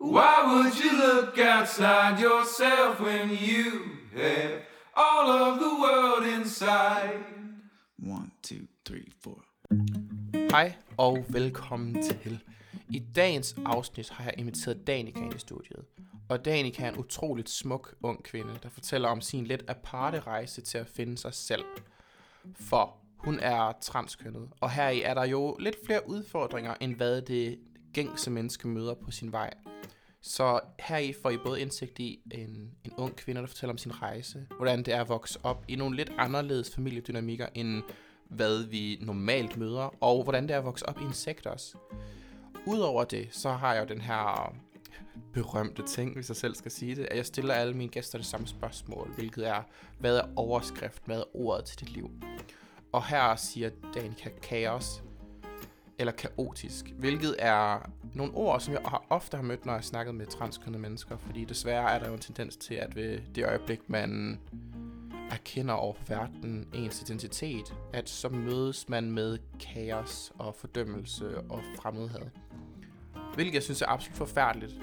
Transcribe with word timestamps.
Why 0.00 0.44
would 0.46 0.78
you 0.78 0.92
look 0.92 1.38
outside 1.38 2.20
yourself 2.20 3.00
when 3.00 3.30
you 3.30 3.82
have 4.14 4.62
all 4.94 5.28
of 5.28 5.58
the 5.58 5.70
world 5.82 6.40
inside? 6.40 7.24
One, 7.98 8.30
two, 8.42 8.66
three, 8.86 9.12
four. 9.20 9.44
Hej 10.50 10.74
og 10.96 11.24
velkommen 11.28 12.02
til. 12.02 12.40
I 12.90 12.98
dagens 12.98 13.56
afsnit 13.66 14.10
har 14.10 14.24
jeg 14.24 14.34
inviteret 14.36 14.86
Danika 14.86 15.20
ind 15.20 15.34
i 15.34 15.38
studiet. 15.38 15.84
Og 16.28 16.44
Danika 16.44 16.84
er 16.84 16.88
en 16.88 16.98
utroligt 16.98 17.50
smuk 17.50 17.94
ung 18.02 18.24
kvinde, 18.24 18.54
der 18.62 18.68
fortæller 18.68 19.08
om 19.08 19.20
sin 19.20 19.44
lidt 19.44 19.64
aparte 19.68 20.20
rejse 20.20 20.60
til 20.60 20.78
at 20.78 20.86
finde 20.86 21.18
sig 21.18 21.34
selv. 21.34 21.64
For 22.60 22.96
hun 23.16 23.38
er 23.40 23.72
transkønnet, 23.80 24.48
og 24.60 24.70
heri 24.70 25.02
er 25.02 25.14
der 25.14 25.24
jo 25.24 25.56
lidt 25.60 25.76
flere 25.86 26.08
udfordringer, 26.08 26.74
end 26.80 26.94
hvad 26.94 27.22
det 27.22 27.58
gængse 27.92 28.30
menneske 28.30 28.68
møder 28.68 28.94
på 28.94 29.10
sin 29.10 29.32
vej. 29.32 29.54
Så 30.20 30.60
heri 30.80 31.14
får 31.22 31.30
I 31.30 31.36
både 31.36 31.60
indsigt 31.60 31.98
i 31.98 32.20
en, 32.30 32.70
en 32.84 32.92
ung 32.96 33.16
kvinde, 33.16 33.40
der 33.40 33.46
fortæller 33.46 33.72
om 33.72 33.78
sin 33.78 34.02
rejse, 34.02 34.46
hvordan 34.56 34.78
det 34.78 34.94
er 34.94 35.00
at 35.00 35.08
vokse 35.08 35.38
op 35.42 35.64
i 35.68 35.76
nogle 35.76 35.96
lidt 35.96 36.12
anderledes 36.18 36.74
familiedynamikker, 36.74 37.46
end 37.54 37.82
hvad 38.28 38.64
vi 38.64 38.98
normalt 39.00 39.56
møder, 39.56 39.94
og 40.00 40.22
hvordan 40.22 40.42
det 40.42 40.54
er 40.54 40.58
at 40.58 40.64
vokse 40.64 40.88
op 40.88 41.00
i 41.00 41.04
en 41.04 41.12
sekt 41.12 41.46
også. 41.46 41.76
Udover 42.66 43.04
det, 43.04 43.28
så 43.30 43.50
har 43.50 43.74
jeg 43.74 43.82
jo 43.82 43.94
den 43.94 44.00
her 44.00 44.54
berømte 45.32 45.82
ting, 45.86 46.14
hvis 46.14 46.28
jeg 46.28 46.36
selv 46.36 46.54
skal 46.54 46.70
sige 46.70 46.94
det, 46.94 47.04
at 47.10 47.16
jeg 47.16 47.26
stiller 47.26 47.54
alle 47.54 47.74
mine 47.74 47.90
gæster 47.90 48.18
det 48.18 48.26
samme 48.26 48.46
spørgsmål, 48.46 49.10
hvilket 49.14 49.48
er, 49.48 49.62
hvad 49.98 50.16
er 50.16 50.24
overskrift, 50.36 51.02
hvad 51.04 51.18
er 51.18 51.36
ordet 51.36 51.64
til 51.64 51.80
dit 51.80 51.90
liv? 51.90 52.10
Og 52.92 53.06
her 53.06 53.36
siger 53.36 53.70
Danica 53.94 54.30
kaos, 54.42 55.02
eller 55.98 56.12
kaotisk, 56.12 56.92
hvilket 56.98 57.36
er 57.38 57.90
nogle 58.14 58.34
ord, 58.34 58.60
som 58.60 58.74
jeg 58.74 58.82
ofte 59.10 59.36
har 59.36 59.44
mødt, 59.44 59.66
når 59.66 59.72
jeg 59.72 59.78
har 59.78 59.82
snakket 59.82 60.14
med 60.14 60.26
transkønnede 60.26 60.82
mennesker, 60.82 61.16
fordi 61.16 61.44
desværre 61.44 61.94
er 61.94 61.98
der 61.98 62.06
jo 62.06 62.14
en 62.14 62.20
tendens 62.20 62.56
til, 62.56 62.74
at 62.74 62.96
ved 62.96 63.20
det 63.34 63.46
øjeblik, 63.46 63.80
man 63.90 64.40
erkender 65.30 65.74
over 65.74 65.94
verden 66.08 66.68
ens 66.74 67.02
identitet, 67.02 67.74
at 67.92 68.08
så 68.08 68.28
mødes 68.28 68.88
man 68.88 69.10
med 69.10 69.38
kaos 69.60 70.32
og 70.38 70.54
fordømmelse 70.54 71.40
og 71.40 71.60
fremmedhed. 71.76 72.26
Hvilket 73.34 73.54
jeg 73.54 73.62
synes 73.62 73.82
er 73.82 73.86
absolut 73.88 74.16
forfærdeligt. 74.16 74.74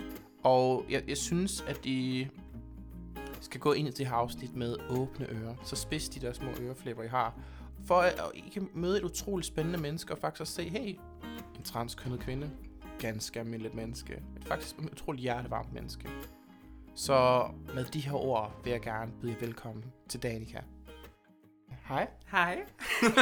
Og 0.43 0.85
jeg, 0.89 1.03
jeg 1.07 1.17
synes, 1.17 1.61
at 1.67 1.85
I 1.85 2.27
skal 3.41 3.59
gå 3.59 3.73
ind 3.73 3.87
i 3.87 3.91
det 3.91 4.07
her 4.07 4.13
afsnit 4.13 4.55
med 4.55 4.75
åbne 4.89 5.27
ører. 5.29 5.55
Så 5.63 5.75
spids 5.75 6.09
de 6.09 6.19
der 6.19 6.33
små 6.33 6.47
øreflipper, 6.61 7.03
I 7.03 7.07
har. 7.07 7.39
For 7.87 7.95
at, 7.95 8.21
I 8.33 8.49
kan 8.53 8.69
møde 8.73 8.97
et 8.97 9.03
utroligt 9.03 9.47
spændende 9.47 9.79
menneske 9.79 10.13
og 10.13 10.17
faktisk 10.17 10.53
se, 10.53 10.69
hey, 10.69 10.99
en 11.55 11.63
transkønnet 11.63 12.19
kvinde, 12.19 12.51
ganske 12.99 13.39
almindeligt 13.39 13.73
menneske. 13.75 14.13
Et 14.13 14.45
faktisk 14.47 14.77
et 14.77 14.89
utroligt 14.91 15.21
hjertevarmt 15.21 15.73
menneske. 15.73 16.09
Så 16.95 17.47
med 17.73 17.85
de 17.85 17.99
her 17.99 18.13
ord 18.13 18.63
vil 18.63 18.71
jeg 18.71 18.81
gerne 18.81 19.11
byde 19.21 19.31
jer 19.31 19.39
velkommen 19.39 19.85
til 20.09 20.23
Danica. 20.23 20.61
Hej. 21.87 22.07
Hej. 22.31 22.59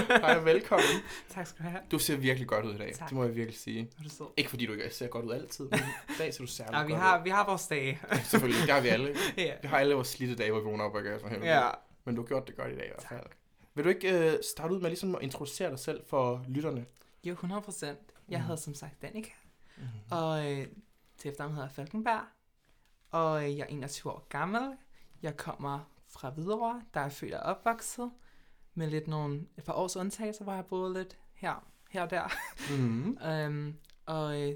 Hej 0.07 0.35
og 0.37 0.45
velkommen. 0.45 0.87
tak 1.29 1.47
skal 1.47 1.65
du 1.65 1.69
have. 1.69 1.81
Du 1.91 1.99
ser 1.99 2.17
virkelig 2.17 2.47
godt 2.47 2.65
ud 2.65 2.73
i 2.73 2.77
dag. 2.77 2.93
Tak. 2.95 3.09
Det 3.09 3.17
må 3.17 3.23
jeg 3.23 3.35
virkelig 3.35 3.59
sige. 3.59 3.89
Er 3.99 4.03
du 4.03 4.09
sød? 4.09 4.25
Ikke 4.37 4.49
fordi 4.49 4.65
du 4.65 4.73
ikke 4.73 4.89
ser 4.95 5.07
godt 5.07 5.25
ud 5.25 5.31
altid, 5.31 5.69
men 5.69 5.79
i 6.09 6.13
dag 6.17 6.33
ser 6.33 6.43
du 6.43 6.47
særlig 6.47 6.73
Ja, 6.73 6.83
vi 6.85 6.91
godt 6.91 7.01
har, 7.01 7.19
ud. 7.19 7.23
vi 7.23 7.29
har 7.29 7.45
vores 7.45 7.67
dage. 7.67 7.99
Selvfølgelig, 8.23 8.61
det 8.61 8.73
har 8.73 8.81
vi 8.81 8.87
alle. 8.87 9.15
ja. 9.37 9.53
Vi 9.61 9.67
har 9.67 9.77
alle 9.77 9.95
vores 9.95 10.07
slidte 10.07 10.35
dage, 10.35 10.51
hvor 10.51 10.59
vi 10.59 10.65
vågner 10.65 10.83
op 10.83 10.95
og 10.95 11.01
gør 11.01 11.17
sådan 11.17 11.43
ja. 11.43 11.69
Men 12.05 12.15
du 12.15 12.21
har 12.21 12.27
gjort 12.27 12.47
det 12.47 12.55
godt 12.55 12.71
i 12.71 12.75
dag 12.75 12.85
i 12.85 12.89
hvert 12.89 13.05
fald. 13.09 13.31
Vil 13.75 13.83
du 13.85 13.89
ikke 13.89 14.33
uh, 14.33 14.39
starte 14.43 14.73
ud 14.73 14.79
med 14.81 14.89
ligesom 14.89 15.15
at 15.15 15.21
introducere 15.21 15.69
dig 15.69 15.79
selv 15.79 16.05
for 16.05 16.45
lytterne? 16.47 16.85
Jo, 17.23 17.31
100 17.33 17.61
procent. 17.61 17.99
Jeg 18.29 18.39
Mhm. 18.39 18.45
hedder 18.47 18.61
som 18.61 18.73
sagt 18.73 19.01
Danika, 19.01 19.29
Mm. 19.77 19.83
og 20.11 20.51
øh, 20.51 20.67
til 21.17 21.29
efternavn 21.29 21.53
hedder 21.53 21.67
jeg 21.67 21.71
Falkenberg, 21.75 22.21
og 23.11 23.43
øh, 23.43 23.57
jeg 23.57 23.63
er 23.63 23.67
21 23.67 24.13
år 24.13 24.27
gammel. 24.29 24.77
Jeg 25.21 25.37
kommer 25.37 25.79
fra 26.07 26.29
Hvidovre, 26.29 26.81
der 26.93 26.99
er 26.99 27.09
født 27.09 27.33
og 27.33 27.39
opvokset, 27.39 28.11
med 28.73 28.87
lidt 28.89 29.07
nogle, 29.07 29.47
et 29.57 29.63
par 29.63 29.73
års 29.73 29.95
undtagelser, 29.95 30.43
hvor 30.43 30.53
jeg 30.53 30.65
boet 30.65 30.93
lidt 30.97 31.17
her, 31.33 31.67
her 31.89 32.01
og 32.01 32.09
der. 32.09 32.27
Mm. 32.77 33.17
Um, 33.47 33.77
og 34.15 34.41
øh, 34.41 34.55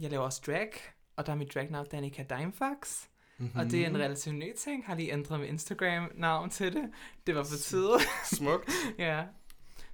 jeg 0.00 0.10
laver 0.10 0.24
også 0.24 0.42
drag, 0.46 0.72
og 1.16 1.26
der 1.26 1.32
er 1.32 1.36
mit 1.36 1.54
dragnavn 1.54 1.86
Danica 1.86 2.22
Dimefox. 2.38 3.06
Mm-hmm. 3.42 3.60
Og 3.60 3.70
det 3.70 3.82
er 3.82 3.86
en 3.86 3.98
relativt 3.98 4.34
ny 4.34 4.54
ting. 4.56 4.86
Har 4.86 4.94
lige 4.94 5.12
ændret 5.12 5.40
mit 5.40 5.48
Instagram-navn 5.48 6.50
til 6.50 6.72
det. 6.72 6.90
Det 7.26 7.34
var 7.34 7.44
for 7.44 7.56
tid. 7.56 7.88
Smukt. 8.32 8.70
ja. 8.98 9.24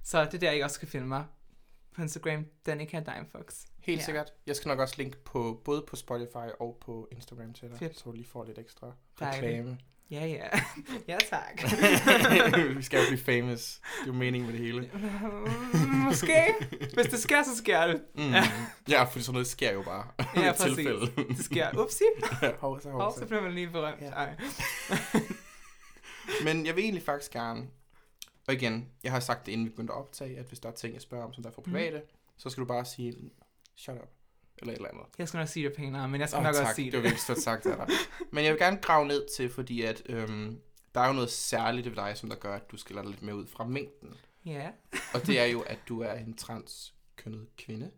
Så 0.03 0.25
det 0.25 0.33
er 0.33 0.37
der, 0.37 0.51
I 0.51 0.59
også 0.59 0.79
kan 0.79 0.87
finde 0.87 1.07
mig. 1.07 1.25
På 1.95 2.01
Instagram, 2.01 2.45
Danica 2.65 2.99
Dimefox. 2.99 3.55
Helt 3.81 3.99
Ja. 3.99 4.05
sikkert. 4.05 4.33
Jeg 4.47 4.55
skal 4.55 4.69
nok 4.69 4.79
også 4.79 4.95
linke 4.97 5.17
på, 5.23 5.61
både 5.65 5.83
på 5.87 5.95
Spotify 5.95 6.47
og 6.59 6.77
på 6.81 7.07
Instagram 7.11 7.53
til 7.53 7.69
dig, 7.69 7.79
Fedt. 7.79 7.97
så 7.97 8.03
du 8.05 8.11
lige 8.11 8.27
får 8.27 8.45
lidt 8.45 8.57
ekstra 8.57 8.91
reklame. 9.21 9.77
Ja, 10.11 10.25
ja. 10.25 10.47
ja, 11.07 11.17
tak. 11.29 11.61
vi 12.77 12.83
skal 12.83 12.99
jo 12.99 13.05
blive 13.07 13.19
famous. 13.41 13.75
Det 13.75 14.01
er 14.03 14.07
jo 14.07 14.13
meningen 14.13 14.51
med 14.51 14.59
det 14.59 14.65
hele. 14.65 14.91
Måske. 16.05 16.53
Hvis 16.93 17.05
det 17.07 17.19
sker, 17.19 17.43
så 17.43 17.57
sker 17.57 17.87
det. 17.87 18.01
Mm. 18.15 18.21
Ja. 18.31 18.43
ja, 18.89 19.03
for 19.03 19.19
sådan 19.19 19.33
noget 19.33 19.47
sker 19.47 19.71
jo 19.73 19.81
bare. 19.83 20.07
Ja, 20.35 20.51
præcis. 20.51 20.75
tilfælde. 20.75 20.99
Det 21.29 21.45
sker. 21.45 21.83
Upsi. 21.83 22.03
hov, 22.59 22.81
så, 22.81 22.89
hov, 22.89 23.01
Og 23.01 23.13
så. 23.13 23.19
så 23.19 23.25
bliver 23.25 23.41
man 23.41 23.51
lige 23.53 23.69
berømt. 23.69 24.01
Ja. 24.01 24.09
Ej. 24.09 24.35
Men 26.43 26.65
jeg 26.65 26.75
vil 26.75 26.83
egentlig 26.83 27.03
faktisk 27.03 27.31
gerne, 27.31 27.67
og 28.49 28.55
igen, 28.55 28.89
jeg 29.03 29.11
har 29.11 29.19
sagt 29.19 29.45
det 29.45 29.51
inden 29.51 29.65
vi 29.65 29.69
begyndte 29.69 29.93
at 29.93 29.99
optage, 29.99 30.37
at 30.39 30.45
hvis 30.45 30.59
der 30.59 30.69
er 30.69 30.73
ting, 30.73 30.93
jeg 30.93 31.01
spørger 31.01 31.25
om, 31.25 31.33
som 31.33 31.43
der 31.43 31.49
er 31.49 31.53
for 31.53 31.61
Mhm. 31.61 31.71
private, 31.71 32.01
så 32.37 32.49
skal 32.49 32.61
du 32.61 32.67
bare 32.67 32.85
sige, 32.85 33.31
shut 33.75 33.95
up, 33.95 34.09
eller 34.57 34.71
et 34.73 34.75
eller 34.77 34.89
andet. 34.89 35.03
Jeg 35.17 35.27
skal 35.27 35.37
nok 35.37 35.47
sige 35.47 35.65
det 35.69 35.75
pænere, 35.77 36.07
men 36.09 36.21
jeg 36.21 36.29
skal 36.29 36.37
Åh, 36.37 36.43
nok 36.43 36.53
tak, 36.55 36.61
også 36.63 36.75
sige 36.75 36.85
det 36.85 36.91
det. 36.93 36.97
var 36.97 37.03
virkelig 37.03 37.21
stort 37.21 37.37
sagt 37.37 37.65
af 37.65 37.77
dig. 37.87 37.95
Men 38.33 38.43
jeg 38.43 38.51
vil 38.53 38.59
gerne 38.59 38.77
grave 38.81 39.07
ned 39.07 39.27
til, 39.37 39.49
fordi 39.49 39.81
at, 39.81 40.01
øhm, 40.05 40.61
der 40.95 41.01
er 41.01 41.07
jo 41.07 41.13
noget 41.13 41.29
særligt 41.29 41.87
ved 41.87 41.95
dig, 41.95 42.11
som 42.17 42.29
der 42.29 42.35
gør, 42.35 42.55
at 42.55 42.71
du 42.71 42.77
skiller 42.77 43.01
dig 43.01 43.11
lidt 43.11 43.21
mere 43.23 43.35
ud 43.35 43.47
fra 43.47 43.63
mængden. 43.65 44.13
Ja. 44.45 44.69
Og 45.13 45.27
det 45.27 45.39
er 45.39 45.45
jo, 45.45 45.61
at 45.61 45.79
du 45.87 46.01
er 46.01 46.13
en 46.13 46.33
transkønnet 46.37 47.47
kvinde. 47.57 47.91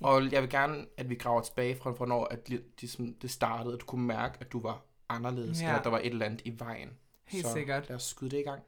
Og 0.00 0.32
jeg 0.32 0.42
vil 0.42 0.50
gerne, 0.50 0.86
at 0.96 1.08
vi 1.10 1.14
graver 1.14 1.40
tilbage 1.42 1.76
fra, 1.76 1.90
hvornår 1.90 2.24
at 2.24 2.38
li- 2.50 2.74
ligesom 2.80 3.14
det 3.14 3.30
startede, 3.30 3.74
at 3.74 3.80
du 3.80 3.86
kunne 3.86 4.06
mærke, 4.06 4.36
at 4.40 4.52
du 4.52 4.60
var 4.60 4.82
anderledes, 5.08 5.60
Ja. 5.60 5.66
eller 5.66 5.78
at 5.78 5.84
der 5.84 5.90
var 5.90 5.98
et 5.98 6.06
eller 6.06 6.26
andet 6.26 6.42
i 6.44 6.58
vejen. 6.58 6.98
Helt 7.24 7.46
så 7.46 7.52
sikkert. 7.52 7.88
lad 7.88 7.96
os 7.96 8.02
skyde 8.02 8.30
det 8.30 8.38
i 8.38 8.42
gang. 8.42 8.62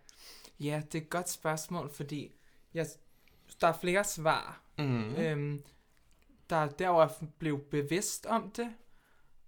Ja, 0.60 0.82
det 0.92 0.98
er 0.98 1.02
et 1.02 1.10
godt 1.10 1.28
spørgsmål, 1.28 1.90
fordi 1.90 2.32
jeg, 2.74 2.86
der 3.60 3.66
er 3.66 3.72
flere 3.80 4.04
svar. 4.04 4.62
Mm. 4.78 4.84
Mm. 4.84 5.14
Øhm, 5.16 5.62
der 6.50 6.56
er 6.56 6.68
der, 6.68 6.90
hvor 6.90 7.00
jeg 7.02 7.10
blev 7.38 7.58
bevidst 7.70 8.26
om 8.26 8.50
det, 8.50 8.74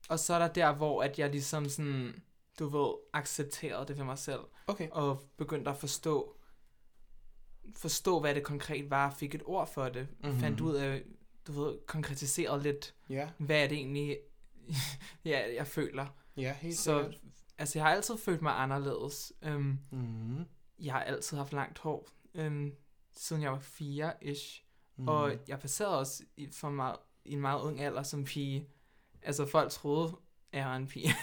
og 0.08 0.18
så 0.18 0.34
er 0.34 0.38
der 0.38 0.48
der, 0.52 0.72
hvor 0.74 1.02
at 1.02 1.18
jeg 1.18 1.30
ligesom 1.30 1.68
sådan, 1.68 2.22
du 2.58 2.66
ved, 2.68 2.94
accepterede 3.12 3.86
det 3.86 3.96
for 3.96 4.04
mig 4.04 4.18
selv, 4.18 4.40
Okay. 4.66 4.88
og 4.90 5.22
begyndte 5.36 5.70
at 5.70 5.76
forstå, 5.76 6.36
forstå, 7.76 8.20
hvad 8.20 8.34
det 8.34 8.42
konkret 8.44 8.90
var, 8.90 9.10
fik 9.10 9.34
et 9.34 9.42
ord 9.44 9.72
for 9.72 9.88
det, 9.88 10.08
mm-hmm. 10.22 10.40
fandt 10.40 10.60
ud 10.60 10.74
af, 10.74 11.02
du 11.46 11.52
ved, 11.52 11.78
konkretiseret 11.86 12.62
lidt, 12.62 12.94
Ja, 13.08 13.28
hvad 13.38 13.62
er 13.64 13.68
det 13.68 13.76
egentlig, 13.78 14.18
ja, 15.24 15.54
jeg 15.56 15.66
føler. 15.66 16.06
ja 16.36 16.52
helt 16.52 16.76
så, 16.76 17.02
sikkert. 17.02 17.20
altså, 17.58 17.78
jeg 17.78 17.86
har 17.86 17.94
altid 17.94 18.16
følt 18.18 18.42
mig 18.42 18.60
anderledes. 18.60 19.32
Øhm, 19.42 19.78
Mm. 19.90 20.44
Jeg 20.78 20.92
har 20.92 21.00
altid 21.00 21.36
haft 21.36 21.52
langt 21.52 21.78
hår, 21.78 22.08
øhm, 22.34 22.72
siden 23.16 23.42
jeg 23.42 23.52
var 23.52 23.58
fire-ish. 23.58 24.64
Mm. 24.96 25.08
Og 25.08 25.32
jeg 25.48 25.58
passerede 25.60 25.98
også 25.98 26.22
i, 26.36 26.48
for 26.52 26.70
meget, 26.70 26.96
i 27.24 27.32
en 27.32 27.40
meget 27.40 27.60
ung 27.62 27.80
alder 27.80 28.02
som 28.02 28.24
pige. 28.24 28.68
Altså 29.22 29.46
folk 29.46 29.70
troede, 29.70 30.16
at 30.52 30.58
jeg 30.58 30.68
var 30.68 30.76
en 30.76 30.86
pige. 30.86 31.14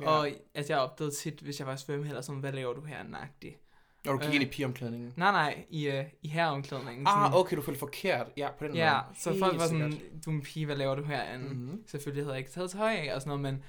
Ja. 0.00 0.08
Og 0.08 0.28
at 0.54 0.70
jeg 0.70 0.78
opdagede 0.78 1.14
tit, 1.14 1.40
hvis 1.40 1.58
jeg 1.58 1.66
var 1.66 1.72
og 2.16 2.24
sådan, 2.24 2.40
hvad 2.40 2.52
laver 2.52 2.74
du 2.74 2.80
her, 2.80 3.02
nagtig? 3.02 3.56
Når 4.04 4.12
du 4.12 4.18
gik 4.18 4.28
øh, 4.28 4.34
ind 4.34 4.44
i 4.44 4.46
pigeomklædningen. 4.46 5.12
Nej, 5.16 5.32
nej, 5.32 5.64
i, 5.70 5.88
uh, 5.88 6.04
i 6.22 6.28
herreomklædningen. 6.28 7.06
Ah, 7.06 7.34
okay, 7.34 7.56
du 7.56 7.62
følte 7.62 7.78
forkert. 7.78 8.26
Ja, 8.36 8.50
på 8.58 8.64
den 8.66 8.74
Ja, 8.76 8.92
måde. 8.92 9.18
så 9.18 9.30
Helt 9.30 9.44
folk 9.44 9.58
var 9.58 9.66
sådan, 9.66 9.92
sikkert. 9.92 10.24
du 10.24 10.30
er 10.30 10.34
en 10.34 10.42
pige, 10.42 10.66
hvad 10.66 10.76
laver 10.76 10.94
du 10.94 11.04
her? 11.04 11.38
Mm. 11.38 11.44
Mhm. 11.44 11.84
Selvfølgelig 11.86 12.24
havde 12.24 12.32
jeg 12.32 12.38
ikke 12.38 12.50
taget 12.50 12.70
tøj 12.70 12.92
af 12.94 13.14
og 13.14 13.22
sådan 13.22 13.38
noget, 13.38 13.54
men 13.54 13.64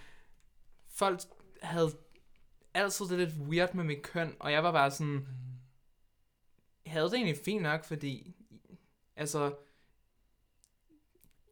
folk 0.90 1.20
havde 1.62 1.92
altid 2.74 3.06
det 3.06 3.20
lidt 3.20 3.38
weird 3.50 3.74
med 3.74 3.84
mit 3.84 4.02
køn, 4.02 4.36
og 4.40 4.52
jeg 4.52 4.64
var 4.64 4.72
bare 4.72 4.92
sådan, 4.92 5.28
jeg 6.86 6.94
havde 6.94 7.06
det 7.06 7.14
egentlig 7.14 7.38
fint 7.46 7.64
nok, 7.64 7.84
fordi, 7.86 8.36
altså, 9.16 9.54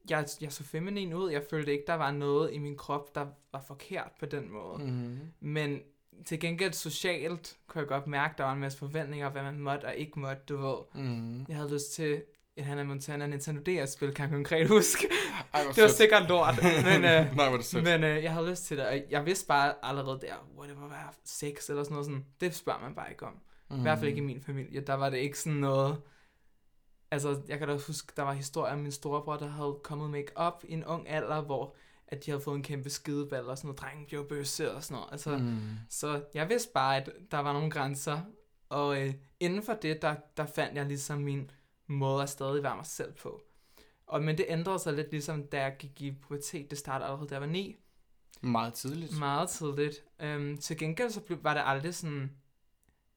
jeg, 0.09 0.27
jeg 0.41 0.51
så 0.51 0.63
feminin 0.63 1.13
ud, 1.13 1.31
jeg 1.31 1.43
følte 1.49 1.71
ikke, 1.71 1.83
der 1.87 1.93
var 1.93 2.11
noget 2.11 2.53
i 2.53 2.57
min 2.57 2.77
krop, 2.77 3.15
der 3.15 3.27
var 3.51 3.61
forkert 3.67 4.11
på 4.19 4.25
den 4.25 4.49
måde. 4.49 4.83
Mm. 4.83 5.19
Men 5.39 5.81
til 6.25 6.39
gengæld 6.39 6.73
socialt 6.73 7.57
kunne 7.67 7.79
jeg 7.79 7.87
godt 7.87 8.07
mærke, 8.07 8.33
der 8.37 8.43
var 8.43 8.53
en 8.53 8.59
masse 8.59 8.77
forventninger, 8.77 9.29
hvad 9.29 9.43
man 9.43 9.59
måtte 9.59 9.85
og 9.85 9.95
ikke 9.95 10.19
måtte, 10.19 10.43
du 10.49 10.57
ved. 10.57 11.03
Mhm. 11.03 11.45
Jeg 11.47 11.55
havde 11.55 11.73
lyst 11.73 11.91
til 11.93 12.23
et 12.57 12.63
Hannah 12.65 12.85
Montana 12.87 13.27
Nintendo 13.27 13.61
DS-spil, 13.61 14.13
kan 14.13 14.23
jeg 14.23 14.31
konkret 14.31 14.67
huske. 14.67 15.07
Ej, 15.53 15.59
Det 15.59 15.67
var 15.67 15.73
fedt. 15.73 15.91
sikkert 15.91 16.27
lort, 16.29 16.55
men, 16.63 16.95
øh, 16.95 17.01
Nej, 17.37 17.45
er 17.45 17.55
det 17.57 17.65
sødt. 17.65 17.83
men 17.83 18.03
øh, 18.03 18.23
jeg 18.23 18.33
havde 18.33 18.49
lyst 18.49 18.65
til 18.65 18.77
det, 18.77 18.85
og 18.87 19.01
jeg 19.09 19.25
vidste 19.25 19.47
bare 19.47 19.73
allerede 19.83 20.19
der, 20.21 20.33
hvor 20.53 20.63
det 20.63 20.81
var 20.81 20.87
være 20.87 21.07
sex 21.25 21.69
eller 21.69 21.83
sådan 21.83 21.93
noget 21.93 22.05
sådan. 22.05 22.25
Det 22.41 22.55
spørger 22.55 22.79
man 22.79 22.95
bare 22.95 23.09
ikke 23.09 23.25
om. 23.25 23.33
Mm. 23.69 23.77
I 23.77 23.81
hvert 23.81 23.97
fald 23.97 24.09
ikke 24.09 24.21
i 24.21 24.25
min 24.25 24.41
familie. 24.41 24.81
Der 24.81 24.93
var 24.93 25.09
det 25.09 25.17
ikke 25.17 25.39
sådan 25.39 25.59
noget... 25.59 26.01
Altså, 27.11 27.41
jeg 27.47 27.59
kan 27.59 27.67
da 27.67 27.77
huske, 27.87 28.13
der 28.17 28.23
var 28.23 28.33
historier 28.33 28.73
om 28.73 28.79
min 28.79 28.91
storebror, 28.91 29.37
der 29.37 29.47
havde 29.49 29.79
kommet 29.83 30.09
make 30.09 30.31
op 30.37 30.63
i 30.67 30.73
en 30.73 30.85
ung 30.85 31.09
alder, 31.09 31.41
hvor 31.41 31.75
at 32.07 32.25
de 32.25 32.31
havde 32.31 32.43
fået 32.43 32.55
en 32.55 32.63
kæmpe 32.63 32.89
skideball 32.89 33.45
og 33.49 33.57
sådan 33.57 33.67
noget, 33.67 33.81
drengen 33.81 34.05
blev 34.07 34.27
bøsse 34.29 34.71
og 34.71 34.83
sådan 34.83 34.95
noget. 34.95 35.11
Altså, 35.11 35.37
Mm. 35.37 35.59
Så 35.89 36.23
jeg 36.33 36.49
vidste 36.49 36.69
bare, 36.73 36.97
at 36.97 37.09
der 37.31 37.39
var 37.39 37.53
nogle 37.53 37.71
grænser, 37.71 38.19
og 38.69 39.01
øh, 39.01 39.13
inden 39.39 39.63
for 39.63 39.73
det, 39.73 40.01
der, 40.01 40.15
der 40.37 40.45
fandt 40.45 40.75
jeg 40.77 40.85
ligesom 40.85 41.17
min 41.19 41.51
måde 41.91 42.23
at 42.23 42.29
stadig 42.29 42.63
være 42.63 42.75
mig 42.75 42.85
selv 42.85 43.13
på. 43.13 43.41
Og, 44.07 44.23
men 44.23 44.37
det 44.37 44.45
ændrede 44.49 44.79
sig 44.79 44.93
lidt 44.93 45.11
ligesom, 45.11 45.43
da 45.47 45.61
jeg 45.61 45.75
gik 45.79 46.01
i 46.01 46.11
pubertet. 46.11 46.69
Det 46.69 46.77
startede 46.77 47.07
allerede, 47.09 47.29
da 47.29 47.35
jeg 47.35 47.41
var 47.41 47.47
ni. 47.47 47.75
Meget 48.41 48.73
tidligt. 48.73 49.19
Meget 49.19 49.49
tidligt. 49.49 50.03
Øhm, 50.19 50.57
til 50.57 50.77
gengæld 50.77 51.09
så 51.09 51.19
blev, 51.21 51.43
var 51.43 51.53
det 51.53 51.61
aldrig 51.65 51.95
sådan... 51.95 52.31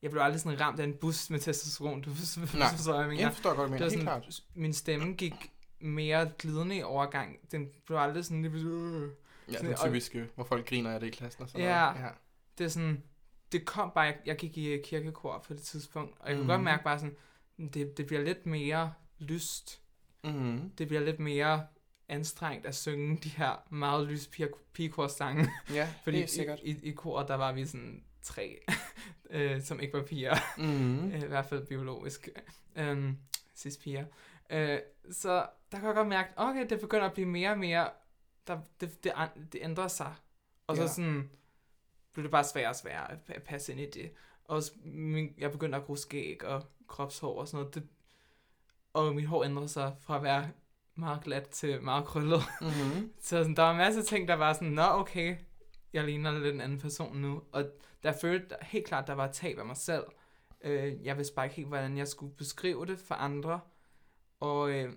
Jeg 0.03 0.11
blev 0.11 0.23
aldrig 0.23 0.41
sådan 0.41 0.61
ramt 0.61 0.81
af 0.81 0.85
en 0.85 0.95
bus 0.95 1.31
med 1.31 1.39
testosteron. 1.41 2.01
Du 2.03 2.15
forstår, 2.15 2.59
Nej. 2.59 2.69
forstår, 2.71 2.93
hvad 2.93 3.01
jeg 3.01 3.09
mener. 3.09 3.23
Jeg 3.23 3.33
forstår 3.33 3.55
godt, 3.55 3.71
men 3.71 3.79
helt 3.83 4.01
klart. 4.03 4.43
Min 4.55 4.73
stemme 4.73 5.13
gik 5.15 5.35
mere 5.81 6.31
glidende 6.39 6.77
i 6.77 6.83
overgang. 6.83 7.39
Den 7.53 7.69
blev 7.87 7.99
aldrig 7.99 8.25
sådan 8.25 8.43
pludselig... 8.43 8.73
"Øh." 8.73 9.11
Ja, 9.49 9.53
sådan- 9.53 9.71
det 9.71 9.79
og- 9.79 9.87
typiske, 9.87 10.29
hvor 10.35 10.45
folk 10.45 10.69
griner 10.69 10.91
af 10.91 11.01
det 11.01 11.07
i 11.07 11.11
klassen 11.11 11.43
og 11.43 11.49
sådan 11.49 11.67
Ja. 11.67 11.85
noget. 11.91 12.01
Ja. 12.05 12.09
det 12.59 12.65
er 12.65 12.69
sådan, 12.69 13.03
det 13.53 13.65
kom 13.65 13.91
bare, 13.95 14.05
jeg, 14.05 14.19
jeg 14.27 14.37
gik 14.37 14.59
i 14.59 14.79
kirkekor 14.85 15.45
på 15.47 15.55
det 15.55 15.63
tidspunkt, 15.63 16.15
og 16.21 16.29
jeg 16.29 16.37
kunne 16.37 16.43
Mhm. 16.45 16.49
godt 16.51 16.63
mærke 16.63 16.85
bare 16.85 16.99
sådan, 16.99 17.17
det, 17.59 17.97
det 17.97 18.07
bliver 18.07 18.23
lidt 18.23 18.47
mere 18.47 18.93
lyst, 19.19 19.81
Mm-hmm. 20.25 20.71
det 20.71 20.89
bliver 20.89 21.03
lidt 21.03 21.21
mere 21.21 21.67
anstrengt 22.09 22.67
at 22.67 22.75
synge 22.75 23.17
de 23.17 23.29
her 23.29 23.67
meget 23.71 24.07
lyse 24.07 24.31
pigekorsange, 24.73 25.51
Ja, 25.71 25.89
fordi 26.05 26.17
helt 26.17 26.31
sikkert. 26.31 26.61
i, 26.63 26.71
i, 26.71 26.81
i 26.83 26.93
kor, 26.93 27.23
der 27.23 27.35
var 27.35 27.53
vi 27.53 27.67
sådan 27.67 28.05
tre, 28.23 28.59
øh, 29.31 29.63
som 29.63 29.81
ikke 29.81 29.99
var 29.99 30.05
piger, 30.05 30.35
øh, 30.59 31.23
i 31.23 31.27
hvert 31.27 31.47
fald 31.47 31.67
biologisk, 31.67 32.29
øh, 32.77 33.13
cis 33.57 33.77
piger. 33.77 34.05
Øh, 34.51 34.79
så 35.13 35.47
der 35.73 35.79
kan 35.79 35.87
jeg 35.87 35.95
godt 35.95 36.09
mærke, 36.09 36.33
okay, 36.37 36.67
det 36.71 36.81
begynder 36.81 37.07
at 37.07 37.13
blive 37.13 37.29
mere 37.29 37.51
og 37.51 37.59
mere, 37.59 37.91
der, 38.47 38.61
det, 38.81 39.05
det, 39.05 39.13
det 39.53 39.61
ændrer 39.63 39.89
sig. 39.89 40.15
Og 40.67 40.77
Ja. 40.77 40.87
så 40.87 40.95
sådan, 40.95 41.31
blev 42.13 42.23
det 42.23 42.31
bare 42.31 42.45
sværere 42.45 42.69
og 42.71 42.77
sværere 42.77 43.13
at 43.13 43.19
pa- 43.31 43.39
passe 43.45 43.73
ind 43.73 43.81
i 43.81 43.91
det. 43.91 44.13
Og 44.45 44.63
s- 44.63 44.73
min, 44.85 45.35
jeg 45.39 45.53
begyndte 45.53 45.79
at 45.79 45.85
gro 45.85 45.97
skæg 45.97 46.45
og 46.45 46.63
kropshår 46.89 47.41
og 47.41 47.49
sådan 47.49 47.63
noget. 47.63 47.75
Det, 47.75 47.89
og 48.93 49.15
mit 49.15 49.27
hår 49.27 49.45
ændrede 49.45 49.69
sig 49.69 49.97
fra 50.01 50.17
at 50.17 50.23
være 50.23 50.51
meget 50.95 51.25
glat 51.25 51.49
til 51.49 51.83
meget 51.83 52.05
krøllet. 52.05 52.41
Mm-hmm. 52.61 53.13
Så 53.21 53.29
sådan, 53.29 53.57
der 53.57 53.63
var 53.63 53.73
masser 53.75 54.01
af 54.01 54.07
ting, 54.07 54.29
der 54.29 54.35
var 54.35 54.53
sådan, 54.53 54.69
nå 54.73 54.83
okay, 54.83 55.37
jeg 55.93 56.05
ligner 56.05 56.39
lidt 56.39 56.55
en 56.55 56.61
anden 56.61 56.79
person 56.81 57.17
nu. 57.17 57.43
Og 57.53 57.65
der 58.03 58.13
følte 58.21 58.55
helt 58.63 58.87
klart, 58.87 59.07
der 59.07 59.13
var 59.13 59.33
tab 59.33 59.59
af 59.59 59.67
mig 59.67 59.77
selv. 59.77 60.05
Øh, 60.61 61.05
jeg 61.07 61.17
vidste 61.17 61.35
bare 61.35 61.47
ikke 61.47 61.57
helt, 61.57 61.69
hvordan 61.69 61.97
jeg 61.99 62.09
skulle 62.09 62.35
beskrive 62.37 62.87
det 62.87 62.99
for 62.99 63.15
andre. 63.15 63.61
Og 64.41 64.71
øh, 64.71 64.93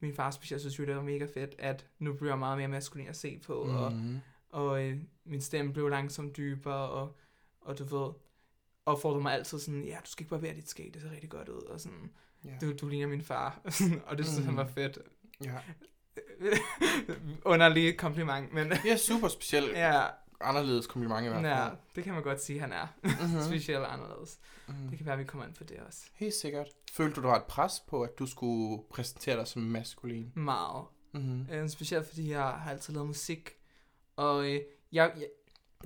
min 0.00 0.14
far 0.14 0.30
specielt 0.30 0.60
synes 0.60 0.78
jo, 0.78 0.84
det 0.86 0.96
var 0.96 1.02
mega 1.02 1.26
fedt, 1.34 1.54
at 1.58 1.86
nu 1.98 2.12
bliver 2.12 2.30
jeg 2.30 2.38
meget 2.38 2.58
mere 2.58 2.68
maskulin 2.68 3.08
at 3.08 3.16
se 3.16 3.38
på. 3.46 3.64
Mm. 3.64 3.74
Og, 3.76 3.92
Mm-hmm. 3.92 4.18
og 4.50 4.84
øh, 4.84 4.98
min 5.24 5.40
stemme 5.40 5.72
blev 5.72 5.88
langsomt 5.88 6.36
dybere, 6.36 6.88
og, 6.90 7.16
og 7.60 7.78
du 7.78 7.84
ved, 7.84 8.12
opfordrede 8.86 9.22
mig 9.22 9.34
altid 9.34 9.58
sådan, 9.58 9.84
ja, 9.84 9.96
du 10.04 10.10
skal 10.10 10.22
ikke 10.22 10.30
barbere 10.30 10.54
dit 10.54 10.68
skæg, 10.68 10.90
det 10.94 11.02
ser 11.02 11.10
rigtig 11.10 11.30
godt 11.30 11.48
ud, 11.48 11.62
og 11.62 11.80
sådan, 11.80 12.10
Ja. 12.44 12.50
du, 12.60 12.72
du 12.72 12.88
ligner 12.88 13.06
min 13.06 13.22
far, 13.22 13.60
og 14.06 14.18
det 14.18 14.26
synes 14.26 14.38
mm. 14.38 14.44
han 14.44 14.52
Mm. 14.54 14.56
var 14.56 14.66
fedt. 14.66 14.98
ja. 15.44 15.58
Underlig 17.44 17.98
kompliment, 17.98 18.52
men 18.52 18.72
Ja, 18.84 18.96
super 18.96 19.28
speciel. 19.28 19.64
ja, 19.74 20.06
Anderledes 20.40 20.86
kompliment 20.86 21.26
i 21.26 21.28
hvert 21.28 21.42
ja, 21.44 21.66
fald. 21.68 21.76
det 21.96 22.04
kan 22.04 22.14
man 22.14 22.22
godt 22.22 22.42
sige, 22.42 22.60
han 22.60 22.72
er. 22.72 22.86
Mm-hmm. 23.04 23.42
Specielt 23.42 23.78
og 23.78 23.92
anderledes. 23.92 24.38
Mm. 24.68 24.74
Det 24.88 24.98
kan 24.98 25.06
være, 25.06 25.18
vi 25.18 25.24
kommer 25.24 25.46
ind 25.46 25.54
på 25.54 25.64
det 25.64 25.76
også. 25.86 26.00
Helt 26.14 26.34
sikkert. 26.34 26.68
Følte 26.92 27.16
du, 27.16 27.20
der 27.22 27.28
var 27.28 27.36
et 27.36 27.44
pres 27.44 27.80
på, 27.88 28.02
at 28.02 28.18
du 28.18 28.26
skulle 28.26 28.82
præsentere 28.90 29.36
dig 29.38 29.46
som 29.46 29.62
maskulin? 29.62 30.32
Meget. 30.34 30.84
Mm-hmm. 31.12 31.46
Øh, 31.52 31.68
specielt 31.68 32.06
fordi 32.08 32.30
jeg 32.30 32.42
har 32.42 32.70
altid 32.70 32.94
lavet 32.94 33.06
musik. 33.06 33.50
Og 34.16 34.44
øh, 34.44 34.60
jeg, 34.92 35.12
jeg, 35.16 35.26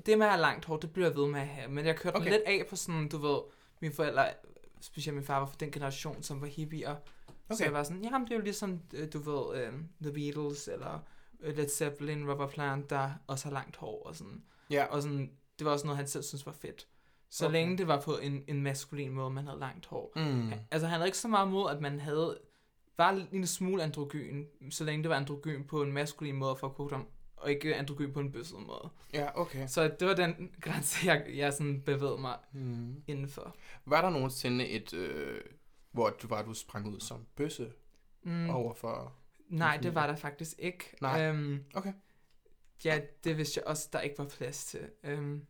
det 0.07 0.19
med 0.19 0.27
at 0.27 0.33
have 0.33 0.41
langt 0.41 0.65
hår, 0.65 0.77
det 0.77 0.93
bliver 0.93 1.09
jeg 1.09 1.17
ved 1.17 1.27
med 1.29 1.41
at 1.41 1.47
have. 1.49 1.71
Men 1.71 1.87
jeg 1.87 1.97
kørte 1.97 2.15
okay. 2.17 2.31
Lidt 2.31 2.43
af 2.47 2.65
på 2.71 2.77
sådan, 2.77 3.09
du 3.09 3.19
ved, 3.19 3.39
mine 3.81 3.95
forældre, 3.95 4.29
specielt 4.81 5.15
min 5.17 5.25
far 5.25 5.39
var 5.39 5.47
fra 5.47 5.57
den 5.61 5.71
generation, 5.71 6.23
som 6.23 6.41
var 6.41 6.47
hippier. 6.47 6.91
Okay. 7.51 7.57
Så 7.57 7.65
jeg 7.65 7.73
var 7.73 7.83
sådan, 7.83 8.03
jamen 8.05 8.25
det 8.27 8.33
er 8.33 8.37
jo 8.37 8.43
ligesom, 8.43 8.81
øh, 8.95 9.09
du 9.13 9.19
ved, 9.19 9.63
øh, 9.63 9.73
The 10.03 10.13
Beatles, 10.13 10.69
eller 10.69 10.99
øh, 11.41 11.57
Led 11.57 11.69
Zeppelin, 11.69 12.31
Robert 12.31 12.51
Plant, 12.51 12.91
der 12.91 13.11
også 13.27 13.45
har 13.45 13.53
langt 13.53 13.77
hår, 13.77 14.03
og 14.07 14.17
sådan. 14.17 14.43
Ja, 14.71 14.85
Og 14.85 15.03
sådan, 15.03 15.31
det 15.59 15.65
var 15.65 15.73
også 15.73 15.87
noget, 15.87 15.97
han 15.97 16.07
selv 16.09 16.25
synes 16.25 16.47
var 16.47 16.53
fedt. 16.53 16.87
Så 17.31 17.45
Okay. 17.45 17.53
længe 17.53 17.79
det 17.79 17.89
var 17.89 18.01
på 18.01 18.19
en, 18.19 18.45
en 18.49 18.63
maskulin 18.63 19.13
måde, 19.13 19.31
man 19.31 19.47
havde 19.47 19.61
langt 19.61 19.87
hår. 19.87 20.13
mm. 20.17 20.53
Altså 20.71 20.87
han 20.89 20.97
havde 20.97 21.09
ikke 21.09 21.19
så 21.19 21.29
meget 21.29 21.49
mod, 21.49 21.71
at 21.71 21.81
man 21.81 22.01
havde 22.01 22.39
var 22.99 23.25
en 23.33 23.47
smule 23.47 23.83
androgyn, 23.83 24.45
så 24.71 24.85
længe 24.85 25.03
det 25.03 25.09
var 25.11 25.17
androgyn 25.17 25.65
på 25.65 25.83
en 25.83 25.93
maskulin 25.93 26.35
måde 26.37 26.57
for 26.57 26.69
kodom, 26.69 27.07
og 27.41 27.51
ikke 27.51 27.75
androgyn 27.77 28.13
på 28.13 28.21
en 28.21 28.33
bøsset 28.33 28.59
måde. 28.67 28.89
ja 29.13 29.41
okay. 29.41 29.67
Så 29.67 29.89
det 30.01 30.09
var 30.09 30.15
den 30.15 30.51
grænse, 30.61 31.07
jeg, 31.07 31.27
jeg 31.35 31.53
sådan 31.53 31.83
bevægede 31.83 32.19
mig 32.19 32.39
Mm. 32.53 33.03
indenfor. 33.07 33.57
Var 33.87 34.01
der 34.03 34.11
nogensinde 34.11 34.69
et, 34.69 34.93
øh, 34.95 35.41
hvor 35.93 36.11
du 36.11 36.29
var, 36.29 36.43
du 36.43 36.55
sprang 36.55 36.87
ud 36.89 37.01
som 37.01 37.27
bøsse 37.37 37.73
Mm, 38.23 38.33
mm. 38.33 38.51
over 38.51 38.75
for... 38.75 39.13
nej, 39.49 39.77
det 39.83 39.95
var 39.95 40.07
der 40.07 40.17
faktisk 40.17 40.55
ikke. 40.59 40.85
Nej. 41.01 41.23
Øhm, 41.27 41.65
Okay. 41.75 41.93
ja, 42.85 43.01
det 43.25 43.37
vidste 43.37 43.59
jeg 43.61 43.67
også, 43.67 43.89
der 43.93 44.01
ikke 44.01 44.19
var 44.19 44.25
plads 44.29 44.65
til. 44.65 44.91
Øhm, 45.05 45.47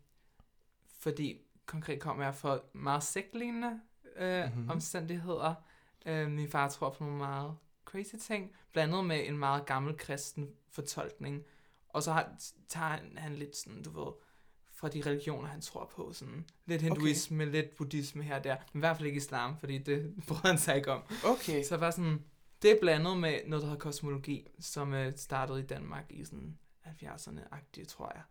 fordi 0.98 1.40
konkret 1.66 2.00
kom 2.00 2.20
jeg 2.20 2.34
fra 2.34 2.58
meget 2.72 3.02
sektlignende 3.02 3.80
øh, 4.16 4.44
Mhm. 4.44 4.54
mm-hmm. 4.56 4.70
omstændigheder. 4.70 5.54
Øh, 6.06 6.30
min 6.30 6.48
far 6.48 6.68
tror 6.68 6.90
på 6.90 7.04
nogle 7.04 7.18
meget 7.18 7.56
crazy 7.84 8.14
ting, 8.20 8.52
blandet 8.72 9.04
med 9.04 9.26
en 9.28 9.38
meget 9.38 9.66
gammel 9.66 9.96
kristen 9.96 10.50
fortolkning. 10.70 11.44
Og 11.98 12.02
så 12.02 12.12
har, 12.12 12.28
tager 12.68 12.86
han, 12.88 13.12
han 13.16 13.34
lidt 13.34 13.56
sådan, 13.56 13.82
du 13.82 14.04
ved, 14.04 14.12
fra 14.72 14.88
de 14.88 15.02
religioner, 15.06 15.48
han 15.48 15.60
tror 15.60 15.90
på. 15.96 16.12
Sådan. 16.12 16.44
Lidt 16.66 16.82
hinduisme, 16.82 17.42
okay. 17.44 17.52
lidt 17.52 17.76
buddhisme 17.76 18.22
her 18.22 18.36
og 18.36 18.44
der. 18.44 18.56
Men 18.72 18.78
i 18.78 18.82
hvert 18.82 18.96
fald 18.96 19.06
ikke 19.06 19.16
islam, 19.16 19.58
fordi 19.58 19.78
det 19.78 20.14
bryder 20.28 20.46
han 20.48 20.58
sig 20.58 20.76
ikke 20.76 20.92
om. 20.92 21.02
Okay. 21.24 21.64
Så 21.64 21.76
var 21.76 21.90
sådan, 21.90 22.24
det 22.62 22.70
er 22.70 22.76
blandet 22.80 23.16
med 23.18 23.38
noget, 23.46 23.62
der 23.62 23.68
hedder 23.68 23.80
kosmologi, 23.80 24.46
som 24.60 24.94
øh, 24.94 25.12
startede 25.16 25.60
i 25.60 25.66
Danmark 25.66 26.04
i 26.10 26.24
sådan 26.24 26.58
70'erne-agtigt, 26.86 27.86
tror 27.88 28.12
jeg. 28.14 28.22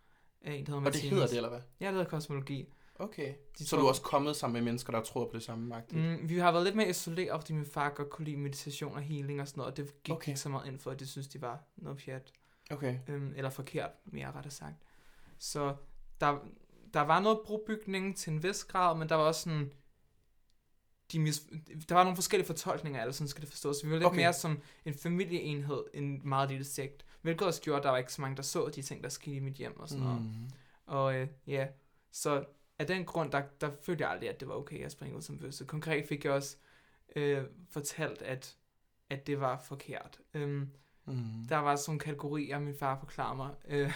En, 0.42 0.66
der 0.66 0.72
hedder 0.72 0.74
Og 0.74 0.78
det 0.78 0.84
Martinus. 0.84 1.10
hedder 1.12 1.28
det, 1.28 1.36
eller 1.36 1.50
hvad? 1.50 1.60
Ja, 1.80 1.86
det 1.86 1.94
hedder 1.94 2.10
kosmologi. 2.10 2.74
Okay. 3.00 3.34
De 3.58 3.64
Så 3.64 3.70
tror- 3.70 3.78
du 3.78 3.86
er 3.86 3.90
også 3.90 4.02
kommet 4.02 4.36
sammen 4.36 4.54
med 4.54 4.62
mennesker, 4.62 4.92
der 4.94 5.02
tror 5.04 5.26
på 5.26 5.32
det 5.34 5.44
samme 5.44 5.68
magt? 5.68 5.94
Mm, 5.94 6.30
vi 6.30 6.38
har 6.38 6.52
været 6.52 6.64
lidt 6.64 6.76
mere 6.76 6.90
isoleret, 6.90 7.42
fordi 7.42 7.54
min 7.54 7.66
far 7.66 7.90
godt 7.90 8.10
kunne 8.10 8.26
lide 8.26 8.38
meditation 8.38 8.94
og 8.96 9.02
healing 9.02 9.42
og 9.42 9.48
sådan 9.48 9.60
noget, 9.60 9.72
og 9.72 9.78
det 9.78 10.04
gik 10.04 10.16
okay. 10.16 10.28
ikke 10.28 10.40
så 10.40 10.50
meget 10.50 10.68
ind 10.68 10.80
for, 10.80 10.92
at 10.92 11.00
det 11.00 11.10
synes, 11.10 11.28
de 11.28 11.42
var 11.42 11.60
noget 11.76 11.98
pjat. 12.06 12.32
Okay. 12.72 12.98
Øhm, 13.08 13.34
eller 13.36 13.50
forkert, 13.50 13.92
mere 14.06 14.32
rettere 14.32 14.52
sagt. 14.52 14.76
Så 15.38 15.76
der, 16.22 16.40
der 16.94 17.02
var 17.02 17.20
noget 17.20 17.40
brobygning 17.46 18.18
til 18.18 18.34
en 18.34 18.44
vis 18.44 18.64
grad, 18.64 18.98
men 18.98 19.10
der 19.10 19.16
var 19.16 19.24
også 19.24 19.42
sådan... 19.42 19.72
De 21.12 21.20
mis, 21.20 21.42
der 21.90 21.96
var 21.96 22.04
nogle 22.04 22.16
forskellige 22.16 22.48
fortolkninger 22.48 23.06
det, 23.06 23.16
sådan 23.16 23.28
skal 23.28 23.42
det 23.42 23.50
forstås. 23.50 23.86
Vi 23.86 23.90
var 23.90 23.96
lidt 23.96 24.06
Okay. 24.06 24.18
mere 24.18 24.34
som 24.34 24.62
en 24.86 24.94
familieenhed, 24.94 25.84
en 25.94 26.22
meget 26.24 26.50
lille 26.50 26.66
sekt. 26.66 27.06
Hvilket 27.22 27.48
også 27.48 27.62
gjorde, 27.62 27.78
at 27.78 27.84
der 27.84 27.90
var 27.90 27.98
ikke 27.98 28.14
så 28.14 28.22
mange, 28.22 28.38
der 28.38 28.44
så 28.44 28.72
de 28.76 28.82
ting, 28.82 29.04
der 29.04 29.10
skete 29.10 29.36
i 29.36 29.40
mit 29.40 29.54
hjem 29.54 29.80
og 29.80 29.90
sådan 29.90 30.04
noget. 30.04 30.22
Mm. 30.22 30.50
Og 30.86 31.16
øh, 31.16 31.28
ja, 31.48 31.68
så 32.12 32.46
af 32.80 32.88
den 32.88 33.06
grund, 33.06 33.32
der, 33.32 33.42
der 33.62 33.72
følte 33.84 34.04
jeg 34.04 34.12
aldrig, 34.12 34.30
at 34.30 34.40
det 34.40 34.48
var 34.48 34.54
okay 34.54 34.86
at 34.86 34.92
springe 34.92 35.18
ud 35.18 35.22
som 35.22 35.40
bøsse. 35.40 35.66
Konkret 35.66 36.06
fik 36.08 36.26
jeg 36.26 36.34
også 36.34 36.58
øh, 37.16 37.44
fortalt, 37.70 38.22
at, 38.22 38.58
at 39.10 39.28
det 39.28 39.40
var 39.40 39.60
forkert. 39.66 40.20
Øhm, 40.34 40.70
Mm. 41.08 41.48
der 41.50 41.58
var 41.58 41.76
sådan 41.76 41.92
nogle 41.92 42.00
kategorier, 42.00 42.60
min 42.60 42.76
far 42.76 43.00
forklarede 43.00 43.38
mig, 43.38 43.52
øh, 43.68 43.94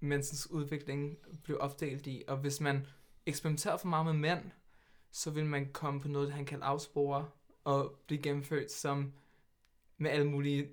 mensens 0.00 0.50
udvikling 0.50 1.16
blev 1.42 1.58
opdelt 1.60 2.06
i. 2.06 2.24
Og 2.28 2.36
hvis 2.36 2.60
man 2.60 2.86
eksperimenterede 3.26 3.78
for 3.78 3.88
meget 3.88 4.06
med 4.06 4.12
mænd, 4.12 4.50
så 5.10 5.30
ville 5.30 5.48
man 5.48 5.72
komme 5.72 6.00
på 6.00 6.08
noget, 6.08 6.32
han 6.32 6.44
kaldte 6.44 6.66
afspore, 6.66 7.28
og 7.64 7.98
blive 8.06 8.22
gennemført 8.22 8.72
som 8.72 9.12
med 9.98 10.10
alle 10.10 10.30
mulige 10.30 10.68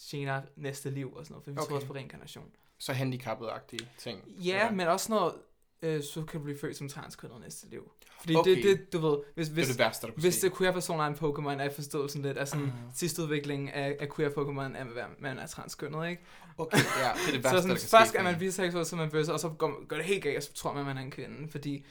gener 0.00 0.42
næste 0.56 0.90
liv 0.90 1.14
og 1.14 1.26
sådan 1.26 1.32
noget, 1.32 1.44
for 1.44 1.50
vi 1.50 1.58
okay. 1.58 1.68
Tror 1.68 1.76
også 1.76 1.86
på 1.86 1.94
reinkarnation. 1.94 2.50
Så 2.78 2.92
handicappet-agtige 2.92 3.88
ting. 3.98 4.22
Ja, 4.28 4.64
eller? 4.64 4.76
men 4.76 4.88
også 4.88 5.12
noget, 5.12 5.34
øh, 5.82 6.02
så 6.02 6.22
kan 6.24 6.40
du 6.40 6.44
blive 6.44 6.58
født 6.58 6.76
som 6.76 6.88
transkønnet 6.88 7.40
næste 7.40 7.68
liv. 7.70 7.92
Fordi 8.20 8.34
Okay. 8.36 8.54
det, 8.56 8.64
det, 8.64 8.92
du 8.92 8.98
ved, 8.98 9.18
hvis, 9.34 9.46
det 9.46 9.54
hvis, 9.54 9.68
det 9.68 9.78
værste, 9.78 10.06
der 10.06 10.12
kunne 10.12 10.20
hvis 10.20 10.34
ske. 10.34 10.48
det 10.48 10.56
queer-personer 10.58 11.04
er 11.04 11.08
en 11.08 11.14
Pokémon, 11.14 11.62
er 11.62 11.70
forståelsen 11.70 12.22
lidt 12.22 12.36
af 12.38 12.48
sådan, 12.48 12.64
uh. 12.66 12.72
sidste 12.94 13.22
udvikling 13.22 13.72
af, 13.72 13.96
af 14.00 14.06
queer-Pokémon, 14.06 14.76
er, 14.76 15.02
at 15.02 15.08
man 15.20 15.38
er 15.38 15.46
transkønnet, 15.46 16.10
ikke? 16.10 16.22
Okay, 16.58 16.78
ja, 16.78 17.10
det 17.26 17.28
er 17.28 17.32
det 17.32 17.44
værste, 17.44 17.56
så 17.56 17.62
sådan, 17.62 17.76
der 17.76 17.80
kan 17.80 17.88
først 17.88 18.14
er 18.14 18.22
man 18.22 18.38
biseksuel, 18.38 18.86
så 18.86 18.96
man 18.96 19.10
bøsse, 19.10 19.32
og 19.32 19.40
så 19.40 19.48
går, 19.48 19.86
går 19.86 19.96
det 19.96 20.04
helt 20.04 20.22
galt, 20.22 20.36
og 20.36 20.42
så 20.42 20.52
tror 20.52 20.72
man, 20.74 20.84
man 20.84 20.96
er 20.96 21.02
en 21.02 21.10
kvinde, 21.10 21.48
fordi 21.50 21.84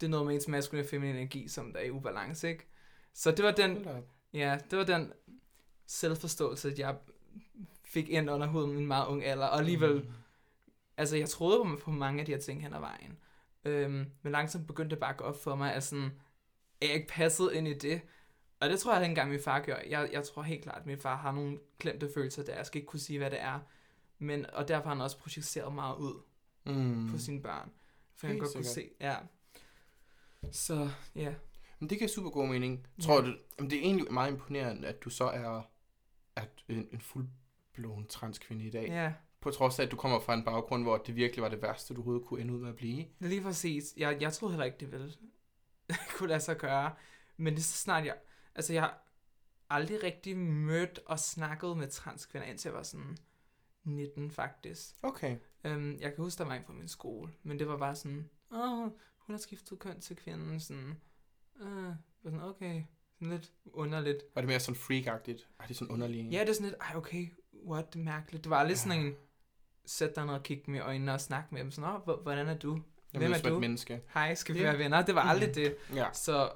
det 0.00 0.06
er 0.06 0.10
noget 0.10 0.26
med 0.26 0.34
ens 0.34 0.48
maskuline 0.48 0.84
og 0.86 0.90
feminine 0.90 1.18
energi, 1.18 1.48
som 1.48 1.72
der 1.72 1.80
er 1.80 1.84
i 1.84 1.90
ubalance, 1.90 2.48
ikke? 2.48 2.66
Så 3.14 3.30
det 3.30 3.44
var 3.44 3.50
den, 3.50 3.86
ja, 4.34 4.58
det 4.70 4.78
var 4.78 4.84
den 4.84 5.12
selvforståelse, 5.86 6.74
jeg 6.78 6.94
fik 7.84 8.08
ind 8.08 8.30
under 8.30 8.46
huden 8.46 8.76
i 8.76 8.78
en 8.80 8.86
meget 8.86 9.06
ung 9.06 9.24
alder, 9.24 9.46
og 9.46 9.58
alligevel 9.58 9.94
Mm. 9.94 10.08
altså 10.96 11.16
jeg 11.16 11.28
troede 11.28 11.64
på, 11.64 11.76
på 11.84 11.90
mange 11.90 12.20
af 12.20 12.26
de 12.26 12.32
her 12.32 12.38
ting 12.38 12.62
hen 12.62 12.74
ad 12.74 12.80
vejen. 12.80 13.18
Øhm, 13.64 14.10
men 14.22 14.32
langsomt 14.32 14.66
begyndte 14.66 14.90
det 14.94 15.00
bare 15.00 15.10
at 15.10 15.16
gå 15.16 15.24
op 15.24 15.42
for 15.42 15.54
mig, 15.54 15.74
at, 15.74 15.82
sådan, 15.84 16.10
at 16.80 16.88
jeg 16.88 16.94
ikke 16.94 17.08
passede 17.08 17.56
ind 17.56 17.68
i 17.68 17.74
det. 17.74 18.00
Og 18.60 18.68
det 18.70 18.80
tror 18.80 18.92
jeg 18.92 19.02
ikke 19.02 19.10
engang 19.10 19.30
min 19.30 19.40
far 19.40 19.60
gør. 19.60 19.76
Jeg, 19.88 20.08
jeg 20.12 20.24
tror 20.24 20.42
helt 20.42 20.62
klart, 20.62 20.78
at 20.80 20.86
min 20.86 20.98
far 20.98 21.16
har 21.16 21.32
nogle 21.32 21.58
klemte 21.78 22.10
følelser 22.14 22.44
der. 22.44 22.56
Jeg 22.56 22.66
skal 22.66 22.78
ikke 22.78 22.86
kunne 22.88 23.00
sige, 23.00 23.18
hvad 23.18 23.30
det 23.30 23.40
er. 23.40 23.60
Men, 24.18 24.46
og 24.50 24.68
derfor 24.68 24.88
har 24.88 24.94
han 24.94 25.02
også 25.02 25.18
projiceret 25.18 25.72
meget 25.74 25.96
ud 25.96 26.22
Mm. 26.66 27.08
på 27.10 27.18
sine 27.18 27.42
børn. 27.42 27.70
For 28.16 28.26
han 28.26 28.38
godt 28.38 28.54
kunne 28.54 28.64
se, 28.64 28.74
sikkert. 28.74 28.96
ja. 29.00 29.16
Så, 30.52 30.90
ja. 31.14 31.34
Men 31.78 31.90
det 31.90 31.98
giver 31.98 32.08
super 32.08 32.30
god 32.30 32.48
mening. 32.48 32.86
Ja. 32.98 33.02
Tror 33.02 33.20
du, 33.20 33.34
men 33.58 33.70
det 33.70 33.78
er 33.78 33.82
egentlig 33.82 34.12
meget 34.12 34.30
imponerende, 34.30 34.88
at 34.88 35.04
du 35.04 35.10
så 35.10 35.24
er 35.24 35.62
at 36.36 36.48
en, 36.68 36.88
en 36.92 37.00
fuldblåen 37.00 38.06
transkvinde 38.06 38.64
i 38.64 38.70
dag. 38.70 38.88
Ja, 38.88 39.12
På 39.44 39.50
trods 39.50 39.78
af, 39.78 39.84
at 39.84 39.90
du 39.90 39.96
kommer 39.96 40.20
fra 40.20 40.34
en 40.34 40.44
baggrund, 40.44 40.82
hvor 40.82 40.96
det 40.96 41.16
virkelig 41.16 41.42
var 41.42 41.48
det 41.48 41.62
værste, 41.62 41.94
du 41.94 42.00
overhovedet 42.00 42.26
kunne 42.26 42.40
ende 42.40 42.54
ud 42.54 42.58
med 42.58 42.68
at 42.68 42.76
blive. 42.76 43.04
lige 43.18 43.42
præcis. 43.42 43.94
Jeg, 43.96 44.16
jeg 44.20 44.32
troede 44.32 44.52
heller 44.52 44.64
ikke, 44.64 44.78
det 44.80 44.92
ville 44.92 45.12
kunne 46.16 46.28
lade 46.28 46.40
sig 46.40 46.58
gøre. 46.58 46.94
Men 47.36 47.54
det 47.54 47.60
er 47.60 47.64
så 47.64 47.76
snart 47.76 48.04
jeg... 48.04 48.16
Altså, 48.54 48.72
jeg 48.72 48.82
har 48.82 49.02
aldrig 49.70 50.02
rigtig 50.02 50.36
mødt 50.36 51.00
og 51.06 51.18
snakket 51.18 51.76
med 51.76 51.88
transkvinder, 51.88 52.48
indtil 52.48 52.68
jeg 52.68 52.76
var 52.76 52.82
sådan 52.82 53.16
19 53.84 54.30
faktisk. 54.30 54.94
Okay. 55.02 55.36
Um, 55.64 55.98
jeg 56.00 56.14
kan 56.14 56.24
huske, 56.24 56.38
der 56.38 56.44
var 56.44 56.54
en 56.54 56.64
fra 56.64 56.72
min 56.72 56.88
skole, 56.88 57.32
men 57.42 57.58
det 57.58 57.68
var 57.68 57.76
bare 57.76 57.94
sådan, 57.94 58.30
åh, 58.50 58.90
hun 59.16 59.34
har 59.34 59.38
skiftet 59.38 59.78
køn 59.78 60.00
til 60.00 60.16
kvinden, 60.16 60.60
sådan, 60.60 61.00
øh, 61.60 61.86
var 62.22 62.30
sådan, 62.30 62.42
okay, 62.42 62.82
sådan 63.14 63.30
lidt 63.30 63.52
underligt. 63.72 64.22
Var 64.34 64.40
det 64.40 64.48
mere 64.48 64.60
sådan 64.60 64.80
freak-agtigt? 64.80 65.46
Ej, 65.60 65.66
det 65.66 65.70
er 65.70 65.74
sådan 65.74 65.92
underlig. 65.92 66.28
Ja, 66.32 66.40
det 66.40 66.48
er 66.48 66.52
sådan 66.52 66.66
lidt, 66.66 66.80
ej, 66.80 66.96
okay, 66.96 67.28
what, 67.66 67.94
det 67.94 68.00
mærkeligt. 68.00 68.44
Det 68.44 68.50
var 68.50 68.56
aldrig 68.56 68.78
sådan 68.78 69.00
en, 69.00 69.14
sæt 69.86 70.16
dig 70.16 70.26
ned 70.26 70.34
og 70.34 70.42
kigge 70.42 70.62
dem 70.66 70.74
i 70.74 70.78
øjnene 70.78 71.12
og 71.14 71.20
snakke 71.20 71.48
med 71.54 71.60
dem, 71.62 71.70
sådan, 71.70 72.00
hvor- 72.04 72.16
hvordan 72.22 72.48
er 72.48 72.54
du? 72.58 72.74
jeg 73.12 73.18
hvem 73.18 73.32
er 73.32 73.36
med 73.42 73.50
du? 73.50 73.54
et 73.54 73.60
menneske. 73.60 74.02
Hej, 74.14 74.34
skal 74.34 74.54
vi 74.54 74.60
Ja. 74.60 74.64
være 74.70 74.78
venner? 74.78 75.02
Det 75.02 75.14
var 75.14 75.20
aldrig 75.22 75.48
Mhm. 75.48 75.54
det. 75.54 75.76
Ja. 75.94 76.06
Så, 76.12 76.52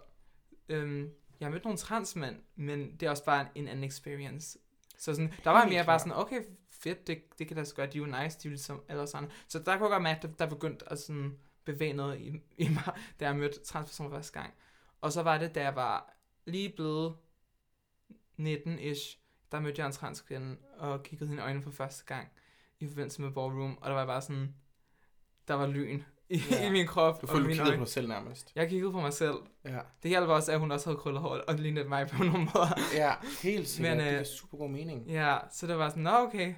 øhm, 0.69 1.11
jeg 1.41 1.47
har 1.47 1.51
mødt 1.51 1.65
nogle 1.65 1.79
transmænd, 1.79 2.37
men 2.57 2.93
det 2.97 3.07
er 3.07 3.11
også 3.11 3.25
bare 3.25 3.49
en 3.55 3.69
anden 3.69 3.85
experience. 3.85 4.59
Så 4.99 5.15
sådan, 5.15 5.33
der 5.45 5.51
var 5.51 5.61
Helt 5.61 5.73
mere 5.73 5.79
bare 5.81 5.85
klart. 5.85 6.01
sådan, 6.01 6.17
okay, 6.17 6.43
fedt, 6.71 7.07
det, 7.07 7.39
det 7.39 7.49
kan 7.49 7.57
da 7.57 7.65
så 7.65 7.75
godt, 7.75 7.93
de 7.93 7.99
er 7.99 8.03
jo 8.03 8.23
nice, 8.23 8.39
de 8.43 8.49
er 8.49 8.51
ligesom 8.51 8.83
alle 8.89 9.03
os 9.03 9.15
andre. 9.15 9.31
Så 9.49 9.59
der 9.59 9.65
kunne 9.65 9.73
jeg 9.87 9.91
godt 9.91 10.03
mærke, 10.03 10.17
at 10.17 10.23
der, 10.23 10.29
der 10.29 10.47
begyndte 10.47 10.93
at 10.93 10.99
sådan 10.99 11.39
bevæge 11.65 11.93
noget 11.93 12.21
i, 12.21 12.43
i 12.59 12.69
mig, 12.69 12.95
da 13.21 13.25
jeg 13.27 13.37
mødte 13.37 13.61
transpersoner 13.65 14.11
første 14.11 14.41
gang. 14.41 14.55
Og 15.01 15.13
så 15.13 15.23
var 15.23 15.39
det, 15.39 15.55
da 15.55 15.63
jeg 15.63 15.77
var 15.77 16.15
lige 16.45 16.69
blevet 16.77 17.17
19-ish, 18.41 19.19
der 19.53 19.61
mødte 19.61 19.81
jeg 19.81 19.87
en 19.87 19.93
transkvinde 19.93 20.57
og 20.79 21.03
kiggede 21.03 21.29
hende 21.29 21.41
i 21.41 21.45
øjnene 21.45 21.63
for 21.63 21.71
første 21.71 22.05
gang 22.05 22.29
i 22.81 22.87
forbindelse 22.89 23.23
med 23.23 23.31
ballroom, 23.31 23.79
og 23.81 23.89
der 23.89 23.95
var 23.95 24.07
bare 24.07 24.23
sådan, 24.23 24.55
der 25.49 25.55
var 25.55 25.67
lyn 25.67 26.03
i, 26.29 26.41
Ja. 26.51 26.69
i 26.69 26.73
min 26.73 26.87
krop 26.87 27.21
Du 27.23 27.27
følte, 27.27 27.45
du 27.45 27.49
kiggede 27.49 27.77
på 27.77 27.85
dig 27.85 27.89
selv 27.89 28.09
nærmest. 28.09 28.53
Jeg 28.55 28.69
kiggede 28.69 28.93
på 28.93 29.01
mig 29.01 29.13
selv. 29.13 29.37
Ja. 29.65 29.81
Det 30.03 30.09
hjalp 30.09 30.29
også, 30.29 30.53
at 30.53 30.61
hun 30.61 30.71
også 30.71 30.87
havde 30.91 30.99
krøllet 30.99 31.23
hår 31.23 31.37
og 31.49 31.55
lignede 31.55 31.89
mig 31.89 32.09
på 32.09 32.23
nogle 32.25 32.39
måder. 32.55 32.81
Ja, 32.95 33.15
helt 33.43 33.69
sikkert. 33.69 33.97
Men, 33.97 34.07
det 34.07 34.13
øh, 34.13 34.21
er 34.21 34.25
super 34.25 34.59
god 34.59 34.71
mening. 34.71 35.07
Ja, 35.07 35.39
så 35.53 35.67
det 35.67 35.79
var 35.79 35.89
sådan, 35.89 36.03
nå 36.03 36.11
okay, 36.11 36.55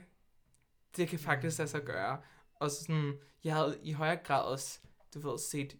det 0.97 1.09
kan 1.09 1.19
faktisk 1.19 1.59
lade 1.59 1.71
sig 1.71 1.83
gøre. 1.83 2.19
Og 2.55 2.71
så 2.71 2.81
sådan, 2.85 3.15
jeg 3.45 3.55
havde 3.55 3.79
i 3.83 3.93
højere 3.93 4.17
grad 4.17 4.45
også, 4.45 4.79
du 5.15 5.31
ved, 5.31 5.39
set 5.39 5.77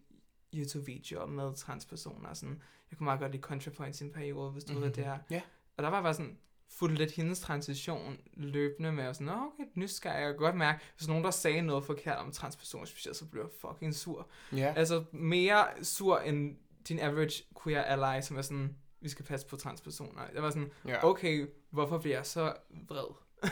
YouTube-videoer 0.53 1.25
med 1.25 1.55
transpersoner. 1.55 2.29
og 2.29 2.37
Sådan. 2.37 2.61
Jeg 2.91 2.97
kunne 2.97 3.05
meget 3.05 3.19
godt 3.19 3.31
lide 3.31 3.41
ContraPoints 3.41 4.01
i 4.01 4.03
en 4.03 4.11
periode, 4.13 4.51
hvis 4.51 4.63
du 4.63 4.73
mm-hmm. 4.73 4.85
ved, 4.85 4.93
hvad 4.93 5.03
det 5.03 5.11
er. 5.11 5.17
Ja. 5.29 5.41
Og 5.77 5.83
der 5.83 5.89
var 5.89 6.01
bare 6.01 6.13
sådan, 6.13 6.37
fuldt 6.79 6.97
lidt 6.97 7.11
hendes 7.11 7.39
transition 7.39 8.17
løbende 8.33 8.91
med, 8.91 9.07
og 9.07 9.15
sådan, 9.15 9.27
nå 9.27 9.33
okay, 9.33 9.63
nysgerrig, 9.75 10.21
jeg 10.21 10.27
kan 10.27 10.37
godt 10.37 10.55
mærke, 10.55 10.79
hvis 10.97 11.07
nogen 11.07 11.23
der 11.23 11.31
sagde 11.31 11.61
noget 11.61 11.85
forkert 11.85 12.17
om 12.17 12.31
transpersoner 12.31 12.85
specielt, 12.85 13.17
så 13.17 13.25
blev 13.25 13.41
jeg 13.41 13.49
fucking 13.59 13.95
sur. 13.95 14.29
Ja. 14.51 14.73
Altså 14.75 15.03
mere 15.11 15.65
sur 15.83 16.19
end 16.19 16.55
din 16.87 16.99
average 16.99 17.43
queer 17.63 17.83
ally, 17.83 18.21
som 18.21 18.37
er 18.37 18.41
sådan, 18.41 18.75
vi 19.01 19.09
skal 19.09 19.25
passe 19.25 19.47
på 19.47 19.55
transpersoner. 19.55 20.21
Jeg 20.33 20.43
var 20.43 20.49
sådan, 20.49 20.71
ja. 20.87 21.05
okay, 21.05 21.47
hvorfor 21.69 21.97
bliver 21.97 22.15
jeg 22.15 22.25
så 22.25 22.53
vred? 22.87 23.15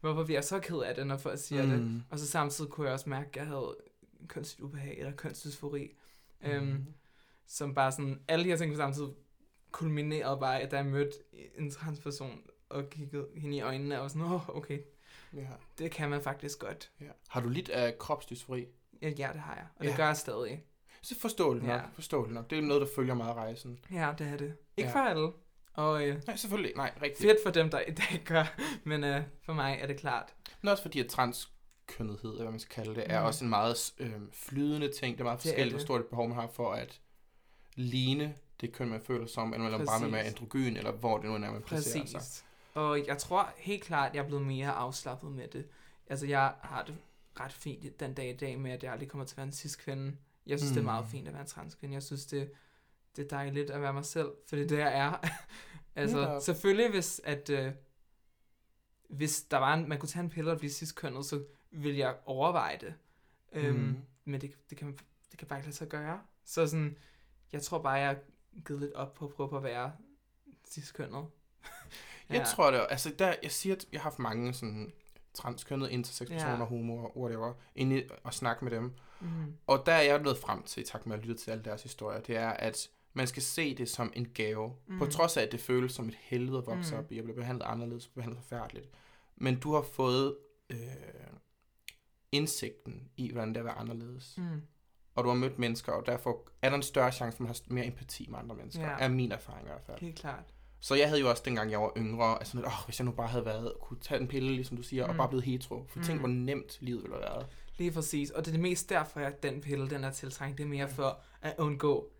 hvorfor 0.00 0.24
bliver 0.24 0.36
jeg 0.36 0.44
så 0.44 0.60
ked 0.60 0.78
af 0.78 0.94
det, 0.94 1.06
når 1.06 1.16
folk 1.16 1.38
siger 1.38 1.62
mm. 1.62 1.70
det? 1.70 2.02
Og 2.10 2.18
så 2.18 2.26
samtidig 2.26 2.70
kunne 2.70 2.86
jeg 2.86 2.94
også 2.94 3.08
mærke, 3.08 3.28
at 3.28 3.36
jeg 3.36 3.46
havde 3.46 3.76
kønsligt 4.28 4.60
ubehag 4.60 4.98
eller 4.98 5.12
kønsdysfori. 5.12 5.96
Mm. 6.40 6.50
Øhm, 6.50 6.86
som 7.46 7.74
bare 7.74 7.92
sådan, 7.92 8.20
alle 8.28 8.44
de 8.44 8.48
her 8.48 8.56
ting 8.56 8.72
på 8.72 8.76
samme 8.76 8.94
tid 8.94 9.08
kulminerede 9.70 10.40
bare, 10.40 10.60
at 10.60 10.70
da 10.70 10.76
jeg 10.76 10.86
mødte 10.86 11.16
en 11.58 11.70
transperson 11.70 12.40
og 12.72 12.90
kiggede 12.90 13.26
hende 13.36 13.56
i 13.56 13.60
øjnene 13.60 13.96
og 13.96 14.02
var 14.02 14.08
sådan, 14.08 14.22
åh, 14.22 14.32
oh, 14.32 14.56
okay, 14.56 14.78
Ja. 15.34 15.46
det 15.78 15.90
kan 15.90 16.10
man 16.10 16.22
faktisk 16.22 16.58
godt. 16.58 16.90
ja. 17.00 17.06
Har 17.28 17.40
du 17.40 17.48
lidt 17.48 17.68
af 17.68 17.98
kropsdysfori? 17.98 18.66
Ja, 19.02 19.08
ja 19.08 19.30
det 19.32 19.40
har 19.40 19.54
jeg, 19.54 19.66
og 19.76 19.84
Ja. 19.84 19.88
det 19.88 19.96
gør 19.96 20.06
jeg 20.06 20.16
stadig. 20.16 20.64
Så 21.02 21.20
forståeligt 21.20 21.66
nok. 21.66 21.74
Ja. 21.80 21.82
Forståeligt 21.94 22.34
nok. 22.34 22.50
Det 22.50 22.58
er 22.58 22.62
noget, 22.62 22.80
der 22.80 22.88
følger 22.96 23.14
meget 23.14 23.36
rejsen. 23.36 23.78
Ja, 23.92 24.12
det 24.18 24.26
er 24.26 24.36
det. 24.36 24.54
Ikke 24.76 24.88
Ja. 24.90 24.94
for 24.94 25.00
alle. 25.00 25.32
Og 25.74 26.08
øh, 26.08 26.22
Nej, 26.26 26.36
selvfølgelig. 26.36 26.72
Nej, 26.76 26.92
rigtigt. 27.02 27.20
fedt 27.30 27.38
for 27.44 27.50
dem, 27.50 27.70
der, 27.70 27.78
der 27.96 28.12
ikke 28.12 28.24
gør, 28.24 28.56
men 28.84 29.04
øh, 29.04 29.22
for 29.42 29.52
mig 29.52 29.78
er 29.82 29.86
det 29.86 29.96
klart. 29.96 30.34
Men 30.62 30.68
også 30.68 30.82
fordi, 30.82 31.00
at 31.00 31.06
transkønnethed, 31.06 32.30
eller 32.30 32.42
hvad 32.42 32.50
man 32.50 32.60
skal 32.60 32.84
kalde 32.84 33.00
det, 33.00 33.04
er 33.12 33.18
Mhm. 33.20 33.26
også 33.26 33.44
en 33.44 33.50
meget 33.50 33.92
øh, 33.98 34.12
flydende 34.32 34.92
ting. 34.92 35.14
Det 35.16 35.20
er 35.20 35.24
meget 35.24 35.38
Det 35.42 35.46
er 35.46 35.50
forskelligt, 35.50 35.72
hvor 35.72 35.78
det. 35.78 35.86
stort 35.86 36.00
et 36.00 36.06
behov 36.06 36.28
man 36.28 36.36
har 36.38 36.46
for 36.46 36.72
at 36.72 37.00
ligne 37.74 38.34
det 38.60 38.72
køn, 38.72 38.88
man 38.88 39.00
føler 39.00 39.26
som, 39.26 39.54
eller 39.54 39.78
om 39.78 39.86
bare 39.86 40.00
man 40.00 40.14
er 40.14 40.18
Præcis. 40.18 40.32
androgyn, 40.32 40.76
eller 40.76 40.92
hvor 40.92 41.16
det 41.18 41.26
nu 41.26 41.34
er, 41.34 41.38
man 41.38 41.62
placerer 41.62 42.06
sig. 42.06 42.18
Præcis. 42.20 42.44
Og 42.74 43.06
jeg 43.06 43.18
tror 43.18 43.52
helt 43.56 43.82
klart, 43.82 44.08
at 44.10 44.14
jeg 44.16 44.22
er 44.22 44.26
blevet 44.26 44.46
mere 44.46 44.70
afslappet 44.72 45.32
med 45.32 45.48
det. 45.48 45.68
Altså, 46.06 46.26
jeg 46.26 46.54
har 46.60 46.82
det 46.84 46.96
ret 47.40 47.52
fint 47.52 48.00
den 48.00 48.14
dag 48.14 48.30
i 48.30 48.36
dag 48.36 48.60
med, 48.60 48.70
at 48.70 48.82
jeg 48.82 48.92
aldrig 48.92 49.08
kommer 49.08 49.24
til 49.24 49.34
at 49.34 49.36
være 49.36 49.46
en 49.46 49.52
cis-kvinde. 49.52 50.16
Jeg 50.46 50.58
synes, 50.58 50.70
mm. 50.70 50.74
det 50.74 50.80
er 50.80 50.84
meget 50.84 51.04
Mm. 51.04 51.10
fint 51.10 51.26
at 51.28 51.32
være 51.34 51.42
en 51.42 51.48
transkvinde. 51.48 51.94
Jeg 51.94 52.02
synes, 52.02 52.26
det, 52.26 52.50
det 53.16 53.24
er 53.24 53.28
dejligt 53.28 53.70
at 53.70 53.80
være 53.82 53.92
mig 53.92 54.04
selv, 54.04 54.28
for 54.48 54.56
det 54.56 54.64
er 54.64 54.68
det, 54.68 54.78
jeg 54.78 54.98
er. 54.98 55.28
altså, 56.00 56.16
Netop. 56.20 56.42
selvfølgelig, 56.42 56.90
hvis, 56.90 57.20
at, 57.24 57.50
øh, 57.50 57.72
hvis 59.08 59.42
der 59.42 59.56
var 59.56 59.74
en, 59.74 59.88
man 59.88 59.98
kunne 59.98 60.08
tage 60.08 60.22
en 60.24 60.30
pille 60.30 60.50
og 60.52 60.58
blive 60.58 60.70
cis-kønnet, 60.70 61.24
så 61.26 61.44
ville 61.70 61.98
jeg 61.98 62.16
overveje 62.26 62.78
det. 62.80 62.94
Øhm, 63.52 63.78
Mm. 63.78 63.96
men 64.24 64.40
det, 64.40 64.70
det, 64.70 64.78
kan, 64.78 64.98
det 65.30 65.38
kan 65.38 65.48
bare 65.48 65.58
ikke 65.58 65.66
lade 65.68 65.76
sig 65.76 65.88
gøre. 65.88 66.20
Så 66.44 66.66
sådan, 66.66 66.96
jeg 67.52 67.62
tror 67.62 67.78
bare, 67.82 67.92
jeg 67.92 68.08
har 68.08 68.18
givet 68.66 68.80
lidt 68.80 68.92
op 68.92 69.14
på 69.14 69.24
at 69.24 69.30
prøve 69.30 69.48
på 69.48 69.56
at 69.56 69.62
være 69.62 69.92
cis-kønnet. 70.68 71.26
Jeg 72.38 72.46
tror 72.46 72.70
det, 72.70 72.86
altså 72.90 73.12
der, 73.18 73.34
jeg 73.42 73.50
siger, 73.50 73.74
at 73.74 73.86
jeg 73.92 74.00
har 74.00 74.02
haft 74.10 74.18
mange 74.18 74.52
sådan 74.52 74.92
transkønnede 75.34 75.92
intersex-personer, 75.92 76.52
Ja. 76.52 76.58
ja. 76.58 76.64
homo 76.64 76.96
og 76.96 77.18
whatever, 77.20 77.52
inde 77.74 78.04
og 78.24 78.34
snakke 78.34 78.64
med 78.64 78.72
dem. 78.72 78.92
Mm. 79.20 79.28
Og 79.66 79.82
der 79.86 79.92
er 79.92 80.02
jeg 80.02 80.22
nået 80.22 80.38
frem 80.38 80.62
til, 80.62 80.82
i 80.82 80.86
takt 80.86 81.06
med 81.06 81.16
at 81.16 81.22
lytte 81.26 81.42
til 81.42 81.50
alle 81.50 81.64
deres 81.64 81.82
historier, 81.82 82.20
det 82.20 82.36
er, 82.36 82.50
at 82.50 82.88
man 83.14 83.26
skal 83.26 83.42
se 83.42 83.74
det 83.76 83.88
som 83.88 84.12
en 84.16 84.28
gave. 84.34 84.72
Mm. 84.86 84.98
På 84.98 85.06
trods 85.06 85.36
af, 85.36 85.42
at 85.42 85.52
det 85.52 85.60
føles 85.60 85.92
som 85.92 86.08
et 86.08 86.14
helvede 86.20 86.58
at 86.58 86.66
vokse 86.66 86.94
Mm. 86.94 86.98
op 86.98 87.12
i, 87.12 87.18
og 87.18 87.24
blive 87.24 87.36
behandlet 87.36 87.66
anderledes, 87.66 88.08
behandlet 88.08 88.42
forfærdeligt. 88.42 88.88
Men 89.36 89.60
du 89.60 89.74
har 89.74 89.82
fået 89.82 90.36
øh, 90.70 90.76
indsigten 92.32 93.08
i, 93.16 93.32
hvordan 93.32 93.48
det 93.48 93.56
er 93.56 93.60
at 93.60 93.64
være 93.66 93.74
anderledes. 93.74 94.34
Mm. 94.38 94.62
Og 95.14 95.24
du 95.24 95.28
har 95.28 95.36
mødt 95.36 95.58
mennesker, 95.58 95.92
og 95.92 96.06
derfor 96.06 96.48
er 96.62 96.68
der 96.68 96.76
en 96.76 96.82
større 96.82 97.12
chance 97.12 97.36
for, 97.36 97.44
at 97.44 97.48
man 97.50 97.56
har 97.68 97.74
mere 97.74 97.86
empati 97.86 98.26
med 98.30 98.38
andre 98.38 98.56
mennesker. 98.56 98.82
Ja. 98.90 98.96
Er 98.98 99.08
min 99.08 99.32
erfaring 99.32 99.66
i 99.66 99.68
hvert 99.70 99.82
fald. 99.86 100.00
Helt 100.00 100.16
klart. 100.18 100.44
Så 100.84 100.94
jeg 100.94 101.08
havde 101.08 101.20
jo 101.20 101.30
også, 101.30 101.42
dengang 101.44 101.70
jeg 101.70 101.80
var 101.80 101.92
yngre, 101.96 102.38
altså 102.38 102.58
åh, 102.58 102.72
hvis 102.84 102.98
jeg 102.98 103.04
nu 103.06 103.12
bare 103.12 103.28
havde 103.28 103.44
været, 103.44 103.72
kunne 103.80 104.00
tage 104.00 104.20
en 104.20 104.28
pille, 104.28 104.48
ligesom 104.52 104.76
du 104.76 104.82
siger, 104.82 105.04
mm. 105.04 105.08
og 105.08 105.14
Mm. 105.14 105.18
bare 105.18 105.28
blevet 105.28 105.44
hetero. 105.44 105.86
For 105.88 105.98
mm. 105.98 106.04
tænk, 106.04 106.16
Mm. 106.16 106.20
hvor 106.20 106.28
nemt 106.28 106.78
livet 106.80 107.02
ville 107.02 107.16
have 107.16 107.22
været. 107.34 107.46
Lige 107.78 107.92
præcis. 107.92 108.30
Og 108.30 108.44
det 108.44 108.46
er 108.50 108.52
det 108.52 108.60
mest 108.60 108.88
derfor, 108.90 109.20
at 109.20 109.42
den 109.42 109.60
pille, 109.60 109.90
den 109.90 110.04
er 110.04 110.10
tiltrængt. 110.10 110.58
Det 110.58 110.64
er 110.64 110.68
mere 110.68 110.88
for 110.88 111.20
at 111.42 111.54
undgå 111.58 112.10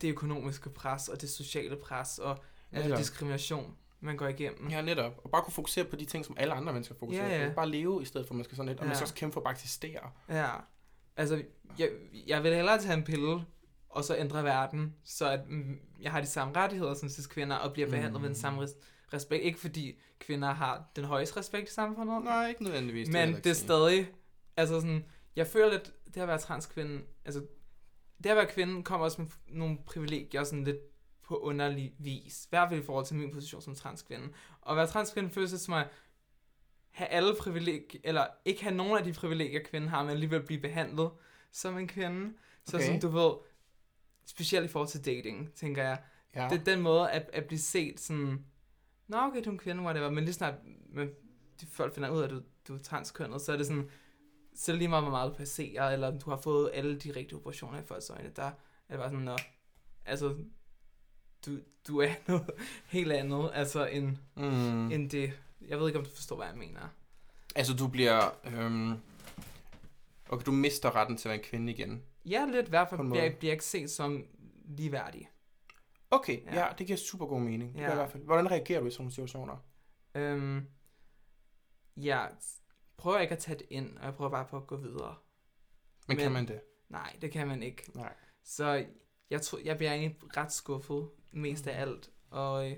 det 0.00 0.08
økonomiske 0.10 0.70
pres, 0.70 1.08
og 1.08 1.20
det 1.20 1.30
sociale 1.30 1.76
pres, 1.76 2.18
og 2.18 2.38
altså 2.72 2.96
diskrimination, 2.96 3.76
man 4.00 4.16
går 4.16 4.26
igennem. 4.28 4.68
Ja, 4.70 4.82
netop. 4.82 5.20
Og 5.24 5.30
bare 5.30 5.42
kunne 5.42 5.52
fokusere 5.52 5.84
på 5.84 5.96
de 5.96 6.04
ting, 6.04 6.24
som 6.24 6.36
alle 6.38 6.54
andre 6.54 6.72
mennesker 6.72 6.94
fokuserer 6.98 7.28
Ja, 7.28 7.42
ja. 7.42 7.48
på. 7.48 7.54
Bare 7.54 7.68
leve, 7.70 8.02
i 8.02 8.04
stedet 8.04 8.26
for, 8.26 8.34
at 8.34 8.36
man 8.36 8.44
skal 8.44 8.56
sådan 8.56 8.68
lidt, 8.68 8.80
og 8.80 8.86
man 8.86 8.94
skal 8.96 9.04
også 9.04 9.14
kæmpe 9.14 9.32
for 9.32 9.40
at 9.40 9.44
bare 9.44 9.52
eksistere. 9.54 10.10
Ja. 10.28 10.50
Altså, 11.16 11.42
jeg, 11.78 11.88
jeg 12.26 12.42
vil 12.42 12.54
hellere 12.54 12.78
tage 12.78 12.94
en 12.94 13.04
pille, 13.04 13.44
og 13.94 14.04
så 14.04 14.16
ændre 14.16 14.44
verden, 14.44 14.94
så 15.04 15.30
at 15.30 15.40
mm, 15.48 15.78
jeg 16.00 16.12
har 16.12 16.20
de 16.20 16.26
samme 16.26 16.56
rettigheder 16.56 16.94
som 16.94 17.08
cis 17.08 17.26
kvinder, 17.26 17.56
og 17.56 17.72
bliver 17.72 17.88
behandlet 17.90 18.20
med 18.20 18.28
den 18.28 18.34
Mm. 18.36 18.40
samme 18.40 18.62
res- 18.64 18.76
respekt. 19.12 19.42
Ikke 19.44 19.60
fordi 19.60 19.98
kvinder 20.18 20.50
har 20.52 20.84
den 20.96 21.04
højeste 21.04 21.36
respekt 21.36 21.68
i 21.70 21.72
samfundet, 21.72 22.24
Nej, 22.24 22.48
ikke 22.48 22.62
nødvendigvis. 22.64 23.08
men 23.08 23.16
heller 23.16 23.40
det 23.40 23.50
er 23.50 23.54
stadig, 23.54 24.08
altså 24.56 24.80
sådan, 24.80 25.04
jeg 25.36 25.46
føler 25.46 25.70
lidt, 25.70 25.92
det 26.14 26.20
at 26.20 26.28
være 26.28 26.38
transkvinde, 26.38 27.00
altså, 27.24 27.46
det 28.24 28.30
at 28.30 28.36
være 28.36 28.46
kvinde 28.46 28.82
kommer 28.82 29.04
også 29.04 29.20
med 29.22 29.30
nogle 29.48 29.78
privilegier, 29.86 30.44
sådan 30.44 30.64
lidt 30.64 30.78
på 31.28 31.36
underlig 31.36 31.94
vis. 31.98 32.44
I 32.44 32.48
hvert 32.50 32.68
fald 32.68 32.80
i 32.80 32.84
forhold 32.84 33.06
til 33.06 33.16
min 33.16 33.32
position 33.32 33.62
som 33.62 33.74
transkvinde. 33.74 34.28
Og 34.60 34.70
at 34.70 34.76
være 34.76 34.86
transkvinde 34.86 35.30
føles 35.30 35.50
det 35.50 35.60
som 35.60 35.74
at 35.74 35.86
have 36.90 37.08
alle 37.08 37.34
privilegier, 37.40 38.00
eller 38.04 38.26
ikke 38.44 38.62
have 38.62 38.74
nogen 38.74 38.98
af 38.98 39.04
de 39.04 39.12
privilegier, 39.12 39.60
kvinden 39.64 39.90
har, 39.90 40.02
men 40.02 40.10
alligevel 40.10 40.42
blive 40.42 40.60
behandlet 40.60 41.10
som 41.52 41.78
en 41.78 41.88
kvinde. 41.88 42.32
Så 42.66 42.76
Okay. 42.76 42.86
som 42.86 43.00
du 43.00 43.08
ved, 43.08 43.32
specielt 44.26 44.64
i 44.64 44.68
forhold 44.68 44.88
til 44.88 45.04
dating, 45.04 45.52
tænker 45.54 45.82
jeg, 45.82 45.98
Ja. 46.36 46.48
det 46.50 46.60
er 46.60 46.64
den 46.64 46.80
måde 46.80 47.10
at, 47.10 47.30
at 47.32 47.44
blive 47.44 47.58
set 47.58 48.00
sådan, 48.00 48.44
nå 49.08 49.16
okay, 49.16 49.44
du 49.44 49.48
er 49.48 49.52
en 49.52 49.58
kvinde, 49.58 49.82
whatever, 49.82 50.10
men 50.10 50.24
lige 50.24 50.34
snart 50.34 50.54
men 50.88 51.08
de 51.60 51.66
folk 51.66 51.94
finder 51.94 52.10
ud 52.10 52.20
af, 52.20 52.24
at 52.24 52.30
du, 52.30 52.40
du 52.68 52.74
er 52.74 52.78
transkønnet, 52.78 53.40
så 53.42 53.52
er 53.52 53.56
det 53.56 53.66
sådan, 53.66 53.90
så 54.54 54.72
lige 54.72 54.88
meget, 54.88 55.04
hvor 55.04 55.10
meget 55.10 55.30
du 55.32 55.36
passerer, 55.36 55.90
eller 55.90 56.18
du 56.18 56.30
har 56.30 56.36
fået 56.36 56.70
alle 56.74 56.98
de 56.98 57.10
rigtige 57.16 57.36
operationer 57.38 57.80
i 57.80 57.84
folks 57.84 58.10
øjne, 58.10 58.30
der 58.36 58.42
er 58.42 58.52
det 58.90 58.98
bare 58.98 59.10
sådan, 59.10 59.24
nå, 59.24 59.36
altså, 60.04 60.36
du, 61.46 61.58
du 61.88 62.00
er 62.00 62.10
noget 62.28 62.50
helt 62.86 63.12
andet, 63.12 63.50
altså, 63.54 63.86
end, 63.86 64.16
Mm. 64.36 64.90
end 64.90 65.10
det. 65.10 65.32
Jeg 65.68 65.78
ved 65.78 65.86
ikke, 65.86 65.98
om 65.98 66.04
du 66.04 66.10
forstår, 66.10 66.36
hvad 66.36 66.46
jeg 66.46 66.56
mener. 66.56 66.80
Altså, 67.56 67.74
du 67.74 67.88
bliver... 67.88 68.30
Øhm, 68.44 68.92
okay, 70.28 70.44
du 70.46 70.52
mister 70.52 70.96
retten 70.96 71.16
til 71.16 71.28
at 71.28 71.30
være 71.30 71.38
en 71.38 71.44
kvinde 71.44 71.72
igen. 71.72 72.02
Ja, 72.24 72.46
lidt 72.46 72.66
i 72.66 72.70
hvert 72.70 72.88
fald 72.90 73.10
bliver, 73.10 73.36
bliver 73.38 73.52
ikke 73.52 73.64
set 73.64 73.90
som 73.90 74.26
ligeværdig. 74.64 75.30
Okay, 76.10 76.44
ja, 76.44 76.54
Ja. 76.54 76.66
ja 76.66 76.72
det 76.78 76.86
giver 76.86 76.96
super 76.96 77.26
god 77.26 77.40
mening. 77.40 77.74
Det 77.74 77.80
Ja. 77.80 77.86
gør 77.86 77.92
i 77.92 77.96
hvert 77.96 78.10
fald. 78.10 78.22
Hvordan 78.24 78.50
reagerer 78.50 78.80
du 78.80 78.86
i 78.86 78.90
sådan 78.90 79.02
nogle 79.02 79.12
situationer? 79.12 79.56
Øhm, 80.14 80.66
jeg 81.96 82.32
prøver 82.96 83.18
ikke 83.18 83.32
at 83.32 83.38
tage 83.38 83.58
det 83.58 83.66
ind, 83.70 83.98
og 83.98 84.04
jeg 84.04 84.14
prøver 84.14 84.30
bare 84.30 84.44
på 84.44 84.56
at 84.56 84.66
gå 84.66 84.76
videre. 84.76 85.14
Men, 86.08 86.16
Men 86.16 86.16
kan 86.16 86.32
man 86.32 86.48
det? 86.48 86.60
Nej, 86.88 87.16
det 87.20 87.32
kan 87.32 87.48
man 87.48 87.62
ikke. 87.62 87.90
Nej. 87.94 88.14
Så 88.42 88.86
jeg, 89.30 89.42
tror, 89.42 89.58
jeg 89.64 89.76
bliver 89.76 89.92
egentlig 89.92 90.36
ret 90.36 90.52
skuffet 90.52 91.10
mest 91.32 91.66
af 91.66 91.80
alt. 91.80 92.10
Og, 92.30 92.70
øh, 92.70 92.76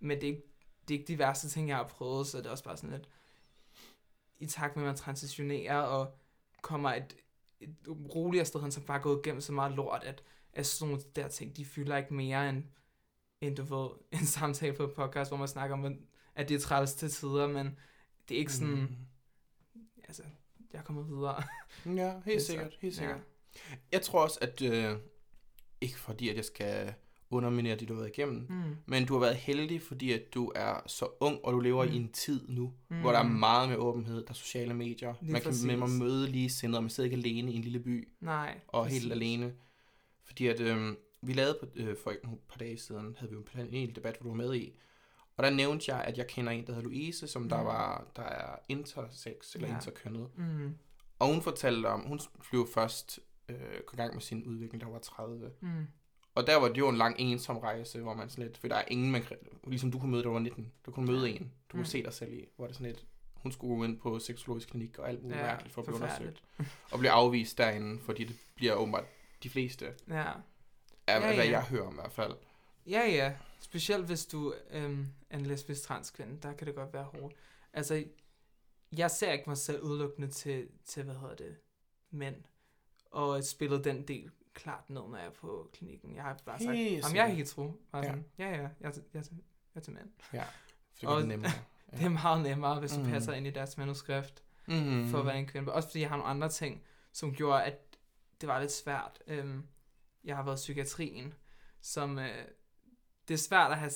men 0.00 0.20
det 0.20 0.28
er, 0.28 0.32
ikke, 0.32 0.42
det 0.88 0.94
er 0.94 0.98
ikke 0.98 1.08
de 1.12 1.18
værste 1.18 1.48
ting, 1.48 1.68
jeg 1.68 1.76
har 1.76 1.88
prøvet, 1.88 2.26
så 2.26 2.38
det 2.38 2.46
er 2.46 2.50
også 2.50 2.64
bare 2.64 2.76
sådan 2.76 2.90
lidt, 2.90 3.08
i 4.38 4.46
takt 4.46 4.76
med, 4.76 4.84
at 4.84 4.86
man 4.86 4.96
transitionerer 4.96 5.80
og 5.80 6.18
kommer 6.62 6.90
et 6.94 7.16
roligere 7.88 8.44
sted 8.44 8.60
hen, 8.60 8.72
som 8.72 8.82
bare 8.82 8.98
er 8.98 9.02
gået 9.02 9.20
igennem 9.24 9.40
så 9.40 9.52
meget 9.52 9.72
lort, 9.72 10.04
at, 10.04 10.22
at 10.52 10.66
sådan 10.66 10.90
nogle 10.90 11.04
der 11.16 11.28
ting, 11.28 11.56
de 11.56 11.64
fylder 11.64 11.96
ikke 11.96 12.14
mere 12.14 12.48
end, 12.48 12.64
end 13.40 13.56
du 13.56 13.62
ved, 13.62 13.88
en 14.20 14.26
samtale 14.26 14.76
på 14.76 14.84
et 14.84 14.92
podcast, 14.92 15.30
hvor 15.30 15.38
man 15.38 15.48
snakker 15.48 15.76
om, 15.76 15.98
at 16.34 16.48
det 16.48 16.54
er 16.54 16.60
træls 16.60 16.94
til 16.94 17.10
tider, 17.10 17.46
men 17.46 17.78
det 18.28 18.34
er 18.34 18.38
ikke 18.38 18.52
sådan, 18.52 18.74
mm. 18.74 18.96
altså, 20.04 20.22
jeg 20.72 20.78
er 20.78 20.82
kommet 20.82 21.08
videre. 21.08 21.42
Ja, 21.96 22.20
helt 22.24 22.42
sikkert, 22.42 22.76
helt 22.80 22.94
sikkert. 22.94 23.20
Ja. 23.54 23.60
Jeg 23.92 24.02
tror 24.02 24.22
også, 24.22 24.38
at... 24.42 24.62
Øh, 24.62 24.98
ikke 25.82 25.98
fordi, 25.98 26.28
at 26.28 26.36
jeg 26.36 26.44
skal 26.44 26.94
underminere 27.36 27.76
det, 27.76 27.88
du 27.88 27.94
har 27.94 28.00
været 28.00 28.18
igennem, 28.18 28.46
Mm. 28.48 28.76
men 28.86 29.06
du 29.06 29.12
har 29.12 29.20
været 29.20 29.36
heldig, 29.36 29.82
fordi 29.82 30.12
at 30.12 30.34
du 30.34 30.52
er 30.54 30.80
så 30.86 31.06
ung, 31.20 31.44
og 31.44 31.52
du 31.52 31.60
lever 31.60 31.84
Mm. 31.84 31.92
i 31.92 31.96
en 31.96 32.12
tid 32.12 32.48
nu, 32.48 32.72
Mm. 32.88 33.00
hvor 33.00 33.12
der 33.12 33.18
er 33.18 33.28
meget 33.28 33.68
med 33.68 33.76
åbenhed, 33.76 34.16
der 34.22 34.30
er 34.30 34.34
sociale 34.34 34.74
medier. 34.74 35.14
Lige 35.20 35.32
man 35.32 35.42
kan 35.42 35.52
med 35.66 35.76
mig 35.76 35.90
møde 35.90 36.28
lige 36.30 36.50
sindet, 36.50 36.76
og 36.76 36.82
man 36.82 36.90
sidder 36.90 37.10
ikke 37.10 37.16
alene 37.28 37.52
i 37.52 37.56
en 37.56 37.62
lille 37.62 37.78
by, 37.80 38.08
Nej. 38.20 38.60
og 38.68 38.84
præcis. 38.84 39.02
helt 39.02 39.12
alene. 39.12 39.54
Fordi 40.24 40.46
at, 40.46 40.60
øh, 40.60 40.94
vi 41.22 41.32
lavede 41.32 41.56
på, 41.60 41.66
øh, 41.76 41.96
for 42.02 42.10
et 42.10 42.18
par 42.48 42.58
dage 42.58 42.78
siden, 42.78 43.16
havde 43.18 43.30
vi 43.30 43.34
jo 43.34 43.40
en 43.40 43.46
paneldebat, 43.52 44.16
hvor 44.20 44.30
du 44.30 44.36
var 44.36 44.46
med 44.46 44.54
i, 44.54 44.72
og 45.36 45.44
der 45.44 45.50
nævnte 45.50 45.94
jeg, 45.94 46.04
at 46.04 46.18
jeg 46.18 46.26
kender 46.26 46.52
en, 46.52 46.66
der 46.66 46.72
hedder 46.72 46.88
Louise, 46.88 47.26
som 47.26 47.48
der, 47.48 47.60
Mm. 47.60 47.66
var, 47.66 48.06
der 48.16 48.22
er 48.22 48.56
intersex, 48.68 49.54
eller 49.54 49.68
Ja. 49.68 49.74
interkønnet. 49.74 50.28
Mm. 50.36 50.74
Og 51.18 51.28
hun 51.32 51.42
fortalte 51.42 51.86
om, 51.86 52.00
hun 52.00 52.20
blev 52.50 52.68
først 52.74 53.20
øh, 53.48 53.56
kom 53.86 53.98
i 53.98 54.02
gang 54.02 54.14
med 54.14 54.22
sin 54.22 54.44
udvikling, 54.44 54.84
hun 54.84 54.92
var 54.92 54.98
30. 55.00 55.50
Mm. 55.60 55.86
Og 56.34 56.46
der 56.46 56.56
var 56.56 56.68
det 56.68 56.78
jo 56.78 56.88
en 56.88 56.96
lang 56.96 57.16
ensom 57.18 57.58
rejse, 57.58 58.00
hvor 58.00 58.14
man 58.14 58.30
sådan 58.30 58.44
lidt, 58.44 58.58
for 58.58 58.68
der 58.68 58.76
er 58.76 58.84
ingen, 58.88 59.10
man 59.12 59.22
kan, 59.22 59.36
ligesom 59.66 59.90
du 59.90 59.98
kunne 59.98 60.10
møde, 60.10 60.22
da 60.22 60.28
du 60.28 60.32
var 60.32 60.40
19. 60.40 60.72
Du 60.86 60.90
kunne 60.90 61.06
møde 61.06 61.30
en, 61.30 61.38
du 61.42 61.70
kunne 61.70 61.80
Mm. 61.80 61.84
se 61.84 62.02
dig 62.02 62.12
selv 62.12 62.32
i, 62.32 62.48
hvor 62.56 62.66
det 62.66 62.74
sådan 62.76 62.86
lidt, 62.86 63.04
hun 63.34 63.52
skulle 63.52 63.76
gå 63.76 63.84
ind 63.84 63.98
på 64.00 64.18
seksologisk 64.18 64.68
klinik 64.68 64.98
og 64.98 65.08
alt 65.08 65.22
muligt 65.22 65.40
ja, 65.40 65.46
mærkeligt 65.46 65.74
for 65.74 65.82
at 65.82 65.86
blive 65.86 65.96
undersøgt. 65.96 66.42
Og 66.92 66.98
blive 66.98 67.10
afvist 67.10 67.58
derinde, 67.58 68.00
fordi 68.00 68.24
det 68.24 68.36
bliver 68.54 68.74
åbenbart 68.74 69.04
de 69.42 69.50
fleste, 69.50 69.84
Ja. 70.08 70.22
af 70.22 71.20
Ja, 71.20 71.28
ja, 71.28 71.34
hvad 71.34 71.44
jeg 71.46 71.64
hører 71.64 71.86
om 71.86 71.92
i 71.92 71.96
hvert 71.96 72.12
fald. 72.12 72.32
Ja, 72.86 73.00
ja. 73.10 73.34
Specielt 73.60 74.06
hvis 74.06 74.26
du 74.26 74.54
øhm, 74.70 75.06
er 75.30 75.38
en 75.38 75.46
lesbisk 75.46 75.82
transkvinde, 75.82 76.38
der 76.42 76.52
kan 76.52 76.66
det 76.66 76.74
godt 76.74 76.92
være 76.92 77.02
hårdt. 77.04 77.34
Altså, 77.72 78.04
jeg 78.96 79.10
ser 79.10 79.32
ikke 79.32 79.44
mig 79.46 79.56
selv 79.58 79.80
udelukkende 79.82 80.28
til, 80.28 80.68
til 80.84 81.02
hvad 81.04 81.14
hedder 81.14 81.34
det, 81.34 81.56
mænd. 82.10 82.36
Og 83.10 83.44
spillet 83.44 83.84
den 83.84 84.08
del 84.08 84.30
klart 84.54 84.90
ned, 84.90 85.00
når 85.00 85.16
jeg 85.16 85.26
er 85.26 85.30
på 85.30 85.70
klinikken. 85.72 86.14
Jeg 86.16 86.22
har 86.22 86.38
bare 86.44 86.58
sagt, 86.58 86.70
om 87.10 87.16
jeg 87.16 87.24
er 87.30 87.34
hetero. 87.34 87.72
Bare 87.92 88.02
Ja. 88.02 88.08
sådan, 88.08 88.24
ja, 88.38 88.44
ja, 88.50 88.50
jeg 88.56 88.60
er, 88.62 88.68
jeg 88.80 88.88
er, 88.88 88.92
til- 88.92 89.04
jeg 89.14 89.20
er 89.80 89.80
til 89.80 89.92
mænd. 89.92 90.10
For 90.20 90.36
det 91.10 91.18
det 91.18 91.28
nemmere. 91.28 91.50
Ja. 91.92 91.96
Det 91.98 92.04
er 92.04 92.08
meget 92.08 92.42
nemmere, 92.42 92.80
hvis 92.80 92.92
du 92.92 93.00
Mhm. 93.00 93.10
passer 93.10 93.32
ind 93.32 93.46
i 93.46 93.50
deres 93.50 93.78
manuskript. 93.78 94.42
Mm. 94.68 95.08
for 95.10 95.18
at 95.18 95.26
være 95.26 95.38
en 95.38 95.46
kvinde. 95.46 95.72
Også 95.72 95.88
fordi 95.88 96.00
jeg 96.00 96.08
har 96.08 96.16
nogle 96.16 96.30
andre 96.30 96.48
ting, 96.48 96.82
som 97.12 97.34
gjorde, 97.34 97.64
at 97.64 97.78
det 98.40 98.48
var 98.48 98.60
lidt 98.60 98.72
svært. 98.72 99.22
Øhm, 99.26 99.66
jeg 100.24 100.36
har 100.36 100.42
været 100.42 100.56
i 100.56 100.62
psykiatrien, 100.62 101.34
som 101.80 102.18
øh, 102.18 102.44
det 103.28 103.34
er 103.34 103.38
svært 103.38 103.72
at 103.72 103.78
have, 103.78 103.90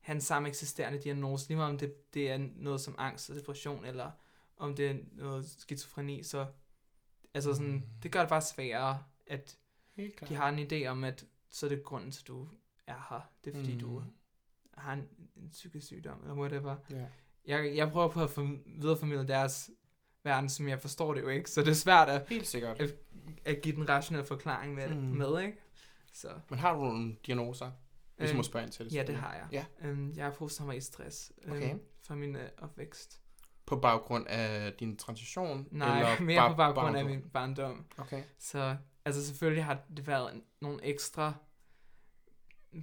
have 0.00 0.14
en 0.14 0.20
samme 0.20 0.48
eksisterende 0.48 0.98
diagnose, 0.98 1.48
lige 1.48 1.56
meget 1.56 1.70
om 1.70 1.78
det, 1.78 2.14
det 2.14 2.30
er 2.30 2.38
noget 2.56 2.80
som 2.80 2.94
angst 2.98 3.30
og 3.30 3.36
depression, 3.36 3.84
eller 3.84 4.10
om 4.56 4.74
det 4.76 4.90
er 4.90 4.94
noget 5.12 5.50
skizofreni, 5.58 6.22
så 6.22 6.46
altså 7.34 7.54
sådan, 7.54 7.72
Mm. 7.72 7.82
det 8.02 8.12
gør 8.12 8.20
det 8.20 8.28
bare 8.28 8.42
sværere, 8.42 9.02
at 9.26 9.58
Helt 10.00 10.16
klart. 10.16 10.28
de 10.28 10.34
har 10.34 10.48
en 10.48 10.58
idé 10.72 10.86
om, 10.86 11.04
at 11.04 11.24
så 11.50 11.66
er 11.66 11.70
det 11.70 11.82
grunden 11.84 12.10
til, 12.10 12.22
at 12.22 12.28
du 12.28 12.48
er 12.86 13.06
her. 13.10 13.20
Det 13.44 13.54
er 13.54 13.58
fordi, 13.58 13.72
mm. 13.74 13.80
du 13.80 14.02
har 14.78 14.92
en, 14.92 15.08
en 15.36 15.48
psykisk 15.52 15.86
sygdom, 15.86 16.20
eller 16.22 16.34
whatever 16.34 16.76
Ja. 16.90 17.06
jeg, 17.46 17.76
jeg 17.76 17.90
prøver 17.90 18.08
på 18.08 18.22
at 18.22 18.30
for, 18.30 18.56
videreformidle 18.66 19.28
deres 19.28 19.70
verden, 20.24 20.48
som 20.48 20.68
jeg 20.68 20.80
forstår 20.80 21.14
det 21.14 21.22
jo 21.22 21.28
ikke. 21.28 21.50
Så 21.50 21.60
det 21.60 21.68
er 21.68 21.72
svært 21.74 22.08
at, 22.08 22.28
Helt 22.28 22.46
sikkert. 22.46 22.80
at, 22.80 22.94
at 23.44 23.60
give 23.62 23.76
den 23.76 23.88
rationelle 23.88 24.26
forklaring 24.26 24.74
med, 24.74 24.88
mm. 24.88 24.94
Med 25.02 25.40
ikke? 25.42 25.58
Så, 26.12 26.28
Men 26.50 26.58
har 26.58 26.74
du 26.74 26.80
nogle 26.80 27.16
diagnoser? 27.26 27.70
Hvis 28.16 28.30
Øhm, 28.30 28.36
må 28.36 28.42
spørge 28.42 28.64
ind 28.64 28.72
til 28.72 28.84
det. 28.84 28.94
ja, 28.94 29.02
det 29.02 29.14
har 29.16 29.34
jeg. 29.34 29.46
Ja. 29.52 29.88
Øhm, 29.88 30.12
jeg 30.16 30.26
er 30.26 30.32
posttraumatisk 30.32 30.86
stress 30.86 31.32
Okay. 31.48 31.70
øhm, 31.70 31.80
fra 32.06 32.14
min 32.14 32.36
øh, 32.36 32.48
opvækst. 32.58 33.20
På 33.66 33.76
baggrund 33.76 34.26
af 34.28 34.72
din 34.72 34.96
transition? 34.96 35.68
Nej, 35.70 35.98
eller 36.00 36.20
mere 36.24 36.36
bare 36.36 36.50
på 36.50 36.56
baggrund 36.56 36.96
af 36.96 37.04
barndom? 37.04 37.10
min 37.20 37.30
barndom. 37.30 37.86
Okay. 37.98 38.22
Så 38.38 38.76
altså 39.04 39.26
selvfølgelig 39.26 39.64
har 39.64 39.82
det 39.96 40.06
været 40.06 40.34
en- 40.34 40.44
nogle 40.60 40.84
ekstra 40.84 41.34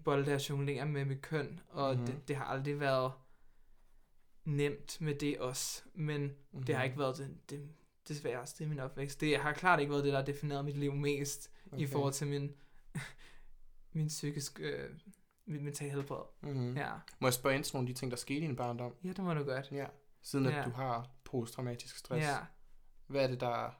bolde 0.03 0.31
at 0.33 0.49
jonglere 0.49 0.85
med 0.85 1.05
mit 1.05 1.21
køn, 1.21 1.59
og 1.69 1.93
Mhm. 1.93 2.01
mm-hmm. 2.01 2.15
det, 2.19 2.27
det 2.27 2.35
har 2.35 2.45
aldrig 2.45 2.79
været 2.79 3.11
nemt 4.45 5.01
med 5.01 5.15
det 5.15 5.37
også. 5.39 5.83
Men 5.93 6.21
Mm-hmm. 6.21 6.63
Det 6.63 6.75
har 6.75 6.83
ikke 6.83 6.97
været 6.99 7.17
det, 7.17 7.37
det, 7.49 7.69
det 8.07 8.17
sværeste 8.17 8.63
i 8.63 8.67
min 8.67 8.79
opvækst. 8.79 9.21
Det 9.21 9.37
har 9.37 9.53
klart 9.53 9.79
ikke 9.79 9.91
været 9.91 10.03
det, 10.03 10.11
der 10.13 10.19
har 10.19 10.25
defineret 10.25 10.65
mit 10.65 10.77
liv 10.77 10.93
mest 10.93 11.51
okay. 11.71 11.79
i 11.83 11.85
forhold 11.87 12.13
til 12.13 12.27
min, 12.27 12.55
min 13.93 14.07
psykiske, 14.07 14.63
øh, 14.63 14.99
mit 15.45 15.61
mentale 15.61 15.91
helbred. 15.91 16.23
Mm-hmm. 16.41 16.77
Ja. 16.77 16.91
Må 17.19 17.27
jeg 17.27 17.33
spørge 17.33 17.55
ind 17.55 17.63
til 17.63 17.75
nogle 17.75 17.89
af 17.89 17.93
de 17.95 17.99
ting, 17.99 18.11
der 18.11 18.17
skete 18.17 18.39
i 18.39 18.41
din 18.41 18.55
barndom? 18.55 18.95
ja, 19.03 19.09
det 19.09 19.19
må 19.23 19.33
du 19.33 19.43
godt. 19.43 19.71
Ja. 19.71 19.85
Siden 20.21 20.45
at 20.45 20.53
Ja. 20.53 20.63
du 20.63 20.69
har 20.69 21.09
posttraumatisk 21.23 21.97
stress. 21.97 22.25
Ja. 22.25 22.37
Hvad 23.07 23.23
er 23.23 23.27
det, 23.27 23.39
der 23.39 23.71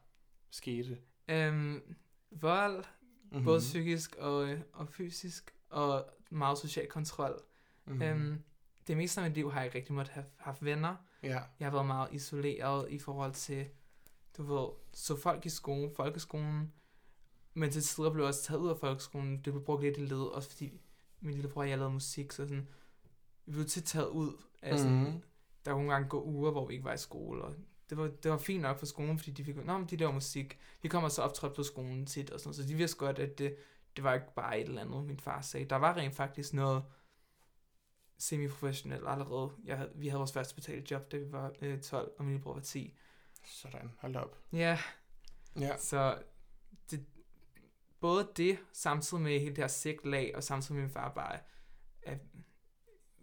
skete? 0.52 0.98
Øhm, 1.28 1.96
vold, 2.32 2.86
Mm-hmm. 3.32 3.46
både 3.46 3.60
psykisk 3.60 4.16
og, 4.16 4.50
øh, 4.50 4.62
og 4.74 4.88
fysisk, 4.88 5.56
og 5.70 6.06
meget 6.30 6.58
social 6.58 6.88
kontrol. 6.88 7.42
mm-hmm. 7.86 7.96
Mm. 8.00 8.02
Øhm, 8.26 8.44
det 8.88 8.98
meste 8.98 9.22
af 9.22 9.28
mit 9.28 9.36
liv 9.36 9.52
har 9.52 9.60
jeg 9.60 9.66
ikke 9.66 9.78
rigtig 9.78 9.94
måtte 9.96 10.12
have 10.12 10.26
haft 10.38 10.66
venner. 10.66 10.96
Ja. 11.24 11.40
Jeg 11.60 11.66
har 11.66 11.72
været 11.72 11.86
meget 11.86 12.14
isoleret 12.14 12.90
i 12.92 13.00
forhold 13.00 13.34
til, 13.34 13.66
du 14.38 14.44
ved, 14.44 14.68
så 14.94 15.16
folk 15.16 15.46
i 15.46 15.50
skolen, 15.50 15.92
folkeskolen, 15.96 16.74
men 17.54 17.72
til 17.72 17.82
tider 17.82 18.10
blev 18.12 18.24
jeg 18.24 18.28
også 18.28 18.44
taget 18.44 18.60
ud 18.60 18.70
af 18.70 18.78
folkeskolen. 18.78 19.36
Det 19.36 19.54
blev 19.54 19.64
brugt 19.66 19.82
lidt 19.84 19.98
i 19.98 20.02
led, 20.06 20.22
også 20.22 20.50
fordi 20.50 20.72
min 21.20 21.34
lillebror 21.34 21.62
og 21.62 21.70
jeg 21.70 21.78
lavede 21.78 21.94
musik, 21.94 22.32
så 22.32 22.36
sådan, 22.48 22.68
vi 23.46 23.52
blev 23.52 23.66
tit 23.66 23.84
taget 23.84 24.08
ud. 24.10 24.34
Altså, 24.62 24.88
Mhm. 24.88 24.96
mm-hmm. 24.98 25.22
Der 25.66 25.72
kunne 25.72 25.82
nogle 25.84 25.94
gange 25.94 26.10
gå 26.10 26.24
uger, 26.24 26.52
hvor 26.52 26.66
vi 26.68 26.74
ikke 26.74 26.86
var 26.86 26.94
i 26.94 26.98
skole, 26.98 27.42
og 27.44 27.56
det 27.90 27.98
var, 27.98 28.08
det 28.08 28.32
var 28.32 28.38
fint 28.38 28.62
nok 28.62 28.80
for 28.80 28.86
skolen, 28.86 29.20
fordi 29.20 29.32
de 29.32 29.44
fik, 29.46 29.56
nå, 29.66 29.78
men 29.78 29.88
de 29.88 29.96
laver 29.98 30.12
musik. 30.12 30.60
Vi 30.82 30.88
kommer 30.90 31.10
så 31.10 31.22
optrådt 31.22 31.56
på 31.56 31.64
skolen 31.64 32.06
tit, 32.06 32.30
og 32.30 32.40
sådan 32.40 32.48
noget, 32.48 32.56
så 32.56 32.64
de 32.64 32.76
vidste 32.76 32.98
godt, 32.98 33.20
at 33.20 33.38
det, 33.38 33.56
det 33.96 34.04
var 34.04 34.14
ikke 34.14 34.34
bare 34.36 34.60
et 34.60 34.68
eller 34.68 34.82
andet, 34.82 35.04
min 35.06 35.20
far 35.20 35.42
sagde. 35.42 35.66
Der 35.66 35.76
var 35.76 35.98
rent 35.98 36.16
faktisk 36.16 36.54
noget 36.54 36.84
semi-professionelt 38.18 39.08
allerede. 39.08 39.52
Jeg 39.66 39.78
havde, 39.78 39.92
vi 39.96 40.08
havde 40.08 40.18
vores 40.18 40.34
første 40.34 40.56
betalte 40.56 40.92
job, 40.92 41.12
da 41.12 41.18
vi 41.18 41.32
var 41.32 41.54
øh, 41.62 41.82
12, 41.82 42.12
og 42.18 42.26
min 42.26 42.34
lillebror 42.34 42.54
var 42.54 42.62
10. 42.62 42.98
Sådan. 43.46 43.92
Hold 44.00 44.16
op. 44.16 44.38
Ja, 44.54 44.80
Ja. 45.60 45.78
så 45.78 46.22
det, 46.92 47.06
både 48.00 48.30
det, 48.38 48.60
samtidig 48.74 49.24
med 49.24 49.40
hele 49.40 49.50
det 49.56 49.58
her 49.64 49.68
sigt 49.68 50.06
lag, 50.06 50.32
og 50.36 50.44
samtidig 50.44 50.76
med 50.76 50.82
min 50.84 50.94
far 50.94 51.14
bare 51.14 51.40
er 52.02 52.18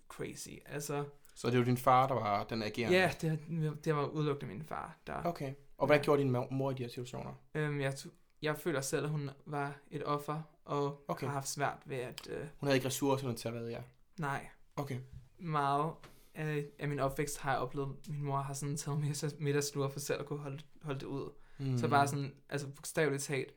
crazy. 0.08 0.48
Altså, 0.66 1.04
Så 1.34 1.50
det 1.50 1.58
var 1.58 1.64
din 1.64 1.76
far, 1.76 2.06
der 2.06 2.14
var 2.14 2.44
den 2.44 2.62
agerende? 2.62 2.96
ja, 2.98 3.12
det, 3.20 3.38
det 3.84 3.96
var 3.96 4.06
udelukkende 4.06 4.54
min 4.54 4.64
far, 4.64 4.96
der... 5.06 5.22
Okay. 5.24 5.54
Og 5.78 5.86
hvad 5.86 5.96
Ja. 5.96 6.02
gjorde 6.02 6.22
din 6.22 6.30
mor- 6.50 6.70
i 6.70 6.74
de 6.74 6.82
her 6.82 6.88
situationer? 6.90 7.32
Øhm, 7.54 7.80
jeg, 7.80 7.94
jeg 8.42 8.58
føler 8.58 8.80
selv, 8.80 9.04
at 9.04 9.10
hun 9.10 9.30
var 9.46 9.76
et 9.90 10.04
offer, 10.04 10.42
og 10.64 11.04
Okay. 11.08 11.26
har 11.26 11.34
haft 11.34 11.48
svært 11.48 11.78
ved 11.86 11.96
at... 11.96 12.28
Øh, 12.30 12.46
Hun 12.58 12.66
havde 12.66 12.76
ikke 12.76 12.86
ressourcerne 12.86 13.34
til 13.36 13.48
at 13.48 13.54
redde 13.54 13.72
jer? 13.72 13.82
nej, 14.18 14.46
Okay. 14.76 14.98
meget 15.38 15.92
af, 16.34 16.64
af 16.78 16.88
min 16.88 16.98
opvækst 16.98 17.38
har 17.38 17.50
jeg 17.52 17.60
oplevet, 17.60 17.96
at 18.02 18.08
min 18.08 18.22
mor 18.22 18.36
har 18.36 18.54
sådan 18.54 18.76
taget 18.76 18.98
middags- 19.04 19.36
middagslure 19.42 19.90
for 19.90 20.00
selv 20.00 20.20
at 20.20 20.26
kunne 20.26 20.38
holde, 20.38 20.58
holde 20.82 21.00
det 21.00 21.06
ud. 21.06 21.30
Mm. 21.58 21.78
Så 21.78 21.88
bare 21.88 22.08
sådan, 22.08 22.34
altså 22.48 22.68
bogstaveligt 22.68 23.22
talt, 23.22 23.54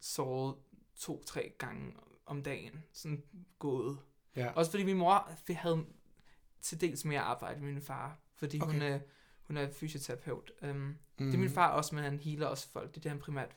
sovet 0.00 0.54
to-tre 0.96 1.52
gange 1.58 1.92
om 2.26 2.42
dagen. 2.42 2.84
Sådan 2.92 3.22
gået. 3.58 3.98
Ja. 4.36 4.50
Også 4.52 4.70
fordi 4.70 4.84
min 4.84 4.96
mor 4.96 5.30
havde 5.52 5.84
til 6.68 6.80
dels 6.80 7.04
mere 7.04 7.20
arbejde 7.20 7.60
med 7.60 7.72
min 7.72 7.82
far. 7.82 8.18
Fordi 8.34 8.60
okay. 8.62 8.72
hun, 8.72 8.82
er, 8.82 8.98
hun 9.42 9.56
er 9.56 9.70
fysioterapeut. 9.72 10.52
Um, 10.62 10.98
Mm. 11.18 11.26
Det 11.26 11.34
er 11.34 11.38
min 11.38 11.50
far 11.50 11.68
også, 11.68 11.94
men 11.94 12.04
han 12.04 12.18
healer 12.18 12.46
også 12.46 12.68
folk. 12.68 12.90
Det 12.90 12.96
er 12.96 13.00
det, 13.00 13.10
han 13.10 13.20
primært 13.20 13.56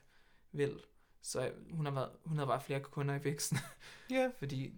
vil. 0.51 0.83
Så 1.21 1.47
øh, 1.47 1.75
hun 1.75 1.85
har, 1.85 1.93
været, 1.93 2.09
hun 2.25 2.37
har 2.37 2.45
bare 2.45 2.61
flere 2.61 2.79
kunder 2.79 3.15
i 3.15 3.23
væksten. 3.23 3.57
Ja. 4.09 4.31
fordi, 4.39 4.73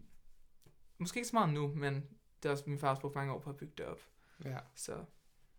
måske 0.97 1.17
ikke 1.17 1.29
så 1.29 1.35
meget 1.35 1.53
nu, 1.53 1.67
men 1.67 1.95
det 2.43 2.49
er 2.49 2.53
også 2.53 2.63
min 2.67 2.79
far 2.79 2.93
har 2.93 2.99
brugt 2.99 3.15
mange 3.15 3.33
år 3.33 3.39
på 3.39 3.49
at 3.49 3.57
bygge 3.57 3.73
det 3.77 3.85
op. 3.85 3.99
Ja. 4.45 4.57
Så 4.75 5.05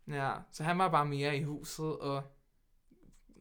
Ja, 0.08 0.34
så 0.50 0.64
han 0.64 0.78
var 0.78 0.90
bare 0.90 1.06
mere 1.06 1.37
i 1.37 1.42
huset, 1.42 1.98
og 1.98 2.22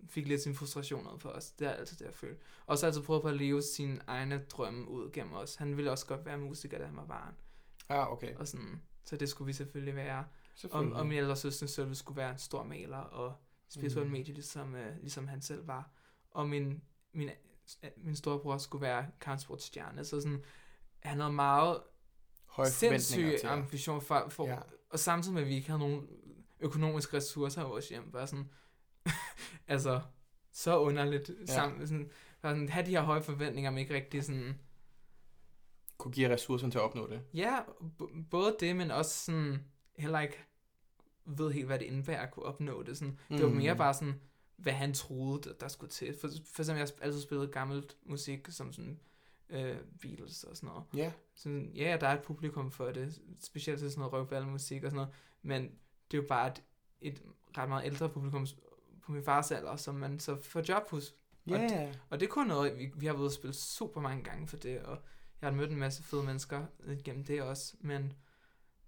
fik 0.07 0.27
lidt 0.27 0.41
sin 0.41 0.55
frustration 0.55 1.07
ud 1.07 1.17
på 1.17 1.29
os. 1.29 1.51
Det 1.51 1.67
er 1.67 1.71
altid 1.71 1.97
det, 1.97 2.05
jeg 2.05 2.13
følte. 2.13 2.41
Og 2.65 2.77
så 2.77 2.85
altid 2.85 3.01
prøvet 3.01 3.21
på 3.21 3.27
at 3.27 3.35
leve 3.35 3.61
sine 3.61 4.01
egne 4.07 4.45
drømme 4.49 4.87
ud 4.87 5.11
gennem 5.11 5.33
os. 5.33 5.55
Han 5.55 5.77
ville 5.77 5.91
også 5.91 6.05
godt 6.05 6.25
være 6.25 6.37
musiker, 6.37 6.77
da 6.77 6.85
han 6.85 6.95
var 6.95 7.05
barn. 7.05 7.35
Ja, 7.89 8.11
okay. 8.11 8.35
Og 8.35 8.47
sådan, 8.47 8.81
så 9.05 9.17
det 9.17 9.29
skulle 9.29 9.45
vi 9.45 9.53
selvfølgelig 9.53 9.95
være. 9.95 10.19
Og, 10.19 10.25
Selvfølgelig. 10.55 10.95
og 10.95 11.05
min 11.07 11.17
ældre 11.17 11.35
søster 11.35 11.67
selv 11.67 11.95
skulle 11.95 12.17
være 12.17 12.31
en 12.31 12.37
stor 12.37 12.63
maler 12.63 12.97
og 12.97 13.35
spirituel 13.69 14.05
Mm. 14.05 14.11
medie, 14.11 14.33
ligesom, 14.33 14.75
øh, 14.75 14.97
ligesom 15.01 15.27
han 15.27 15.41
selv 15.41 15.67
var. 15.67 15.89
Og 16.31 16.49
min, 16.49 16.81
min, 17.13 17.29
øh, 17.83 17.89
min 17.97 18.15
storebror 18.15 18.57
skulle 18.57 18.81
være 18.81 19.07
kampsportsstjerne. 19.21 20.05
Så 20.05 20.21
sådan, 20.21 20.43
han 20.99 21.19
havde 21.19 21.33
meget 21.33 21.81
Høje 22.45 22.69
sindssyg 22.69 23.35
ambition 23.43 24.01
for, 24.01 24.25
for 24.29 24.47
Ja. 24.47 24.57
og 24.89 24.99
samtidig 24.99 25.33
med, 25.33 25.41
at 25.41 25.47
vi 25.47 25.55
ikke 25.55 25.67
havde 25.67 25.79
nogen 25.79 26.07
økonomiske 26.59 27.17
ressourcer 27.17 27.61
i 27.61 27.65
vores 27.65 27.89
hjem, 27.89 28.13
var 28.13 28.25
sådan, 28.25 28.49
altså, 29.67 30.01
så 30.51 30.79
underligt 30.79 31.31
Ja. 31.39 31.45
sammen, 31.45 31.87
sådan, 31.87 32.09
sådan, 32.41 32.69
have 32.69 32.85
de 32.85 32.91
her 32.91 33.01
høje 33.01 33.21
forventninger, 33.23 33.71
men 33.71 33.77
ikke 33.77 33.93
rigtig 33.93 34.23
sådan, 34.23 34.59
Kunne 36.03 36.11
give 36.11 36.27
jer 36.27 36.33
ressourcerne 36.33 36.71
til 36.71 36.77
at 36.77 36.83
opnå 36.83 37.07
det. 37.07 37.21
ja, 37.33 37.59
b- 37.99 38.29
både 38.31 38.55
det, 38.59 38.75
men 38.75 38.91
også 38.91 39.25
sådan, 39.25 39.63
heller 39.97 40.19
ikke 40.19 40.37
ved 41.25 41.51
helt, 41.51 41.65
hvad 41.65 41.79
det 41.79 41.85
indebærer 41.85 42.21
at 42.21 42.31
kunne 42.31 42.45
opnå 42.45 42.83
det. 42.83 42.97
Sådan, 42.97 43.19
mm. 43.29 43.35
Det 43.37 43.45
var 43.45 43.51
Mm. 43.51 43.57
mere 43.57 43.75
bare 43.75 43.93
sådan, 43.93 44.19
hvad 44.57 44.73
han 44.73 44.93
troede, 44.93 45.41
der- 45.49 45.53
der 45.53 45.67
skulle 45.67 45.91
til. 45.91 46.15
For, 46.21 46.27
for 46.53 46.61
eksempel, 46.61 46.79
jeg 46.79 46.87
har 46.99 47.05
altid 47.05 47.21
spillet 47.21 47.51
gammelt 47.51 47.97
musik, 48.05 48.47
som 48.49 48.73
sådan 48.73 48.99
øh, 49.49 49.77
Beatles 50.01 50.43
og 50.43 50.55
sådan 50.57 50.67
noget. 50.67 50.83
Ja. 50.95 51.11
sådan, 51.35 51.71
ja, 51.75 51.97
der 52.01 52.07
er 52.07 52.13
et 52.17 52.23
publikum 52.23 52.71
for 52.71 52.91
det, 52.91 53.21
specielt 53.41 53.79
til 53.79 53.91
sådan 53.91 53.99
noget 53.99 54.13
røvballemusik 54.13 54.83
og 54.83 54.91
sådan 54.91 54.95
noget, 54.95 55.11
men 55.41 55.63
det 56.11 56.17
er 56.17 56.21
jo 56.21 56.27
bare 56.27 56.47
et, 56.47 56.63
et 57.01 57.21
ret 57.57 57.69
meget 57.69 57.85
ældre 57.85 58.09
publikum 58.09 58.47
på 59.03 59.11
min 59.11 59.23
fars 59.23 59.51
alder, 59.51 59.75
som 59.75 59.95
man 59.95 60.19
så 60.19 60.41
får 60.41 60.63
job 60.69 60.89
hos. 60.89 61.15
Ja. 61.47 61.53
Og 61.55 61.59
Yeah. 61.71 61.93
Og 62.09 62.19
det 62.19 62.25
er 62.25 62.29
kun 62.29 62.47
noget, 62.47 62.77
vi, 62.79 62.91
vi 62.95 63.05
har 63.05 63.13
været 63.13 63.25
og 63.25 63.31
spille 63.31 63.53
super 63.53 64.01
mange 64.01 64.23
gange 64.23 64.47
for 64.47 64.57
det, 64.57 64.79
og 64.79 64.97
jeg 65.43 65.51
har 65.51 65.57
mødt 65.57 65.71
en 65.71 65.77
masse 65.77 66.03
fede 66.03 66.23
mennesker 66.23 66.65
gennem 67.03 67.23
det 67.23 67.41
også, 67.41 67.75
men 67.79 68.13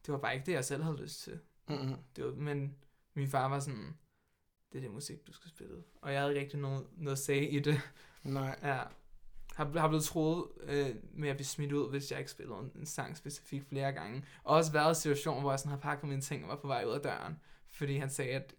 det 0.06 0.12
var 0.12 0.18
bare 0.18 0.34
ikke 0.34 0.46
det, 0.46 0.52
jeg 0.52 0.66
selv 0.66 0.84
havde 0.84 0.98
lyst 0.98 1.22
til. 1.24 1.40
Mm-hmm. 1.70 1.96
Det 2.16 2.26
var, 2.26 2.32
men 2.32 2.76
min 3.14 3.28
far 3.28 3.48
var 3.48 3.60
sådan, 3.60 3.98
det 4.72 4.78
er 4.78 4.82
det 4.82 4.92
musik, 4.92 5.28
du 5.28 5.34
skal 5.34 5.50
spille. 5.50 5.84
Og 6.02 6.14
jeg 6.14 6.20
havde 6.20 6.32
ikke 6.32 6.42
rigtig 6.42 6.60
noget, 6.60 6.88
noget 6.98 7.12
at 7.12 7.24
sige 7.24 7.50
i 7.50 7.60
det. 7.60 7.82
Nej. 8.24 8.60
Ja. 8.64 8.80
Har, 9.56 9.80
har 9.80 9.88
blevet 9.88 10.04
troet 10.04 10.48
øh, 10.62 10.96
med 11.14 11.30
at 11.30 11.36
blive 11.36 11.46
smidt 11.46 11.72
ud, 11.72 11.90
hvis 11.90 12.12
jeg 12.12 12.20
ikke 12.20 12.32
spillede 12.32 12.60
en, 12.60 12.72
en 12.76 12.86
sang 12.86 13.18
specifikt 13.18 13.70
flere 13.70 13.92
gange. 13.92 14.26
Og 14.44 14.56
også 14.56 14.72
været 14.72 14.98
i 14.98 15.02
situationer, 15.02 15.42
hvor 15.42 15.52
jeg 15.52 15.60
sådan 15.60 15.70
har 15.70 15.80
pakket 15.80 16.10
mine 16.10 16.22
ting 16.22 16.44
og 16.44 16.50
var 16.50 16.56
på 16.56 16.68
vej 16.68 16.84
ud 16.88 16.94
af 16.94 17.02
døren. 17.02 17.40
Fordi 17.70 17.98
han 17.98 18.10
sagde, 18.10 18.32
at, 18.32 18.56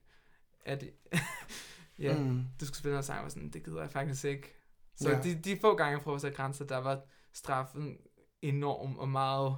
at 0.65 0.85
ja, 1.99 2.19
mm. 2.19 2.45
Du 2.61 2.67
skulle 2.67 2.79
spille 2.79 2.93
noget 2.93 3.05
sang, 3.05 3.25
og 3.25 3.31
sådan, 3.31 3.51
det 3.51 3.65
gider 3.65 3.81
jeg 3.81 3.91
faktisk 3.91 4.25
ikke. 4.25 4.55
Så 4.97 5.11
ja. 5.11 5.23
de, 5.23 5.35
de 5.35 5.59
få 5.61 5.77
gange, 5.77 5.93
jeg 5.93 6.01
prøvede 6.01 6.17
at 6.17 6.23
sætte 6.23 6.37
grænser, 6.37 6.65
der 6.67 6.79
var 6.79 7.03
straffen 7.37 7.99
enorm 8.43 8.99
og 8.99 9.09
meget 9.09 9.57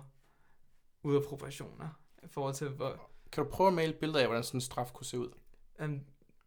ude 1.02 1.16
af 1.18 1.24
proportioner. 1.24 1.88
I 2.22 2.28
forhold 2.28 2.54
til, 2.54 2.68
hvor, 2.68 3.10
Kan 3.32 3.44
du 3.44 3.50
prøve 3.50 3.68
at 3.68 3.74
male 3.74 3.92
billeder 3.92 4.20
af, 4.20 4.26
hvordan 4.26 4.44
sådan 4.44 4.56
en 4.56 4.60
straf 4.60 4.92
kunne 4.92 5.06
se 5.06 5.18
ud? 5.18 5.30
Um, 5.84 6.00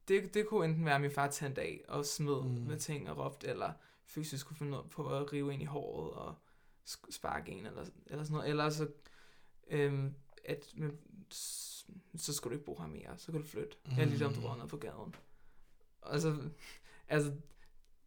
det, 0.07 0.33
det 0.33 0.47
kunne 0.47 0.65
enten 0.65 0.85
være, 0.85 0.95
at 0.95 1.01
min 1.01 1.11
far 1.11 1.27
tændte 1.27 1.61
af 1.61 1.81
og 1.87 2.05
smed 2.05 2.41
Mm. 2.41 2.49
med 2.49 2.79
ting 2.79 3.09
og 3.09 3.17
råbte, 3.17 3.47
eller 3.47 3.73
fysisk 4.05 4.47
kunne 4.47 4.57
finde 4.57 4.77
ud 4.77 4.89
på 4.89 5.17
at 5.17 5.33
rive 5.33 5.53
ind 5.53 5.61
i 5.61 5.65
håret 5.65 6.13
og 6.13 6.35
sparke 7.09 7.51
en, 7.51 7.65
eller, 7.65 7.85
eller 8.05 8.23
sådan 8.23 8.33
noget. 8.33 8.49
Eller 8.49 8.69
så, 8.69 8.87
øhm, 9.67 10.15
at, 10.45 10.73
men, 10.75 10.97
så 12.15 12.33
skulle 12.33 12.51
du 12.51 12.59
ikke 12.59 12.65
bo 12.65 12.77
her 12.79 12.87
mere, 12.87 13.17
så 13.17 13.31
kan 13.31 13.41
du 13.41 13.47
flytte. 13.47 13.77
Mm. 13.85 13.91
Jeg 13.91 14.01
er 14.01 14.05
lige 14.05 14.25
om 14.25 14.33
du 14.33 14.67
på 14.67 14.77
gaden. 14.77 15.15
Og 16.01 16.19
så, 16.21 16.49
altså, 17.07 17.33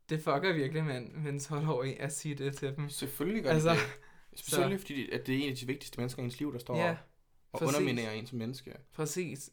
det 0.08 0.18
fucker 0.20 0.52
virkelig 0.52 0.84
med 0.84 0.96
en, 0.96 1.22
med 1.22 1.32
en 1.32 1.38
12-årig 1.38 2.00
at 2.00 2.12
sige 2.12 2.34
det 2.34 2.56
til 2.56 2.76
dem. 2.76 2.88
Selvfølgelig 2.88 3.42
gør 3.42 3.50
Altså, 3.50 3.70
det 3.70 3.78
det. 4.30 4.40
Selvfølgelig, 4.40 4.80
fordi 4.80 5.10
at 5.10 5.26
det 5.26 5.34
er 5.38 5.42
en 5.44 5.50
af 5.50 5.56
de 5.56 5.66
vigtigste 5.66 5.98
mennesker 6.00 6.22
i 6.22 6.24
ens 6.24 6.38
liv, 6.38 6.52
der 6.52 6.58
står 6.58 6.76
Ja, 6.76 6.96
og 7.52 7.58
præcis. 7.60 7.76
underminerer 7.76 8.12
en 8.12 8.26
som 8.26 8.38
menneske. 8.38 8.76
præcis. 8.92 9.50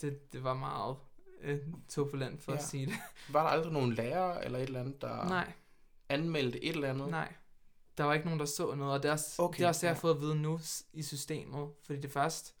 Det, 0.00 0.32
det 0.32 0.44
var 0.44 0.54
meget 0.54 0.96
øh, 1.42 1.58
turbulent 1.88 2.42
for 2.42 2.52
ja. 2.52 2.58
At 2.58 2.64
sige 2.64 2.86
det. 2.86 2.94
Var 3.28 3.42
der 3.42 3.50
aldrig 3.50 3.72
nogen 3.72 3.92
lærer 3.94 4.38
eller 4.40 4.58
et 4.58 4.62
eller 4.64 4.80
andet, 4.80 5.00
der 5.02 5.28
Nej. 5.28 5.52
anmeldte 6.08 6.64
et 6.64 6.74
eller 6.76 6.90
andet? 6.90 7.10
Nej. 7.10 7.32
Der 7.98 8.04
var 8.04 8.14
ikke 8.14 8.24
nogen, 8.26 8.40
der 8.40 8.46
så 8.46 8.74
noget, 8.74 8.92
og 8.94 9.02
det 9.02 9.08
er 9.08 9.12
også, 9.12 9.42
Okay, 9.42 9.58
det 9.58 9.64
er 9.64 9.68
også 9.68 9.78
det, 9.80 9.82
jeg 9.86 9.90
ja. 9.90 9.94
har 9.94 10.00
fået 10.00 10.14
at 10.14 10.20
vide 10.20 10.36
nu 10.36 10.60
i 10.92 11.02
systemet. 11.02 11.68
Fordi 11.86 12.00
det 12.00 12.10
først 12.10 12.54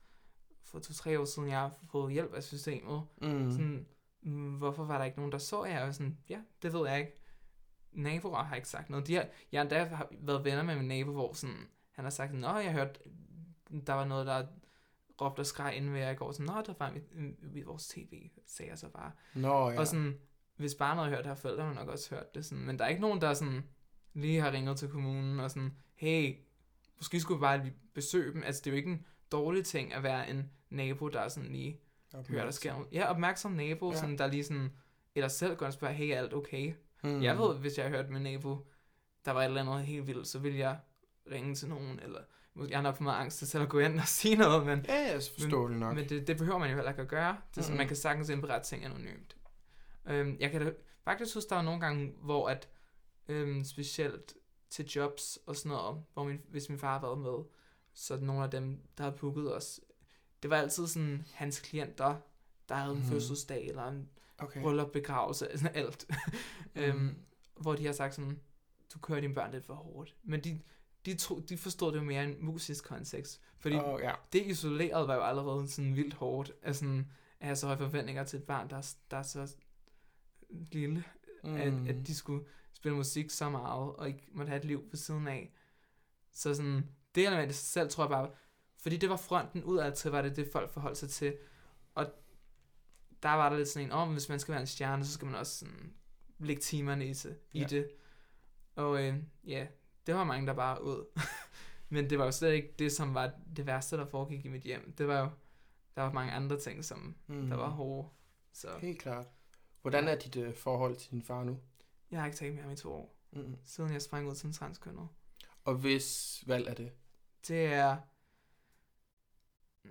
for 0.64 0.78
to-tre 0.78 1.20
år 1.20 1.24
siden, 1.24 1.48
jeg 1.48 1.58
har 1.58 1.72
fået 1.90 2.12
hjælp 2.12 2.34
af 2.34 2.42
systemet. 2.42 3.02
Mm. 3.22 3.50
Sådan, 3.50 3.86
"Mm, 4.22 4.54
hvorfor 4.54 4.84
var 4.84 4.98
der 4.98 5.04
ikke 5.04 5.16
nogen, 5.16 5.32
der 5.32 5.38
så 5.38 5.64
jer? 5.64 5.72
Jeg 5.78 5.86
var 5.86 5.92
sådan, 5.92 6.18
ja, 6.28 6.38
det 6.62 6.72
ved 6.72 6.88
jeg 6.88 7.00
ikke. 7.00 7.12
Naboer 7.92 8.42
har 8.42 8.56
ikke 8.56 8.68
sagt 8.68 8.90
noget. 8.90 9.06
De 9.06 9.14
har, 9.14 9.26
jeg 9.52 9.60
har 9.60 9.62
endda 9.62 9.84
har 9.84 10.08
været 10.20 10.44
venner 10.44 10.62
med 10.62 10.76
min 10.76 10.88
nabo, 10.88 11.12
hvor 11.12 11.32
sådan, 11.32 11.56
han 11.92 12.04
har 12.04 12.10
sagt, 12.10 12.34
nå, 12.34 12.56
jeg 12.56 12.72
hørte, 12.72 13.00
der 13.86 13.92
var 13.92 14.04
noget, 14.04 14.26
der 14.26 14.46
råbte 15.20 15.40
og 15.40 15.46
skreg 15.46 15.76
inden 15.76 15.92
ved 15.92 16.00
jer 16.00 16.10
i 16.10 16.14
går. 16.14 16.32
Sådan, 16.32 16.46
nå, 16.46 16.62
der 16.66 16.74
var 16.78 16.90
mit, 16.92 17.02
mit, 17.54 17.66
vores 17.66 17.88
tv, 17.88 18.30
sagde 18.46 18.70
jeg 18.70 18.78
så 18.78 18.88
bare. 18.88 19.12
Nå, 19.34 19.70
ja. 19.70 19.80
Og 19.80 19.86
sådan, 19.86 20.18
hvis 20.56 20.74
barnet 20.74 21.04
har 21.04 21.10
hørt 21.10 21.18
det, 21.18 21.26
har 21.26 21.34
forældrene 21.34 21.74
nok 21.74 21.88
også 21.88 22.14
hørt 22.14 22.34
det. 22.34 22.44
Sådan. 22.44 22.64
Men 22.64 22.78
der 22.78 22.84
er 22.84 22.88
ikke 22.88 23.00
nogen, 23.00 23.20
der 23.20 23.34
sådan, 23.34 23.62
lige 24.12 24.40
har 24.40 24.52
ringet 24.52 24.76
til 24.76 24.88
kommunen 24.88 25.40
og 25.40 25.50
sådan, 25.50 25.76
hey, 25.94 26.36
måske 26.96 27.20
skulle 27.20 27.38
vi 27.38 27.40
bare 27.40 27.62
lige 27.62 27.74
besøge 27.94 28.32
dem. 28.32 28.42
Altså, 28.42 28.62
det 28.64 28.70
er 28.70 28.74
jo 28.74 28.76
ikke 28.76 28.90
en 28.90 29.06
dårlig 29.32 29.64
ting 29.64 29.94
at 29.94 30.02
være 30.02 30.30
en 30.30 30.50
nabo, 30.70 31.08
der 31.08 31.28
sådan 31.28 31.52
lige 31.52 31.80
hører, 32.28 32.44
der 32.44 32.50
sker 32.50 32.72
noget. 32.72 32.88
Ja, 32.92 33.10
opmærksom 33.10 33.52
nabo, 33.52 33.90
ja. 33.90 33.96
sådan, 33.96 34.18
der 34.18 34.26
lige 34.26 34.44
sådan, 34.44 34.70
eller 35.14 35.28
selv 35.28 35.56
går 35.56 35.66
og 35.66 35.72
spørger, 35.72 35.94
hey, 35.94 36.08
er 36.08 36.18
alt 36.18 36.34
okay? 36.34 36.74
Mm. 37.02 37.10
Mm. 37.10 37.22
Jeg 37.22 37.38
ved, 37.38 37.54
hvis 37.58 37.78
jeg 37.78 37.88
hørte 37.88 38.12
min 38.12 38.22
nabo, 38.22 38.66
der 39.24 39.30
var 39.30 39.40
et 39.40 39.44
eller 39.46 39.60
andet 39.72 39.86
helt 39.86 40.06
vildt, 40.06 40.26
så 40.28 40.38
vil 40.38 40.54
jeg 40.54 40.78
ringe 41.30 41.54
til 41.54 41.68
nogen, 41.68 42.00
eller 42.02 42.20
jeg 42.68 42.78
har 42.78 42.82
nok 42.82 42.96
for 42.96 43.02
meget 43.02 43.20
angst 43.20 43.38
til 43.38 43.46
selv 43.48 43.62
at 43.62 43.68
gå 43.68 43.78
ind 43.78 44.00
og 44.00 44.06
sige 44.18 44.36
noget, 44.36 44.66
men 44.66 44.84
Ja, 44.88 44.94
ja, 44.94 45.16
forståeligt 45.16 45.80
nok. 45.80 45.94
men 45.94 46.08
det, 46.08 46.26
det 46.26 46.36
behøver 46.38 46.58
man 46.58 46.70
jo 46.70 46.74
heller 46.74 46.90
ikke 46.90 47.02
at 47.02 47.08
gøre. 47.08 47.36
Det 47.50 47.58
er 47.58 47.62
sådan, 47.62 47.72
Mhm. 47.74 47.78
man 47.78 47.86
kan 47.86 47.96
sagtens 47.96 48.28
indberette 48.28 48.68
ting 48.68 48.84
anonymt. 48.84 49.36
Øhm, 50.06 50.36
jeg 50.40 50.50
kan 50.50 50.60
da 50.66 50.72
faktisk 51.04 51.34
huske, 51.34 51.48
der 51.48 51.54
var 51.54 51.62
nogle 51.62 51.80
gange, 51.80 52.12
hvor 52.22 52.48
at, 52.48 52.68
øhm, 53.28 53.64
specielt 53.64 54.34
til 54.70 54.84
jobs 54.86 55.38
og 55.46 55.56
sådan 55.56 55.70
noget, 55.76 56.02
hvor 56.14 56.24
min, 56.24 56.40
hvis 56.48 56.68
min 56.68 56.78
far 56.78 56.98
har 56.98 57.06
været 57.06 57.18
med, 57.18 57.44
så 57.94 58.16
nogle 58.20 58.44
af 58.44 58.50
dem, 58.50 58.80
der 58.98 59.04
har 59.04 59.10
booket 59.10 59.56
os. 59.56 59.80
Det 60.42 60.50
var 60.50 60.56
altid 60.56 60.86
sådan 60.86 61.24
hans 61.34 61.60
klienter, 61.60 62.16
der 62.68 62.74
havde 62.74 62.92
en 62.92 62.98
Mhm. 63.00 63.08
fødselsdag, 63.08 63.66
eller 63.68 63.84
en 63.88 64.08
okay. 64.42 64.62
bryllup, 64.62 64.92
begravelse, 64.92 65.48
sådan 65.54 65.76
alt. 65.76 66.06
Mhm. 66.74 66.82
øhm, 66.82 67.16
hvor 67.60 67.74
de 67.74 67.86
har 67.86 67.92
sagt 67.92 68.14
sådan, 68.14 68.40
du 68.94 68.98
kører 68.98 69.20
dine 69.20 69.34
børn 69.34 69.50
lidt 69.52 69.64
for 69.64 69.74
hårdt. 69.74 70.16
Men 70.22 70.40
de, 70.44 70.60
de, 71.06 71.14
tro, 71.14 71.38
de 71.38 71.56
forstod 71.58 71.92
det 71.92 71.98
jo 71.98 72.04
mere 72.04 72.22
i 72.24 72.26
en 72.28 72.36
musisk 72.44 72.84
kontekst. 72.84 73.40
Fordi 73.58 73.74
Oh, 73.76 74.00
ja. 74.02 74.12
det 74.32 74.46
isoleret 74.46 75.08
var 75.08 75.14
jo 75.14 75.22
allerede 75.22 75.68
sådan 75.68 75.96
vildt 75.96 76.14
hårdt, 76.14 76.52
at, 76.62 76.76
sådan, 76.76 77.10
at 77.40 77.46
have 77.46 77.56
så 77.56 77.66
høje 77.66 77.78
forventninger 77.78 78.24
til 78.24 78.38
et 78.38 78.44
barn, 78.44 78.70
der, 78.70 78.76
er- 78.76 78.94
der 79.10 79.16
er 79.16 79.22
så 79.22 79.54
lille, 80.50 81.04
mm. 81.44 81.54
at, 81.56 81.72
at 81.88 82.06
de 82.06 82.14
skulle 82.14 82.44
spille 82.72 82.96
musik 82.96 83.30
så 83.30 83.48
meget, 83.50 83.92
og 83.96 84.08
ikke 84.08 84.28
måtte 84.32 84.50
have 84.50 84.58
et 84.58 84.64
liv 84.64 84.90
på 84.90 84.96
siden 84.96 85.28
af. 85.28 85.52
Så 86.32 86.54
sådan, 86.54 86.88
det 87.14 87.26
element 87.26 87.50
i 87.50 87.54
sig 87.54 87.64
selv, 87.66 87.90
tror 87.90 88.04
jeg 88.04 88.10
bare, 88.10 88.30
fordi 88.78 88.96
det 88.96 89.10
var 89.10 89.16
fronten 89.16 89.64
udad 89.64 89.92
til, 89.92 90.10
var 90.10 90.22
det 90.22 90.36
det, 90.36 90.48
folk 90.52 90.70
forholdt 90.70 90.98
sig 90.98 91.10
til. 91.10 91.36
Og 91.94 92.06
der 93.22 93.28
var 93.32 93.48
der 93.48 93.56
lidt 93.56 93.68
sådan 93.68 93.86
en, 93.88 93.92
om 93.92 94.08
oh, 94.08 94.12
hvis 94.12 94.28
man 94.28 94.40
skal 94.40 94.52
være 94.52 94.60
en 94.60 94.66
stjerne, 94.66 95.04
så 95.06 95.12
skal 95.12 95.26
man 95.26 95.34
også 95.34 95.58
sådan 95.58 95.94
lægge 96.38 96.62
timerne 96.62 97.06
i, 97.06 97.14
sig, 97.14 97.36
i 97.52 97.58
Ja. 97.60 97.66
det. 97.66 97.90
Og 98.74 99.04
øh, 99.04 99.16
ja, 99.46 99.66
det 100.06 100.14
var 100.14 100.24
mange, 100.24 100.46
der 100.46 100.52
bare 100.54 100.84
ud. 100.84 101.18
Men 101.88 102.10
det 102.10 102.18
var 102.18 102.24
jo 102.24 102.30
slet 102.32 102.52
ikke 102.52 102.74
det, 102.78 102.92
som 102.92 103.14
var 103.14 103.32
det 103.56 103.66
værste, 103.66 103.96
der 103.96 104.06
foregik 104.06 104.44
i 104.44 104.48
mit 104.48 104.62
hjem. 104.62 104.92
Det 104.98 105.08
var 105.08 105.20
jo, 105.20 105.30
der 105.96 106.02
var 106.02 106.12
mange 106.12 106.32
andre 106.32 106.60
ting, 106.60 106.84
som 106.84 107.14
mm. 107.26 107.48
der 107.50 107.56
var 107.56 107.68
hårde. 107.68 108.08
Så 108.52 108.68
Helt 108.78 108.98
klart. 109.02 109.26
Hvordan 109.82 110.08
er 110.08 110.14
dit 110.18 110.36
uh, 110.36 110.54
forhold 110.54 110.96
til 110.96 111.10
din 111.10 111.22
far 111.22 111.44
nu? 111.44 111.58
jeg 112.10 112.20
har 112.20 112.26
ikke 112.26 112.38
talt 112.38 112.54
med 112.54 112.62
ham 112.62 112.72
i 112.72 112.76
to 112.76 112.92
år, 112.92 113.16
Mm. 113.32 113.56
siden 113.64 113.92
jeg 113.92 114.02
sprang 114.02 114.28
ud 114.28 114.34
som 114.34 114.52
transkønnet. 114.52 115.08
Og 115.64 115.74
hvis 115.74 116.42
valg 116.46 116.68
er 116.68 116.74
det? 116.74 116.92
Det 117.48 117.66
er... 117.66 117.96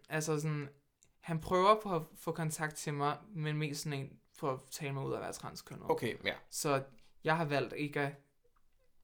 Altså 0.10 0.40
sådan... 0.40 0.70
Han 1.22 1.40
prøver 1.42 1.82
på 1.82 1.96
at 1.96 2.02
få 2.16 2.32
kontakt 2.32 2.76
til 2.76 2.94
mig, 2.94 3.18
men 3.30 3.58
mest 3.58 3.82
sådan 3.82 4.00
en 4.00 4.20
på 4.40 4.50
at 4.52 4.60
tale 4.72 4.94
mig 4.94 5.06
ud 5.06 5.12
af 5.12 5.16
at 5.18 5.22
være 5.24 5.34
transkønnet. 5.34 5.90
Okay, 5.92 6.18
ja. 6.26 6.36
Så 6.50 6.84
jeg 7.24 7.38
har 7.38 7.46
valgt 7.46 7.74
ikke 7.78 8.00
at, 8.02 8.14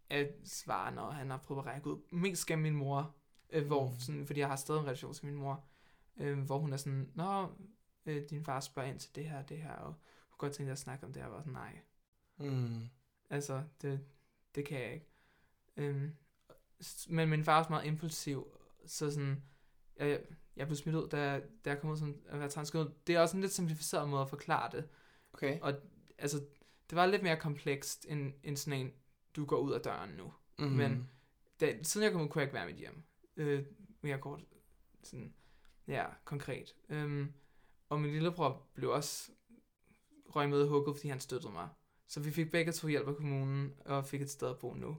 at 0.10 0.27
svare, 0.45 0.91
når 0.91 1.10
han 1.10 1.30
har 1.30 1.38
prøvet 1.38 1.60
at 1.62 1.65
række 1.65 1.88
ud. 1.89 2.01
Mest 2.12 2.45
gennem 2.45 2.63
min 2.63 2.75
mor, 2.75 3.15
øh, 3.49 3.65
hvor, 3.65 3.89
Mm. 3.89 3.99
sådan, 3.99 4.25
fordi 4.27 4.39
jeg 4.39 4.47
har 4.47 4.56
stadig 4.56 4.80
en 4.80 4.86
relation 4.86 5.13
til 5.13 5.25
min 5.25 5.36
mor, 5.36 5.65
øh, 6.17 6.39
hvor 6.39 6.60
hun 6.60 6.73
er 6.73 6.77
sådan, 6.77 7.12
Nå, 7.15 7.51
øh, 8.06 8.30
din 8.30 8.43
far 8.45 8.60
spørger 8.60 8.89
ind 8.89 8.99
til 8.99 9.15
det 9.15 9.30
her 9.30 9.41
det 9.41 9.58
her, 9.58 9.71
og 9.73 9.86
hun 9.86 9.95
kunne 10.30 10.38
godt 10.38 10.53
tænke 10.53 10.71
at 10.71 10.77
snakke 10.80 11.06
om 11.06 11.13
det 11.13 11.21
her, 11.21 11.30
og 11.30 11.34
var 11.36 11.39
sådan, 11.41 11.53
nej. 11.53 11.80
Mm. 12.38 12.89
Altså, 13.30 13.63
det, 13.82 14.06
det 14.56 14.65
kan 14.65 14.80
jeg 14.82 14.93
ikke. 14.93 15.08
S- 16.84 17.10
men 17.10 17.30
min 17.30 17.43
far 17.43 17.53
er 17.53 17.58
også 17.60 17.69
meget 17.69 17.86
impulsiv, 17.86 18.47
så 18.86 19.12
sådan, 19.12 19.43
jeg, 19.99 20.21
jeg 20.58 20.67
blev 20.67 20.76
smidt 20.76 20.96
ud, 20.96 21.08
da, 21.08 21.41
da 21.65 21.70
jeg 21.70 21.82
kom 21.82 21.89
ud 21.89 21.98
som 21.98 22.17
at 22.26 22.39
være 22.39 22.50
transkønnet. 22.50 23.08
Det 23.08 23.15
er 23.15 23.20
også 23.20 23.38
en 23.38 23.41
lidt 23.41 23.54
simplificeret 23.54 24.10
måde 24.10 24.22
at 24.22 24.30
forklare 24.30 24.70
det. 24.72 24.89
Okay. 25.34 25.60
Og 25.62 25.74
altså, 26.17 26.38
det 26.89 26.96
var 26.96 27.06
lidt 27.06 27.24
mere 27.24 27.38
komplekst 27.38 28.06
end, 28.10 28.34
end 28.43 28.58
sådan 28.58 28.80
en, 28.80 28.93
du 29.36 29.46
går 29.46 29.58
ud 29.58 29.74
af 29.74 29.82
døren 29.82 30.10
nu. 30.10 30.34
Mm. 30.60 30.65
Men 30.65 31.10
da, 31.60 31.84
siden 31.84 32.04
jeg 32.06 32.12
kom 32.12 32.22
ud, 32.22 32.28
kunne 32.28 32.39
jeg 32.39 32.48
ikke 32.48 32.54
være 32.54 32.65
med 32.65 32.74
hjem. 32.74 33.04
Øh, 33.38 33.65
mere 34.02 34.17
kort. 34.17 34.41
Sådan, 35.04 35.34
ja, 35.88 36.06
konkret. 36.26 36.76
Øhm, 36.89 37.34
og 37.89 38.02
min 38.02 38.12
lillebror 38.12 38.67
blev 38.74 38.89
også 38.89 39.32
røg 40.30 40.50
med 40.50 40.67
hugget, 40.67 40.96
fordi 40.96 41.08
han 41.08 41.20
støttede 41.20 41.54
mig. 41.54 41.70
Så 42.08 42.20
vi 42.20 42.32
fik 42.32 42.52
begge 42.52 42.72
to 42.72 42.88
hjælp 42.88 43.08
af 43.08 43.15
kommunen, 43.15 43.74
og 43.86 44.06
fik 44.06 44.22
et 44.22 44.30
sted 44.30 44.50
at 44.50 44.58
bo 44.58 44.74
nu. 44.74 44.98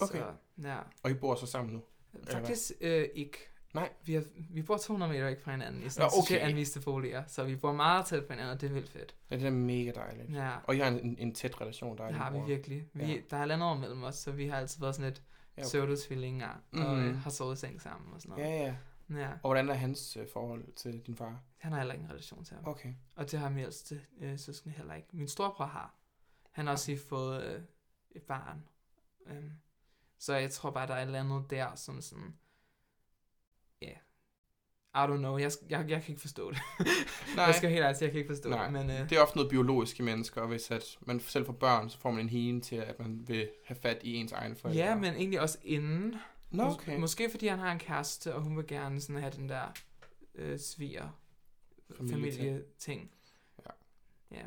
Okay. 0.00 0.18
Så, 0.18 0.34
ja. 0.62 0.80
Og 1.02 1.10
I 1.10 1.14
bor 1.14 1.34
så 1.34 1.46
sammen 1.46 1.74
nu? 1.74 1.82
Faktisk 2.24 2.72
øh, 2.80 3.08
ikke. 3.14 3.38
Nej. 3.76 3.92
Vi, 4.04 4.14
har, 4.14 4.24
vi 4.50 4.62
bor 4.62 4.76
200 4.76 5.12
meter 5.12 5.24
væk 5.24 5.40
fra 5.42 5.50
hinanden 5.50 5.82
i 5.82 5.88
sådan 5.88 6.10
okay. 6.22 6.38
anviste 6.40 6.80
boliger, 6.80 7.24
så 7.26 7.44
vi 7.44 7.56
bor 7.56 7.72
meget 7.72 8.06
tæt 8.06 8.24
på 8.26 8.32
hinanden, 8.32 8.52
og 8.54 8.60
det 8.60 8.68
er 8.68 8.72
vildt 8.74 8.90
fedt. 8.90 9.14
Ja, 9.30 9.36
det 9.36 9.46
er 9.46 9.50
mega 9.50 9.90
dejligt. 9.94 10.32
Ja, 10.34 10.56
Og 10.64 10.76
I 10.76 10.78
har 10.78 10.88
en, 10.88 11.00
en, 11.00 11.16
en 11.18 11.34
tæt 11.34 11.60
relation, 11.60 11.98
der 11.98 12.04
er 12.04 12.08
det 12.08 12.16
har 12.16 12.30
vi 12.30 12.38
virkelig. 12.46 12.88
Vi, 12.92 13.02
Ja. 13.02 13.08
ja. 13.08 13.16
Der 13.30 13.36
er 13.36 13.44
landet 13.44 13.66
over 13.68 13.78
mellem 13.78 14.02
os, 14.02 14.14
så 14.14 14.32
vi 14.32 14.46
har 14.46 14.56
altid 14.56 14.80
været 14.80 14.94
sådan 14.94 15.10
lidt 15.10 15.22
Ja, 15.56 15.60
ja, 15.62 15.66
okay. 15.66 15.68
pseudo-tvillinger, 15.68 16.48
og 16.72 16.96
Mhm. 16.96 17.04
øh, 17.08 17.16
har 17.18 17.30
sovet 17.30 17.56
i 17.56 17.60
seng 17.60 17.82
sammen 17.82 18.12
og 18.14 18.20
sådan 18.22 18.38
Ja, 18.38 18.44
noget. 18.44 18.60
ja. 18.64 18.74
Ja. 19.20 19.30
Og 19.32 19.38
hvordan 19.48 19.68
er 19.68 19.74
hans 19.74 20.16
øh, 20.16 20.26
forhold 20.32 20.72
til 20.76 21.00
din 21.06 21.16
far? 21.16 21.40
Han 21.56 21.72
har 21.72 21.78
heller 21.78 21.94
ikke 21.94 22.04
en 22.04 22.10
relation 22.10 22.44
til 22.44 22.54
ham. 22.56 22.66
Okay. 22.66 22.94
Og 23.16 23.30
det 23.30 23.38
har 23.40 23.48
min 23.48 23.58
ældste 23.64 24.00
øh, 24.20 24.38
søskende 24.38 24.74
heller 24.76 24.94
ikke. 24.94 25.08
Min 25.12 25.28
storebror 25.28 25.64
har. 25.64 25.94
Han 26.52 26.66
har 26.66 26.72
også 26.72 26.90
lige 26.90 27.00
fået 27.08 27.42
øh, 27.44 27.62
et 28.10 28.22
barn. 28.22 28.62
Øhm, 29.26 29.50
så 30.18 30.34
jeg 30.34 30.50
tror 30.50 30.70
bare, 30.70 30.86
der 30.86 30.94
er 30.94 30.98
et 31.02 31.06
eller 31.06 31.20
andet 31.20 31.50
der, 31.50 31.74
som 31.74 32.00
sådan... 32.00 32.34
I 34.96 35.08
don't 35.12 35.16
know. 35.16 35.38
Jeg, 35.38 35.50
jeg, 35.70 35.84
jeg 35.88 36.02
kan 36.02 36.10
ikke 36.12 36.20
forstå 36.20 36.50
det. 36.50 36.58
Nej. 37.36 37.44
jeg 37.44 37.54
skal 37.54 37.70
helt 37.70 37.82
ærligt 37.84 38.02
jeg 38.02 38.10
kan 38.10 38.18
ikke 38.18 38.30
forstå 38.34 38.48
Nej. 38.50 38.64
det. 38.64 38.72
Men 38.72 38.90
øh, 38.90 39.10
Det 39.10 39.12
er 39.18 39.22
ofte 39.22 39.36
noget 39.36 39.50
biologisk 39.50 39.98
i 39.98 40.02
mennesker, 40.02 40.46
hvis 40.46 40.70
at 40.70 40.98
man 41.00 41.20
selv 41.20 41.46
får 41.46 41.52
børn, 41.52 41.90
så 41.90 41.98
får 41.98 42.10
man 42.10 42.20
en 42.20 42.28
hine 42.28 42.60
til, 42.60 42.76
at 42.76 42.98
man 42.98 43.24
vil 43.28 43.48
have 43.66 43.76
fat 43.82 43.98
i 44.02 44.14
ens 44.14 44.32
egne 44.32 44.56
forældre. 44.56 44.84
ja, 44.84 44.94
men 44.94 45.14
egentlig 45.14 45.40
også 45.40 45.58
inden. 45.64 46.14
Nå, 46.50 46.64
Mås- 46.68 46.74
okay. 46.74 46.98
Måske 46.98 47.30
fordi 47.30 47.46
han 47.46 47.58
har 47.58 47.72
en 47.72 47.78
kæreste, 47.78 48.34
og 48.34 48.42
hun 48.42 48.56
vil 48.56 48.66
gerne 48.66 49.00
sådan 49.00 49.20
have 49.20 49.32
den 49.36 49.48
der 49.48 49.64
øh, 50.34 50.58
sviger 50.58 51.08
Familieting. 51.96 52.38
familie-ting. 52.42 53.10
Ja. 53.64 53.70
Ja. 54.36 54.46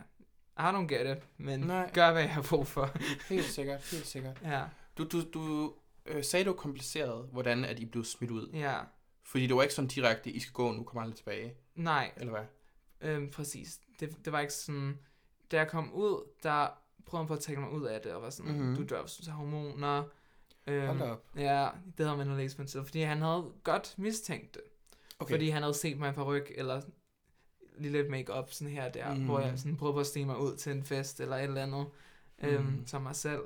I 0.59 0.75
don't 0.75 0.87
get 0.87 1.17
it, 1.17 1.23
men 1.37 1.59
Nej. 1.59 1.91
Gør, 1.93 2.11
hvad 2.11 2.21
jeg 2.21 2.33
har 2.33 2.41
brug 2.49 2.67
for. 2.67 2.89
Helt 3.29 3.45
sikkert, 3.45 3.81
helt 3.91 4.05
sikkert. 4.07 4.41
ja, 4.43 4.63
Du, 4.97 5.03
du, 5.03 5.21
du 5.33 5.73
øh, 6.05 6.23
sagde, 6.23 6.45
var 6.45 6.53
kompliceret, 6.53 7.29
hvordan 7.31 7.65
at 7.65 7.79
I 7.79 7.85
blev 7.85 8.03
smidt 8.03 8.31
ud. 8.31 8.49
ja. 8.53 8.77
Fordi 9.31 9.47
det 9.47 9.55
var 9.55 9.61
ikke 9.61 9.73
sådan 9.73 9.87
direkte, 9.87 10.31
I 10.31 10.39
skal 10.39 10.53
gå 10.53 10.71
nu, 10.71 10.83
kommer 10.83 11.01
aldrig 11.01 11.17
tilbage, 11.17 11.53
Nej, 11.75 12.11
eller 12.17 12.31
hvad? 12.31 12.45
øhm, 13.09 13.31
præcis. 13.31 13.79
Det, 13.99 14.25
det 14.25 14.33
var 14.33 14.39
ikke 14.39 14.53
sådan... 14.53 14.99
Da 15.51 15.57
jeg 15.57 15.67
kom 15.67 15.93
ud, 15.93 16.27
der 16.43 16.67
prøvede 17.05 17.23
han 17.23 17.27
på 17.27 17.33
at 17.33 17.39
tale 17.39 17.59
mig 17.59 17.69
ud 17.71 17.83
af 17.85 18.01
det, 18.01 18.13
og 18.13 18.21
var 18.21 18.29
sådan, 18.29 18.51
Mhm. 18.51 18.61
mm-hmm. 18.61 18.75
du 18.75 18.95
dør, 18.95 19.01
hvis 19.01 19.13
du 19.13 19.23
tager 19.25 19.35
hormoner. 19.35 20.03
Øhm, 20.67 20.87
Hold 20.87 21.01
op. 21.01 21.25
Ja, 21.35 21.69
det 21.97 22.05
havde 22.05 22.17
man 22.17 22.27
nu 22.27 22.35
læst 22.35 22.55
på 22.55 22.61
en 22.61 22.67
tid, 22.67 22.83
fordi 22.85 23.01
han 23.01 23.21
havde 23.21 23.51
godt 23.63 23.95
mistænkt 23.97 24.53
det. 24.53 24.61
Okay. 25.19 25.33
Fordi 25.33 25.49
han 25.49 25.61
havde 25.61 25.73
set 25.73 25.99
mig 25.99 26.13
på 26.13 26.23
ryg, 26.23 26.45
eller 26.55 26.81
lige 27.77 27.91
lidt 27.91 28.09
make-up 28.09 28.51
sådan 28.51 28.73
her 28.73 28.89
der, 28.91 29.09
Mhm. 29.11 29.19
mm. 29.19 29.25
hvor 29.25 29.39
jeg 29.39 29.59
sådan 29.59 29.77
prøvede 29.77 29.93
på 29.93 29.99
at 29.99 30.07
stige 30.07 30.25
mig 30.25 30.37
ud 30.37 30.55
til 30.57 30.71
en 30.71 30.83
fest, 30.83 31.19
eller 31.19 31.35
et 31.35 31.43
eller 31.43 31.63
andet, 31.63 31.87
øhm, 32.43 32.63
Mhm. 32.65 32.87
som 32.87 33.01
mig 33.01 33.15
selv. 33.15 33.41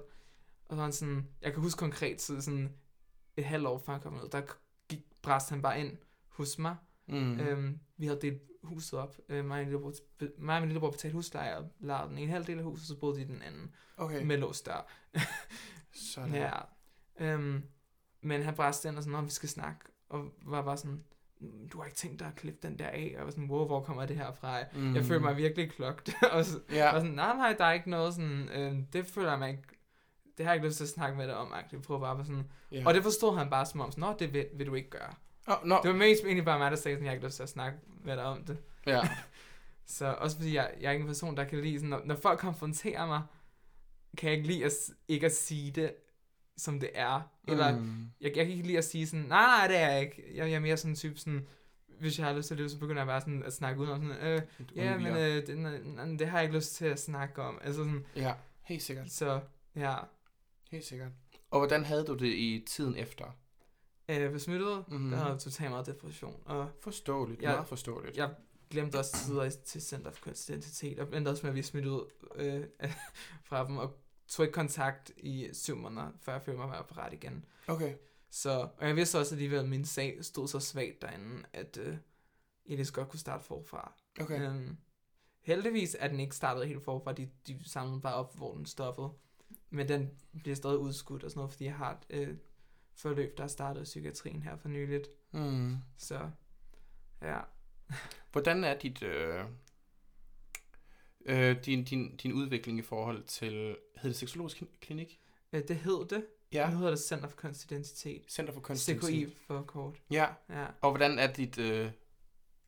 Og 0.66 0.70
så 0.70 0.76
var 0.76 0.84
han 0.84 0.92
sådan, 0.94 1.28
jeg 1.42 1.54
kan 1.54 1.62
huske 1.62 1.80
konkret, 1.80 2.22
så 2.22 2.42
sådan 2.42 2.74
et 3.38 3.44
halvt 3.46 3.68
år 3.68 3.78
før 3.78 3.94
han 3.94 4.02
kom 4.02 4.16
ud, 4.24 4.30
der 4.32 4.42
gik, 5.24 5.30
bræste 5.30 5.50
han 5.54 5.62
bare 5.62 5.80
ind 5.80 5.98
hos 6.28 6.60
mig. 6.60 6.76
Mm. 7.08 7.40
Øhm, 7.40 7.80
vi 7.98 8.06
havde 8.06 8.20
delt 8.22 8.42
huset 8.64 9.00
op. 9.00 9.16
Øh, 9.30 9.46
mig, 9.46 9.60
og 9.60 9.64
lillebror, 9.66 9.94
mig 10.38 10.56
og 10.56 10.62
min 10.62 10.70
lillebror 10.70 10.92
betalte 10.92 11.14
husleje 11.16 11.58
og 11.58 11.70
lejede 11.80 12.10
den 12.10 12.18
ene 12.18 12.32
halv 12.32 12.46
del 12.48 12.58
af 12.58 12.64
huset, 12.64 12.88
så 12.88 13.00
boede 13.00 13.16
de 13.16 13.22
i 13.22 13.26
den 13.26 13.42
anden. 13.42 13.76
okay. 13.98 14.24
Med 14.26 14.38
låst 14.38 14.66
dør. 14.66 14.88
Sådan. 15.94 16.34
Ja. 16.36 16.52
Øhm, 17.20 17.64
men 18.22 18.42
han 18.44 18.56
bræste 18.56 18.90
ind 18.90 18.98
og 18.98 19.04
sådan, 19.04 19.16
om 19.20 19.26
vi 19.26 19.32
skal 19.32 19.50
snakke. 19.50 19.80
Og 20.10 20.26
var 20.46 20.62
bare 20.62 20.78
sådan, 20.78 21.04
"Mm, 21.40 21.70
du 21.70 21.78
har 21.78 21.86
ikke 21.86 21.96
tænkt 21.98 22.20
dig 22.20 22.28
at 22.28 22.36
klippe 22.36 22.68
den 22.68 22.80
der 22.80 22.88
af? 22.88 23.06
Og 23.14 23.18
jeg 23.18 23.26
var 23.26 23.32
sådan, 23.32 23.50
wow, 23.50 23.66
hvor 23.66 23.82
kommer 23.84 24.06
det 24.06 24.16
her 24.16 24.32
fra? 24.34 24.60
Mm. 24.76 24.96
Jeg 24.96 25.06
følte 25.06 25.24
mig 25.24 25.38
virkelig 25.38 25.72
klogt. 25.72 26.14
og 26.34 26.46
så, 26.46 26.60
Ja. 26.72 26.92
var 26.92 27.00
sådan, 27.00 27.16
nej, 27.16 27.36
nej, 27.36 27.56
der 27.58 27.66
er 27.66 27.72
ikke 27.74 27.90
noget 27.90 28.14
sådan, 28.14 28.50
øh, 28.50 28.78
det 28.94 29.06
føler 29.06 29.30
jeg 29.30 29.40
mig 29.40 29.50
ikke, 29.50 29.64
det 30.38 30.46
har 30.46 30.54
jeg 30.54 30.56
ikke 30.58 30.68
lyst 30.68 30.78
til 30.78 30.84
at 30.84 30.90
snakke 30.90 31.18
med 31.18 31.28
dig 31.28 31.36
om, 31.38 31.54
jeg 31.72 31.82
prøver 31.82 32.00
bare 32.02 32.18
på 32.18 32.24
sådan. 32.24 32.44
ja. 32.72 32.84
Og 32.86 32.94
det 32.94 33.04
forstod 33.04 33.38
han 33.38 33.50
bare 33.50 33.66
som 33.66 33.82
om, 33.82 33.92
sådan, 33.92 34.02
nå, 34.02 34.16
det 34.20 34.34
vil, 34.34 34.46
vil 34.54 34.68
du 34.68 34.74
ikke 34.76 34.90
gøre. 34.90 35.14
Oh, 35.48 35.56
no. 35.68 35.76
Det 35.84 35.92
var 35.92 35.98
mest 35.98 36.24
egentlig 36.24 36.46
bare 36.46 36.60
mig, 36.60 36.72
der 36.72 36.78
sagde 36.78 36.96
sådan, 36.96 37.06
jeg 37.06 37.12
har 37.12 37.16
ikke 37.16 37.26
lyst 37.28 37.36
til 37.36 37.44
at 37.44 37.50
snakke 37.50 37.78
med 38.04 38.16
dig 38.18 38.24
om 38.24 38.44
det. 38.46 38.58
Ja. 38.88 39.02
Så 39.86 40.06
også 40.14 40.38
fordi 40.38 40.56
jeg, 40.56 40.72
jeg 40.82 40.88
er 40.88 40.92
ikke 40.92 41.02
en 41.02 41.08
person, 41.08 41.38
der 41.38 41.44
kan 41.44 41.62
lide 41.62 41.78
sådan, 41.78 41.90
når, 41.90 42.02
når 42.06 42.16
folk 42.16 42.40
konfronterer 42.40 43.08
mig, 43.08 43.22
kan 44.18 44.30
jeg 44.30 44.38
ikke 44.38 44.48
lide 44.50 44.66
at, 44.66 44.72
ikke 45.08 45.26
at 45.26 45.36
sige 45.36 45.72
det, 45.72 45.94
som 46.58 46.80
det 46.80 46.90
er. 46.94 47.22
Eller 47.48 47.78
Mm. 47.80 48.08
jeg, 48.22 48.38
jeg 48.38 48.46
kan 48.46 48.54
ikke 48.54 48.68
lide 48.68 48.78
at 48.78 48.84
sige 48.86 49.08
sådan, 49.08 49.26
nej, 49.26 49.46
nej, 49.46 49.68
det 49.68 49.78
er 49.78 49.90
jeg 49.90 50.02
ikke. 50.02 50.24
Jeg, 50.36 50.48
jeg 50.50 50.56
er 50.56 50.60
mere 50.60 50.78
sådan 50.78 50.92
en 50.92 50.96
type 50.96 51.20
sådan, 51.20 51.48
hvis 52.00 52.20
jeg 52.20 52.28
har 52.28 52.34
lyst 52.34 52.48
til 52.48 52.58
det, 52.58 52.72
så 52.72 52.80
begynder 52.80 53.02
jeg 53.02 53.08
bare 53.08 53.22
sådan 53.22 53.44
at 53.44 53.54
snakke 53.54 53.82
udenom 53.82 54.02
sådan, 54.04 54.18
øh, 54.28 54.42
ja, 54.76 54.98
men 54.98 55.08
øh, 55.08 55.48
det, 55.48 55.58
nej, 55.58 56.06
det 56.20 56.28
har 56.28 56.38
jeg 56.38 56.44
ikke 56.46 56.56
lyst 56.58 56.76
til 56.76 56.86
at 56.86 57.00
snakke 57.00 57.42
om. 57.42 57.60
Altså 57.64 57.84
sådan, 57.84 58.06
Ja, 58.16 58.34
helt 58.62 58.82
sikkert. 58.84 59.12
så 59.12 59.40
ja, 59.76 59.96
Helt 60.74 60.86
sikkert. 60.86 61.12
Og 61.52 61.60
hvordan 61.60 61.86
havde 61.86 62.06
du 62.06 62.14
det 62.14 62.28
i 62.28 62.66
tiden 62.68 62.96
efter? 62.96 63.26
øh, 64.10 64.16
jeg 64.16 64.30
blev 64.30 64.40
smidt 64.40 64.62
ud, 64.62 64.84
Mhm. 64.88 65.02
mm. 65.02 65.10
der 65.10 65.18
havde 65.18 65.32
jeg 65.32 65.40
totalt 65.40 65.70
meget 65.70 65.86
depression, 65.86 66.44
og 66.46 66.72
Forståeligt, 66.82 67.42
Ja. 67.42 67.52
meget 67.52 67.68
forståeligt. 67.68 68.18
jeg 68.18 68.36
glemte 68.70 69.00
også 69.00 69.18
tider 69.26 69.50
til 69.50 69.82
Center 69.82 70.12
for 70.12 70.24
Kunstig 70.24 70.54
Identitet, 70.56 71.00
og 71.00 71.18
endte 71.18 71.30
også 71.30 71.44
med 71.44 71.50
at 71.50 71.54
blive 71.54 71.64
smidt 71.64 71.86
ud 71.86 72.12
øh, 72.36 72.66
fra 73.48 73.68
dem, 73.68 73.78
og 73.78 73.98
tog 74.28 74.46
ikke 74.46 74.54
kontakt 74.54 75.12
i 75.18 75.50
syv 75.54 75.76
måneder, 75.76 76.12
før 76.22 76.34
jeg 76.34 76.42
følte 76.42 76.60
mig 76.60 76.70
var 76.70 76.82
parat 76.82 77.14
igen. 77.14 77.46
Okay. 77.68 77.96
Så, 78.30 78.68
og 78.78 78.88
jeg 78.88 78.96
vidste 78.96 79.20
også 79.20 79.36
alligevel, 79.36 79.60
at 79.60 79.70
min 79.70 79.86
sag 79.86 80.18
stod 80.26 80.48
så 80.48 80.60
svagt 80.60 81.02
derinde, 81.02 81.44
at 81.54 81.78
øh, 81.82 81.88
jeg 82.66 82.76
lige 82.76 82.86
så 82.86 82.94
godt 82.94 83.10
kunne 83.10 83.20
starte 83.20 83.44
forfra. 83.44 83.94
Okay. 84.22 84.42
Øhm, 84.50 84.78
heldigvis 85.42 85.96
er 86.00 86.08
den 86.08 86.20
ikke 86.20 86.36
startet 86.36 86.68
helt 86.68 86.84
forfra, 86.84 87.14
de, 87.14 87.30
de 87.48 87.70
samlede 87.70 88.02
bare 88.02 88.14
op, 88.16 88.36
hvor 88.36 88.54
den 88.56 88.66
stoppede. 88.66 89.10
Men 89.74 89.88
den 89.88 90.10
bliver 90.42 90.56
stadig 90.56 90.78
udskudt 90.78 91.24
og 91.24 91.30
sådan 91.32 91.40
noget, 91.40 91.52
fordi 91.52 91.66
jeg 91.66 91.76
har 91.76 91.92
et 91.92 92.06
øh, 92.10 92.38
forløb, 92.96 93.38
der 93.38 93.44
er 93.44 93.48
startet 93.48 93.82
i 93.82 93.84
psykiatrien 93.84 94.44
her 94.44 94.56
for 94.56 94.70
nyligt. 94.70 95.08
Mm. 95.32 95.78
Så 95.98 96.30
ja, 97.22 97.40
Hvordan 98.32 98.64
er 98.64 98.80
dit, 98.80 99.04
øh, 99.04 99.46
øh, 101.26 101.66
din, 101.66 101.84
din, 101.84 102.18
din 102.18 102.34
udvikling 102.34 102.80
i 102.80 102.82
forhold 102.82 103.24
til, 103.24 103.52
hedder 103.96 104.10
det 104.10 104.16
seksologisk 104.16 104.58
klin- 104.58 104.80
klinik? 104.82 105.20
øh, 105.54 105.64
det 105.68 105.76
hed 105.76 106.08
det. 106.10 106.26
Ja. 106.52 106.70
Nu 106.70 106.76
hedder 106.78 106.90
det 106.92 107.00
Center 107.00 107.28
for 107.28 107.38
Kunstig 107.38 107.72
Identitet. 107.72 108.32
Center 108.32 108.54
for 108.54 108.62
Kunstig 108.62 109.00
CKI 109.02 109.34
for 109.48 109.62
kort. 109.62 109.96
Ja. 110.12 110.28
Ja, 110.50 110.66
Og 110.82 110.92
hvordan 110.92 111.20
er 111.20 111.34
dit 111.34 111.58
øh, 111.58 111.92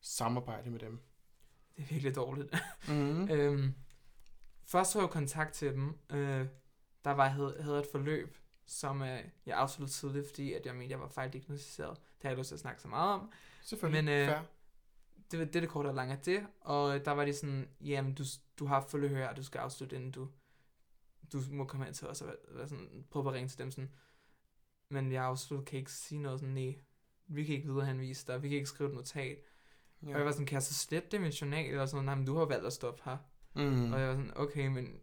samarbejde 0.02 0.70
med 0.70 0.80
dem? 0.80 1.00
det 1.78 1.84
er 1.84 1.88
virkelig 1.88 2.16
dårligt. 2.16 2.56
Mm. 2.88 3.30
Øhm, 3.32 3.74
først 4.66 4.94
tog 4.94 5.02
jeg 5.02 5.10
kontakt 5.10 5.54
til 5.54 5.74
dem. 5.74 5.94
Øh, 6.12 6.48
der 7.06 7.12
var, 7.12 7.28
havde, 7.28 7.58
havde 7.60 7.80
et 7.80 7.88
forløb, 7.92 8.38
som 8.66 9.02
øh, 9.02 9.20
jeg 9.46 9.58
afsluttede 9.58 9.98
tidligt, 9.98 10.28
fordi 10.28 10.54
at 10.54 10.66
jeg 10.66 10.76
mente, 10.76 10.92
jeg 10.92 11.00
var 11.00 11.08
fejldiagnostiseret. 11.08 11.98
Det 11.98 12.22
har 12.22 12.30
jeg 12.30 12.38
lyst 12.38 12.48
til 12.48 12.56
at 12.56 12.60
snakke 12.60 12.82
så 12.82 12.88
meget 12.88 13.14
om. 13.14 13.32
Selvfølgelig. 13.64 14.04
Men, 14.04 14.14
øh, 14.14 14.28
Fair. 14.28 14.42
Det, 15.32 15.40
var- 15.40 15.46
det 15.46 15.56
er 15.56 15.60
det 15.60 15.70
korte 15.70 15.88
og 15.88 15.96
lange 15.96 16.14
af 16.14 16.20
det. 16.20 16.48
Og 16.62 16.96
øh, 16.96 17.06
der 17.06 17.12
var 17.12 17.26
de 17.26 17.34
sådan, 17.34 17.70
jamen 17.82 18.14
du, 18.14 18.24
du 18.60 18.66
har 18.66 18.82
forløb 18.82 19.18
og 19.30 19.38
du 19.38 19.44
skal 19.44 19.60
afslutte, 19.60 19.96
inden 19.96 20.12
du, 20.12 20.28
du 21.34 21.42
må 21.52 21.66
komme 21.66 21.86
hen 21.86 21.94
til 21.94 22.08
os 22.08 22.22
og 22.22 22.34
være, 22.52 22.68
sådan, 22.68 23.06
prøve 23.12 23.28
at 23.28 23.34
ringe 23.34 23.50
til 23.50 23.58
dem 23.60 23.72
sådan. 23.72 23.92
Men 24.90 25.12
jeg 25.12 25.24
afslutter, 25.24 25.66
kan 25.66 25.80
ikke 25.80 25.92
sige 25.92 26.22
noget 26.22 26.40
sådan, 26.40 26.54
nej, 26.54 26.76
vi 27.28 27.44
kan 27.44 27.56
ikke 27.56 27.68
videre 27.68 27.86
henvise 27.86 28.28
dig, 28.28 28.44
vi 28.44 28.50
kan 28.50 28.56
ikke 28.58 28.70
skrive 28.70 28.90
et 28.90 28.96
notat. 28.96 29.38
Ja. 30.04 30.08
Og 30.08 30.18
jeg 30.18 30.26
var 30.26 30.32
sådan, 30.32 30.46
kan 30.46 30.54
jeg 30.54 30.64
så 30.64 30.74
slette 30.74 31.10
det 31.12 31.18
i 31.18 31.22
min 31.22 31.32
journal? 31.32 31.66
Eller 31.70 31.86
sådan 31.86 31.96
noget, 31.96 32.06
nej, 32.06 32.16
men 32.16 32.26
du 32.26 32.38
har 32.38 32.46
valgt 32.46 32.66
at 32.66 32.74
stoppe 32.74 33.02
her. 33.06 33.18
Mm. 33.56 33.94
Og 33.94 34.00
jeg 34.00 34.08
var 34.08 34.16
sådan, 34.16 34.34
okay, 34.38 34.68
men 34.68 35.00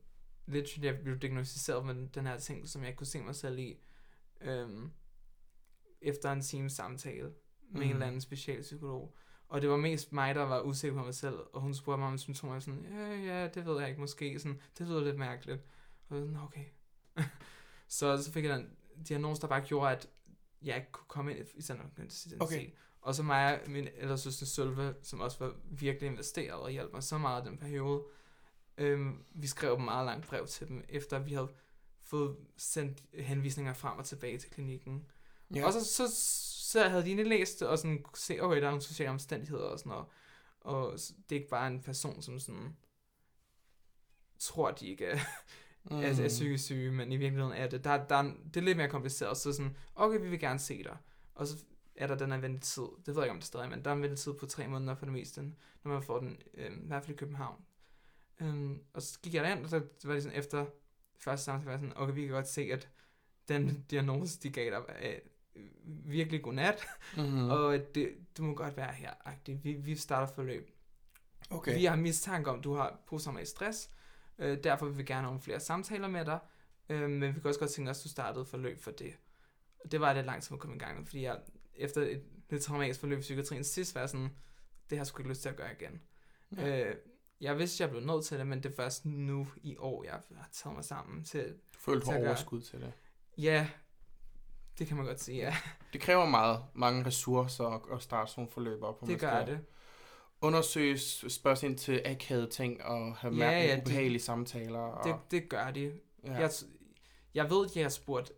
literally, 0.46 0.84
jeg 0.86 0.98
blev 1.02 1.18
diagnostiseret 1.18 1.86
med 1.86 2.08
den 2.08 2.26
her 2.26 2.38
ting, 2.38 2.68
som 2.68 2.84
jeg 2.84 2.96
kunne 2.96 3.06
se 3.06 3.22
mig 3.22 3.34
selv 3.34 3.58
i. 3.58 3.80
Øhm, 4.40 4.90
efter 6.00 6.32
en 6.32 6.40
times 6.42 6.72
samtale 6.72 7.22
med 7.22 7.32
mm. 7.70 7.76
en 7.76 7.82
Mhm. 7.82 7.90
eller 7.92 8.06
anden 8.06 8.20
specialpsykolog. 8.20 9.14
Og 9.48 9.62
det 9.62 9.70
var 9.70 9.76
mest 9.76 10.12
mig, 10.12 10.34
der 10.34 10.42
var 10.42 10.60
usikker 10.60 10.98
på 10.98 11.04
mig 11.04 11.14
selv, 11.14 11.34
og 11.52 11.60
hun 11.60 11.74
spurgte 11.74 11.98
mig 11.98 12.08
om 12.08 12.18
symptomer, 12.18 12.54
og 12.54 12.62
sådan, 12.62 12.86
ja, 12.90 13.14
ja, 13.14 13.48
det 13.48 13.66
ved 13.66 13.80
jeg 13.80 13.88
ikke, 13.88 14.00
måske, 14.00 14.38
sådan, 14.38 14.60
det 14.78 14.86
lyder 14.88 15.00
lidt 15.00 15.18
mærkeligt. 15.18 15.60
Og 16.08 16.16
jeg 16.16 16.24
sådan, 16.24 16.40
okay. 16.42 16.64
så, 17.88 18.22
så 18.22 18.32
fik 18.32 18.44
jeg 18.44 18.58
den 18.58 18.76
diagnose, 19.08 19.42
der 19.42 19.48
bare 19.48 19.60
gjorde, 19.60 19.90
at 19.90 20.08
jeg 20.62 20.76
ikke 20.76 20.92
kunne 20.92 21.08
komme 21.08 21.36
ind 21.36 21.46
i 21.54 21.62
sådan 21.62 21.82
en 21.98 22.10
Okay. 22.40 22.70
Og 23.00 23.14
så 23.14 23.22
mig 23.22 23.62
og 23.64 23.70
min 23.70 23.88
ældre 23.96 24.18
søster 24.18 24.46
Sølve, 24.46 24.94
som 25.02 25.20
også 25.20 25.44
var 25.44 25.54
virkelig 25.64 26.10
investeret 26.10 26.60
og 26.60 26.70
hjalp 26.70 26.92
mig 26.92 27.02
så 27.02 27.18
meget 27.18 27.46
i 27.46 27.48
den 27.48 27.58
periode, 27.58 28.04
øhm, 28.78 29.24
vi 29.34 29.46
skrev 29.46 29.74
et 29.74 29.80
meget 29.80 30.06
langt 30.06 30.26
brev 30.26 30.46
til 30.46 30.68
dem, 30.68 30.84
efter 30.88 31.18
vi 31.18 31.32
havde 31.32 31.48
fået 32.00 32.36
sendt 32.56 33.02
henvisninger 33.14 33.72
frem 33.72 33.98
og 33.98 34.04
tilbage 34.04 34.38
til 34.38 34.50
klinikken. 34.50 35.06
Ja. 35.54 35.66
Og 35.66 35.72
så, 35.72 35.84
så 35.84 36.08
så 36.72 36.88
havde 36.88 37.04
de 37.04 37.24
læst 37.24 37.60
det, 37.60 37.68
og 37.68 37.78
sådan 37.78 38.04
se, 38.14 38.40
okay, 38.40 38.56
der 38.56 38.66
er 38.66 38.70
nogle 38.70 38.82
sociale 38.82 39.10
omstændigheder 39.10 39.64
og 39.64 39.78
sådan 39.78 39.90
noget. 39.90 40.06
Og 40.60 40.92
det 41.28 41.36
er 41.36 41.40
ikke 41.40 41.50
bare 41.50 41.66
en 41.66 41.82
person, 41.82 42.22
som 42.22 42.38
sådan 42.38 42.76
tror, 44.38 44.70
de 44.70 44.88
ikke 44.88 45.06
er, 45.06 45.18
mm. 45.84 45.96
er, 45.96 46.22
er 46.22 46.28
psykisk 46.28 46.64
syge, 46.64 46.92
men 46.92 47.12
i 47.12 47.16
virkeligheden 47.16 47.56
er 47.56 47.68
det. 47.68 47.84
Der, 47.84 48.06
der 48.06 48.16
er, 48.16 48.22
det 48.22 48.56
er 48.56 48.60
lidt 48.60 48.76
mere 48.76 48.88
kompliceret. 48.88 49.36
Så 49.36 49.52
sådan, 49.52 49.76
okay, 49.94 50.20
vi 50.20 50.28
vil 50.28 50.40
gerne 50.40 50.58
se 50.58 50.82
dig. 50.82 50.96
Og 51.34 51.46
så 51.46 51.56
er 51.96 52.06
der 52.06 52.14
den 52.14 52.32
her 52.32 52.38
ventetid. 52.38 52.82
Det 52.82 53.06
ved 53.06 53.14
jeg 53.14 53.24
ikke, 53.24 53.30
om 53.30 53.38
det 53.38 53.46
stadig 53.46 53.64
er, 53.64 53.70
men 53.70 53.84
der 53.84 53.90
er 53.90 53.94
en 53.94 54.02
ventetid 54.02 54.32
på 54.32 54.46
tre 54.46 54.68
måneder 54.68 54.94
for 54.94 55.06
det 55.06 55.12
meste, 55.12 55.42
når 55.84 55.92
man 55.92 56.02
får 56.02 56.18
den, 56.18 56.38
øh, 56.54 56.72
i 56.72 56.86
hvert 56.86 57.04
fald 57.04 57.14
i 57.14 57.18
København. 57.18 57.64
Øhm, 58.40 58.82
og 58.92 59.02
så 59.02 59.20
gik 59.20 59.34
jeg 59.34 59.44
derind, 59.44 59.64
og 59.64 59.70
så 59.70 59.82
var 60.04 60.14
det 60.14 60.22
sådan 60.22 60.38
efter 60.38 60.66
første 61.18 61.44
samtale, 61.44 61.70
var 61.70 61.76
sådan, 61.76 61.92
okay, 61.96 62.14
vi 62.14 62.22
kan 62.22 62.30
godt 62.30 62.48
se, 62.48 62.62
at 62.72 62.88
den 63.48 63.84
diagnose, 63.90 64.40
de 64.40 64.50
gav 64.50 64.70
dig, 64.70 64.82
er 64.88 65.18
virkelig 66.04 66.42
godnat, 66.42 66.86
Mm-hmm. 67.16 67.50
og 67.50 67.78
det, 67.94 68.14
det 68.36 68.44
må 68.44 68.54
godt 68.54 68.76
være 68.76 68.92
her. 68.92 69.12
-agtigt. 69.26 69.58
Vi, 69.62 69.72
vi 69.72 69.96
starter 69.96 70.34
forløb. 70.34 70.70
Okay. 71.50 71.74
Vi 71.78 71.84
har 71.84 71.96
mistanke 71.96 72.50
om, 72.50 72.58
at 72.58 72.64
du 72.64 72.74
har 72.74 73.00
posttraumatisk 73.06 73.50
stress. 73.50 73.90
Øh, 74.38 74.64
derfor 74.64 74.86
vil 74.86 74.98
vi 74.98 75.02
gerne 75.02 75.20
have 75.20 75.26
nogle 75.26 75.40
flere 75.40 75.60
samtaler 75.60 76.08
med 76.08 76.24
dig. 76.24 76.38
Øh, 76.88 77.10
men 77.10 77.34
vi 77.34 77.40
kan 77.40 77.46
også 77.48 77.60
godt 77.60 77.70
tænke 77.70 77.90
os, 77.90 77.98
at 77.98 78.04
du 78.04 78.08
startede 78.08 78.44
forløb 78.44 78.78
for 78.80 78.90
det. 78.90 79.14
Og 79.84 79.92
det 79.92 80.00
var 80.00 80.12
lidt 80.12 80.26
lang 80.26 80.42
tid 80.42 80.52
at 80.52 80.58
komme 80.58 80.76
i 80.76 80.78
gang 80.78 80.98
med, 80.98 81.06
fordi 81.06 81.22
jeg 81.22 81.38
efter 81.74 82.02
et 82.02 82.22
lidt 82.50 82.62
traumatisk 82.62 83.00
forløb 83.00 83.18
i 83.18 83.20
psykiatrien 83.20 83.64
sidst 83.64 83.94
var 83.94 84.06
sådan, 84.06 84.30
det 84.90 84.98
har 84.98 85.00
jeg 85.00 85.06
sgu 85.06 85.18
ikke 85.18 85.28
lyst 85.30 85.42
til 85.42 85.48
at 85.48 85.56
gøre 85.56 85.72
igen. 85.80 86.02
Ja. 86.56 86.88
Øh, 86.90 86.96
jeg 87.42 87.58
vidste, 87.58 87.82
jeg 87.82 87.90
blev 87.90 88.02
nødt 88.02 88.24
til 88.24 88.38
det, 88.38 88.46
men 88.46 88.62
det 88.62 88.72
er 88.72 88.76
først 88.76 89.04
nu 89.06 89.46
i 89.62 89.76
år, 89.76 90.04
jeg 90.04 90.12
har 90.12 90.48
taget 90.52 90.74
mig 90.76 90.84
sammen 90.84 91.24
til, 91.24 91.44
Du 91.74 91.78
følte 91.78 92.06
til 92.06 92.12
at 92.12 92.26
overskud 92.26 92.60
til 92.60 92.80
det. 92.80 92.92
ja, 93.38 93.68
det 94.78 94.86
kan 94.86 94.96
man 94.96 95.06
godt 95.06 95.20
sige, 95.20 95.38
ja. 95.38 95.56
Det 95.92 96.00
kræver 96.00 96.26
meget, 96.26 96.64
mange 96.74 97.06
ressourcer 97.06 97.64
at, 97.64 97.80
at 97.92 98.02
starte 98.02 98.30
sådan 98.30 98.40
nogle 98.40 98.52
forløb 98.52 98.82
op. 98.82 99.06
Det 99.06 99.20
gør 99.20 99.44
det. 99.44 99.60
Undersøge, 100.40 100.98
spørge 100.98 101.66
ind 101.66 101.78
til 101.78 102.02
akavede 102.04 102.50
ting 102.50 102.82
og 102.84 103.16
have 103.16 103.34
Ja, 103.34 103.50
ja, 103.50 103.58
ja, 103.58 103.66
ja, 103.66 103.74
det- 103.76 103.80
ubehagelige 103.82 104.22
samtaler. 104.22 104.78
Og, 104.78 105.04
Det, 105.04 105.16
det 105.30 105.48
gør 105.48 105.70
de. 105.70 105.92
ja. 106.26 106.32
Jeg, 106.32 106.50
jeg 107.34 107.50
ved, 107.50 107.64
at 107.66 107.76
jeg 107.76 107.84
har 107.84 107.88
spurgt 107.90 108.32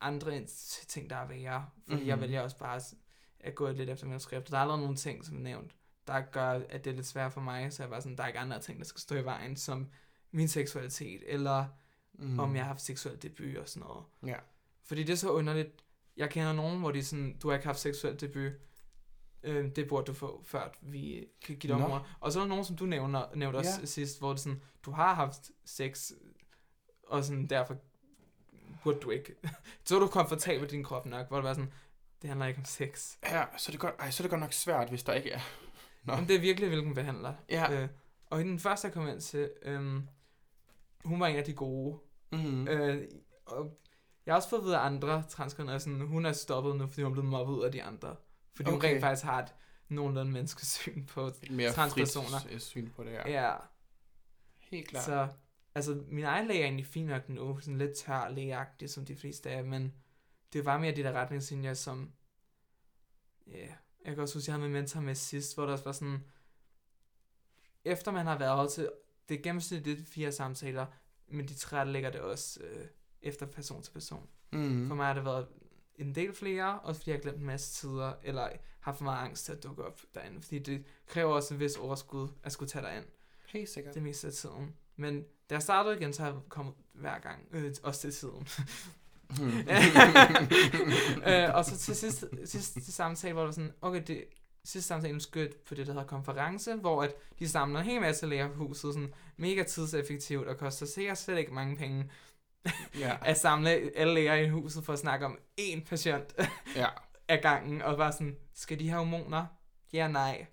andre 0.00 0.44
ting, 0.88 1.10
der 1.10 1.16
er 1.16 1.26
værre. 1.28 1.66
Fordi 1.82 1.94
mm-hmm. 1.94 2.08
jeg 2.08 2.16
Mhm. 2.16 2.22
vælger 2.22 2.40
også 2.42 2.58
bare 2.58 2.76
at- 2.76 2.94
at 3.40 3.54
gå 3.54 3.70
lidt 3.70 3.90
efter 3.90 4.06
manuskriptet. 4.06 4.50
Der 4.52 4.56
er 4.58 4.60
allerede 4.62 4.80
nogle 4.82 4.96
ting, 4.96 5.24
som 5.24 5.36
er 5.36 5.40
nævnt, 5.40 5.76
der 6.06 6.20
gør, 6.20 6.50
at 6.68 6.84
det 6.84 6.90
er 6.90 6.94
lidt 6.94 7.06
svært 7.06 7.32
for 7.32 7.40
mig. 7.40 7.72
Så 7.72 7.82
jeg 7.82 7.90
var 7.90 8.00
sådan, 8.00 8.16
der 8.16 8.22
er 8.22 8.26
ikke 8.26 8.38
andre 8.38 8.60
ting, 8.60 8.78
der 8.78 8.84
skal 8.84 9.00
stå 9.00 9.14
i 9.14 9.24
vejen, 9.24 9.56
som 9.56 9.88
min 10.30 10.48
seksualitet, 10.48 11.22
eller 11.26 11.66
mm. 12.12 12.38
om 12.38 12.54
jeg 12.56 12.62
har 12.64 12.68
haft 12.68 12.80
seksuel 12.82 13.22
debut 13.22 13.56
og 13.56 13.68
sådan 13.68 13.86
noget. 13.88 14.04
Ja. 14.26 14.36
Fordi 14.84 15.02
det 15.02 15.12
er 15.12 15.16
så 15.16 15.30
underligt. 15.30 15.84
Jeg 16.16 16.30
kender 16.30 16.52
nogen, 16.52 16.78
hvor 16.80 16.90
de 16.90 17.04
sådan, 17.04 17.38
du 17.38 17.48
har 17.48 17.54
ikke 17.54 17.66
haft 17.66 17.78
seksuel 17.80 18.20
debut. 18.20 18.52
Øh, 19.42 19.76
det 19.76 19.88
burde 19.88 20.06
du 20.06 20.12
få, 20.12 20.42
før 20.46 20.72
vi 20.82 21.26
kan 21.42 21.56
give 21.56 21.74
dig 21.74 21.84
områder. 21.84 22.16
Og 22.20 22.32
så 22.32 22.38
er 22.38 22.42
der 22.42 22.48
nogen, 22.48 22.64
som 22.64 22.76
du 22.76 22.86
nævner, 22.86 23.34
nævnte 23.34 23.56
også 23.56 23.80
Ja. 23.80 23.86
sidst, 23.86 24.18
hvor 24.18 24.30
det 24.30 24.40
sådan, 24.40 24.62
du 24.82 24.90
har 24.90 25.14
haft 25.14 25.50
sex, 25.64 26.10
og 27.08 27.24
sådan 27.24 27.46
derfor 27.46 27.76
burde 28.84 29.00
du 29.00 29.10
ikke. 29.10 29.34
så 29.84 29.96
er 29.96 30.00
du 30.00 30.06
komfortabel 30.06 30.64
i 30.64 30.68
din 30.70 30.84
krop 30.84 31.06
nok, 31.06 31.28
hvor 31.28 31.36
det 31.36 31.44
var 31.44 31.54
sådan, 31.54 31.72
det 32.22 32.28
handler 32.28 32.46
ikke 32.46 32.58
om 32.58 32.64
sex. 32.64 33.16
ja, 33.22 33.44
så 33.56 33.68
er, 33.68 33.72
det 33.72 33.80
godt, 33.80 33.94
ej, 33.98 34.10
så 34.10 34.22
er 34.22 34.24
det 34.24 34.30
godt 34.30 34.40
nok 34.40 34.52
svært, 34.52 34.88
hvis 34.88 35.02
der 35.02 35.12
ikke 35.12 35.30
er. 35.30 35.40
Nå. 36.04 36.16
Men 36.16 36.28
det 36.28 36.36
er 36.36 36.40
virkelig, 36.40 36.68
hvilken 36.68 36.94
behandler. 36.94 37.34
Ja. 37.48 37.82
Øh, 37.82 37.88
og 38.26 38.40
i 38.40 38.44
den 38.44 38.58
første, 38.58 38.86
jeg 38.86 38.94
kom 38.94 39.08
ind 39.08 39.20
til, 39.20 39.50
øhm, 39.62 40.08
hun 41.04 41.20
var 41.20 41.26
en 41.26 41.36
af 41.36 41.44
de 41.44 41.54
gode. 41.54 41.98
Mm. 42.32 42.68
Øh, 42.68 43.08
og 43.46 43.80
jeg 44.26 44.32
har 44.32 44.36
også 44.36 44.48
fået 44.48 44.60
at 44.60 44.64
vide 44.64 44.76
af 44.78 44.86
andre 44.86 45.22
transkønnede, 45.28 45.74
at 45.74 45.82
sådan, 45.82 46.00
hun 46.00 46.26
er 46.26 46.32
stoppet 46.32 46.76
nu, 46.76 46.86
fordi 46.86 47.02
hun 47.02 47.10
er 47.10 47.14
blevet 47.14 47.30
mobbet 47.30 47.54
ud 47.54 47.64
af 47.64 47.72
de 47.72 47.82
andre. 47.82 48.16
Fordi 48.54 48.68
okay. 48.68 48.74
hun 48.76 48.84
rent 48.84 49.00
faktisk 49.00 49.24
har 49.24 49.42
et 49.42 49.54
nogenlunde 49.88 50.32
menneskesyn 50.32 51.06
på 51.06 51.30
Mere 51.50 51.72
transpersoner. 51.72 52.40
frit 52.40 52.62
syn 52.62 52.90
på 52.90 53.04
det 53.04 53.12
her. 53.12 53.30
Ja. 53.30 53.54
Helt 54.58 54.88
klart. 54.88 55.04
Så, 55.04 55.28
altså, 55.74 56.02
min 56.08 56.24
egen 56.24 56.46
læge 56.46 56.60
er 56.60 56.64
egentlig 56.64 56.86
fin 56.86 57.06
nok 57.06 57.28
nu, 57.28 57.60
sådan 57.60 57.78
lidt 57.78 57.96
tør 57.96 58.28
lægeagtig, 58.28 58.90
som 58.90 59.04
de 59.04 59.16
fleste 59.16 59.50
er, 59.50 59.62
men 59.62 59.94
det 60.52 60.64
var 60.64 60.78
mere 60.78 60.96
de 60.96 61.02
der 61.02 61.12
retningslinjer, 61.12 61.74
som, 61.74 62.12
ja, 63.46 63.58
yeah. 63.58 63.70
Jeg 64.04 64.14
kan 64.14 64.22
også 64.22 64.34
huske, 64.34 64.50
jeg 64.50 64.54
havde 64.54 64.62
min 64.62 64.72
mentor 64.72 65.00
med 65.00 65.14
sidst, 65.14 65.54
hvor 65.54 65.64
der 65.66 65.72
også 65.72 65.84
var 65.84 65.92
sådan, 65.92 66.24
efter 67.84 68.12
man 68.12 68.26
har 68.26 68.38
været 68.38 68.72
til, 68.72 68.90
det 69.28 69.38
er 69.38 69.42
gennemsnitligt 69.42 70.08
fire 70.08 70.32
samtaler, 70.32 70.86
men 71.28 71.48
de 71.48 71.54
tre 71.54 71.86
lægger 71.86 72.10
det 72.10 72.20
også 72.20 72.60
øh, 72.60 72.86
efter 73.22 73.46
person 73.46 73.82
til 73.82 73.92
person. 73.92 74.28
Mm. 74.52 74.88
For 74.88 74.94
mig 74.94 75.06
har 75.06 75.14
det 75.14 75.24
været 75.24 75.46
en 75.94 76.14
del 76.14 76.34
flere, 76.34 76.80
også 76.80 77.00
fordi 77.00 77.10
jeg 77.10 77.16
har 77.16 77.22
glemt 77.22 77.38
en 77.38 77.46
masse 77.46 77.72
tider, 77.72 78.12
eller 78.22 78.48
har 78.80 78.92
for 78.92 79.04
meget 79.04 79.24
angst 79.24 79.44
til 79.44 79.52
at 79.52 79.62
dukke 79.62 79.84
op 79.84 80.00
derinde, 80.14 80.42
fordi 80.42 80.58
det 80.58 80.84
kræver 81.06 81.34
også 81.34 81.54
en 81.54 81.60
vis 81.60 81.76
overskud 81.76 82.28
at 82.42 82.52
skulle 82.52 82.68
tage 82.68 82.84
dig 82.84 82.96
ind 82.96 83.04
Helt 83.46 83.68
sikkert. 83.68 83.94
det 83.94 84.02
meste 84.02 84.26
af 84.26 84.32
tiden. 84.32 84.76
Men 84.96 85.22
da 85.50 85.54
jeg 85.54 85.62
startede 85.62 85.96
igen, 85.96 86.12
så 86.12 86.22
har 86.22 86.30
jeg 86.30 86.40
kommet 86.48 86.74
hver 86.92 87.18
gang, 87.18 87.48
øh, 87.50 87.74
også 87.82 88.00
til 88.00 88.12
tiden. 88.12 88.48
Mm. 89.38 89.58
øh, 91.26 91.54
og 91.54 91.64
så 91.64 91.78
til 91.78 91.96
sidst, 91.96 92.24
sidste 92.44 92.92
samtale, 92.92 93.32
hvor 93.32 93.42
det 93.42 93.46
var 93.46 93.52
sådan, 93.52 93.72
okay, 93.80 94.02
det 94.06 94.24
sidste 94.64 94.88
samtale 94.88 95.20
skal 95.20 95.52
på 95.68 95.74
det, 95.74 95.86
der 95.86 95.92
hedder 95.92 96.06
konference, 96.06 96.74
hvor 96.74 97.02
at 97.02 97.14
de 97.38 97.48
samler 97.48 97.80
en 97.80 97.86
hel 97.86 98.00
masse 98.00 98.26
læger 98.26 98.48
på 98.48 98.54
huset, 98.54 98.94
sådan 98.94 99.12
mega 99.36 99.62
tidseffektivt, 99.62 100.48
og 100.48 100.58
koster 100.58 100.86
sikkert 100.86 101.18
slet 101.18 101.38
ikke 101.38 101.54
mange 101.54 101.76
penge 101.76 102.10
ja. 102.98 103.16
at 103.22 103.38
samle 103.38 103.70
alle 103.96 104.14
læger 104.14 104.34
i 104.34 104.48
huset 104.48 104.84
for 104.84 104.92
at 104.92 104.98
snakke 104.98 105.26
om 105.26 105.38
én 105.60 105.84
patient 105.84 106.34
ja. 106.76 106.86
af 107.28 107.42
gangen, 107.42 107.82
og 107.82 107.96
bare 107.96 108.12
sådan, 108.12 108.36
skal 108.54 108.78
de 108.78 108.88
have 108.88 108.98
hormoner? 108.98 109.46
Ja, 109.92 110.08
nej. 110.08 110.46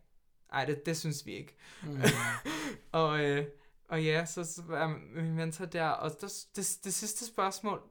Ej, 0.54 0.66
det, 0.66 0.86
det 0.86 0.98
synes 0.98 1.26
vi 1.26 1.32
ikke. 1.32 1.56
Mm. 1.84 2.02
Og, 2.92 3.20
øh, 3.20 3.46
og 3.90 4.04
ja, 4.04 4.26
så, 4.26 4.44
så 4.44 4.62
var 4.68 5.00
min 5.16 5.36
mentor 5.36 5.66
der, 5.66 5.88
og 5.88 6.12
det, 6.22 6.32
det, 6.56 6.78
det 6.84 6.94
sidste 6.94 7.26
spørgsmål, 7.26 7.82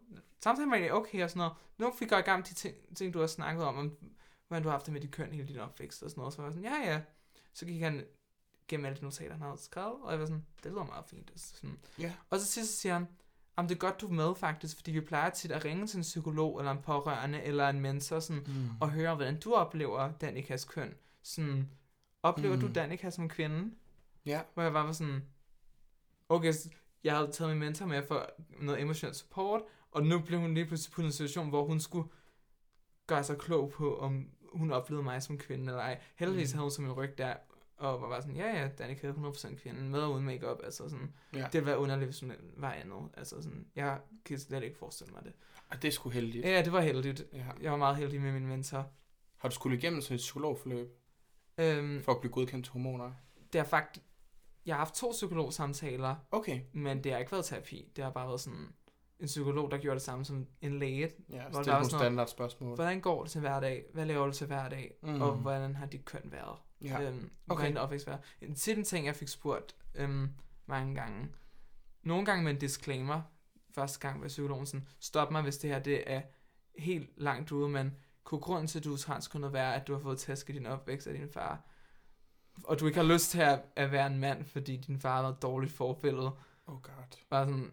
samtidig 0.40 0.70
var 0.70 0.78
det 0.78 0.92
okay 0.92 1.22
og 1.24 1.30
sådan 1.30 1.38
noget. 1.38 1.52
Nu 1.78 1.92
fik 1.98 2.10
jeg 2.10 2.18
i 2.18 2.22
gang 2.22 2.38
med 2.38 2.44
de 2.44 2.54
ting, 2.54 2.74
ting, 2.96 3.14
du 3.14 3.20
har 3.20 3.26
snakket 3.26 3.64
om, 3.64 3.76
om 3.76 3.96
hvordan 4.48 4.62
du 4.62 4.68
har 4.68 4.74
haft 4.74 4.86
det 4.86 4.92
med 4.92 5.00
dit 5.00 5.10
køn 5.10 5.32
hele 5.32 5.48
din 5.48 5.58
opvækst 5.58 6.02
og 6.02 6.10
sådan 6.10 6.20
noget. 6.20 6.34
Så 6.34 6.42
var 6.42 6.48
jeg 6.48 6.54
sådan, 6.54 6.70
ja 6.70 6.92
ja. 6.92 7.00
Så 7.52 7.66
gik 7.66 7.80
han 7.82 8.04
gennem 8.68 8.86
alle 8.86 8.98
de 8.98 9.04
notater, 9.04 9.32
han 9.32 9.42
havde 9.42 9.58
skrevet, 9.58 10.02
og 10.02 10.10
jeg 10.12 10.20
var 10.20 10.26
sådan, 10.26 10.46
det 10.62 10.72
lyder 10.72 10.84
meget 10.84 11.04
fint. 11.06 11.30
Og, 11.34 11.38
så 11.40 11.46
sådan. 11.54 11.78
Ja. 11.98 12.12
og 12.30 12.38
så 12.40 12.46
sidst 12.46 12.80
siger 12.80 12.92
han, 12.92 13.06
om 13.56 13.68
det 13.68 13.74
er 13.74 13.78
godt, 13.78 14.00
du 14.00 14.08
er 14.08 14.12
med 14.12 14.34
faktisk, 14.34 14.76
fordi 14.76 14.90
vi 14.90 15.00
plejer 15.00 15.30
tit 15.30 15.52
at 15.52 15.64
ringe 15.64 15.86
til 15.86 15.96
en 15.96 16.02
psykolog, 16.02 16.58
eller 16.58 16.72
en 16.72 16.82
pårørende, 16.82 17.42
eller 17.42 17.68
en 17.68 17.80
mentor, 17.80 18.20
sådan, 18.20 18.42
Mm. 18.46 18.68
og 18.80 18.90
høre, 18.90 19.14
hvordan 19.14 19.40
du 19.40 19.54
oplever 19.54 20.12
Danikas 20.12 20.64
køn. 20.64 20.94
Sådan, 21.22 21.70
oplever 22.22 22.54
mm. 22.54 22.60
du. 22.60 22.68
Danika 22.74 23.10
som 23.10 23.28
kvinde? 23.28 23.74
Ja. 24.26 24.40
Hvor 24.54 24.62
jeg 24.62 24.72
bare 24.72 24.86
var 24.86 24.92
sådan, 24.92 25.22
okay, 26.28 26.52
jeg 27.04 27.16
havde 27.16 27.30
taget 27.32 27.50
min 27.50 27.58
mentor 27.60 27.86
med 27.86 28.06
for 28.06 28.30
noget 28.60 28.80
emotional 28.80 29.14
support, 29.14 29.62
og 29.90 30.02
nu 30.06 30.18
blev 30.20 30.40
hun 30.40 30.54
lige 30.54 30.66
pludselig 30.66 30.92
på 30.94 31.02
en 31.02 31.12
situation, 31.12 31.48
hvor 31.48 31.64
hun 31.66 31.80
skulle 31.80 32.08
gøre 33.06 33.24
sig 33.24 33.38
klog 33.38 33.70
på, 33.70 33.98
om 33.98 34.30
hun 34.52 34.70
oplevede 34.72 35.04
mig 35.04 35.22
som 35.22 35.38
kvinde 35.38 35.64
eller 35.64 35.78
ej. 35.82 36.00
Heldigvis 36.16 36.52
Mm. 36.52 36.56
havde 36.58 36.64
hun 36.64 36.70
som 36.70 36.84
en 36.84 36.92
ryg 36.92 37.18
der, 37.18 37.34
og 37.76 38.00
var 38.02 38.08
bare 38.08 38.22
sådan, 38.22 38.36
ja 38.36 38.60
ja, 38.62 38.68
Danika 38.68 39.06
er 39.08 39.12
100% 39.12 39.56
kvinde, 39.56 39.80
med 39.80 40.00
og 40.00 40.12
uden 40.12 40.24
makeup, 40.24 40.58
altså 40.64 40.88
sådan. 40.88 41.14
Ja. 41.34 41.38
Det 41.38 41.52
ville 41.54 41.66
være 41.66 41.78
underligt, 41.78 42.06
hvis 42.06 42.20
hun 42.20 42.32
var 42.56 42.72
andet. 42.72 43.08
Altså 43.14 43.42
sådan, 43.42 43.66
jeg 43.76 44.00
kan 44.24 44.38
slet 44.38 44.62
ikke 44.62 44.76
forestille 44.78 45.12
mig 45.12 45.24
det. 45.24 45.32
Og 45.68 45.82
det 45.82 45.88
er 45.88 45.92
sgu 45.92 46.08
heldigt. 46.08 46.44
Ja, 46.44 46.62
det 46.62 46.72
var 46.72 46.80
heldigt. 46.80 47.24
Ja. 47.32 47.46
Jeg 47.60 47.70
var 47.70 47.76
meget 47.78 47.96
heldig 47.96 48.20
med 48.20 48.32
min 48.32 48.46
mentor. 48.46 48.90
Har 49.36 49.48
du 49.48 49.54
skulle 49.54 49.76
igennem 49.78 50.00
sådan 50.00 50.14
et 50.14 50.18
psykologforløb 50.18 50.98
Øhm, 51.58 52.02
for 52.02 52.12
at 52.12 52.20
blive 52.20 52.32
godkendt 52.32 52.64
til 52.64 52.72
hormoner? 52.72 53.12
det 53.52 53.58
er 53.58 53.64
faktisk, 53.64 54.06
jeg 54.66 54.74
har 54.74 54.78
haft 54.78 54.94
to 54.94 55.10
psykologsamtaler, 55.10 56.16
Okay. 56.30 56.60
Men 56.72 57.04
det 57.04 57.12
har 57.12 57.18
ikke 57.18 57.32
været 57.32 57.44
terapi. 57.44 57.92
Det 57.96 58.04
har 58.04 58.10
bare 58.10 58.26
været 58.28 58.40
sådan 58.40 58.68
en 59.20 59.26
psykolog, 59.26 59.70
der 59.70 59.78
gjorde 59.78 59.94
det 59.94 60.02
samme 60.02 60.24
som 60.24 60.46
en 60.60 60.78
læge. 60.78 61.10
Ja, 61.30 61.34
Hvor 61.34 61.38
der 61.38 61.40
var 61.40 61.50
nogle 61.50 61.64
sådan 61.64 61.80
noget- 61.80 61.90
standardspørgsmål. 61.90 62.74
Hvordan 62.74 63.00
går 63.00 63.22
det 63.22 63.30
til 63.30 63.40
hverdag? 63.40 63.84
Hvad 63.94 64.06
laver 64.06 64.26
du 64.26 64.32
til 64.32 64.46
hverdag? 64.46 64.94
Mm. 65.02 65.22
Og 65.22 65.32
hvordan 65.36 65.76
har 65.76 65.86
dit 65.86 66.04
køn 66.04 66.22
været? 66.24 66.58
Ja. 66.82 67.00
Øhm, 67.02 67.30
Okay. 67.48 67.62
Hvordan 67.62 67.76
opvækst 67.76 68.06
været? 68.06 68.20
En 68.40 68.54
til 68.54 68.76
den 68.76 68.84
ting, 68.84 69.06
jeg 69.06 69.16
fik 69.16 69.28
spurgt 69.28 69.74
øhm, 69.94 70.30
mange 70.66 70.94
gange. 70.94 71.28
Nogle 72.02 72.24
gange 72.26 72.44
med 72.44 72.52
en 72.52 72.58
disclaimer. 72.58 73.22
Første 73.74 73.98
gang 74.08 74.20
var 74.22 74.28
psykologen 74.28 74.66
sådan, 74.66 74.88
stop 75.00 75.30
mig, 75.30 75.42
hvis 75.42 75.58
det 75.58 75.70
her 75.70 75.78
det 75.78 76.02
er 76.12 76.22
helt 76.78 77.10
langt 77.16 77.52
ude, 77.52 77.68
men 77.68 77.94
kunne 78.24 78.40
grunden 78.40 78.66
til, 78.66 78.78
at 78.78 78.84
du 78.84 78.92
er 78.92 78.96
transkønnet 78.96 79.52
være, 79.52 79.74
at 79.74 79.86
du 79.86 79.92
har 79.92 80.00
fået 80.00 80.18
tæsk 80.18 80.50
i 80.50 80.52
din 80.52 80.66
opvækst 80.66 81.06
af 81.06 81.14
din 81.14 81.28
far? 81.28 81.60
Og 82.64 82.80
du 82.80 82.86
ikke 82.86 82.98
har 82.98 83.06
lyst 83.06 83.30
til 83.30 83.40
at, 83.40 83.62
at 83.76 83.92
være 83.92 84.06
en 84.06 84.18
mand, 84.18 84.44
fordi 84.44 84.76
din 84.76 85.00
far 85.00 85.14
har 85.14 85.22
været 85.22 85.34
et 85.34 85.42
dårligt 85.42 85.72
forbillede. 85.72 86.30
Oh 86.66 86.82
god. 86.82 86.92
bare 87.30 87.46
sådan... 87.46 87.72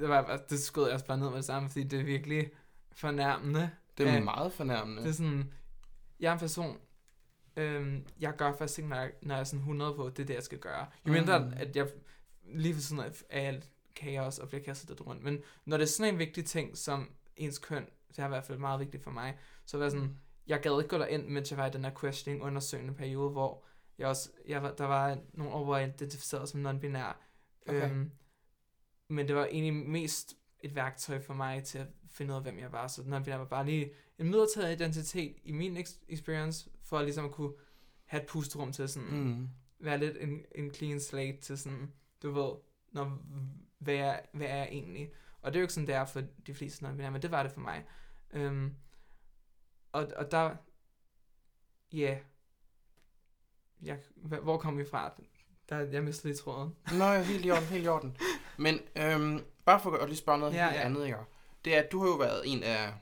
det, 0.00 0.08
var, 0.08 0.36
det 0.50 0.60
skød 0.60 0.84
jeg 0.84 0.94
også 0.94 1.06
bare 1.06 1.18
ned 1.18 1.28
med 1.28 1.36
det 1.36 1.44
samme, 1.44 1.68
fordi 1.68 1.84
det 1.84 2.00
er 2.00 2.04
virkelig 2.04 2.50
fornærmende. 2.92 3.70
Det 3.98 4.08
er 4.08 4.20
meget 4.20 4.52
fornærmende. 4.52 5.02
Det 5.02 5.08
er 5.08 5.12
sådan, 5.12 5.52
jeg 6.20 6.28
er 6.28 6.32
en 6.32 6.38
person, 6.38 6.78
øhm, 7.56 8.06
jeg 8.20 8.36
gør 8.36 8.52
først 8.58 8.74
ting, 8.74 8.88
når 8.88 8.96
jeg, 8.96 9.12
når 9.22 9.34
jeg 9.34 9.40
er 9.40 9.44
sådan 9.44 9.58
100 9.60 9.94
på, 9.94 10.08
det 10.08 10.18
er 10.22 10.26
det, 10.26 10.34
jeg 10.34 10.42
skal 10.42 10.58
gøre. 10.58 10.86
Jo 11.06 11.12
mindre, 11.12 11.38
Mm. 11.38 11.52
at 11.56 11.76
jeg 11.76 11.88
lige 12.54 12.74
for 12.74 12.80
sådan 12.80 13.04
af 13.30 13.46
alt 13.46 13.68
kaos 13.96 14.38
og 14.38 14.48
bliver 14.48 14.62
kastet 14.64 14.88
lidt 14.88 15.00
rundt. 15.06 15.22
Men 15.22 15.38
når 15.64 15.76
det 15.76 15.84
er 15.84 15.88
sådan 15.88 16.14
en 16.14 16.18
vigtig 16.18 16.44
ting, 16.44 16.76
som 16.78 17.10
ens 17.36 17.58
køn 17.58 17.86
det 18.08 18.18
har 18.18 18.26
i 18.26 18.28
hvert 18.28 18.44
fald 18.44 18.58
meget 18.58 18.80
vigtigt 18.80 19.02
for 19.02 19.10
mig. 19.10 19.38
Så 19.66 19.78
var 19.78 19.88
sådan, 19.88 20.16
jeg 20.46 20.60
gad 20.60 20.78
ikke 20.78 20.88
gå 20.88 20.98
derind, 20.98 21.26
mens 21.26 21.50
jeg 21.50 21.58
var 21.58 21.66
i 21.66 21.70
den 21.70 21.84
her 21.84 21.92
questioning 22.00 22.42
undersøgende 22.42 22.94
periode, 22.94 23.30
hvor 23.30 23.64
jeg 23.98 24.08
også, 24.08 24.30
jeg 24.48 24.62
var, 24.62 24.70
der 24.72 24.84
var 24.84 25.18
nogle 25.32 25.52
år, 25.52 25.64
hvor 25.64 25.76
jeg 25.76 25.88
identificerede 25.88 26.46
som 26.46 26.66
non-binær. 26.66 27.16
Okay. 27.68 27.90
Øhm, 27.90 28.10
men 29.10 29.28
det 29.28 29.36
var 29.36 29.44
egentlig 29.44 29.74
mest 29.74 30.36
et 30.60 30.74
værktøj 30.74 31.20
for 31.20 31.34
mig 31.34 31.64
til 31.64 31.78
at 31.78 31.86
finde 32.10 32.30
ud 32.32 32.36
af, 32.36 32.42
hvem 32.42 32.58
jeg 32.58 32.72
var. 32.72 32.86
Så 32.86 33.02
non-binær 33.02 33.36
var 33.36 33.44
bare 33.44 33.64
lige 33.66 33.92
en 34.18 34.26
midlertidig 34.26 34.72
identitet 34.72 35.36
i 35.44 35.52
min 35.52 35.76
ex- 35.76 35.98
experience, 36.08 36.70
for 36.82 37.02
ligesom 37.02 37.24
at 37.24 37.30
kunne 37.32 37.52
have 38.04 38.22
et 38.22 38.28
pusterum 38.28 38.72
til 38.72 38.88
sådan, 38.88 39.08
Mm. 39.24 39.48
være 39.78 39.98
lidt 39.98 40.16
en, 40.20 40.40
en 40.54 40.74
clean 40.74 41.00
slate 41.00 41.40
til 41.40 41.58
sådan, 41.58 41.92
du 42.22 42.30
ved, 42.30 42.50
når, 42.92 43.18
hvad, 43.78 43.94
er, 43.94 44.20
hvad 44.32 44.46
er 44.46 44.56
jeg 44.56 44.68
egentlig? 44.72 45.10
Og 45.42 45.52
det 45.52 45.58
er 45.58 45.60
jo 45.60 45.64
ikke 45.64 45.74
sådan, 45.74 45.86
det 45.86 45.94
er 45.94 46.04
for 46.04 46.22
de 46.46 46.54
fleste 46.54 46.84
non 46.84 46.96
men 46.96 47.22
det 47.22 47.30
var 47.30 47.42
det 47.42 47.52
for 47.52 47.60
mig. 47.60 47.84
Øhm, 48.32 48.74
og, 49.92 50.08
og 50.16 50.30
der, 50.30 50.56
ja, 51.92 51.98
yeah, 51.98 52.18
jeg, 53.82 53.98
hvor 54.42 54.58
kom 54.58 54.78
vi 54.78 54.84
fra? 54.84 55.12
Der, 55.68 55.78
jeg 55.78 56.04
mistede 56.04 56.28
lige 56.28 56.38
tråden. 56.38 56.76
Nå, 56.98 57.04
ja, 57.04 57.22
helt 57.22 57.46
i 57.46 57.50
orden, 57.50 57.64
helt 57.64 57.84
i 57.84 57.88
orden. 57.88 58.16
Men 58.60 58.80
øhm, 58.96 59.44
bare 59.64 59.80
for 59.80 59.90
at 59.90 60.08
lige 60.08 60.18
spørge 60.18 60.38
noget 60.38 60.54
Ja, 60.54 60.68
helt 60.68 60.80
ja. 60.80 60.86
andet, 60.86 61.06
ikke? 61.06 61.18
Det 61.64 61.74
er, 61.76 61.82
at 61.82 61.92
du 61.92 62.00
har 62.00 62.06
jo 62.06 62.14
været 62.16 62.42
en 62.46 62.62
af 62.62 62.92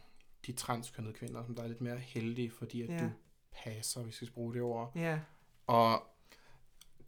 de 0.47 0.53
transkønnede 0.53 1.15
kvinder, 1.15 1.45
som 1.45 1.55
der 1.55 1.63
er 1.63 1.69
lidt 1.69 1.81
mere 1.81 1.99
heldige, 1.99 2.51
fordi 2.51 2.83
at 2.83 2.89
Ja. 2.89 2.99
du 3.05 3.11
passer, 3.53 4.03
hvis 4.03 4.21
vi 4.21 4.27
skal 4.27 4.35
bruge 4.35 4.55
det 4.55 4.63
ord. 4.63 4.93
Ja, 4.95 5.19
Og 5.67 6.07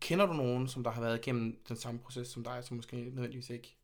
kender 0.00 0.26
du 0.26 0.32
nogen, 0.32 0.68
som 0.68 0.84
der 0.84 0.90
har 0.90 1.00
været 1.00 1.18
igennem 1.18 1.62
den 1.68 1.76
samme 1.76 2.00
proces 2.00 2.28
som 2.28 2.44
dig, 2.44 2.64
som 2.64 2.76
måske 2.76 2.96
nødvendigvis 2.96 3.50
ikke 3.50 3.76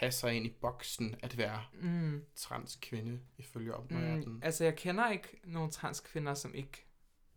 passer 0.00 0.28
ind 0.28 0.46
i 0.46 0.56
boksen 0.60 1.14
at 1.22 1.38
være 1.38 1.62
mm, 1.82 2.24
transkvinde 2.36 3.20
ifølge 3.38 3.74
omverdenen? 3.74 4.24
mm, 4.28 4.40
altså 4.42 4.64
jeg 4.64 4.76
kender 4.76 5.10
ikke 5.10 5.40
nogen 5.44 5.70
transkvinder, 5.70 6.34
som 6.34 6.54
ikke 6.54 6.86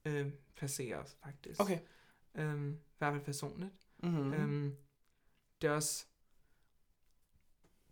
øh, 0.06 0.32
passerer, 0.58 1.04
faktisk. 1.24 1.60
Okay. 1.62 1.80
Øhm, 2.36 2.72
I 2.74 2.78
hvert 2.98 3.14
fald 3.14 3.24
personligt. 3.26 3.74
Mm-hmm. 4.04 4.24
Mm. 4.24 4.34
Øhm, 4.34 4.76
det 5.62 5.68
er 5.68 5.72
også 5.72 6.06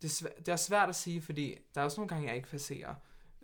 det 0.02 0.08
er, 0.08 0.12
svært, 0.12 0.38
det 0.38 0.48
er 0.48 0.56
svært 0.56 0.90
at 0.90 0.96
sige, 0.96 1.22
fordi 1.22 1.58
der 1.76 1.82
er 1.82 1.86
også 1.86 2.02
nogle 2.02 2.10
gange, 2.10 2.28
jeg 2.28 2.36
ikke 2.36 2.50
passerer. 2.50 2.96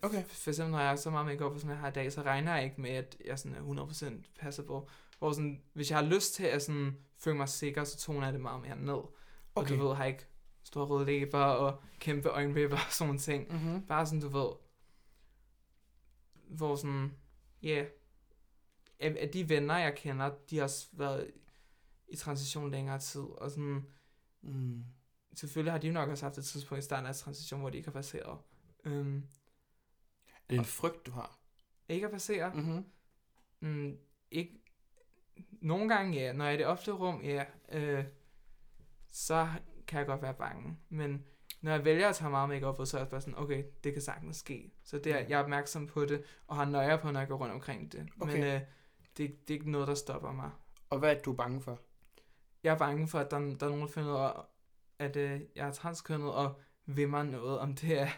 Okay. 0.01 0.23
For, 0.23 0.49
eksempel, 0.49 0.71
når 0.71 0.79
jeg 0.79 0.89
har 0.89 0.95
så 0.95 1.09
meget 1.09 1.25
makeup, 1.25 1.59
som 1.59 1.69
jeg 1.69 1.77
har 1.77 1.87
i 1.87 1.91
dag, 1.91 2.13
så 2.13 2.21
regner 2.21 2.55
jeg 2.55 2.63
ikke 2.63 2.81
med, 2.81 2.89
at 2.89 3.17
jeg 3.25 3.39
sådan 3.39 3.57
er 3.57 3.85
100% 3.85 4.13
passer 4.39 4.63
på. 4.63 4.89
Hvor 5.19 5.31
sådan, 5.31 5.61
hvis 5.73 5.89
jeg 5.89 5.97
har 5.97 6.05
lyst 6.05 6.33
til 6.33 6.43
at 6.43 6.63
sådan, 6.63 6.97
føle 7.17 7.37
mig 7.37 7.49
sikker, 7.49 7.83
så 7.83 7.97
toner 7.97 8.27
jeg 8.27 8.33
det 8.33 8.41
meget 8.41 8.61
mere 8.61 8.75
ned. 8.75 8.93
Og 8.93 9.11
Okay. 9.55 9.77
du 9.77 9.87
ved, 9.87 9.95
har 9.95 10.05
ikke 10.05 10.25
store 10.63 10.85
røde 10.85 11.05
læber 11.05 11.39
og 11.39 11.81
kæmpe 11.99 12.29
øjenvipper 12.29 12.77
og 12.77 12.91
sådan 12.91 13.17
ting. 13.17 13.51
Mm-hmm. 13.51 13.85
Bare 13.85 14.05
sådan, 14.05 14.19
du 14.21 14.27
ved, 14.27 14.49
hvor 16.33 16.75
sådan, 16.75 17.13
ja, 17.63 17.85
yeah, 19.01 19.15
af 19.19 19.29
de 19.29 19.49
venner, 19.49 19.77
jeg 19.77 19.95
kender, 19.95 20.31
de 20.49 20.57
har 20.57 20.63
også 20.63 20.87
været 20.91 21.31
i 22.07 22.15
transition 22.15 22.71
længere 22.71 22.99
tid, 22.99 23.21
og 23.21 23.51
sådan, 23.51 23.85
Mm. 24.41 24.83
Selvfølgelig 25.37 25.71
har 25.73 25.79
de 25.79 25.91
nok 25.91 26.09
også 26.09 26.25
haft 26.25 26.37
et 26.37 26.45
tidspunkt 26.45 26.83
i 26.83 26.85
starten 26.85 27.07
af 27.07 27.15
transition, 27.15 27.59
hvor 27.59 27.69
de 27.69 27.77
ikke 27.77 27.87
har 27.87 27.93
passeret. 27.93 28.37
Øhm, 28.85 29.17
Er 30.27 30.31
det 30.49 30.57
en 30.59 30.65
frygt, 30.65 31.05
du 31.05 31.11
har? 31.11 31.39
ikke 31.89 32.05
at 32.05 32.11
passere. 32.11 32.53
Mm-hmm. 32.53 32.85
Mm, 33.59 33.97
ikke, 34.31 34.61
nogle 35.51 35.89
gange 35.95 36.17
ja, 36.19 36.33
når 36.33 36.45
jeg 36.45 36.51
er 36.51 36.55
i 36.55 36.57
det 36.57 36.67
offentlige 36.67 36.95
rum, 36.95 37.21
ja, 37.21 37.45
øh, 37.71 38.05
så 39.09 39.47
kan 39.87 39.99
jeg 39.99 40.07
godt 40.07 40.21
være 40.21 40.33
bange. 40.33 40.77
Men 40.89 41.25
når 41.61 41.71
jeg 41.71 41.85
vælger 41.85 42.09
at 42.09 42.15
tage 42.15 42.29
meget 42.29 42.49
make 42.49 42.73
på, 42.75 42.85
så 42.85 42.97
er 42.97 43.01
jeg 43.01 43.09
bare 43.09 43.21
sådan, 43.21 43.37
okay, 43.37 43.63
det 43.83 43.93
kan 43.93 44.01
sagtens 44.01 44.37
ske. 44.37 44.71
Så 44.83 44.97
det 44.97 45.11
er, 45.11 45.17
jeg 45.17 45.39
er 45.39 45.43
opmærksom 45.43 45.87
på 45.87 46.05
det, 46.05 46.23
og 46.47 46.55
har 46.55 46.65
nøje 46.65 46.97
på, 46.97 47.11
når 47.11 47.19
jeg 47.19 47.27
går 47.29 47.37
rundt 47.37 47.53
omkring 47.53 47.91
det. 47.91 48.09
Okay. 48.19 48.33
Men 48.33 48.43
øh, 48.43 48.61
det, 49.17 49.47
det 49.47 49.53
er 49.53 49.53
ikke 49.53 49.71
noget, 49.71 49.87
der 49.87 49.95
stopper 49.95 50.31
mig. 50.31 50.51
Og 50.89 50.99
hvad 50.99 51.15
er 51.15 51.21
du 51.21 51.33
bange 51.33 51.61
for? 51.61 51.79
Jeg 52.63 52.73
er 52.73 52.77
bange 52.77 53.07
for, 53.07 53.19
at 53.19 53.31
der, 53.31 53.39
der 53.39 53.65
er 53.65 53.69
nogen, 53.69 53.81
der 53.81 53.87
finder 53.87 54.09
ud 54.09 54.45
at 54.99 55.15
øh, 55.15 55.41
jeg 55.55 55.67
er 55.67 55.71
transkønnet, 55.71 56.33
og 56.33 56.59
vil 56.85 57.09
mig 57.09 57.25
noget, 57.25 57.59
om 57.59 57.75
det 57.75 57.99
er 57.99 58.09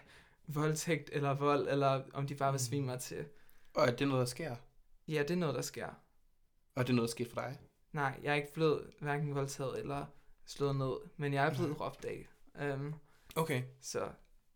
voldtægt 0.47 1.09
eller 1.13 1.33
vold, 1.33 1.67
eller 1.67 2.03
om 2.13 2.27
de 2.27 2.35
bare 2.35 2.51
vil 2.51 2.59
svine 2.59 2.85
mig 2.85 2.99
til. 2.99 3.25
Og 3.73 3.87
er 3.87 3.95
det 3.95 4.07
noget, 4.07 4.19
der 4.19 4.25
sker? 4.25 4.55
Ja, 5.07 5.21
det 5.21 5.31
er 5.31 5.35
noget, 5.35 5.55
der 5.55 5.61
sker. 5.61 5.87
Og 6.75 6.81
er 6.81 6.83
det 6.83 6.95
noget, 6.95 7.07
der 7.07 7.11
sker 7.11 7.25
for 7.29 7.35
dig? 7.41 7.59
Nej, 7.93 8.19
jeg 8.23 8.31
er 8.31 8.35
ikke 8.35 8.53
blevet 8.53 8.91
hverken 8.99 9.35
voldtaget 9.35 9.79
eller 9.79 10.05
slået 10.45 10.75
ned, 10.75 10.93
men 11.17 11.33
jeg 11.33 11.45
er 11.45 11.49
blevet 11.53 11.69
Mhm. 11.69 11.77
råbt 11.81 12.05
af. 12.05 12.27
Um, 12.73 12.95
Okay. 13.35 13.63
så 13.81 14.09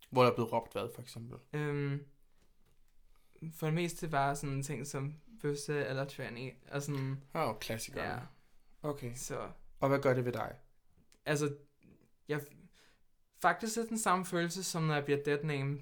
Hvor 0.10 0.24
der 0.24 0.32
er 0.32 0.36
blevet 0.36 0.52
råbt 0.54 0.72
hvad, 0.72 0.90
for 0.96 1.02
eksempel? 1.02 1.38
um, 1.54 2.02
for 3.56 3.68
det 3.68 3.74
meste 3.74 4.08
bare 4.08 4.36
sådan 4.36 4.64
ting 4.64 4.88
som 4.88 5.14
bøsse 5.42 5.86
eller 5.86 6.06
tranny, 6.06 6.52
og 6.72 6.82
sådan, 6.82 7.24
oh, 7.34 7.56
klassikeren. 7.60 8.10
ja, 8.10 8.20
Okay. 8.90 9.12
så, 9.16 9.50
Og 9.80 9.90
hvad 9.90 10.00
gør 10.00 10.14
det 10.14 10.26
ved 10.26 10.32
dig? 10.34 10.56
altså, 11.26 11.56
jeg 12.34 12.42
faktisk 13.42 13.76
lidt 13.78 13.90
den 13.90 14.00
samme 14.00 14.26
følelse, 14.26 14.64
som 14.64 14.84
når 14.84 14.94
jeg 14.94 15.06
bliver 15.06 15.24
deadnamed. 15.26 15.80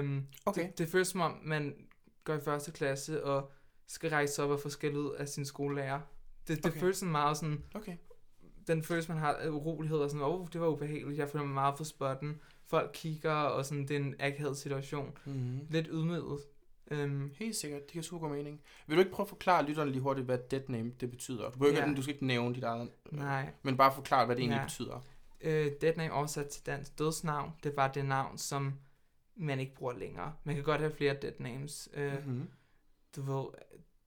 Um, 0.00 0.26
Okay. 0.46 0.66
det, 0.66 0.78
det 0.78 0.88
føles 0.88 1.08
som 1.08 1.20
om, 1.20 1.38
man 1.44 1.74
går 2.24 2.34
i 2.34 2.40
første 2.40 2.72
klasse 2.72 3.24
og 3.24 3.50
skal 3.86 4.10
rejse 4.10 4.42
op 4.42 4.50
og 4.50 4.60
få 4.60 4.68
skæld 4.68 4.96
ud 4.96 5.14
af 5.14 5.28
sin 5.28 5.44
skolelærer. 5.44 6.00
Det, 6.48 6.56
det 6.56 6.66
Okay. 6.66 6.80
føles 6.80 6.96
sådan 6.96 7.12
meget 7.12 7.36
sådan, 7.36 7.64
Okay. 7.74 7.96
den 8.66 8.82
følelse, 8.82 9.08
man 9.12 9.18
har 9.18 9.32
af 9.32 9.48
urolighed, 9.48 9.98
og 9.98 10.10
sådan, 10.10 10.26
åh, 10.26 10.40
oh, 10.40 10.46
det 10.52 10.60
var 10.60 10.66
ubehageligt, 10.68 11.18
jeg 11.18 11.28
føler 11.28 11.44
mig 11.44 11.54
meget 11.54 11.76
for 11.76 11.84
spotten. 11.84 12.40
Folk 12.66 12.90
kigger, 12.94 13.32
og 13.32 13.64
sådan, 13.66 13.82
det 13.88 13.96
er 13.96 14.00
en 14.00 14.14
akavet 14.20 14.56
situation. 14.56 15.18
Mm-hmm. 15.24 15.66
Lidt 15.70 15.88
ydmyget. 15.92 16.40
Um, 16.90 17.30
Helt 17.34 17.56
sikkert, 17.56 17.82
det 17.82 17.90
giver 17.92 18.02
super 18.02 18.28
god 18.28 18.36
mening. 18.36 18.60
Vil 18.86 18.96
du 18.96 19.00
ikke 19.00 19.12
prøve 19.12 19.24
at 19.24 19.28
forklare 19.28 19.64
lytterne 19.66 19.90
lige 19.90 20.02
hurtigt, 20.02 20.24
hvad 20.26 20.38
dead 20.50 20.62
name 20.68 20.92
det 21.00 21.10
betyder? 21.10 21.44
Du, 21.44 21.58
behøver 21.58 21.76
ikke, 21.76 21.88
Ja. 21.88 21.94
du 21.94 22.02
skal 22.02 22.14
ikke 22.14 22.26
nævne 22.26 22.54
dit 22.54 22.64
eget, 22.64 22.90
nej. 23.10 23.50
men 23.62 23.76
bare 23.76 23.94
forklare, 23.94 24.26
hvad 24.26 24.36
det 24.36 24.42
egentlig 24.42 24.56
Ja. 24.58 24.64
betyder. 24.64 25.04
Uh, 25.46 25.50
dead 25.80 25.96
name 25.96 26.12
oversat 26.12 26.48
til 26.48 26.66
dansk 26.66 26.98
dødsnavn, 26.98 27.52
det 27.64 27.72
bare 27.74 27.90
det 27.94 28.04
navn, 28.04 28.38
som 28.38 28.74
man 29.36 29.60
ikke 29.60 29.74
bruger 29.74 29.92
længere. 29.92 30.34
Man 30.44 30.54
kan 30.54 30.64
godt 30.64 30.80
have 30.80 30.92
flere 30.92 31.14
dead 31.22 31.32
names. 31.38 31.88
Uh, 31.96 32.02
Mm-hmm. 32.14 32.50
Du 33.16 33.22
ved, 33.22 33.46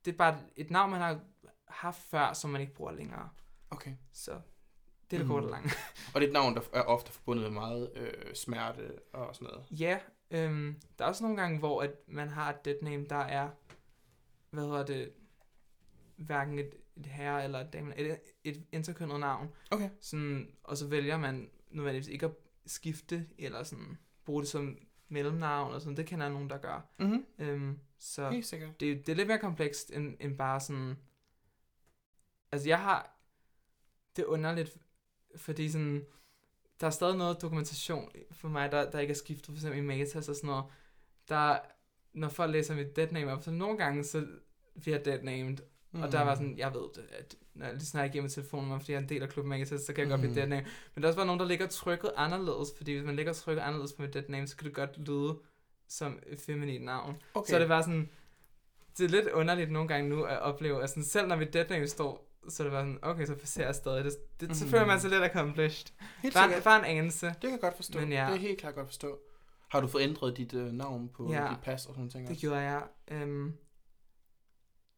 det 0.05 0.13
er 0.13 0.17
bare 0.17 0.39
et 0.55 0.71
navn, 0.71 0.91
man 0.91 1.01
har 1.01 1.19
haft 1.67 2.01
før, 2.01 2.33
som 2.33 2.49
man 2.49 2.61
ikke 2.61 2.73
bruger 2.73 2.91
længere. 2.91 3.29
Okay. 3.69 3.91
Så 4.13 4.31
det 4.31 5.17
er 5.17 5.19
det 5.19 5.19
Mhm. 5.19 5.27
korte 5.27 5.45
og 5.45 5.49
lange. 5.51 5.69
Og 6.13 6.21
det 6.21 6.23
er 6.23 6.27
et 6.27 6.33
navn, 6.33 6.55
der 6.55 6.61
er 6.73 6.81
ofte 6.81 7.11
forbundet 7.11 7.43
med 7.43 7.51
meget 7.51 7.91
øh, 7.95 8.35
smerte 8.35 8.99
og 9.13 9.35
sådan 9.35 9.47
noget. 9.53 9.65
Ja, 9.71 9.99
øhm, 10.31 10.81
der 10.99 11.05
er 11.05 11.09
også 11.09 11.23
nogle 11.23 11.37
gange, 11.41 11.59
hvor 11.59 11.81
at 11.81 11.91
man 12.07 12.27
har 12.29 12.49
et 12.49 12.65
dead 12.65 12.75
name, 12.81 13.05
der 13.09 13.15
er, 13.15 13.49
hvad 14.49 14.63
hedder 14.63 14.85
det, 14.85 15.11
hverken 16.17 16.59
et, 16.59 16.73
et 16.99 17.05
herre 17.05 17.43
eller 17.43 17.59
et 17.59 17.73
dame, 17.73 17.99
et, 17.99 18.19
et 18.43 18.63
interkønnet 18.71 19.19
navn. 19.19 19.49
Okay. 19.71 19.89
Sådan, 20.01 20.51
og 20.63 20.77
så 20.77 20.87
vælger 20.87 21.17
man 21.17 21.49
nødvendigvis 21.71 22.07
ikke 22.07 22.25
at 22.25 22.31
skifte, 22.65 23.27
eller 23.37 23.63
sådan 23.63 23.97
bruge 24.25 24.41
det 24.41 24.49
som 24.49 24.77
mellemnavn, 25.09 25.73
og 25.73 25.81
sådan. 25.81 25.97
Det 25.97 26.05
kender 26.05 26.25
jeg 26.25 26.33
nogen, 26.33 26.49
der 26.49 26.57
gør. 26.57 26.89
Mm-hmm. 26.99 27.25
Øhm, 27.39 27.79
så 27.99 28.29
Helt 28.29 28.45
sikkert. 28.45 28.79
det, 28.79 29.05
det 29.05 29.11
er 29.11 29.15
lidt 29.15 29.27
mere 29.27 29.39
komplekst, 29.39 29.91
end, 29.91 30.17
end 30.19 30.37
bare 30.37 30.59
sådan... 30.59 30.97
Altså, 32.51 32.69
jeg 32.69 32.81
har... 32.81 33.17
Det 34.15 34.21
er 34.21 34.27
underligt, 34.27 34.77
fordi 35.35 35.69
sådan... 35.69 36.05
Der 36.79 36.87
er 36.87 36.91
stadig 36.91 37.17
noget 37.17 37.41
dokumentation 37.41 38.11
for 38.31 38.49
mig, 38.49 38.71
der, 38.71 38.91
der 38.91 38.99
ikke 38.99 39.11
er 39.11 39.15
skiftet, 39.15 39.45
for 39.45 39.53
eksempel 39.53 39.79
i 39.79 39.81
metas 39.81 40.29
og 40.29 40.35
sådan 40.35 40.47
noget. 40.47 40.65
Der, 41.29 41.59
når 42.13 42.29
folk 42.29 42.51
læser 42.51 42.75
mit 42.75 42.95
dead 42.95 43.11
name 43.11 43.31
op, 43.31 43.43
så 43.43 43.51
nogle 43.51 43.77
gange, 43.77 44.03
så 44.03 44.27
bliver 44.81 44.97
jeg 44.97 45.05
dead 45.05 45.21
named. 45.23 45.57
Mm. 45.97 46.03
Og 46.03 46.11
der 46.11 46.23
var 46.23 46.35
sådan, 46.35 46.57
jeg 46.57 46.73
ved 46.73 46.81
det, 46.95 47.03
at 47.19 47.35
når 47.53 47.65
jeg 47.65 47.73
lige 47.75 47.85
snakker 47.85 48.13
igennem 48.13 48.29
telefonen, 48.29 48.79
fordi 48.79 48.91
jeg 48.91 48.97
er 48.97 49.01
en 49.03 49.09
del 49.09 49.23
af 49.23 49.29
klubben 49.29 49.49
Megatas, 49.49 49.81
så 49.81 49.93
kan 49.93 49.97
jeg 49.97 50.05
mm. 50.05 50.09
godt 50.09 50.21
Mhm. 50.21 50.31
blive 50.31 50.41
dead 50.41 50.49
name. 50.49 50.65
Men 50.95 51.01
der 51.01 51.07
er 51.07 51.11
også 51.11 51.17
bare 51.17 51.25
nogen, 51.25 51.39
der 51.39 51.45
ligger 51.47 51.67
trykket 51.67 52.11
anderledes, 52.15 52.69
fordi 52.77 52.93
hvis 52.93 53.05
man 53.05 53.15
ligger 53.15 53.33
trykket 53.33 53.61
anderledes 53.61 53.93
på 53.93 54.01
mit 54.01 54.13
dead 54.13 54.23
name, 54.29 54.47
så 54.47 54.57
kan 54.57 54.65
det 54.65 54.73
godt 54.73 54.97
lyde 55.07 55.37
som 55.87 56.19
et 56.27 56.39
feminint 56.39 56.85
navn. 56.85 57.17
Okay. 57.33 57.49
Så 57.49 57.55
er 57.55 57.59
det 57.59 57.67
bare 57.67 57.83
sådan, 57.83 58.09
det 58.97 59.05
er 59.05 59.09
lidt 59.09 59.27
underligt 59.27 59.71
nogle 59.71 59.87
gange 59.87 60.09
nu 60.09 60.23
at 60.23 60.39
opleve, 60.41 60.83
at 60.83 60.89
sådan, 60.89 61.03
selv 61.03 61.27
når 61.27 61.35
mit 61.35 61.53
deadname 61.53 61.87
står, 61.87 62.27
så 62.49 62.63
er 62.63 62.67
det 62.67 62.71
bare 62.71 62.81
sådan, 62.83 62.99
okay, 63.01 63.25
så 63.25 63.35
passerer 63.35 63.65
jeg 63.67 63.75
stadig. 63.75 64.05
Det, 64.05 64.13
det, 64.41 64.57
så 64.57 64.63
Mhm. 64.65 64.71
føler 64.71 64.85
man 64.85 64.99
sig 64.99 65.09
lidt 65.09 65.23
accomplished. 65.23 65.87
Helt 66.21 66.33
Bare, 66.33 66.47
sikkert. 66.47 66.63
bare 66.63 66.79
en 66.89 66.97
anelse. 66.97 67.25
Det 67.27 67.35
kan 67.41 67.51
jeg 67.51 67.59
godt 67.59 67.75
forstå. 67.75 67.99
Men 67.99 68.11
ja. 68.11 68.25
Det 68.27 68.33
er 68.35 68.39
helt 68.39 68.59
klart 68.59 68.75
godt 68.75 68.87
forstå. 68.87 69.19
Har 69.67 69.81
du 69.81 69.87
fået 69.87 70.01
ændret 70.03 70.37
dit 70.37 70.53
øh, 70.53 70.71
navn 70.71 71.09
på 71.09 71.31
ja. 71.33 71.47
dit 71.49 71.59
pas 71.63 71.85
og 71.85 71.93
sådan 71.95 72.09
ting 72.09 72.23
Det 72.23 72.29
også? 72.29 72.41
gjorde 72.41 72.59
jeg 72.59 72.83
øhm, 73.11 73.53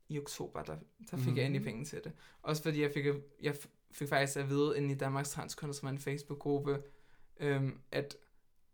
i 0.09 0.19
oktober, 0.19 0.63
der, 0.63 0.75
der 1.11 1.17
fik 1.17 1.27
mm. 1.31 1.37
jeg 1.37 1.45
endelig 1.45 1.61
Mhm. 1.61 1.65
penge 1.71 1.85
til 1.85 2.03
det. 2.03 2.11
Også 2.41 2.63
fordi 2.63 2.81
jeg 2.81 2.91
fik, 2.93 3.05
jeg 3.41 3.55
fik 3.91 4.09
faktisk 4.09 4.37
at 4.37 4.49
vide 4.49 4.77
inde 4.77 4.91
i 4.93 4.97
Danmarks 4.97 5.29
Transkunder, 5.29 5.73
som 5.75 5.87
er 5.87 5.91
en 5.91 5.99
Facebook-gruppe, 5.99 6.83
øhm, 7.39 7.79
at 7.91 8.15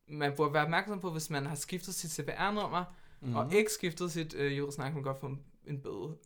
man 0.08 0.34
burde 0.36 0.54
være 0.54 0.64
opmærksom 0.64 1.00
på, 1.00 1.12
hvis 1.12 1.30
man 1.30 1.46
har 1.46 1.56
skiftet 1.56 1.96
sit 1.96 2.12
CPR-nummer, 2.12 2.84
mm. 3.22 3.28
Mhm. 3.28 3.36
og 3.36 3.54
ikke 3.54 3.72
skiftet 3.72 4.12
sit 4.12 4.34
øh, 4.34 4.58
juridisk 4.58 4.78
man 4.78 5.02
godt 5.04 5.20
få 5.20 5.28
en- 5.28 5.44
en 5.66 5.82
bøde. 5.82 6.18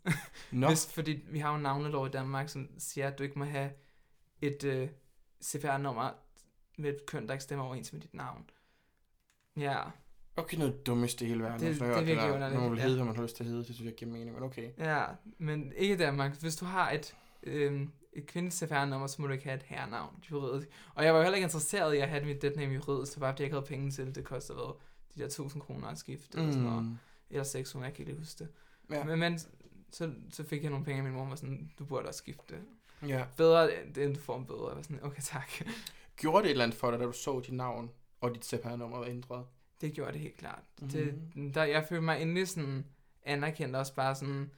Nå, 0.51 0.67
Hvis, 0.67 0.93
fordi 0.93 1.23
vi 1.29 1.39
har 1.39 1.49
jo 1.49 1.55
en 1.55 1.61
navnelov 1.63 2.07
i 2.07 2.09
Danmark, 2.09 2.49
som 2.49 2.69
siger, 2.79 3.07
at 3.07 3.19
du 3.19 3.23
ikke 3.23 3.39
må 3.39 3.45
have 3.45 3.71
et 4.41 4.63
øh, 4.63 4.89
CPR-nummer 5.43 6.11
med 6.77 6.89
et 6.89 7.05
køn, 7.05 7.27
der 7.27 7.33
ikke 7.33 7.43
stemmer 7.43 7.65
overens 7.65 7.93
med 7.93 8.01
dit 8.01 8.13
navn. 8.13 8.49
Ja, 9.57 9.81
Okay, 10.39 10.57
noget 10.57 10.85
dummeste 10.85 11.25
i 11.25 11.27
hele 11.27 11.43
verden. 11.43 11.59
Det- 11.67 11.79
man 11.79 11.89
det 11.89 11.95
har 11.95 12.01
er 12.01 12.05
virkelig 12.05 12.15
der. 12.29 12.33
underligt, 12.35 12.61
Man 12.61 12.71
vil 12.71 12.77
ja. 12.77 12.83
hedde, 12.83 12.95
hvad 12.95 13.05
man 13.05 13.15
har 13.15 13.23
lyst 13.23 13.35
til 13.35 13.43
at 13.43 13.49
hedde. 13.49 13.63
Det 13.65 13.75
synes 13.75 13.85
jeg 13.85 13.95
giver 13.95 14.11
mening, 14.11 14.33
men 14.33 14.43
okay. 14.43 14.69
Ja, 14.77 15.05
men 15.37 15.73
ikke 15.77 15.93
i 15.93 15.97
Danmark. 15.97 16.39
Hvis 16.41 16.55
du 16.55 16.65
har 16.65 16.91
et, 16.91 17.15
øhm, 17.43 17.91
et 18.13 18.25
kvindeligt 18.25 18.55
CPR-nummer, 18.55 19.07
så 19.07 19.21
må 19.21 19.27
du 19.27 19.33
ikke 19.33 19.45
have 19.45 19.55
et 19.55 19.63
herrenavn 19.63 20.23
juridisk. 20.31 20.67
Og 20.95 21.03
jeg 21.05 21.13
var 21.13 21.19
jo 21.19 21.23
heller 21.23 21.35
ikke 21.35 21.43
interesseret 21.45 21.93
i 21.93 21.97
at 21.97 22.09
have 22.09 22.25
mit 22.25 22.41
deadname 22.41 22.73
juridisk, 22.73 23.11
så 23.13 23.19
bare 23.19 23.31
fordi 23.33 23.41
jeg 23.41 23.45
ikke 23.45 23.55
havde 23.55 23.65
penge 23.67 23.91
til 23.91 24.05
det. 24.05 24.15
Det 24.15 24.23
kostede 24.23 24.57
hvad, 24.57 24.73
de 25.15 25.19
der 25.19 25.25
1000 25.25 25.61
kroner 25.61 25.87
at 25.87 25.97
skifte, 25.97 26.37
eller 26.37 26.51
sådan 26.51 26.65
noget. 26.67 26.83
Mm. 26.83 26.97
Eller 27.29 27.43
600, 27.43 27.85
jeg 27.87 27.93
kan 27.95 28.01
ikke 28.01 28.11
lige 28.11 28.19
huske 28.19 28.39
det. 28.43 28.49
Ja. 28.91 29.03
Men, 29.03 29.19
men 29.19 29.39
så, 29.91 30.11
så 30.29 30.43
fik 30.43 30.61
jeg 30.63 30.69
nogle 30.71 30.85
penge, 30.85 31.01
og 31.01 31.05
min 31.05 31.13
mor 31.13 31.25
var 31.25 31.35
sådan, 31.35 31.71
du 31.79 31.85
burde 31.85 32.07
også 32.07 32.17
skifte 32.17 32.43
det. 32.55 33.09
ja. 33.09 33.23
Bedre, 33.37 33.69
end 33.97 34.15
du 34.15 34.19
får 34.21 34.37
en 34.37 34.45
bøde. 34.45 34.65
Jeg 34.67 34.75
var 34.75 34.81
sådan, 34.81 34.99
okay 35.03 35.21
tak. 35.21 35.51
Gjorde 36.15 36.37
det 36.43 36.45
et 36.45 36.51
eller 36.51 36.63
andet 36.63 36.77
for 36.77 36.91
dig, 36.91 36.99
da 36.99 37.05
du 37.05 37.11
så 37.11 37.39
dit 37.39 37.53
navn 37.53 37.89
og 38.21 38.35
dit 38.35 38.45
CPR-nummer 38.45 38.97
var 38.97 39.05
ændret? 39.05 39.45
Det 39.81 39.93
gjorde 39.93 40.11
det 40.13 40.21
helt 40.21 40.37
klart. 40.37 40.63
Mhm. 40.81 40.89
Mm-hmm. 40.93 41.45
Det, 41.45 41.55
der, 41.55 41.63
jeg 41.63 41.85
følte 41.89 42.01
mig 42.01 42.21
endelig 42.21 42.47
sådan 42.47 42.85
anerkendt 43.23 43.75
også 43.75 43.95
bare 43.95 44.15
sådan, 44.15 44.51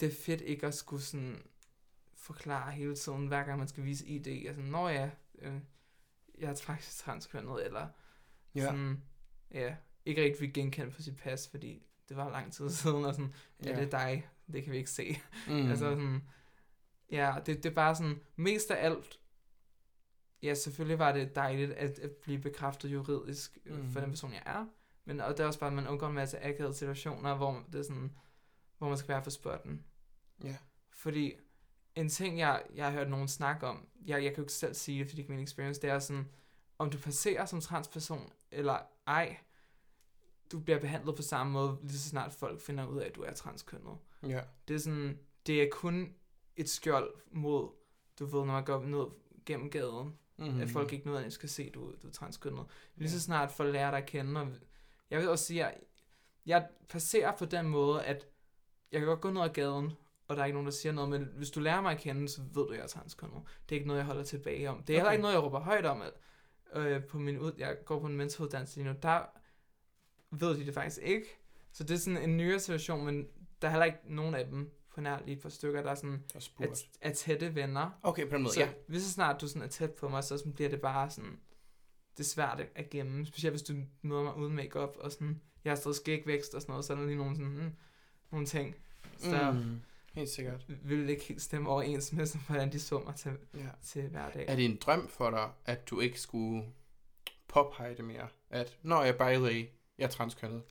det 0.00 0.08
er 0.08 0.16
fedt 0.24 0.40
ikke 0.40 0.66
at 0.66 0.74
skulle 0.74 1.02
sådan 1.02 1.42
forklare 2.14 2.72
hele 2.72 2.96
tiden, 2.96 3.26
hver 3.26 3.44
gang 3.44 3.58
man 3.58 3.68
skal 3.68 3.84
vise 3.84 4.06
ID. 4.06 4.26
Altså, 4.46 4.62
når 4.62 4.88
jeg, 4.88 5.10
øh, 5.38 5.54
jeg 6.38 6.50
er 6.50 6.54
faktisk 6.64 6.98
transkønnet, 6.98 7.64
eller 7.66 7.88
Ja. 8.54 8.60
sådan, 8.64 9.02
ja, 9.50 9.76
ikke 10.04 10.22
rigtig 10.22 10.38
fik 10.38 10.54
genkendt 10.54 10.94
på 10.94 11.02
sit 11.02 11.16
pas, 11.16 11.48
fordi 11.48 11.82
det 12.08 12.16
var 12.16 12.30
lang 12.30 12.52
tid 12.52 12.70
siden, 12.80 13.04
og 13.04 13.14
sådan, 13.14 13.34
ja, 13.64 13.70
Ja. 13.70 13.76
det 13.76 13.94
er 13.94 13.98
dig, 13.98 14.28
det 14.52 14.62
kan 14.64 14.72
vi 14.72 14.78
ikke 14.78 14.90
se. 14.90 15.18
Mm. 15.48 15.54
Mm. 15.54 15.70
Altså 15.70 15.84
sådan, 15.84 16.22
ja, 17.10 17.34
det, 17.46 17.56
det 17.62 17.66
er 17.70 17.74
bare 17.74 17.94
sådan, 17.94 18.20
mest 18.36 18.70
af 18.70 18.84
alt, 18.84 19.20
ja, 20.42 20.54
selvfølgelig 20.54 20.98
var 20.98 21.12
det 21.12 21.34
dejligt 21.34 21.72
at, 21.72 21.98
at 21.98 22.10
blive 22.10 22.38
bekræftet 22.38 22.92
juridisk 22.92 23.58
mm. 23.64 23.76
Mm. 23.76 23.90
for 23.90 24.00
den 24.00 24.10
person, 24.10 24.32
jeg 24.32 24.42
er, 24.46 24.66
men 25.04 25.20
og 25.20 25.36
det 25.36 25.40
er 25.40 25.46
også 25.46 25.60
bare, 25.60 25.70
at 25.70 25.76
man 25.76 25.88
undgår 25.88 26.06
en 26.06 26.14
masse 26.14 26.44
akavede 26.44 26.74
situationer, 26.74 27.36
hvor 27.36 27.64
det 27.72 27.78
er 27.78 27.82
sådan, 27.82 28.12
hvor 28.78 28.88
man 28.88 28.98
skal 28.98 29.08
være 29.08 29.22
for 29.22 29.30
spotten. 29.30 29.84
Ja. 30.44 30.56
Fordi 30.90 31.34
en 31.94 32.08
ting, 32.08 32.38
jeg, 32.38 32.62
jeg 32.74 32.84
har 32.84 32.92
hørt 32.92 33.10
nogen 33.10 33.28
snakke 33.28 33.66
om, 33.66 33.88
jeg, 34.06 34.24
jeg 34.24 34.30
kan 34.30 34.36
jo 34.36 34.42
ikke 34.42 34.52
selv 34.52 34.74
sige 34.74 34.98
det, 34.98 35.06
fordi 35.06 35.16
det 35.16 35.22
er 35.22 35.24
ikke 35.24 35.32
min 35.32 35.44
experience, 35.44 35.80
det 35.80 35.90
er 35.90 35.98
sådan, 35.98 36.28
om 36.78 36.90
du 36.90 36.98
passerer 36.98 37.44
som 37.44 37.60
transperson 37.60 38.32
eller 38.50 38.78
ej, 39.06 39.36
du 40.52 40.60
bliver 40.60 40.80
behandlet 40.80 41.16
på 41.16 41.22
samme 41.22 41.52
måde, 41.52 41.78
lige 41.82 41.98
så 41.98 42.08
snart 42.08 42.32
folk 42.32 42.60
finder 42.60 42.86
ud 42.86 42.98
af, 42.98 43.06
at 43.06 43.16
du 43.16 43.22
er 43.22 43.32
transkønnet. 43.32 43.96
Ja. 44.22 44.40
Det 44.68 44.74
er 44.74 44.78
sådan, 44.78 45.18
det 45.46 45.62
er 45.62 45.68
kun 45.72 46.14
et 46.56 46.68
skjold 46.68 47.14
mod, 47.30 47.70
du 48.18 48.26
ved, 48.26 48.44
når 48.44 48.52
man 48.52 48.64
går 48.64 48.84
ned 48.84 49.06
gennem 49.46 49.70
gaden, 49.70 50.18
Mm. 50.38 50.44
mm. 50.44 50.60
at 50.60 50.70
folk 50.70 50.92
ikke 50.92 51.06
nødvendigvis 51.06 51.34
skal 51.34 51.48
se, 51.48 51.70
du, 51.70 51.92
du 52.02 52.08
er 52.08 52.12
transkønnet. 52.12 52.64
Lige 52.96 53.10
så 53.10 53.20
snart 53.20 53.50
folk 53.50 53.72
lærer 53.72 53.90
dig 53.90 53.98
at 53.98 54.06
kende, 54.06 54.40
og 54.40 54.48
jeg 55.10 55.18
vil 55.18 55.28
også 55.28 55.44
sige, 55.44 55.66
at 55.66 55.74
jeg 56.46 56.66
passerer 56.88 57.36
på 57.36 57.44
den 57.44 57.68
måde, 57.68 58.04
at 58.04 58.26
jeg 58.92 59.00
kan 59.00 59.08
godt 59.08 59.20
gå 59.20 59.30
ned 59.30 59.42
ad 59.42 59.48
gaden, 59.48 59.92
og 60.28 60.36
der 60.36 60.42
er 60.42 60.46
ikke 60.46 60.54
nogen, 60.54 60.66
der 60.66 60.72
siger 60.72 60.92
noget, 60.92 61.10
men 61.10 61.28
hvis 61.36 61.50
du 61.50 61.60
lærer 61.60 61.80
mig 61.80 61.92
at 61.92 62.00
kende, 62.00 62.28
så 62.28 62.42
ved 62.42 62.62
du, 62.62 62.68
at 62.68 62.76
jeg 62.76 62.82
er 62.82 62.88
transkønnet. 62.88 63.42
Det 63.68 63.74
er 63.74 63.76
ikke 63.76 63.86
noget, 63.86 63.98
jeg 63.98 64.06
holder 64.06 64.24
tilbage 64.24 64.70
om. 64.70 64.82
Det 64.82 64.90
er 64.90 64.94
okay. 64.94 65.00
heller 65.00 65.12
ikke 65.12 65.22
noget, 65.22 65.34
jeg 65.34 65.42
råber 65.42 65.60
højt 65.60 65.86
om. 65.86 66.02
At, 66.02 66.12
øh, 66.74 67.04
på 67.04 67.18
min 67.18 67.38
ud, 67.38 67.52
jeg 67.58 67.76
går 67.84 68.00
på 68.00 68.06
en 68.06 68.16
mentoruddannelse 68.16 68.76
lige 68.76 68.88
nu, 68.88 68.94
der 69.02 69.22
ved 70.30 70.56
de 70.56 70.66
det 70.66 70.74
faktisk 70.74 71.02
ikke. 71.02 71.26
Så 71.72 71.84
det 71.84 71.94
er 71.94 71.98
sådan 71.98 72.22
en 72.30 72.36
nyere 72.36 72.60
situation, 72.60 73.04
men 73.04 73.28
der 73.62 73.68
er 73.68 73.72
heller 73.72 73.84
ikke 73.84 73.98
nogen 74.04 74.34
af 74.34 74.46
dem, 74.46 74.70
på 74.98 75.02
nær 75.02 75.18
lige 75.24 75.36
et 75.36 75.42
par 75.42 75.48
stykker, 75.48 75.82
der 75.82 75.90
er 75.90 75.94
sådan, 75.94 76.24
er, 76.60 76.84
er 77.00 77.12
tætte 77.12 77.54
venner. 77.54 77.90
Okay, 78.02 78.28
på 78.28 78.34
den 78.34 78.42
måde, 78.42 78.54
Så 78.54 78.60
ja. 78.60 78.68
lige 78.88 79.02
så 79.02 79.10
snart 79.12 79.40
du 79.40 79.48
sådan 79.48 79.62
er 79.62 79.66
tæt 79.66 79.90
på 79.92 80.08
mig, 80.08 80.24
så 80.24 80.38
sådan 80.38 80.52
bliver 80.52 80.70
det 80.70 80.80
bare 80.80 81.10
sådan, 81.10 81.40
det 82.16 82.20
er 82.20 82.28
svært 82.28 82.60
at- 82.74 82.90
gemme. 82.90 83.26
Specielt 83.26 83.52
hvis 83.52 83.62
du 83.62 83.74
møder 84.02 84.22
mig 84.22 84.36
uden 84.36 84.54
makeup 84.56 84.96
og 85.00 85.12
sådan, 85.12 85.40
jeg 85.64 85.70
har 85.70 85.76
stadig 85.76 85.94
skægvækst 85.96 86.54
og 86.54 86.60
sådan 86.62 86.72
noget, 86.72 86.84
så 86.84 86.92
er 86.92 86.96
der 86.96 87.04
lige 87.06 87.16
nogle, 87.16 87.36
sådan, 87.36 87.50
hmm, 87.52 87.72
nogle 88.30 88.46
ting. 88.46 88.74
Så 89.18 89.50
Mm. 89.52 89.80
Helt 90.12 90.28
sikkert. 90.30 90.64
vil 90.84 90.98
det 91.02 91.10
ikke 91.10 91.24
helt 91.24 91.42
stemme 91.42 91.68
overens 91.68 92.12
med, 92.12 92.26
sådan, 92.26 92.42
hvordan 92.46 92.72
de 92.72 92.80
så 92.80 92.98
mig 92.98 93.14
til, 93.16 93.32
Ja. 93.54 93.68
til 93.82 94.08
hverdag. 94.08 94.44
Er 94.48 94.56
det 94.56 94.64
en 94.64 94.76
drøm 94.76 95.08
for 95.08 95.30
dig, 95.30 95.50
at 95.64 95.90
du 95.90 96.00
ikke 96.00 96.20
skulle 96.20 96.64
påpege 97.48 97.96
det 97.96 98.04
mere? 98.04 98.28
At, 98.50 98.78
når 98.82 99.02
jeg 99.04 99.14
by 99.14 99.22
the 99.34 99.42
way, 99.42 99.66
jeg 99.98 100.04
er 100.04 100.08
transkønnet. 100.10 100.62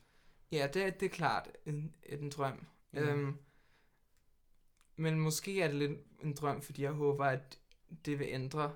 Ja, 0.52 0.68
det, 0.74 0.82
er- 0.82 0.90
det 0.90 1.06
er 1.06 1.10
klart 1.10 1.48
en, 1.66 1.94
en 2.02 2.30
drøm. 2.30 2.66
Ja. 2.94 3.00
Øhm, 3.00 3.36
men 4.98 5.20
måske 5.20 5.62
er 5.62 5.66
det 5.68 5.76
lidt 5.76 5.98
en 6.22 6.34
drøm, 6.34 6.62
fordi 6.62 6.82
jeg 6.82 6.92
håber, 6.92 7.24
at 7.24 7.58
det 8.04 8.18
vil 8.18 8.26
ændre, 8.30 8.72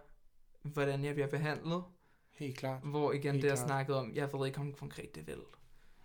hvordan 0.63 1.05
jeg 1.05 1.15
bliver 1.15 1.29
behandlet. 1.29 1.85
Helt 2.31 2.57
klart. 2.59 2.81
Hvor 2.83 3.13
igen, 3.13 3.33
Helt 3.33 3.43
det 3.43 3.49
jeg 3.49 3.57
klart. 3.57 3.69
snakkede 3.69 3.99
om, 3.99 4.15
jeg 4.15 4.33
ved 4.33 4.47
ikke, 4.47 4.59
om 4.61 4.73
konkret 4.73 5.15
det 5.15 5.27
vil. 5.27 5.41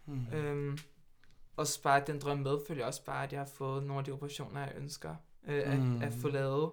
Mm. 0.06 0.14
Mm. 0.14 0.34
Øhm, 0.34 0.78
og 1.56 1.66
bare 1.84 2.04
den 2.08 2.20
drøm 2.20 2.38
medfølger 2.38 2.86
også 2.86 3.04
bare, 3.06 3.24
at 3.24 3.32
jeg 3.34 3.40
har 3.42 3.46
fået 3.48 3.84
nogle 3.84 4.00
af 4.00 4.06
de 4.06 4.12
operationer, 4.12 4.60
jeg 4.62 4.74
ønsker 4.78 5.16
øh, 5.48 5.74
at, 5.74 5.80
Mm. 5.80 6.02
at 6.02 6.14
få 6.14 6.28
lavet. 6.30 6.72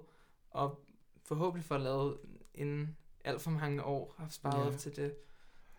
Og 0.51 0.84
forhåbentlig 1.24 1.64
få 1.64 1.76
lavet 1.76 2.18
inden 2.55 2.97
alt 3.24 3.42
for 3.42 3.51
mange 3.51 3.82
år 3.84 4.14
har 4.18 4.28
sparet 4.28 4.66
op 4.66 4.78
til 4.78 4.97
det. 4.97 5.14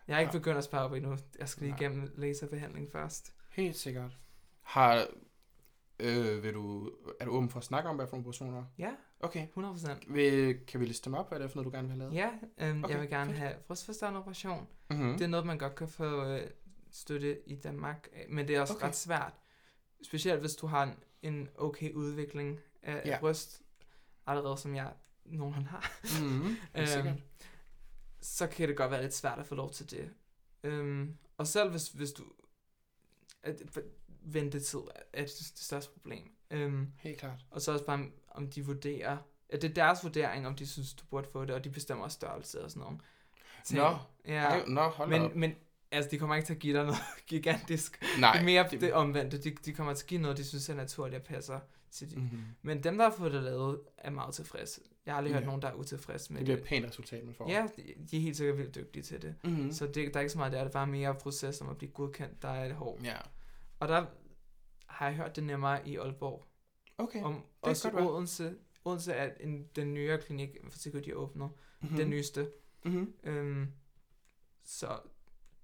Jeg 0.08 0.14
er 0.16 0.18
ikke 0.20 0.32
Ja. 0.32 0.38
begyndt 0.38 0.58
at 0.58 0.64
spare 0.64 0.84
op 0.84 0.92
endnu. 0.92 1.16
Jeg 1.38 1.48
skal 1.48 1.62
lige 1.62 1.70
Nej. 1.70 1.80
igennem 1.80 2.12
laserbehandling 2.16 2.90
først. 2.92 3.34
Helt 3.50 3.76
sikkert. 3.76 4.18
Har, 4.62 5.06
øh, 5.98 6.42
vil 6.42 6.54
du, 6.54 6.90
er 7.20 7.24
du 7.24 7.30
åben 7.30 7.50
for 7.50 7.58
at 7.58 7.64
snakke 7.64 7.88
om, 7.90 7.96
hvad 7.96 8.06
for 8.06 8.16
nogle 8.16 8.22
operationer? 8.24 8.64
Ja, 8.78 8.90
Okay. 9.20 9.42
100 9.42 9.74
procent. 9.74 10.14
Vil, 10.14 10.58
kan 10.66 10.80
vi 10.80 10.84
liste 10.86 11.04
dem 11.04 11.14
op, 11.14 11.28
hvad 11.28 11.38
det 11.38 11.44
er 11.44 11.48
for 11.48 11.56
noget, 11.56 11.72
du 11.72 11.76
gerne 11.76 11.88
vil 11.88 11.96
have 12.00 12.10
lavet? 12.12 12.14
Ja, 12.14 12.30
øhm, 12.68 12.84
okay, 12.84 12.92
jeg 12.94 13.00
vil 13.00 13.10
gerne 13.10 13.32
have 13.32 13.54
brystforstørrende 13.66 14.20
operation. 14.20 14.66
Mm-hmm. 14.90 15.12
Det 15.12 15.22
er 15.22 15.26
noget, 15.28 15.46
man 15.46 15.58
godt 15.58 15.74
kan 15.74 15.88
få 15.88 16.24
øh, 16.24 16.50
støtte 16.90 17.48
i 17.48 17.54
Danmark, 17.54 18.08
men 18.28 18.48
det 18.48 18.56
er 18.56 18.60
også 18.60 18.74
Okay. 18.74 18.86
ret 18.86 18.96
svært. 18.96 19.32
Specielt 20.02 20.40
hvis 20.40 20.54
du 20.56 20.66
har 20.66 20.82
en, 20.82 20.94
en 21.22 21.48
okay 21.54 21.92
udvikling 21.92 22.58
af, 22.82 23.02
Ja. 23.04 23.18
bryst, 23.20 23.62
allerede 24.26 24.56
som 24.58 24.74
jeg 24.74 24.92
nogenlunde 25.24 25.68
har. 25.68 25.92
Mm-hmm. 26.22 26.56
Øhm, 27.08 27.20
så 28.20 28.46
kan 28.46 28.68
det 28.68 28.76
godt 28.76 28.90
være 28.90 29.02
lidt 29.02 29.14
svært 29.14 29.38
at 29.38 29.46
få 29.46 29.54
lov 29.54 29.70
til 29.72 29.90
det. 29.90 30.10
Øhm, 30.62 31.16
og 31.38 31.46
selv 31.46 31.70
hvis, 31.70 31.88
hvis 31.88 32.12
du... 32.12 32.24
At, 33.42 33.62
ventetid 34.32 34.78
er 35.12 35.22
det 35.22 35.30
største 35.54 35.92
problem. 35.92 36.30
Øhm, 36.50 36.86
Helt 36.98 37.18
klart. 37.18 37.38
og 37.50 37.60
så 37.60 37.72
også 37.72 37.84
bare, 37.84 38.06
om 38.30 38.48
de 38.50 38.64
vurderer... 38.66 39.16
At 39.48 39.62
det 39.62 39.70
er 39.70 39.74
deres 39.74 39.98
vurdering, 40.04 40.46
om 40.46 40.54
de 40.54 40.66
synes, 40.66 40.94
du 40.94 41.04
burde 41.10 41.28
få 41.32 41.44
det, 41.44 41.50
og 41.50 41.64
de 41.64 41.70
bestemmer 41.70 42.04
også 42.04 42.14
størrelse 42.14 42.64
og 42.64 42.70
sådan 42.70 42.80
noget. 42.80 43.00
Nå, 43.70 43.96
Ja, 44.32 44.42
Ej, 44.44 44.64
nå, 44.66 44.80
hold 44.80 45.10
da 45.10 45.20
op. 45.20 45.30
men, 45.30 45.40
men 45.40 45.54
altså, 45.90 46.10
de 46.10 46.18
kommer 46.18 46.36
ikke 46.36 46.46
til 46.46 46.52
at 46.54 46.58
give 46.60 46.76
dig 46.76 46.84
noget 46.84 46.98
gigantisk. 47.26 48.02
Nej. 48.18 48.32
det 48.32 48.40
er 48.40 48.44
mere 48.44 48.68
det, 48.70 48.80
det 48.80 48.92
omvendte. 48.92 49.38
De, 49.42 49.50
de 49.50 49.72
kommer 49.72 49.94
til 49.94 50.04
at 50.04 50.08
give 50.08 50.20
noget, 50.20 50.36
de 50.36 50.44
synes 50.44 50.68
er 50.68 50.74
naturligt 50.74 51.20
og 51.20 51.26
passer 51.26 51.60
til 51.90 52.10
de. 52.10 52.16
Mm. 52.16 52.22
Mm-hmm. 52.22 52.42
Men 52.62 52.82
dem, 52.84 52.98
der 52.98 53.04
har 53.04 53.16
fået 53.16 53.32
det 53.32 53.42
lavet, 53.42 53.80
er 53.98 54.10
meget 54.10 54.34
tilfredse. 54.34 54.80
Jeg 55.06 55.14
har 55.14 55.18
aldrig 55.18 55.32
hørt 55.34 55.42
Ja. 55.42 55.46
nogen, 55.46 55.62
der 55.62 55.68
er 55.68 55.74
utilfredse 55.74 56.32
med 56.32 56.40
Det 56.40 56.46
det. 56.46 56.54
bliver 56.62 56.64
et 56.78 56.82
pænt 56.82 56.86
resultat, 56.90 57.24
man 57.24 57.34
får. 57.34 57.50
Ja, 57.50 57.66
de, 57.76 57.82
de 58.10 58.16
er 58.16 58.20
helt 58.20 58.36
sikkert 58.36 58.58
vildt 58.58 58.74
dygtige 58.74 59.02
til 59.02 59.22
det. 59.22 59.34
Mm-hmm. 59.44 59.62
Mm. 59.64 59.72
Så 59.72 59.86
det, 59.86 59.94
der 60.14 60.16
er 60.16 60.20
ikke 60.20 60.32
så 60.32 60.38
meget 60.38 60.52
der, 60.52 60.58
det 60.58 60.66
er 60.68 60.72
bare 60.72 60.86
mere 60.86 61.14
proces 61.14 61.60
om 61.60 61.68
at 61.68 61.78
blive 61.78 61.90
godkendt, 61.90 62.42
der 62.42 62.48
er 62.48 62.66
det 62.66 62.76
hårdt. 62.76 63.04
Ja. 63.04 63.16
Og 63.80 63.88
der 63.88 64.06
har 64.86 65.06
jeg 65.06 65.16
hørt 65.16 65.36
det 65.36 65.44
nemmere 65.44 65.88
i 65.88 65.96
Aalborg. 65.96 66.46
Okay. 66.98 67.22
Om, 67.22 67.32
kan 67.34 67.44
også 67.70 67.90
godt. 67.90 68.04
Odense. 68.04 68.56
Odense 68.84 69.12
er 69.12 69.34
en, 69.40 69.68
den 69.76 69.94
nyere 69.94 70.18
klinik, 70.22 70.50
for 70.70 70.78
sikkert 70.78 71.04
de 71.04 71.16
åbner. 71.16 71.48
Mm-hmm. 71.48 71.90
Mm. 71.90 71.96
Den 71.96 72.10
nyeste. 72.10 72.50
Mm-hmm. 72.84 73.14
Øhm, 73.24 73.72
så 74.64 74.98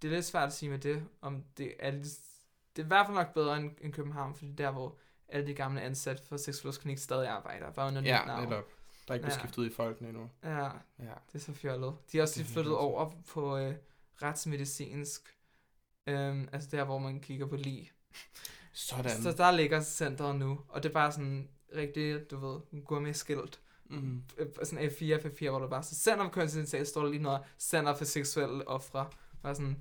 det 0.02 0.08
er 0.08 0.12
lidt 0.14 0.24
svært 0.24 0.46
at 0.46 0.52
sige 0.52 0.70
med 0.70 0.78
det, 0.78 1.04
om 1.20 1.44
det 1.56 1.74
er 1.78 1.90
det 1.90 2.82
er 2.82 2.84
i 2.84 2.86
hvert 2.86 3.06
fald 3.06 3.16
nok 3.16 3.34
bedre 3.34 3.56
end, 3.56 3.70
end 3.80 3.92
København, 3.92 4.34
fordi 4.34 4.52
der 4.52 4.70
hvor 4.70 4.98
alle 5.28 5.46
de 5.46 5.54
gamle 5.54 5.80
ansatte 5.80 6.22
for 6.26 6.36
Sexologisk 6.36 7.02
stadig 7.02 7.28
arbejder, 7.28 7.70
bare 7.72 7.88
under 7.88 8.02
Ja, 8.02 8.24
navn. 8.26 8.42
netop. 8.48 8.64
Der 9.08 9.12
er 9.12 9.14
ikke 9.14 9.22
blevet 9.22 9.34
Ja. 9.36 9.38
skiftet 9.38 9.58
ud 9.58 9.66
i 9.66 9.72
folkene 9.72 10.08
endnu. 10.08 10.30
Ja, 10.42 10.64
Ja. 10.64 10.70
det 10.98 11.34
er 11.34 11.38
så 11.38 11.52
fjollet. 11.52 11.94
De 12.12 12.18
er 12.18 12.22
også 12.22 12.32
Det 12.38 12.46
lige 12.46 12.52
flyttet 12.52 12.76
over 12.76 13.10
på 13.28 13.56
øh, 13.58 13.74
retsmedicinsk, 14.22 15.36
øhm, 16.06 16.48
altså 16.52 16.68
der 16.72 16.84
hvor 16.84 16.98
man 16.98 17.20
kigger 17.20 17.46
på 17.46 17.56
lige. 17.56 17.90
Sådan. 18.72 19.22
Så 19.22 19.32
der 19.32 19.50
ligger 19.50 19.80
centret 19.82 20.36
nu, 20.36 20.60
og 20.68 20.82
det 20.82 20.88
er 20.88 20.92
bare 20.92 21.12
sådan 21.12 21.48
rigtig, 21.76 22.30
du 22.30 22.36
ved, 22.46 22.84
gourmet-skilt. 22.84 23.60
Mm-hmm. 23.86 24.22
Øh, 24.38 24.46
Sådan 24.62 24.88
A4 24.88 25.22
papir, 25.22 25.50
hvor 25.50 25.58
der 25.58 25.68
bare 25.68 25.82
så 25.82 25.94
center 25.94 26.24
for 26.24 26.30
kønsidentitet, 26.30 26.88
står 26.88 27.02
der 27.02 27.10
lige 27.10 27.22
noget, 27.22 27.40
center 27.58 27.94
for 27.94 28.04
seksuelle 28.04 28.68
ofre. 28.68 29.08
Bare 29.42 29.54
sådan, 29.54 29.76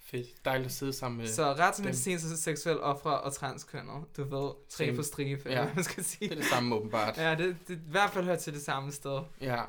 Fedt. 0.00 0.44
Dejligt 0.44 0.66
at 0.66 0.72
sidde 0.72 0.92
sammen 0.92 1.18
med... 1.18 1.26
Så 1.28 1.52
retsmedicinsk 1.52 2.24
og 2.32 2.38
seksuelle 2.38 2.82
ofre 2.82 3.20
og 3.20 3.32
transkønner, 3.32 4.04
du 4.16 4.24
ved, 4.24 4.52
tre 4.68 4.96
på 4.96 5.02
stribe, 5.02 5.50
Ja. 5.50 5.70
man 5.74 5.84
skal 5.84 6.04
sige. 6.04 6.28
Det 6.28 6.36
er 6.36 6.40
det 6.40 6.50
samme 6.50 6.74
åbenbart. 6.74 7.18
Ja, 7.18 7.34
det, 7.34 7.56
det 7.68 7.74
i 7.76 7.80
hvert 7.90 8.10
fald 8.10 8.24
hører 8.24 8.36
til 8.36 8.54
det 8.54 8.62
samme 8.62 8.92
sted. 8.92 9.20
ja. 9.40 9.62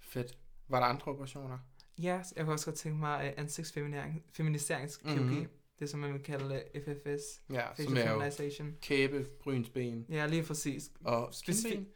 Fedt. 0.00 0.38
Var 0.68 0.80
der 0.80 0.86
andre 0.86 1.12
operationer? 1.12 1.58
Ja, 1.98 2.20
jeg 2.36 2.44
kunne 2.44 2.54
også 2.54 2.66
godt 2.66 2.76
tænke 2.76 2.98
mig 2.98 3.26
uh, 3.36 3.40
ansigtsfeminiseringskirurgi. 3.42 5.20
Mhm. 5.20 5.32
Mm-hmm. 5.32 5.48
Det 5.78 5.90
som 5.90 6.00
man 6.00 6.12
vil 6.12 6.22
kalde 6.22 6.62
FFS, 6.74 7.40
Ja, 7.52 7.62
som 7.76 7.96
er 7.96 8.10
jo 8.10 8.72
kæbe, 8.82 9.26
brynsben 9.40 10.06
Ja, 10.08 10.26
lige 10.26 10.42
præcis. 10.42 10.90
og 11.04 11.34
Specifikt. 11.34 11.88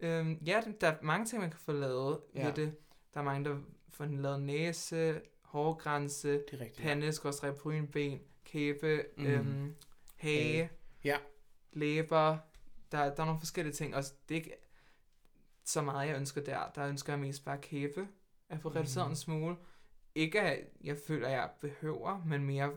Øhm, 0.00 0.32
ja, 0.46 0.62
der- 0.80 0.86
er 0.88 0.96
mange 1.02 1.26
ting, 1.26 1.40
man 1.40 1.50
kan 1.50 1.60
få 1.60 1.72
lavet 1.72 2.20
Ja. 2.34 2.46
ved 2.46 2.52
det. 2.54 2.74
Der 3.14 3.20
er 3.20 3.24
mange, 3.24 3.44
der 3.50 3.58
får 3.90 4.04
lavet 4.04 4.42
næse, 4.42 5.20
hårgrænse, 5.42 6.42
pande, 6.78 7.12
skorstræk, 7.12 7.54
brynben, 7.54 8.20
kæbe, 8.44 9.04
Mm. 9.16 9.22
mm. 9.24 9.30
øhm, 9.30 9.74
hage. 10.16 10.70
Ja. 11.04 11.16
læber. 11.72 12.38
Der, 12.92 13.14
der 13.14 13.22
er 13.22 13.24
nogle 13.24 13.40
forskellige 13.40 13.74
ting, 13.74 13.94
og 13.96 14.02
det 14.28 14.34
er 14.34 14.38
ikke 14.38 14.52
så 15.64 15.82
meget, 15.82 16.08
jeg 16.08 16.16
ønsker 16.16 16.40
der. 16.40 16.70
Der 16.74 16.86
ønsker 16.88 17.12
jeg 17.12 17.20
mest 17.20 17.44
bare 17.44 17.58
kæbe. 17.58 18.08
At 18.48 18.60
få 18.60 18.68
reduceret 18.68 19.06
Mhm. 19.06 19.12
en 19.12 19.16
smule. 19.16 19.56
Ikke 20.14 20.40
at 20.40 20.58
jeg 20.84 20.96
føler, 21.06 21.26
at 21.28 21.32
jeg 21.32 21.50
behøver, 21.60 22.22
men 22.26 22.44
mere... 22.44 22.72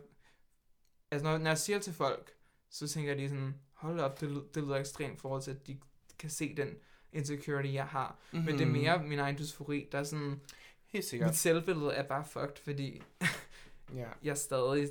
Altså, 1.12 1.24
når, 1.28 1.38
når 1.38 1.50
jeg 1.50 1.58
siger 1.58 1.80
til 1.80 1.94
folk, 1.94 2.32
så 2.70 2.88
tænker 2.88 3.16
de 3.16 3.30
sådan, 3.30 3.56
hold 3.74 4.00
op, 4.00 4.22
det, 4.22 4.44
det 4.56 4.64
lyder 4.64 4.76
ekstremt 4.76 5.14
i 5.14 5.20
forhold 5.20 5.42
til, 5.42 5.52
at 5.52 5.68
de 5.68 5.78
kan 6.20 6.30
se 6.30 6.56
den 6.56 6.70
insecurity, 7.14 7.74
jeg 7.74 7.86
har. 7.86 8.18
Mm. 8.32 8.40
Men 8.40 8.48
det 8.48 8.62
er 8.62 8.66
Mhm. 8.66 8.72
mere 8.76 9.04
min 9.04 9.20
egen 9.20 9.38
dysfori, 9.38 9.88
der 9.92 10.00
er 10.00 10.04
sådan... 10.04 10.42
Helt 10.88 11.06
sikkert. 11.06 11.30
Mit 11.30 11.38
selvbillede 11.38 11.92
er 11.94 12.04
bare 12.04 12.26
fucked, 12.26 12.64
fordi 12.64 13.02
Ja. 13.96 14.08
jeg 14.24 14.38
stadig 14.38 14.90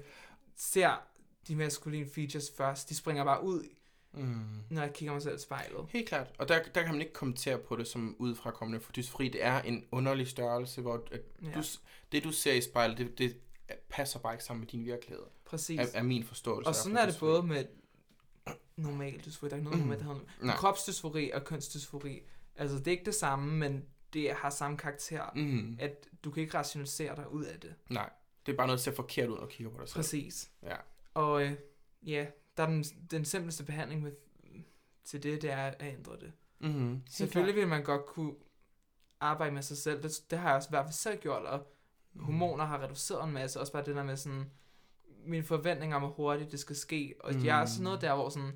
ser 0.57 1.03
de 1.49 1.57
maskuline 1.57 2.11
features 2.15 2.53
først. 2.57 2.89
De 2.89 2.95
springer 2.95 3.25
bare 3.25 3.43
ud, 3.45 3.69
Mm. 4.13 4.41
når 4.71 4.83
jeg 4.83 4.93
kigger 4.93 5.13
mig 5.13 5.23
selv 5.23 5.37
i 5.37 5.39
spejlet. 5.41 5.87
Helt 5.89 6.09
klart. 6.09 6.27
Og 6.39 6.49
der, 6.49 6.63
der 6.75 6.83
kan 6.83 6.93
man 6.93 7.01
ikke 7.01 7.13
kommentere 7.13 7.59
på 7.59 7.77
det 7.77 7.87
som 7.87 8.17
udefrakommende, 8.19 8.81
for 8.81 8.93
dysfri, 8.93 9.29
det 9.29 9.45
er 9.45 9.63
en 9.63 9.85
underlig 9.93 10.29
størrelse, 10.29 10.81
hvor 10.81 11.05
at 11.13 11.21
Ja, 11.43 11.51
du, 11.55 11.63
det, 12.13 12.25
du 12.25 12.33
ser 12.33 12.53
i 12.53 12.61
spejlet, 12.61 12.99
det, 12.99 13.19
det 13.19 13.37
passer 13.89 14.19
bare 14.19 14.35
ikke 14.35 14.45
sammen 14.45 14.61
med 14.61 14.69
din 14.69 14.85
virkelighed, 14.85 15.23
præcis. 15.45 15.81
er, 15.81 15.87
er 15.95 16.03
min 16.03 16.25
forståelse. 16.25 16.69
Og 16.69 16.75
sådan 16.75 16.97
er 16.97 17.05
det 17.05 17.15
dysfori. 17.15 17.31
både 17.31 17.43
med 17.43 17.65
normal 18.77 19.21
dysfori, 19.27 19.49
der 19.51 19.55
er 19.57 19.59
ikke 19.59 19.71
noget 19.71 19.79
Mhm. 19.81 19.89
normalt, 19.89 20.07
der 20.07 20.15
hedder 20.15 20.27
Nej. 20.47 20.57
kropsdysfori 20.57 21.31
og 21.31 21.45
kønsdysfori. 21.45 22.23
Altså, 22.57 22.79
det 22.79 22.87
er 22.87 22.91
ikke 22.91 23.05
det 23.05 23.15
samme, 23.15 23.53
men 23.59 23.85
det 24.13 24.33
har 24.33 24.51
samme 24.51 24.77
karakter, 24.77 25.31
mm. 25.35 25.41
Mm. 25.43 25.77
at 25.81 26.09
du 26.25 26.31
kan 26.31 26.43
ikke 26.43 26.59
rationalisere 26.59 27.17
dig 27.17 27.33
ud 27.33 27.45
af 27.45 27.61
det. 27.61 27.75
Nej, 27.91 28.11
det 28.47 28.53
er 28.53 28.57
bare 28.57 28.67
noget, 28.67 28.79
der 28.79 28.83
ser 28.83 28.95
forkert 28.95 29.29
ud, 29.29 29.39
du 29.39 29.47
kigger 29.47 29.73
på 29.73 29.81
dig 29.81 29.89
selv. 29.89 29.97
Præcis. 29.97 30.51
Ja. 30.63 30.77
Og 31.15 31.43
øh, 31.43 31.53
ja, 32.07 32.27
der 32.57 32.63
er 32.63 32.67
den, 32.67 32.83
den 32.85 33.25
simpleste 33.25 33.65
behandling 33.65 34.03
med, 34.03 34.13
til 35.05 35.23
det, 35.23 35.43
det 35.43 35.51
er 35.51 35.57
at 35.67 35.77
ændre 35.81 36.13
det. 36.13 36.33
Mm-hmm. 36.59 37.03
Selvfølgelig 37.11 37.55
vil 37.55 37.69
man 37.69 37.83
godt 37.85 38.07
kunne 38.07 38.35
arbejde 39.21 39.55
med 39.55 39.63
sig 39.63 39.77
selv. 39.79 40.03
Det, 40.03 40.13
det 40.31 40.39
har 40.39 40.49
jeg 40.49 40.57
også 40.57 40.69
i 40.69 40.73
hvert 40.73 40.85
fald 40.85 40.93
selv 40.95 41.21
gjort, 41.21 41.43
og 41.43 41.59
Mm. 41.59 41.65
Hormoner 42.21 42.65
har 42.65 42.83
reduceret 42.83 43.25
en 43.25 43.33
masse. 43.35 43.61
Også 43.61 43.73
bare 43.73 43.85
det 43.85 43.97
der 43.97 44.03
med 44.03 44.17
sådan, 44.17 44.51
mine 45.25 45.45
forventninger 45.45 45.97
om, 45.97 46.03
hvor 46.03 46.11
hurtigt 46.11 46.53
det 46.53 46.61
skal 46.61 46.77
ske. 46.77 47.15
Og 47.21 47.35
mm. 47.35 47.45
jeg 47.45 47.61
er 47.61 47.65
sådan 47.65 47.85
noget 47.85 48.01
der, 48.01 48.15
hvor 48.15 48.29
sådan, 48.29 48.53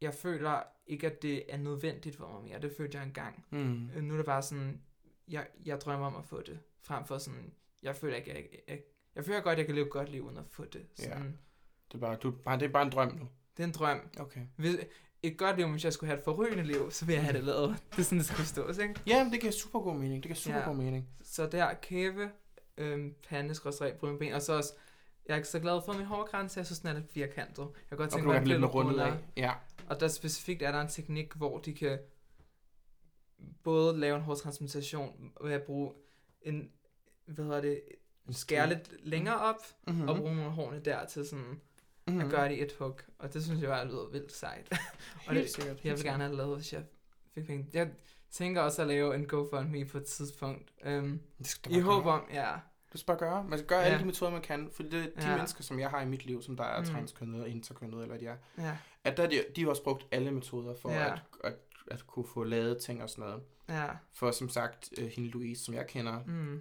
jeg 0.00 0.14
føler 0.14 0.62
ikke, 0.86 1.06
at 1.06 1.22
det 1.22 1.54
er 1.54 1.56
nødvendigt 1.56 2.16
for 2.16 2.32
mig 2.32 2.42
mere. 2.42 2.60
Det 2.60 2.74
følte 2.76 2.98
jeg 2.98 3.06
engang. 3.06 3.46
Mm. 3.50 3.90
Nu 4.02 4.14
er 4.14 4.16
det 4.16 4.26
bare 4.26 4.42
sådan, 4.42 4.82
jeg, 5.28 5.46
jeg 5.64 5.80
drømmer 5.80 6.06
om 6.06 6.16
at 6.16 6.24
få 6.24 6.42
det. 6.42 6.60
Frem 6.82 7.04
for 7.04 7.18
sådan, 7.18 7.54
jeg 7.82 7.96
føler 7.96 8.16
ikke, 8.16 8.30
jeg, 8.34 8.46
jeg, 8.68 8.80
jeg 9.14 9.24
føler 9.24 9.40
godt, 9.40 9.52
at 9.52 9.58
jeg 9.58 9.66
kan 9.66 9.74
leve 9.74 9.86
et 9.86 9.92
godt 9.92 10.10
liv 10.10 10.22
uden 10.26 10.36
at 10.36 10.44
få 10.50 10.64
det. 10.64 10.86
Ja. 10.98 11.04
Sådan, 11.04 11.38
Det, 11.92 11.94
er 11.94 11.98
bare, 11.98 12.16
du, 12.16 12.30
bare, 12.30 12.58
det 12.58 12.64
er 12.64 12.72
bare 12.72 12.82
en 12.82 12.92
drøm 12.92 13.14
nu. 13.14 13.28
Det 13.56 13.62
er 13.62 13.66
en 13.66 13.72
drøm. 13.72 14.10
Okay. 14.20 14.46
Hvis, 14.56 14.76
et 15.26 15.38
godt 15.38 15.56
liv, 15.56 15.68
hvis 15.68 15.84
jeg 15.84 15.92
skulle 15.92 16.08
have 16.08 16.18
et 16.18 16.24
forrygende 16.24 16.64
liv, 16.64 16.90
så 16.90 17.04
vil 17.04 17.12
jeg 17.12 17.22
have 17.22 17.36
det 17.36 17.44
lavet. 17.44 17.76
Det 17.92 17.98
er 17.98 18.02
sådan, 18.02 18.18
det 18.18 18.26
skal 18.26 18.36
forstås, 18.38 18.78
ikke? 18.78 18.94
Ja, 19.06 19.24
men 19.24 19.32
det 19.32 19.40
giver 19.40 19.52
super 19.52 19.80
god 19.80 19.94
mening. 19.94 20.14
Det 20.14 20.22
giver 20.22 20.34
super 20.34 20.58
Ja. 20.58 20.64
god 20.68 20.74
mening. 20.76 21.08
Så 21.22 21.46
der 21.46 21.74
kæbe, 21.74 22.30
øhm, 22.76 23.14
pande, 23.28 23.54
skrådstræk, 23.54 23.94
brynben, 23.94 24.32
og 24.32 24.42
så 24.42 24.52
også, 24.52 24.72
jeg 25.26 25.32
er 25.32 25.36
ikke 25.36 25.48
så 25.48 25.60
glad 25.60 25.80
for 25.86 25.92
min 25.92 26.06
hårgrænse, 26.06 26.58
jeg 26.58 26.66
synes, 26.66 26.78
den 26.78 26.88
er 26.88 26.94
lidt 26.94 27.12
firkantet. 27.12 27.62
Jeg 27.62 27.88
kan 27.88 27.98
godt 27.98 28.10
tænke 28.10 28.26
mig, 28.26 28.36
at 28.36 28.48
lidt 28.48 28.64
rundet 28.64 28.74
rundere. 28.92 29.08
af. 29.08 29.16
Ja. 29.36 29.52
Og 29.88 30.00
der 30.00 30.08
specifikt 30.08 30.62
er 30.62 30.72
der 30.72 30.80
en 30.80 30.88
teknik, 30.88 31.32
hvor 31.34 31.58
de 31.58 31.74
kan 31.74 31.98
både 33.62 34.00
lave 34.00 34.16
en 34.16 34.22
hårtransplantation 34.22 35.32
ved 35.42 35.52
at 35.52 35.62
bruge 35.62 35.92
en, 36.42 36.70
hvad 37.26 37.44
hedder 37.44 37.60
det, 37.60 37.80
skære 38.30 38.68
lidt 38.68 38.90
længere 39.06 39.38
op, 39.40 39.56
Mm-hmm. 39.86 40.08
og 40.08 40.16
bruge 40.16 40.36
nogle 40.36 40.50
hårene 40.50 40.80
der 40.80 41.06
til 41.06 41.26
sådan 41.26 41.60
mm-hmm. 42.06 42.20
at 42.20 42.30
gøre 42.30 42.48
det 42.48 42.54
i 42.54 42.62
et 42.62 42.72
hug. 42.78 43.00
Og 43.18 43.34
det 43.34 43.44
synes 43.44 43.60
jeg 43.60 43.68
bare 43.68 43.86
lyder 43.86 44.08
vildt 44.12 44.32
sejt. 44.32 44.72
og 45.28 45.34
det, 45.34 45.50
sikkert. 45.50 45.84
jeg 45.84 45.96
vil 45.96 46.04
gerne 46.04 46.24
have 46.24 46.36
lavet, 46.36 46.56
hvis 46.56 46.72
jeg 46.72 46.82
fik 47.34 47.46
penge. 47.46 47.66
Jeg 47.72 47.90
tænker 48.30 48.60
også 48.62 48.82
at 48.82 48.88
lave 48.88 49.14
en 49.14 49.26
GoFundMe 49.26 49.84
på 49.84 49.98
et 49.98 50.04
tidspunkt. 50.04 50.70
Um, 50.86 51.20
Det 51.38 51.46
skal 51.46 51.72
du 51.72 51.76
I 51.78 51.80
håb 51.80 52.06
om, 52.06 52.22
ja. 52.32 52.52
Det 52.92 53.00
skal 53.00 53.06
bare 53.06 53.16
gøre. 53.18 53.44
Man 53.44 53.58
skal 53.58 53.68
gøre 53.68 53.78
ja. 53.78 53.84
alle 53.84 53.98
de 53.98 54.04
metoder, 54.04 54.32
man 54.32 54.42
kan. 54.42 54.70
For 54.72 54.82
det, 54.82 54.92
de 54.92 55.10
Ja. 55.28 55.36
mennesker, 55.36 55.62
som 55.62 55.78
jeg 55.80 55.90
har 55.90 56.00
i 56.00 56.06
mit 56.06 56.26
liv, 56.26 56.42
som 56.42 56.56
der 56.56 56.64
er 56.64 56.80
Mm. 56.80 56.86
mm. 56.86 56.92
transkønnede 56.92 57.42
og 57.42 57.48
interkønnede, 57.48 58.02
eller 58.02 58.16
de 58.18 58.26
er, 58.26 58.36
Ja, 58.58 58.76
at 59.04 59.16
der, 59.16 59.22
er 59.22 59.28
de, 59.28 59.44
de 59.56 59.62
har 59.62 59.68
også 59.70 59.82
brugt 59.84 60.06
alle 60.10 60.30
metoder 60.30 60.74
for 60.82 60.90
Ja. 60.92 61.12
at, 61.12 61.18
at, 61.44 61.54
at 61.90 62.06
kunne 62.06 62.26
få 62.34 62.44
lavet 62.44 62.78
ting 62.78 63.02
og 63.02 63.10
sådan 63.10 63.24
noget. 63.24 63.42
ja. 63.68 63.86
For 64.12 64.30
som 64.30 64.48
sagt, 64.48 64.90
uh, 65.02 65.06
hende 65.06 65.30
Louise, 65.30 65.64
som 65.64 65.74
jeg 65.74 65.86
kender, 65.86 66.20
Mm. 66.26 66.60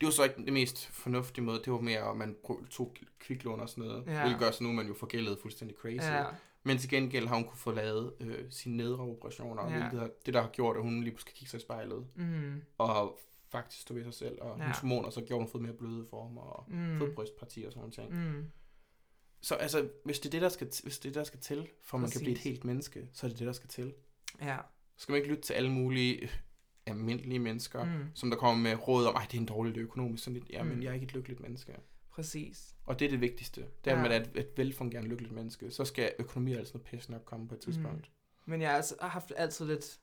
Det 0.00 0.06
var 0.06 0.10
så 0.10 0.24
ikke 0.24 0.44
det 0.44 0.52
mest 0.52 0.86
fornuftige 0.86 1.44
måde. 1.44 1.60
Det 1.64 1.72
var 1.72 1.80
mere, 1.80 2.10
at 2.10 2.16
man 2.16 2.36
tog 2.70 2.94
kviklån 3.18 3.60
og 3.60 3.68
sådan 3.68 3.84
noget. 3.84 4.04
Ja. 4.06 4.20
Hvilket 4.22 4.38
gør 4.40 4.50
så 4.50 4.62
nu, 4.64 4.68
er 4.68 4.72
man 4.74 4.86
jo 4.86 4.94
forgældet 4.94 5.38
fuldstændig 5.42 5.76
crazy. 5.76 6.06
Ja, 6.10 6.24
Men 6.62 6.78
til 6.78 6.90
gengæld 6.90 7.26
har 7.26 7.34
hun 7.34 7.44
kunne 7.44 7.58
få 7.58 7.72
lavet 7.72 8.12
øh, 8.20 8.44
sine 8.50 8.76
nedre 8.76 8.98
operationer, 8.98 9.70
Ja. 9.70 9.88
hvilket 9.88 10.26
det, 10.26 10.34
der 10.34 10.40
har 10.42 10.48
gjort, 10.48 10.76
at 10.76 10.82
hun 10.82 11.00
lige 11.02 11.10
pludselig 11.10 11.26
kan 11.34 11.38
kigge 11.38 11.50
sig 11.50 11.58
i 11.58 11.60
spejlet. 11.60 12.06
mm. 12.16 12.62
Og 12.78 13.18
faktisk 13.50 13.82
stå 13.82 13.94
ved 13.94 14.04
sig 14.04 14.14
selv. 14.14 14.38
Og 14.42 14.56
Ja. 14.58 14.62
hendes 14.62 14.78
hormoner, 14.78 15.10
så 15.10 15.20
gjorde 15.20 15.42
hun 15.44 15.50
fået 15.50 15.62
mere 15.62 15.72
bløde 15.72 16.06
former 16.10 16.40
og 16.40 16.64
Mm. 16.68 16.98
fået 16.98 17.14
brystpartier 17.14 17.66
og 17.66 17.72
sådan 17.72 17.90
ting. 17.90 18.14
Mm. 18.14 18.44
Så 19.42 19.54
altså, 19.54 19.88
hvis 20.04 20.18
det 20.20 20.26
er 20.28 20.30
det, 20.30 20.42
der 20.42 20.48
skal, 20.48 20.66
hvis 20.82 20.98
det 20.98 21.08
er 21.08 21.10
det, 21.10 21.14
der 21.14 21.24
skal 21.24 21.40
til, 21.40 21.68
for 21.82 21.96
at 21.96 22.00
man 22.00 22.10
kan 22.10 22.20
blive 22.20 22.32
et 22.32 22.36
Præcis. 22.36 22.50
helt 22.50 22.64
menneske, 22.64 23.08
så 23.12 23.26
er 23.26 23.28
det 23.30 23.38
det, 23.38 23.46
der 23.46 23.52
skal 23.52 23.68
til. 23.68 23.92
Ja. 24.40 24.56
Så 24.96 25.02
skal 25.02 25.12
man 25.12 25.16
ikke 25.22 25.30
lytte 25.30 25.42
til 25.42 25.52
alle 25.54 25.70
mulige 25.70 26.30
almindelige 26.90 27.38
mennesker, 27.38 27.84
mm. 27.84 27.90
Mm. 27.90 28.04
som 28.14 28.30
der 28.30 28.36
kommer 28.36 28.62
med 28.62 28.88
råd 28.88 29.06
om, 29.06 29.16
at 29.16 29.22
det 29.32 29.36
er 29.36 29.40
en 29.40 29.46
dårlig 29.46 29.76
økonomisk. 29.76 30.24
Sådan 30.24 30.34
lidt, 30.34 30.50
ja, 30.50 30.62
men 30.62 30.76
Mm. 30.76 30.82
jeg 30.82 30.90
er 30.90 30.94
ikke 30.94 31.04
et 31.04 31.14
lykkeligt 31.14 31.40
menneske. 31.40 31.76
Præcis. 32.10 32.74
Og 32.86 32.98
det 32.98 33.04
er 33.06 33.10
det 33.10 33.20
vigtigste. 33.20 33.60
Det 33.84 33.90
er, 33.90 33.96
Ja. 33.98 34.04
at 34.04 34.10
man 34.10 34.12
er 34.12 34.24
et, 34.24 34.30
et 34.34 34.48
velfungerende 34.56 35.08
lykkeligt 35.10 35.34
menneske. 35.34 35.70
Så 35.70 35.84
skal 35.84 36.12
økonomi 36.18 36.52
og 36.52 36.58
alt 36.58 36.66
sådan 36.68 36.78
noget 36.78 36.90
pisse 36.90 37.10
nok 37.10 37.24
komme 37.24 37.48
på 37.48 37.54
et 37.54 37.60
tidspunkt. 37.60 38.10
Men 38.46 38.60
jeg 38.60 38.70
har 38.70 38.76
altså 38.76 38.94
haft 39.00 39.32
altid 39.36 39.66
lidt 39.66 40.00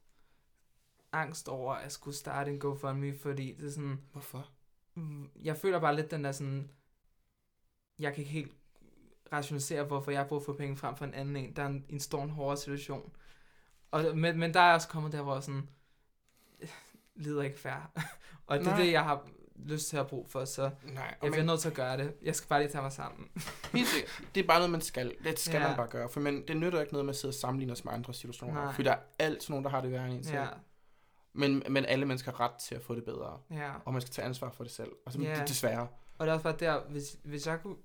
angst 1.12 1.48
over 1.48 1.74
at 1.74 1.92
skulle 1.92 2.18
starte 2.18 2.52
en 2.52 2.60
GoFundMe, 2.60 3.14
fordi 3.18 3.54
det 3.60 3.66
er 3.68 3.72
sådan, 3.72 4.00
Hvorfor? 4.12 4.50
Mm, 4.96 5.30
jeg 5.44 5.58
føler 5.58 5.80
bare 5.80 5.96
lidt 5.96 6.12
den 6.12 6.24
der 6.24 6.32
sådan, 6.32 6.70
jeg 8.00 8.14
kan 8.14 8.20
ikke 8.22 8.32
helt 8.32 8.52
rationalisere, 9.34 9.84
hvorfor 9.84 10.12
jeg 10.12 10.20
har 10.20 10.28
brug 10.28 10.44
for 10.46 10.54
penge 10.54 10.78
frem 10.78 10.96
for 10.96 11.06
en 11.06 11.14
anden 11.14 11.36
en, 11.36 11.56
der 11.56 11.64
er 11.64 11.68
en, 11.68 11.86
en 11.90 12.00
stor 12.00 12.24
en 12.24 12.30
hårdere 12.30 12.58
situation. 12.58 13.12
Og, 13.92 14.18
men, 14.18 14.40
men 14.40 14.54
der 14.54 14.60
er 14.60 14.74
også 14.74 14.88
kommet 14.88 15.12
der, 15.12 15.22
hvor 15.22 15.40
sådan, 15.40 15.70
lider 17.18 17.42
ikke 17.44 17.60
fair. 17.60 17.92
og 18.48 18.60
det 18.60 18.68
er 18.68 18.72
Nej. 18.72 18.82
det, 18.82 18.92
jeg 18.92 19.04
har 19.04 19.28
lyst 19.56 19.90
til 19.90 19.98
at 19.98 20.08
bruge 20.08 20.26
for, 20.28 20.46
så 20.46 20.62
Nej, 20.84 21.04
jeg 21.04 21.16
man, 21.22 21.32
bliver 21.32 21.46
nødt 21.46 21.60
til 21.60 21.70
at 21.70 21.74
gøre 21.76 21.98
det. 21.98 22.14
Jeg 22.22 22.36
skal 22.36 22.48
bare 22.50 22.60
lige 22.62 22.72
tage 22.72 22.82
mig 22.82 22.92
sammen. 22.92 23.28
helt 23.74 23.88
sikkert, 23.88 24.22
det 24.36 24.44
er 24.44 24.48
bare 24.48 24.58
noget, 24.60 24.72
man 24.72 24.82
skal. 24.82 25.14
Det 25.24 25.40
skal 25.40 25.62
Ja. 25.62 25.68
man 25.68 25.78
bare 25.78 25.88
gøre. 25.88 26.10
For 26.10 26.20
man, 26.20 26.44
det 26.48 26.58
nytter 26.58 26.80
ikke 26.82 26.94
noget 26.94 27.06
med 27.06 27.14
at 27.14 27.18
sidde 27.20 27.30
og 27.32 27.36
sammenligne 27.36 27.74
os 27.74 27.86
med 27.86 27.94
andre 27.94 28.14
situationer. 28.14 28.54
Nej. 28.54 28.74
For 28.74 28.84
der 28.84 28.92
er 28.92 29.00
altid 29.20 29.50
nogen, 29.50 29.64
der 29.66 29.70
har 29.72 29.82
det 29.82 29.92
værre 29.92 30.06
end 30.08 30.14
en 30.18 30.24
selv. 30.24 30.38
ja, 30.38 30.48
Men, 31.34 31.64
men 31.70 31.86
alle 31.86 32.06
mennesker 32.06 32.32
har 32.32 32.40
ret 32.40 32.56
til 32.56 32.76
at 32.76 32.82
få 32.82 32.96
det 32.96 33.04
bedre. 33.06 33.40
ja. 33.52 33.72
Og 33.86 33.94
man 33.94 34.02
skal 34.02 34.12
tage 34.14 34.26
ansvar 34.26 34.50
for 34.52 34.64
det 34.64 34.74
selv. 34.74 34.92
Og 35.06 35.14
så, 35.14 35.20
Ja. 35.22 35.28
yeah. 35.38 35.48
desværre. 35.48 35.88
Og 36.18 36.26
det 36.28 36.32
er 36.32 36.34
også 36.34 36.44
bare 36.44 36.56
der, 36.60 36.80
hvis, 36.90 37.18
hvis 37.24 37.48
jeg 37.48 37.62
kunne 37.62 37.76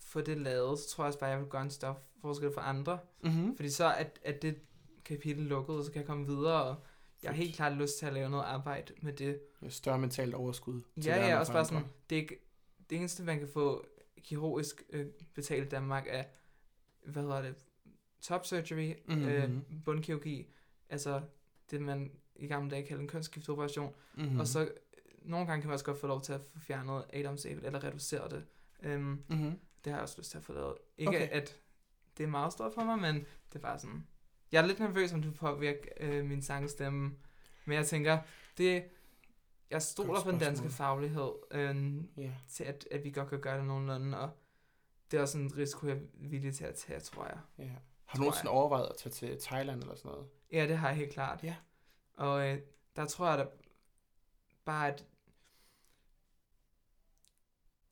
få 0.00 0.20
det 0.20 0.38
lavet, 0.38 0.78
så 0.78 0.88
tror 0.90 1.04
jeg 1.04 1.06
også 1.08 1.18
bare, 1.18 1.30
at 1.30 1.32
jeg 1.34 1.40
vil 1.42 1.48
gøre 1.50 1.62
en 1.62 1.70
større 1.70 1.94
forskel 2.20 2.50
for 2.54 2.60
andre. 2.60 2.98
Mm-hmm. 3.24 3.56
Fordi 3.56 3.70
så 3.70 3.84
er, 3.84 4.04
er 4.24 4.32
det 4.42 4.56
kapitel 5.04 5.44
lukket, 5.44 5.76
og 5.76 5.84
så 5.84 5.92
kan 5.92 5.98
jeg 6.00 6.06
komme 6.06 6.26
videre, 6.26 6.62
og 6.62 6.76
jeg 7.22 7.30
har 7.30 7.36
helt 7.36 7.54
klart 7.56 7.72
lyst 7.76 7.98
til 7.98 8.06
at 8.06 8.12
lave 8.12 8.30
noget 8.30 8.44
arbejde 8.44 8.94
med 9.02 9.12
det. 9.12 9.40
Større 9.68 9.98
mentalt 9.98 10.34
overskud. 10.34 10.80
til 10.94 11.04
Ja, 11.10 11.26
ja, 11.26 11.34
og 11.34 11.40
også 11.40 11.52
bare 11.52 11.64
sådan, 11.64 11.84
det, 12.10 12.18
er 12.18 12.26
det 12.90 12.98
eneste, 12.98 13.22
man 13.24 13.38
kan 13.38 13.48
få 13.48 13.86
kirurgisk 14.22 14.82
øh, 14.90 15.06
betalt 15.34 15.66
i 15.66 15.68
Danmark 15.68 16.04
er, 16.08 16.24
hvad 17.06 17.22
hedder 17.22 17.42
det, 17.42 17.54
top 18.20 18.46
surgery, 18.46 18.92
Mhm. 19.08 19.24
øh, 19.24 19.50
bundkirurgi, 19.84 20.48
altså 20.88 21.20
det, 21.70 21.82
man 21.82 22.12
i 22.36 22.46
gamle 22.46 22.70
dage 22.70 22.86
kaldte 22.86 23.02
en 23.02 23.08
kønsskifteoperation, 23.08 23.94
Mm-hmm. 24.14 24.32
mm. 24.32 24.40
og 24.40 24.46
så 24.46 24.60
øh, 24.62 24.68
nogle 25.22 25.46
gange 25.46 25.62
kan 25.62 25.68
man 25.68 25.72
også 25.72 25.84
godt 25.84 25.98
få 26.00 26.06
lov 26.06 26.22
til 26.22 26.32
at 26.32 26.40
få 26.40 26.58
fjernet 26.58 27.04
Adams 27.12 27.46
æble, 27.46 27.66
eller 27.66 27.84
reducere 27.84 28.28
det. 28.28 28.44
Um, 28.94 29.00
Mm-hmm. 29.28 29.58
det 29.84 29.92
har 29.92 29.98
jeg 29.98 30.02
også 30.02 30.14
lyst 30.18 30.30
til 30.30 30.38
at 30.38 30.44
få 30.44 30.52
lavet. 30.52 30.74
Ikke 30.98 31.08
okay. 31.08 31.28
at 31.28 31.56
det 32.18 32.24
er 32.24 32.28
meget 32.28 32.52
stort 32.52 32.72
for 32.74 32.84
mig, 32.84 32.98
men 32.98 33.14
det 33.48 33.54
er 33.54 33.58
bare 33.58 33.78
sådan, 33.78 34.06
jeg 34.52 34.62
er 34.62 34.66
lidt 34.66 34.78
nervøs, 34.80 35.12
om 35.12 35.22
det 35.22 35.34
påvirker 35.34 35.88
øh, 36.00 36.24
min 36.24 36.42
sangstemme, 36.42 37.16
men 37.64 37.76
jeg 37.76 37.86
tænker, 37.86 38.18
det, 38.58 38.84
jeg 39.70 39.82
stoler 39.82 40.22
på 40.22 40.30
den 40.30 40.38
danske 40.40 40.68
faglighed, 40.70 41.32
øh, 41.50 41.96
Ja. 42.16 42.30
til 42.48 42.64
at, 42.64 42.88
at 42.90 43.04
vi 43.04 43.10
godt 43.10 43.28
kan 43.28 43.40
gøre 43.40 43.56
det 43.58 43.64
nogenlunde, 43.66 44.18
og 44.20 44.30
det 45.10 45.16
er 45.16 45.20
også 45.22 45.38
en 45.38 45.56
risiko, 45.56 45.86
jeg 45.86 45.96
er 45.96 46.00
villig 46.14 46.54
til 46.54 46.64
at 46.64 46.74
tage, 46.74 47.00
tror 47.00 47.26
jeg. 47.26 47.38
ja. 47.58 47.70
Har 48.04 48.16
du 48.16 48.22
nogensinde 48.22 48.50
overvejet 48.50 48.86
at 48.90 48.96
tage 48.96 49.12
til 49.12 49.38
Thailand 49.40 49.82
eller 49.82 49.94
sådan 49.94 50.10
noget? 50.10 50.26
Ja, 50.52 50.66
det 50.68 50.78
har 50.78 50.88
jeg 50.88 50.96
helt 50.96 51.12
klart. 51.12 51.44
Ja. 51.44 51.56
Og 52.14 52.48
øh, 52.48 52.58
der 52.96 53.06
tror 53.06 53.28
jeg 53.28 53.38
da 53.38 53.46
bare, 54.64 54.88
at 54.88 55.04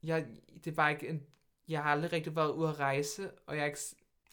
jeg, 0.03 0.27
det 0.65 0.75
bare 0.75 0.91
ikke 0.93 1.09
en, 1.09 1.27
jeg 1.69 1.83
har 1.83 1.91
aldrig 1.91 2.13
rigtig 2.13 2.37
været 2.37 2.53
ude 2.53 2.69
at 2.69 2.81
rejse, 2.81 3.31
og 3.47 3.57
jeg, 3.57 3.63
er 3.63 3.67
ikke, 3.67 3.79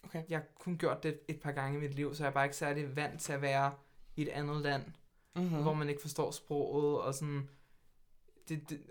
Okay. 0.08 0.24
jeg 0.30 0.38
har 0.38 0.46
kun 0.60 0.78
gjort 0.78 1.04
det 1.04 1.20
et 1.28 1.40
par 1.42 1.52
gange 1.52 1.78
i 1.78 1.82
mit 1.82 1.94
liv, 1.94 2.16
så 2.16 2.24
jeg 2.24 2.30
er 2.30 2.34
bare 2.34 2.46
ikke 2.46 2.56
særlig 2.56 2.96
vant 2.96 3.22
til 3.22 3.34
at 3.34 3.42
være 3.42 3.72
i 4.16 4.22
et 4.22 4.30
andet 4.30 4.62
land, 4.62 4.84
Mm-hmm. 5.36 5.56
mm. 5.56 5.62
hvor 5.62 5.74
man 5.74 5.90
ikke 5.90 6.02
forstår 6.02 6.32
sproget, 6.32 7.02
og 7.02 7.14
sådan, 7.14 7.50
det, 8.50 8.70
det, 8.70 8.82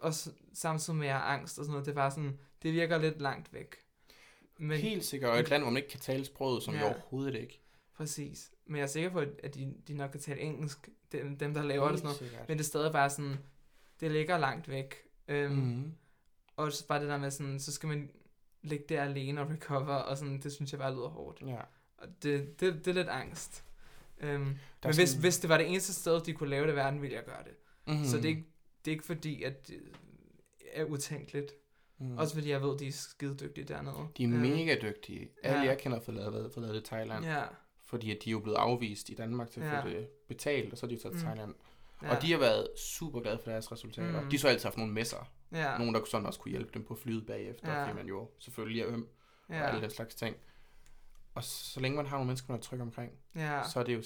og 0.00 0.12
samtidig 0.52 0.98
med 0.98 1.06
at 1.06 1.10
jeg 1.12 1.18
har 1.20 1.24
angst 1.34 1.58
og 1.58 1.64
sådan 1.64 1.72
noget, 1.72 1.86
det 1.86 1.94
var 1.94 2.10
sådan, 2.10 2.38
det 2.62 2.72
virker 2.72 2.98
lidt 2.98 3.20
langt 3.20 3.52
væk. 3.52 3.74
Men, 4.58 4.78
Helt 4.78 5.04
sikkert, 5.04 5.30
og 5.30 5.38
et 5.38 5.50
land, 5.50 5.62
hvor 5.62 5.70
man 5.70 5.76
ikke 5.76 5.88
kan 5.88 6.00
tale 6.00 6.24
sproget, 6.24 6.62
som 6.62 6.74
ja. 6.74 6.80
Vi 6.80 6.84
overhovedet 6.86 7.34
ikke. 7.34 7.60
Præcis. 7.96 8.50
Men 8.66 8.76
jeg 8.76 8.82
er 8.82 8.86
sikker 8.86 9.10
på, 9.10 9.18
at 9.42 9.54
de, 9.54 9.74
de 9.88 9.94
nok 9.94 10.10
kan 10.10 10.20
tale 10.20 10.40
engelsk, 10.40 10.88
dem, 11.12 11.38
dem 11.38 11.54
der 11.54 11.62
laver 11.62 11.84
det 11.84 11.92
og 11.92 11.98
sådan 11.98 12.06
noget. 12.06 12.18
sikkert. 12.18 12.48
Men 12.48 12.58
det 12.58 12.64
er 12.64 12.68
stadig 12.68 12.92
bare 12.92 13.10
sådan, 13.10 13.36
det 14.00 14.10
ligger 14.10 14.38
langt 14.38 14.68
væk. 14.68 14.94
Øhm, 15.28 15.52
mm. 15.52 15.58
Mm-hmm. 15.58 15.92
Og 16.56 16.72
så 16.72 16.86
bare 16.86 17.00
det 17.00 17.08
der 17.08 17.18
med 17.18 17.30
sådan, 17.30 17.60
så 17.60 17.72
skal 17.72 17.86
man 17.88 18.10
ligge 18.68 18.84
der 18.88 19.02
alene 19.02 19.40
og 19.40 19.50
recover, 19.50 19.94
og 19.94 20.18
sådan, 20.18 20.40
det 20.40 20.52
synes 20.52 20.72
jeg 20.72 20.80
bare 20.80 20.92
lyder 20.94 21.08
hårdt. 21.08 21.42
Ja. 21.46 21.60
Og 21.98 22.08
det, 22.22 22.60
det, 22.60 22.74
det 22.84 22.88
er 22.88 22.94
lidt 22.94 23.08
angst. 23.08 23.64
Øhm, 24.20 24.40
men 24.40 24.58
er 24.82 24.92
hvis, 24.92 25.08
sådan- 25.08 25.20
hvis 25.20 25.38
det 25.38 25.48
var 25.50 25.56
det 25.58 25.68
eneste 25.68 25.92
sted, 25.94 26.20
de 26.20 26.32
kunne 26.32 26.50
lave 26.50 26.66
det 26.66 26.72
i 26.72 26.76
verden, 26.76 27.02
ville 27.02 27.16
jeg 27.16 27.24
gøre 27.24 27.44
det. 27.44 27.52
Mm-hmm. 27.86 28.00
Mm. 28.02 28.06
Så 28.08 28.16
det 28.16 28.24
er, 28.24 28.28
ikke, 28.28 28.46
det 28.84 28.90
er 28.90 28.92
ikke 28.92 29.06
fordi, 29.06 29.42
at 29.42 29.68
det 29.68 29.76
er 30.72 30.84
utænkeligt. 30.84 31.52
mm. 31.98 32.18
Også 32.18 32.34
fordi 32.34 32.50
jeg 32.50 32.62
ved, 32.62 32.78
de 32.78 32.86
er 32.86 32.92
skide 32.92 33.36
dygtige 33.40 33.64
dernede. 33.64 33.94
De 34.16 34.24
er 34.24 34.28
Øhm, 34.28 34.38
mega 34.38 34.76
dygtige. 34.82 35.30
Alle 35.42 35.58
ja. 35.60 35.64
jeg 35.66 35.78
kender 35.78 36.00
fået 36.00 36.16
lavet, 36.16 36.52
fået 36.54 36.62
lavet 36.66 36.74
det 36.74 36.80
i 36.80 36.84
Thailand. 36.84 37.24
Ja, 37.24 37.42
Fordi 37.84 38.10
at 38.10 38.18
de 38.24 38.30
er 38.30 38.32
jo 38.32 38.40
blevet 38.40 38.56
afvist 38.56 39.08
i 39.08 39.14
Danmark 39.14 39.50
til 39.50 39.60
at 39.60 39.66
Ja. 39.66 39.82
få 39.84 39.88
det 39.88 40.08
betalt, 40.28 40.72
og 40.72 40.78
så 40.78 40.86
er 40.86 40.88
de 40.88 40.94
jo 40.94 41.00
taget 41.00 41.16
til 41.16 41.26
Mm. 41.26 41.32
Thailand. 41.32 41.54
ja, 42.02 42.16
Og 42.16 42.22
de 42.22 42.32
har 42.32 42.38
været 42.38 42.68
super 42.78 43.20
glade 43.20 43.38
for 43.44 43.50
deres 43.50 43.72
resultater. 43.72 44.20
Mm. 44.20 44.30
De 44.30 44.36
har 44.36 44.38
så 44.40 44.48
altid 44.48 44.64
haft 44.64 44.76
nogle 44.76 44.92
messer. 44.92 45.32
Ja, 45.52 45.78
Nogen, 45.78 45.94
der 45.94 46.04
sådan 46.04 46.26
også 46.26 46.40
kunne 46.40 46.50
hjælpe 46.50 46.70
dem 46.74 46.84
på 46.84 46.94
flyet 46.94 47.26
bagefter, 47.26 47.72
Ja. 47.72 47.82
fordi 47.84 47.96
man 47.96 48.06
jo 48.06 48.30
selvfølgelig 48.38 48.82
er 48.82 48.88
øm 48.88 49.08
og 49.48 49.54
ja, 49.54 49.62
alle 49.68 49.80
den 49.82 49.90
slags 49.90 50.14
ting. 50.14 50.36
Og 51.34 51.44
så 51.44 51.80
længe 51.80 51.96
man 51.96 52.06
har 52.06 52.16
nogle 52.16 52.26
mennesker, 52.26 52.52
man 52.52 52.58
er 52.58 52.62
tryg 52.62 52.80
omkring, 52.80 53.12
ja, 53.34 53.62
så 53.72 53.80
er 53.80 53.84
det 53.84 53.94
jo 53.94 54.02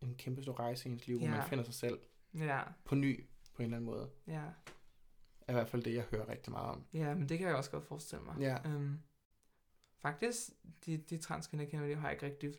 en 0.00 0.14
kæmpe 0.14 0.42
stor 0.42 0.58
rejse 0.58 0.88
i 0.88 0.92
ens 0.92 1.06
liv, 1.06 1.18
hvor 1.18 1.26
Ja. 1.26 1.36
man 1.36 1.48
finder 1.48 1.64
sig 1.64 1.74
selv 1.74 1.98
ja, 2.34 2.62
på 2.84 2.94
ny 2.94 3.26
på 3.54 3.62
en 3.62 3.64
eller 3.64 3.76
anden 3.76 3.90
måde. 3.90 4.10
ja. 4.26 4.42
Er 5.40 5.52
i 5.52 5.54
hvert 5.54 5.68
fald 5.68 5.82
det, 5.82 5.94
jeg 5.94 6.04
hører 6.10 6.28
rigtig 6.28 6.52
meget 6.52 6.70
om. 6.70 6.84
Ja, 6.94 7.14
men 7.14 7.28
det 7.28 7.38
kan 7.38 7.48
jeg 7.48 7.56
også 7.56 7.70
godt 7.70 7.84
forestille 7.84 8.24
mig. 8.24 8.36
Ja. 8.40 8.58
Øhm, 8.70 8.98
faktisk, 9.98 10.50
de, 10.86 10.96
de 10.96 11.18
transkvinder, 11.18 11.64
jeg 11.64 11.70
kender, 11.70 11.86
de 11.86 11.94
har 11.94 12.10
ikke 12.10 12.26
rigtig 12.26 12.54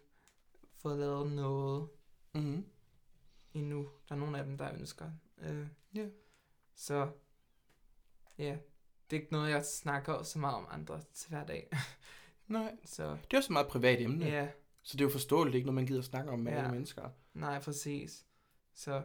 fået 0.77 0.99
lavet 0.99 1.31
noget 1.31 1.89
Mm-hmm. 2.35 2.65
endnu. 3.53 3.89
Der 4.09 4.15
er 4.15 4.19
nogle 4.19 4.39
af 4.39 4.45
dem, 4.45 4.57
der 4.57 4.73
ønsker. 4.73 5.11
Øh, 5.37 5.67
Ja. 5.95 6.07
Så, 6.75 7.11
ja, 8.39 8.57
det 9.09 9.17
er 9.17 9.21
ikke 9.21 9.31
noget, 9.33 9.49
jeg 9.49 9.65
snakker 9.65 10.23
så 10.23 10.39
meget 10.39 10.55
om 10.55 10.67
andre 10.69 11.01
til 11.13 11.29
hver 11.29 11.45
dag. 11.45 11.69
Nej, 12.47 12.75
så, 12.85 13.03
det 13.11 13.33
er 13.33 13.37
også 13.37 13.47
et 13.47 13.53
meget 13.53 13.67
privat 13.67 14.01
emne. 14.01 14.25
ja, 14.25 14.47
Så 14.83 14.97
det 14.97 15.01
er 15.01 15.05
jo 15.05 15.11
forståeligt, 15.11 15.53
det 15.53 15.57
er 15.57 15.59
ikke 15.59 15.65
noget, 15.65 15.75
man 15.75 15.85
gider 15.85 16.01
snakke 16.01 16.31
om 16.31 16.39
med 16.39 16.51
Ja. 16.51 16.57
alle 16.57 16.71
mennesker. 16.71 17.09
nej, 17.33 17.59
præcis. 17.61 18.25
Så, 18.73 19.03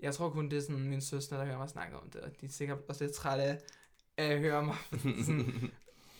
jeg 0.00 0.14
tror 0.14 0.30
kun, 0.30 0.50
det 0.50 0.56
er 0.56 0.60
sådan 0.62 0.88
min 0.88 1.00
søster, 1.00 1.36
der 1.36 1.44
hører 1.44 1.58
mig 1.58 1.68
snakke 1.68 1.96
om 1.96 2.10
det, 2.10 2.20
og 2.20 2.40
de 2.40 2.46
er 2.46 2.50
sikkert 2.50 2.78
også 2.88 3.04
lidt 3.04 3.14
trætte 3.16 3.44
af, 3.44 3.58
af 4.16 4.24
at 4.26 4.38
høre 4.40 4.62
mig 4.64 4.76
sådan, 5.24 5.70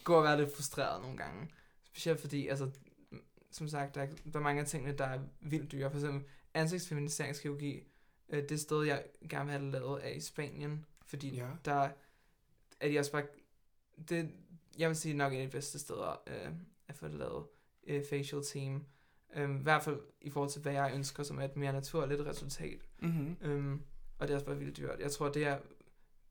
gå 0.05 0.15
og 0.15 0.23
være 0.25 0.41
lidt 0.41 0.55
frustreret 0.57 1.03
nogle 1.03 1.17
gange. 1.19 1.49
Specielt 1.85 2.21
fordi, 2.21 2.49
altså, 2.49 2.71
som 3.51 3.69
sagt, 3.69 3.95
der 3.95 4.03
er, 4.03 4.07
der 4.33 4.39
er 4.39 4.43
mange 4.43 4.61
af 4.61 4.67
tingene, 4.67 4.93
der 4.99 5.05
er 5.05 5.21
vildt 5.41 5.73
dyre. 5.73 5.91
For 5.91 5.99
eksempel 5.99 6.23
ansigtsfeminiseringskirurgi, 6.55 7.83
øh, 8.29 8.49
det 8.49 8.61
sted, 8.61 8.83
jeg 8.83 9.05
gerne 9.31 9.45
vil 9.45 9.53
have 9.53 9.65
det 9.65 9.73
lavet, 9.73 10.07
er 10.07 10.11
i 10.11 10.21
Spanien. 10.21 10.85
Fordi 11.07 11.37
Ja. 11.37 11.47
der 11.65 11.91
er 12.81 12.89
de 12.89 12.99
også 12.99 13.13
bare... 13.13 13.23
Det, 14.09 14.31
jeg 14.79 14.89
vil 14.89 14.97
sige 14.97 15.15
nok 15.15 15.33
en 15.33 15.41
af 15.41 15.47
de 15.47 15.53
bedste 15.53 15.79
steder 15.79 16.23
øh, 16.27 16.53
at 16.89 16.97
få 16.97 17.09
det 17.09 17.15
lavet. 17.15 17.45
Øh, 17.87 18.05
facial 18.11 18.43
team. 18.45 18.85
Øh, 19.37 19.51
I 19.51 19.63
hvert 19.63 19.83
fald 19.83 20.01
i 20.21 20.31
forhold 20.31 20.51
til, 20.51 20.63
hvad 20.63 20.73
jeg 20.73 20.93
ønsker, 20.95 21.23
som 21.23 21.39
er 21.39 21.45
et 21.45 21.57
mere 21.57 21.73
naturligt 21.73 22.21
resultat. 22.21 22.81
mm-hmm. 22.99 23.37
Øhm, 23.41 23.83
og 24.19 24.29
det 24.29 24.35
er 24.35 24.37
også 24.37 24.47
bare 24.47 24.59
vildt 24.59 24.77
dyrt. 24.77 25.01
Jeg 25.01 25.13
tror, 25.13 25.29
det 25.29 25.45
er 25.45 25.59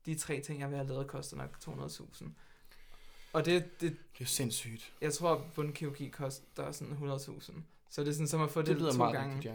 de 0.06 0.14
tre 0.14 0.40
ting, 0.40 0.60
jeg 0.60 0.68
vil 0.68 0.76
have 0.76 0.88
lavet, 0.88 1.06
koster 1.06 1.36
nok 1.36 1.56
200.000. 1.64 2.28
Og 3.32 3.44
det, 3.44 3.80
det, 3.80 3.96
Det 4.18 4.24
er 4.24 4.28
sindssygt. 4.28 4.92
jeg 5.00 5.12
tror, 5.12 5.46
bundkirurgi 5.54 6.08
koster 6.08 6.72
sådan 6.72 6.94
100.000. 6.94 7.52
Så 7.90 8.00
det 8.04 8.08
er 8.08 8.12
sådan 8.12 8.28
som 8.28 8.40
at 8.42 8.50
få 8.50 8.62
Det, 8.62 8.80
det, 8.80 8.92
to 8.92 8.96
meget 8.98 9.14
gange. 9.14 9.34
rigtigt, 9.36 9.54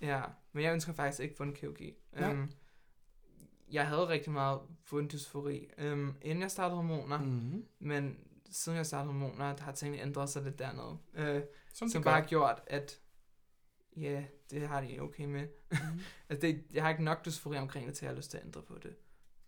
ja. 0.00 0.16
Ja, 0.16 0.22
men 0.52 0.64
jeg 0.64 0.72
ønsker 0.72 0.92
faktisk 0.92 1.20
ikke 1.20 1.36
bundkirurgi. 1.36 1.94
Ja. 2.16 2.30
Øhm, 2.32 2.50
jeg 3.72 3.86
havde 3.88 4.08
rigtig 4.08 4.32
meget 4.32 4.60
bunddysfori, 4.90 5.68
øhm, 5.78 6.14
inden 6.22 6.42
jeg 6.42 6.50
startede 6.50 6.76
hormoner, 6.76 7.18
mm. 7.18 7.24
Mm-hmm. 7.26 7.64
men 7.78 8.18
siden 8.50 8.76
jeg 8.76 8.86
startede 8.86 9.12
hormoner, 9.12 9.56
der 9.56 9.62
har 9.62 9.72
tingene 9.72 10.02
ændret 10.02 10.28
sig 10.30 10.42
lidt 10.42 10.58
dernede. 10.58 10.98
Øh, 11.14 11.42
Som, 11.74 11.88
som 11.88 12.02
bare 12.02 12.20
har 12.20 12.28
gjort, 12.28 12.60
at 12.66 13.00
ja, 13.96 14.24
det 14.50 14.68
har 14.68 14.80
de 14.80 15.00
okay 15.00 15.24
med. 15.24 15.48
Mhm. 15.70 16.00
altså, 16.28 16.46
det, 16.46 16.64
jeg 16.72 16.82
har 16.82 16.90
ikke 16.90 17.04
nok 17.04 17.24
dysfori 17.24 17.56
omkring 17.58 17.86
det, 17.86 17.94
til 17.94 18.04
at 18.04 18.08
jeg 18.08 18.10
har 18.14 18.16
lyst 18.16 18.30
til 18.30 18.38
at 18.38 18.44
ændre 18.44 18.62
på 18.62 18.78
det. 18.82 18.94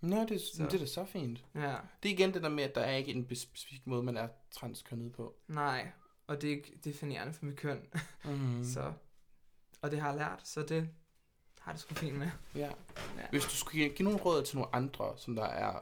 Nå, 0.01 0.25
det, 0.29 0.41
Så. 0.41 0.63
det 0.65 0.75
er 0.75 0.79
da 0.79 0.87
så 0.87 1.05
fint. 1.05 1.45
Ja, 1.55 1.77
Det 2.03 2.09
er 2.09 2.13
igen 2.13 2.35
det 2.35 2.43
der 2.43 2.49
med, 2.49 2.65
at 2.65 2.75
der 2.75 2.81
er 2.81 2.97
ikke 2.97 3.13
en 3.13 3.37
specifik 3.37 3.87
måde, 3.87 4.03
man 4.03 4.17
er 4.17 4.29
transkønnet 4.51 5.13
på. 5.13 5.37
nej, 5.49 5.91
og 6.27 6.43
det 6.43 6.49
er 6.49 6.55
ikke 6.55 6.79
definerende 6.85 7.33
for 7.33 7.45
mit 7.45 7.57
køn. 7.57 7.81
Mm. 8.25 8.65
Så, 8.65 8.93
og 9.83 9.91
det 9.91 10.01
har 10.01 10.09
jeg 10.09 10.17
lært, 10.19 10.49
så 10.49 10.63
det 10.63 10.89
har 11.63 11.73
det 11.73 11.81
sgu 11.81 11.95
fint 11.95 12.19
med. 12.19 12.31
Ja. 12.55 12.61
Ja. 12.61 13.29
Hvis 13.31 13.45
du 13.45 13.51
skulle 13.51 13.89
give, 13.89 14.05
nogle 14.05 14.19
råd 14.21 14.43
til 14.43 14.57
nogle 14.57 14.75
andre, 14.75 15.13
som 15.17 15.35
der 15.35 15.45
er 15.45 15.81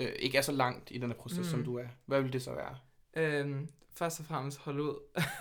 øh, 0.00 0.12
ikke 0.18 0.38
er 0.38 0.42
så 0.42 0.52
langt 0.52 0.90
i 0.90 0.98
den 0.98 1.10
her 1.10 1.16
proces, 1.18 1.38
mm. 1.38 1.44
som 1.44 1.64
du 1.64 1.76
er, 1.78 1.86
hvad 2.06 2.22
vil 2.22 2.32
det 2.32 2.42
så 2.42 2.54
være? 2.54 2.78
Øhm, 3.16 3.68
først 3.92 4.20
og 4.20 4.26
fremmest 4.26 4.58
hold 4.58 4.80
ud. 4.80 4.94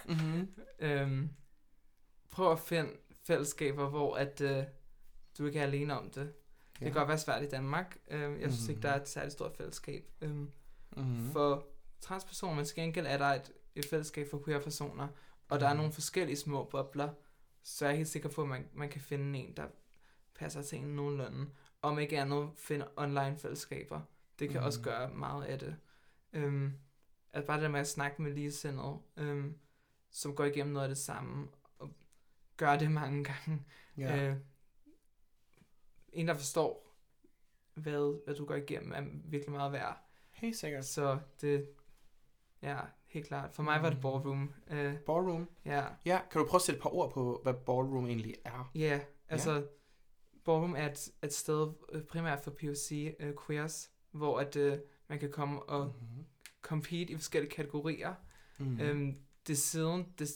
Mm-hmm. 0.06 0.50
øhm, 0.88 1.30
prøv 2.32 2.52
at 2.52 2.60
finde 2.60 2.90
fællesskaber, 3.28 3.90
hvor 3.90 4.16
at, 4.16 4.42
øh, 4.42 4.64
du 5.38 5.46
ikke 5.46 5.60
er 5.60 5.64
alene 5.64 6.00
om 6.00 6.10
det. 6.10 6.34
Det 6.74 6.84
kan 6.86 6.94
godt 6.94 7.08
være 7.08 7.18
svært 7.18 7.44
i 7.44 7.48
Danmark. 7.48 7.98
Øhm, 8.12 8.40
jeg 8.42 8.52
synes 8.54 8.68
ikke, 8.70 8.82
der 8.82 8.90
er 8.90 9.02
et 9.02 9.08
særligt 9.10 9.34
stort 9.34 9.58
fællesskab. 9.58 10.04
Øhm, 10.22 10.52
Mm-hmm. 10.98 11.32
For 11.32 11.68
transpersoner, 12.02 12.56
men 12.56 12.66
til 12.66 12.76
gengæld 12.76 13.06
er 13.08 13.18
der 13.18 13.26
et, 13.26 13.52
et 13.76 13.86
fællesskab 13.86 14.28
for 14.32 14.42
queer-personer, 14.46 15.08
og 15.50 15.60
der 15.60 15.66
er 15.68 15.74
Mhm. 15.74 15.78
nogle 15.78 15.94
forskellige 15.94 16.38
små 16.38 16.64
bobler, 16.64 17.10
så 17.68 17.86
jeg 17.86 17.92
er 17.94 17.98
helt 17.98 18.08
sikker 18.08 18.30
på, 18.30 18.42
at 18.42 18.48
man, 18.48 18.70
man 18.74 18.90
kan 18.90 19.02
finde 19.02 19.40
en, 19.40 19.58
der 19.58 19.68
passer 20.36 20.62
til 20.62 20.78
en 20.78 20.96
nogenlunde. 20.96 21.50
Om 21.82 22.00
ikke 22.00 22.20
andet, 22.20 22.50
finde 22.56 22.88
online 22.96 23.38
fællesskaber. 23.38 24.02
Det 24.40 24.50
kan 24.50 24.60
mm. 24.60 24.66
også 24.66 24.80
Mhm. 24.80 24.84
gøre 24.84 25.14
meget 25.14 25.46
af 25.46 25.60
det. 25.60 25.78
Øhm, 26.34 26.74
at 27.34 27.46
bare 27.46 27.62
det 27.62 27.72
med 27.72 27.80
at 27.80 27.88
snakke 27.88 28.22
med 28.22 28.32
ligesindede, 28.34 28.98
øhm, 29.18 29.58
som 30.12 30.36
går 30.36 30.44
igennem 30.46 30.74
noget 30.74 30.86
af 30.86 30.90
det 30.90 30.98
samme, 30.98 31.48
og 31.80 31.96
gør 32.58 32.78
det 32.78 32.92
mange 33.02 33.24
gange. 33.24 33.66
Ja. 33.98 34.28
Øh, 34.30 34.36
en, 36.10 36.28
der 36.28 36.34
forstår, 36.34 36.96
hvad, 37.74 38.26
hvad 38.26 38.36
du 38.36 38.46
går 38.46 38.56
igennem, 38.56 38.92
er 38.92 39.02
virkelig 39.30 39.52
meget 39.52 39.72
værd. 39.72 40.04
Helt 40.30 40.58
sikkert. 40.58 40.86
Så 40.86 41.20
det, 41.42 41.70
ja, 42.62 42.80
helt 43.08 43.28
klart. 43.28 43.54
For 43.56 43.64
mig 43.64 43.82
var 43.82 43.90
det 43.90 43.98
Mm. 43.98 44.02
ballroom. 44.02 44.54
Uh, 44.72 44.94
Ballroom. 45.06 45.50
ja, 45.66 45.86
Ja, 46.06 46.20
kan 46.32 46.42
du 46.42 46.48
prøve 46.48 46.58
at 46.58 46.62
sætte 46.62 46.78
et 46.78 46.82
par 46.84 46.94
ord 46.94 47.12
på, 47.12 47.40
hvad 47.44 47.54
ballroom 47.54 48.06
egentlig 48.06 48.36
er? 48.46 48.72
ja, 48.76 49.00
altså, 49.30 49.68
ballroom 50.46 50.76
er 50.76 50.86
et, 50.92 51.10
et 51.24 51.34
sted 51.34 51.74
øh, 51.92 52.04
primært 52.04 52.40
for 52.44 52.52
POC 52.52 52.92
uh, 53.24 53.46
queers, 53.48 53.92
hvor 54.12 54.40
at, 54.40 54.56
uh, 54.56 54.74
man 55.08 55.20
kan 55.20 55.32
komme 55.32 55.64
og 55.64 55.86
Mm-hmm. 55.86 56.26
compete 56.62 57.14
i 57.14 57.16
forskellige 57.16 57.52
kategorier. 57.52 58.14
Mm-hmm. 58.58 58.74
Mm. 58.76 58.82
Øhm, 58.82 59.18
det 59.48 59.58
siden, 59.58 60.14
det, 60.20 60.30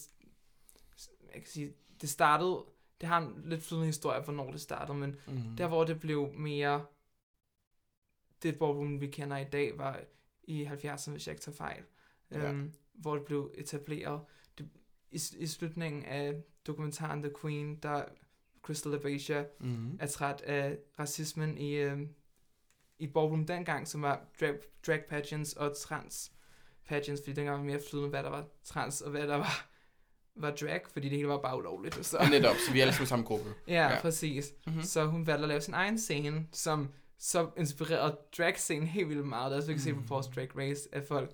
jeg 1.33 1.41
kan 1.41 1.45
sige, 1.51 1.73
det 2.01 2.09
startede, 2.09 2.65
det 3.01 3.09
har 3.09 3.17
en 3.21 3.41
lidt 3.45 3.63
flydende 3.63 3.85
historie, 3.87 4.21
hvornår 4.23 4.51
det 4.51 4.61
startede, 4.61 4.97
men 4.97 5.15
mm-hmm. 5.27 5.55
Der, 5.57 5.67
hvor 5.67 5.83
det 5.83 5.99
blev 5.99 6.33
mere... 6.33 6.85
Det 8.43 8.59
ballroom, 8.59 9.01
vi 9.01 9.07
kender 9.07 9.37
i 9.37 9.43
dag, 9.43 9.77
var 9.77 9.99
i 10.43 10.65
70'erne, 10.65 11.11
hvis 11.11 11.27
jeg 11.27 11.33
ikke 11.33 11.41
tager 11.43 11.55
fejl. 11.55 11.77
Ja. 11.77 11.83
Øhm, 12.31 12.73
hvor 12.93 13.15
det 13.15 13.25
blev 13.25 13.51
etableret. 13.57 14.21
Det, 14.57 14.69
i, 15.11 15.19
I 15.37 15.47
slutningen 15.47 16.05
af 16.05 16.35
dokumentaren 16.67 17.21
The 17.23 17.31
Queen, 17.41 17.75
der 17.75 18.03
Crystal 18.61 18.93
Abasia 18.95 19.45
mm-hmm. 19.59 19.97
er 20.01 20.07
træt 20.07 20.41
af 20.41 20.77
racismen 20.99 21.57
i, 21.57 21.73
øhm, 21.75 22.09
i 22.99 23.07
ballroom 23.07 23.45
dengang, 23.45 23.87
som 23.87 24.01
var 24.01 24.21
drag, 24.39 24.55
drag 24.87 25.03
pageants 25.09 25.53
og 25.53 25.77
trans 25.77 26.31
pageants, 26.85 27.21
fordi 27.21 27.33
dengang 27.35 27.57
var 27.57 27.63
mere 27.65 27.79
flydende, 27.89 28.09
hvad 28.09 28.23
der 28.23 28.29
var 28.29 28.45
trans, 28.63 29.01
og 29.01 29.11
hvad 29.11 29.27
der 29.27 29.35
var, 29.35 29.67
var 30.35 30.51
drag, 30.51 30.81
fordi 30.93 31.09
det 31.09 31.17
hele 31.17 31.29
var 31.29 31.41
bare 31.41 31.57
ulovligt. 31.57 32.05
Så. 32.05 32.17
Ja, 32.21 32.29
netop, 32.29 32.55
så 32.67 32.71
vi 32.73 32.79
er 32.79 32.83
alle 32.83 32.93
sammen 32.93 33.07
samme 33.07 33.25
gruppe. 33.25 33.53
Ja, 33.67 33.73
Ja. 33.83 33.89
ja. 33.93 34.01
præcis. 34.01 34.53
Mm-hmm. 34.65 34.79
Mm. 34.79 34.85
Så 34.85 35.05
hun 35.05 35.27
valgte 35.27 35.43
at 35.43 35.49
lave 35.49 35.61
sin 35.61 35.73
egen 35.73 35.99
scene, 35.99 36.47
som 36.51 36.89
så 37.17 37.49
inspirerede 37.57 38.17
drag-scenen 38.37 38.87
helt 38.87 39.09
vildt 39.09 39.27
meget. 39.27 39.51
Det 39.51 39.55
er 39.55 39.57
også, 39.57 39.67
vi 39.67 39.73
kan 39.73 39.81
se 39.81 39.91
Mm. 39.93 40.01
på 40.01 40.07
Force 40.07 40.31
Drag 40.35 40.57
Race, 40.57 40.89
at 40.91 41.07
folk 41.07 41.31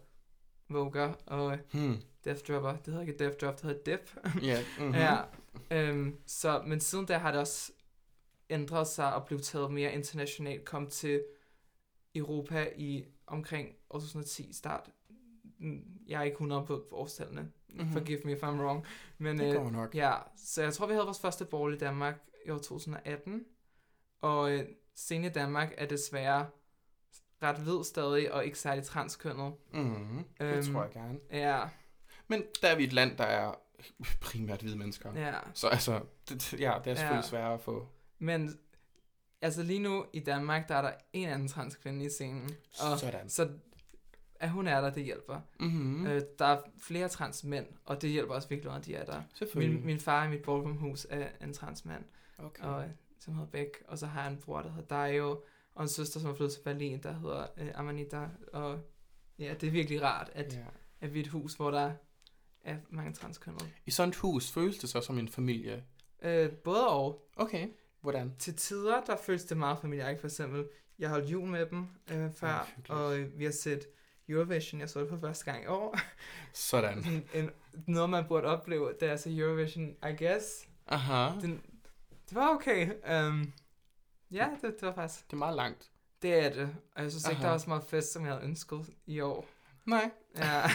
våger 0.70 1.14
og 1.26 1.58
Hmm. 1.72 1.98
Death 2.26 2.42
Dropper. 2.48 2.72
Det 2.76 2.86
hedder 2.86 3.02
ikke 3.02 3.18
Death 3.18 3.38
Drop, 3.38 3.54
det 3.56 3.64
hedder 3.64 3.84
Dip. 3.98 4.18
Ja. 4.44 4.64
Mm-hmm. 4.80 4.94
Ja. 5.06 5.18
Øhm, 5.72 6.16
så, 6.26 6.62
men 6.66 6.80
siden 6.80 7.06
da 7.06 7.18
har 7.18 7.32
det 7.32 7.40
også 7.40 7.72
ændret 8.50 8.88
sig 8.88 9.16
og 9.16 9.26
blevet 9.26 9.44
taget 9.44 9.72
mere 9.72 9.94
internationalt. 9.94 10.66
Kom 10.66 10.88
til 10.88 11.24
Europa 12.16 12.70
i 12.78 13.06
omkring 13.28 13.70
år 13.90 14.00
2010 14.00 14.54
start. 14.54 14.90
Mm, 15.60 15.84
Jeg 16.08 16.20
er 16.20 16.24
ikke 16.24 16.36
100 16.36 16.66
på 16.66 16.88
årstallene. 16.92 17.42
Mhm. 17.42 17.78
Mm-hmm. 17.80 17.94
Forgive 17.94 18.20
me 18.26 18.32
if 18.32 18.44
I'm 18.44 18.46
wrong. 18.46 18.86
Men, 19.18 19.40
Det 19.40 19.56
øh, 19.56 19.72
nok. 19.72 19.96
Ja, 19.96 20.14
så 20.38 20.64
jeg 20.64 20.74
tror, 20.74 20.86
vi 20.88 20.94
havde 20.94 21.06
vores 21.06 21.20
første 21.20 21.46
ball 21.46 21.74
i 21.74 21.78
Danmark 21.78 22.16
i 22.46 22.50
år 22.50 22.58
2018. 22.58 23.46
Og 24.22 24.52
øh, 24.52 24.66
scenen 24.96 25.26
i 25.26 25.34
Danmark 25.34 25.74
er 25.78 25.86
desværre 25.86 26.48
ret 27.44 27.56
hvid 27.58 27.84
stadig, 27.84 28.34
og 28.34 28.46
ikke 28.46 28.60
særlig 28.60 28.84
transkønnet. 28.84 29.54
Mm, 29.74 30.24
det 30.40 30.46
Øhm, 30.46 30.74
tror 30.74 30.84
jeg 30.84 30.92
gerne. 30.92 31.20
Ja, 31.32 31.64
Men 32.28 32.44
der 32.62 32.68
er 32.68 32.76
vi 32.76 32.84
et 32.84 32.94
land, 32.94 33.18
der 33.18 33.24
er 33.24 33.54
primært 34.22 34.62
hvide 34.62 34.78
mennesker. 34.78 35.14
ja. 35.16 35.34
Så 35.54 35.68
altså, 35.68 36.02
det, 36.30 36.54
ja, 36.54 36.74
det 36.84 36.92
er 36.92 36.96
selvfølgelig 36.96 37.16
Ja. 37.24 37.30
sværere 37.30 37.54
at 37.54 37.62
få. 37.62 37.88
Men 38.20 38.58
altså 39.42 39.64
lige 39.64 39.80
nu 39.80 40.06
i 40.14 40.20
Danmark, 40.20 40.70
der 40.70 40.76
er 40.76 40.82
der 40.82 40.92
en 41.14 41.30
anden 41.30 41.48
transkvinde 41.48 42.06
i 42.06 42.10
scenen. 42.10 42.50
Og 42.92 43.00
Sådan. 43.00 43.30
så 43.30 43.50
at 44.40 44.50
hun 44.50 44.68
er 44.68 44.82
der, 44.82 44.90
det 44.90 45.04
hjælper. 45.04 45.40
Mm-hmm. 45.60 45.82
Mm. 46.00 46.08
Øh, 46.08 46.22
der 46.40 46.46
er 46.46 46.62
flere 46.82 47.08
transmænd, 47.10 47.66
og 47.86 48.02
det 48.02 48.10
hjælper 48.10 48.34
også 48.36 48.50
virkelig, 48.50 48.72
når 48.72 48.80
de 48.80 48.96
er 48.96 49.06
der. 49.06 49.22
Min, 49.56 49.86
min 49.86 50.00
far 50.00 50.26
i 50.26 50.30
mit 50.30 50.42
ballroomhus 50.42 51.08
er 51.10 51.28
en 51.42 51.54
transmand, 51.54 52.04
okay. 52.38 52.64
og, 52.64 52.86
som 53.20 53.34
hedder 53.34 53.50
Bæk, 53.50 53.84
og 53.88 53.98
så 53.98 54.06
har 54.06 54.22
jeg 54.24 54.32
en 54.32 54.38
bror, 54.38 54.62
der 54.62 54.70
hedder 54.70 54.88
Dario, 54.88 55.42
og 55.78 55.84
en 55.84 55.90
søster, 55.90 56.20
som 56.20 56.30
er 56.30 56.36
flyttet 56.36 56.54
til 56.54 56.64
Berlin, 56.64 57.04
der 57.04 57.14
hedder 57.14 57.48
øh, 57.58 57.72
Amanita, 57.76 58.28
og 58.54 58.80
ja, 59.40 59.54
det 59.62 59.68
er 59.68 59.72
virkelig 59.72 60.02
rart, 60.02 60.30
at, 60.34 60.54
ja. 60.54 60.60
at 61.02 61.14
vi 61.14 61.20
er 61.20 61.24
et 61.24 61.30
hus, 61.30 61.54
hvor 61.54 61.72
der 61.72 61.92
er 62.64 62.78
mange 62.90 63.14
transkønnede. 63.14 63.66
I 63.86 63.92
sådan 63.92 64.10
et 64.10 64.16
hus 64.16 64.52
føles 64.52 64.78
det 64.78 64.90
så 64.90 65.02
som 65.02 65.18
en 65.18 65.30
familie. 65.30 65.84
Øh, 66.22 66.52
både 66.52 66.90
og. 66.90 67.30
Okay. 67.36 67.68
Hvordan? 68.02 68.36
Til 68.40 68.56
tider, 68.56 69.02
der 69.02 69.18
føles 69.18 69.44
det 69.44 69.58
meget 69.58 69.78
familiært, 69.82 70.20
for 70.20 70.28
eksempel, 70.28 70.68
jeg 71.00 71.10
holdt 71.10 71.32
jul 71.32 71.48
med 71.48 71.66
dem 71.66 71.88
øh, 72.12 72.32
før, 72.34 72.48
Ej, 72.48 72.68
og 72.90 73.20
øh, 73.20 73.40
vi 73.40 73.44
har 73.44 73.52
set 73.52 73.88
Eurovision, 74.30 74.82
jeg 74.82 74.90
så 74.90 75.00
det 75.00 75.10
for 75.10 75.20
første 75.20 75.46
gang 75.46 75.64
i 75.64 75.68
år. 75.68 76.00
Sådan. 76.54 77.06
en, 77.14 77.24
en, 77.34 77.50
noget, 77.88 78.10
man 78.10 78.26
burde 78.28 78.48
opleve, 78.48 78.94
det 79.00 79.08
er 79.08 79.12
altså 79.12 79.30
Eurovision, 79.32 79.88
I 79.88 80.24
guess. 80.24 80.68
Aha. 80.88 81.40
Den, 81.42 81.62
det 82.30 82.36
var 82.36 82.50
okay. 82.50 82.90
Um, 83.28 83.54
ja, 84.32 84.50
det, 84.62 84.76
det 84.80 84.88
var 84.88 84.94
faktisk... 84.94 85.26
Det 85.28 85.34
er 85.34 85.38
meget 85.38 85.56
langt. 85.56 85.92
Det 86.22 86.46
er 86.46 86.50
det. 86.54 86.76
Og 86.96 87.04
jeg 87.04 87.12
synes 87.12 87.28
ikke, 87.28 87.36
Aha. 87.38 87.44
der 87.46 87.52
var 87.52 87.58
så 87.58 87.70
meget 87.70 87.84
fest, 87.84 88.14
som 88.14 88.26
jeg 88.26 88.32
havde 88.34 88.46
ønsket 88.46 88.86
i 89.06 89.20
år. 89.20 89.46
Nej. 89.86 90.12
Ja. 90.38 90.62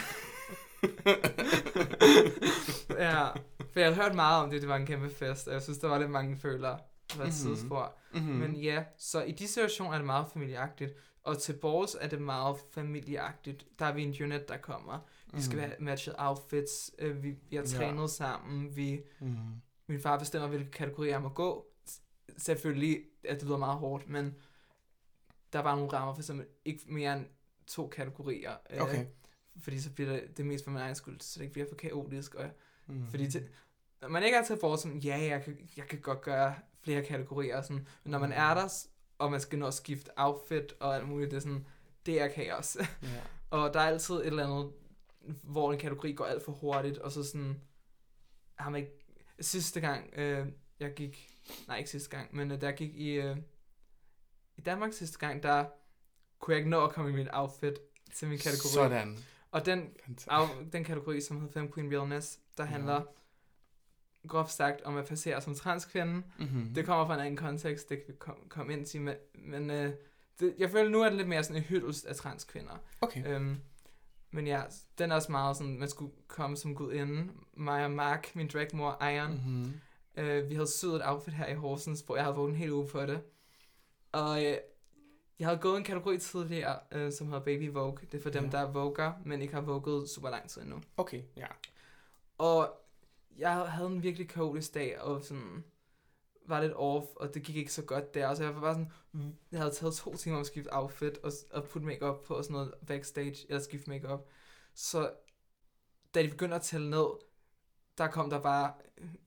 ja. 2.89 3.27
For 3.73 3.79
jeg 3.79 3.87
havde 3.93 3.95
hørt 4.03 4.15
meget 4.15 4.43
om 4.43 4.49
det, 4.49 4.61
det 4.61 4.69
var 4.69 4.75
en 4.75 4.85
kæmpe 4.85 5.09
fest, 5.09 5.47
og 5.47 5.53
jeg 5.53 5.61
synes, 5.61 5.77
der 5.79 5.87
var 5.87 5.97
lidt 5.99 6.09
mange 6.11 6.37
følere 6.37 6.79
på 7.15 7.21
et 7.21 7.27
Mhm. 7.27 7.31
sidespor. 7.31 7.93
Mm-hmm. 8.13 8.33
Men 8.35 8.55
ja, 8.55 8.83
så 8.97 9.21
i 9.23 9.31
de 9.31 9.47
situationer 9.47 9.91
er 9.93 9.97
det 9.97 10.05
meget 10.05 10.25
familieagtigt. 10.33 10.93
Og 11.23 11.37
til 11.41 11.53
balls 11.53 11.97
er 12.01 12.07
det 12.07 12.21
meget 12.21 12.57
familieagtigt. 12.73 13.65
Der 13.79 13.85
er 13.85 13.93
vi 13.93 14.03
en 14.03 14.15
unit, 14.23 14.49
der 14.49 14.57
kommer. 14.57 14.99
Vi 15.33 15.41
skal 15.41 15.59
have 15.59 15.71
matchet 15.79 16.15
outfits. 16.17 16.91
øh, 16.99 17.23
Vi, 17.23 17.29
vi 17.49 17.55
har 17.55 17.63
Mhm. 17.63 17.71
Ja. 17.71 17.77
trænet 17.77 18.09
sammen. 18.09 18.75
Vi, 18.75 19.01
Mm. 19.19 19.35
min 19.87 19.99
far 20.01 20.19
bestemmer, 20.19 20.47
hvilke 20.47 20.71
kategorier 20.71 21.11
jeg 21.11 21.21
må 21.21 21.29
gå. 21.29 21.65
Selvfølgelig, 22.37 23.03
at 23.23 23.35
det 23.39 23.47
lyder 23.47 23.57
meget 23.57 23.77
hårdt, 23.79 24.09
men 24.09 24.35
der 25.53 25.59
er 25.59 25.63
bare 25.63 25.75
nogle 25.77 25.93
rammer, 25.93 26.13
for 26.13 26.21
eksempel 26.21 26.45
ikke 26.65 26.83
mere 26.87 27.17
end 27.17 27.25
to 27.67 27.87
kategorier. 27.87 28.55
øh, 28.69 28.81
Okay. 28.81 29.05
Fordi 29.57 29.79
så 29.79 29.91
bliver 29.91 30.09
det, 30.11 30.37
det 30.37 30.45
mest 30.45 30.63
for 30.63 30.71
min 30.71 30.81
egen 30.81 30.95
skyld, 30.95 31.21
så 31.21 31.39
det 31.39 31.41
ikke 31.43 31.53
bliver 31.53 31.67
for 31.69 31.75
kaotisk. 31.75 32.35
Og, 32.35 32.49
Mm. 32.87 33.07
Fordi 33.07 33.27
det, 33.27 33.49
når 34.01 34.07
man 34.07 34.23
ikke 34.23 34.37
er 34.37 34.43
til 34.43 34.57
for 34.61 34.75
sådan, 34.75 34.97
ja, 34.99 35.17
jeg 35.21 35.43
kan, 35.43 35.69
jeg 35.77 35.87
kan 35.87 35.99
godt 35.99 36.21
gøre 36.21 36.55
flere 36.81 37.03
kategorier, 37.05 37.57
og 37.57 37.63
sådan, 37.63 37.87
men 38.03 38.11
når 38.11 38.19
man 38.19 38.31
er 38.31 38.53
der, 38.53 38.85
og 39.17 39.31
man 39.31 39.39
skal 39.41 39.59
nå 39.59 39.67
at 39.67 39.73
skifte 39.73 40.11
outfit 40.15 40.73
og 40.79 40.95
alt 40.95 41.07
muligt, 41.07 41.31
det 41.31 41.37
er 41.37 41.41
sådan, 41.41 41.65
det 42.05 42.21
er 42.21 42.27
kaos. 42.27 42.77
Ja. 43.03 43.07
og 43.57 43.73
der 43.73 43.79
er 43.79 43.83
altid 43.87 44.15
et 44.15 44.25
eller 44.27 44.43
andet, 44.47 44.73
hvor 45.43 45.71
en 45.73 45.79
kategori 45.79 46.13
går 46.13 46.25
alt 46.25 46.45
for 46.45 46.51
hurtigt, 46.51 46.97
og 46.97 47.11
så 47.11 47.23
sådan, 47.23 47.61
har 48.55 48.69
man 48.69 48.81
ikke, 48.81 48.93
sidste 49.39 49.79
gang, 49.81 50.09
øh, 50.13 50.47
jeg 50.79 50.93
gik, 50.93 51.29
nej 51.67 51.77
ikke 51.77 51.89
sidste 51.89 52.09
gang, 52.09 52.35
men 52.35 52.51
øh, 52.51 52.61
da 52.61 52.65
jeg 52.65 52.75
gik 52.75 52.95
i, 52.95 53.09
øh, 53.11 53.37
i 54.57 54.61
Danmark 54.61 54.93
sidste 54.93 55.19
gang, 55.19 55.43
der 55.43 55.65
kunne 56.39 56.51
jeg 56.53 56.57
ikke 56.57 56.69
nå 56.69 56.83
at 56.85 56.91
komme 56.93 57.09
i 57.11 57.13
min 57.13 57.27
outfit 57.33 57.73
til 58.13 58.27
min 58.27 58.37
kategori. 58.37 58.73
Sådan. 58.73 59.17
Og 59.51 59.65
den 59.65 59.89
af 60.27 60.47
den 60.73 60.83
kategori, 60.83 61.21
som 61.21 61.37
hedder 61.41 61.53
Fem 61.53 61.71
Queen 61.73 61.91
Realness, 61.97 62.39
der 62.57 62.63
Ja. 62.63 62.69
handler 62.69 63.01
groft 64.27 64.51
sagt 64.51 64.81
om 64.81 64.97
at 64.97 65.05
passere 65.05 65.41
som 65.41 65.55
transkvinde. 65.55 66.23
Mm-hmm. 66.39 66.73
Det 66.73 66.85
kommer 66.85 67.05
fra 67.05 67.13
en 67.13 67.19
anden 67.19 67.37
kontekst, 67.37 67.89
det 67.89 67.97
kan 67.97 68.07
vi 68.07 68.17
kom, 68.19 68.35
komme 68.49 68.73
ind 68.73 68.85
til, 68.85 69.01
men, 69.01 69.15
men 69.35 69.69
øh, 69.71 69.93
det, 70.39 70.55
jeg 70.57 70.69
føler 70.71 70.89
nu 70.89 71.01
er 71.01 71.05
det 71.09 71.17
lidt 71.17 71.27
mere 71.27 71.43
sådan 71.43 71.55
en 71.57 71.63
hyldest 71.63 72.05
af 72.05 72.15
transkvinder. 72.15 72.77
Okay. 73.01 73.27
Øhm, 73.27 73.57
men 74.31 74.47
ja, 74.47 74.61
den 74.97 75.11
er 75.11 75.15
også 75.15 75.31
meget 75.31 75.57
sådan, 75.57 75.79
man 75.79 75.89
skulle 75.89 76.11
komme 76.27 76.57
som 76.57 76.75
gudinde. 76.75 77.31
Mig 77.53 77.85
og 77.85 77.91
Mark, 77.91 78.35
min 78.35 78.47
dragmor, 78.47 79.03
Iron, 79.05 79.31
Mm-hmm. 79.31 79.73
Øh, 80.17 80.49
vi 80.49 80.55
havde 80.55 80.67
syet 80.71 80.95
et 80.95 81.01
outfit 81.05 81.33
her 81.33 81.47
i 81.47 81.53
Horsens, 81.53 82.01
hvor 82.01 82.15
jeg 82.15 82.25
havde 82.25 82.35
våget 82.35 82.49
en 82.49 82.55
hel 82.55 82.71
uge 82.71 82.87
på 82.87 83.05
det. 83.05 83.21
Og 84.11 84.45
øh, 84.45 84.57
jeg 85.39 85.47
havde 85.47 85.59
gået 85.59 85.77
en 85.77 85.83
kategori 85.83 86.17
tidligere, 86.17 86.79
øh, 86.91 87.11
som 87.11 87.27
hedder 87.27 87.43
Baby 87.43 87.69
Vogue. 87.69 87.97
Det 88.11 88.17
er 88.17 88.21
for 88.21 88.29
dem, 88.29 88.43
Ja. 88.45 88.49
der 88.51 88.57
er 88.57 88.71
voguer, 88.71 89.13
men 89.25 89.41
ikke 89.41 89.53
har 89.53 89.61
voguet 89.61 90.09
super 90.09 90.29
lang 90.29 90.49
tid 90.49 90.61
endnu. 90.61 90.81
Okay, 90.97 91.21
ja. 91.37 91.47
Og 92.37 92.79
jeg 93.37 93.51
havde 93.53 93.87
en 93.89 94.03
virkelig 94.03 94.29
kaotisk 94.29 94.73
dag, 94.73 95.01
og 95.01 95.23
sådan 95.23 95.63
var 96.47 96.61
lidt 96.61 96.73
off, 96.75 97.05
og 97.15 97.33
det 97.33 97.43
gik 97.43 97.55
ikke 97.55 97.73
så 97.73 97.81
godt 97.81 98.13
der. 98.13 98.33
Så 98.33 98.43
jeg 98.43 98.55
var 98.55 98.61
bare 98.61 98.73
sådan, 98.73 98.91
jeg 99.51 99.59
havde 99.59 99.73
taget 99.73 99.93
to 99.95 100.15
timer 100.15 100.35
om 100.35 100.41
at 100.41 100.47
skifte 100.47 100.73
outfit, 100.75 101.17
og, 101.17 101.31
og 101.51 101.63
putte 101.63 101.87
makeup 101.87 102.23
på 102.23 102.33
og 102.35 102.43
sådan 102.43 102.53
noget 102.53 102.73
backstage, 102.87 103.45
eller 103.49 103.61
skifte 103.61 103.89
makeup. 103.89 104.27
Så 104.73 105.11
da 106.15 106.23
de 106.23 106.29
begyndte 106.29 106.55
at 106.55 106.61
tælle 106.61 106.89
ned, 106.89 107.07
der 107.97 108.07
kom 108.07 108.29
der 108.29 108.41
bare 108.41 108.73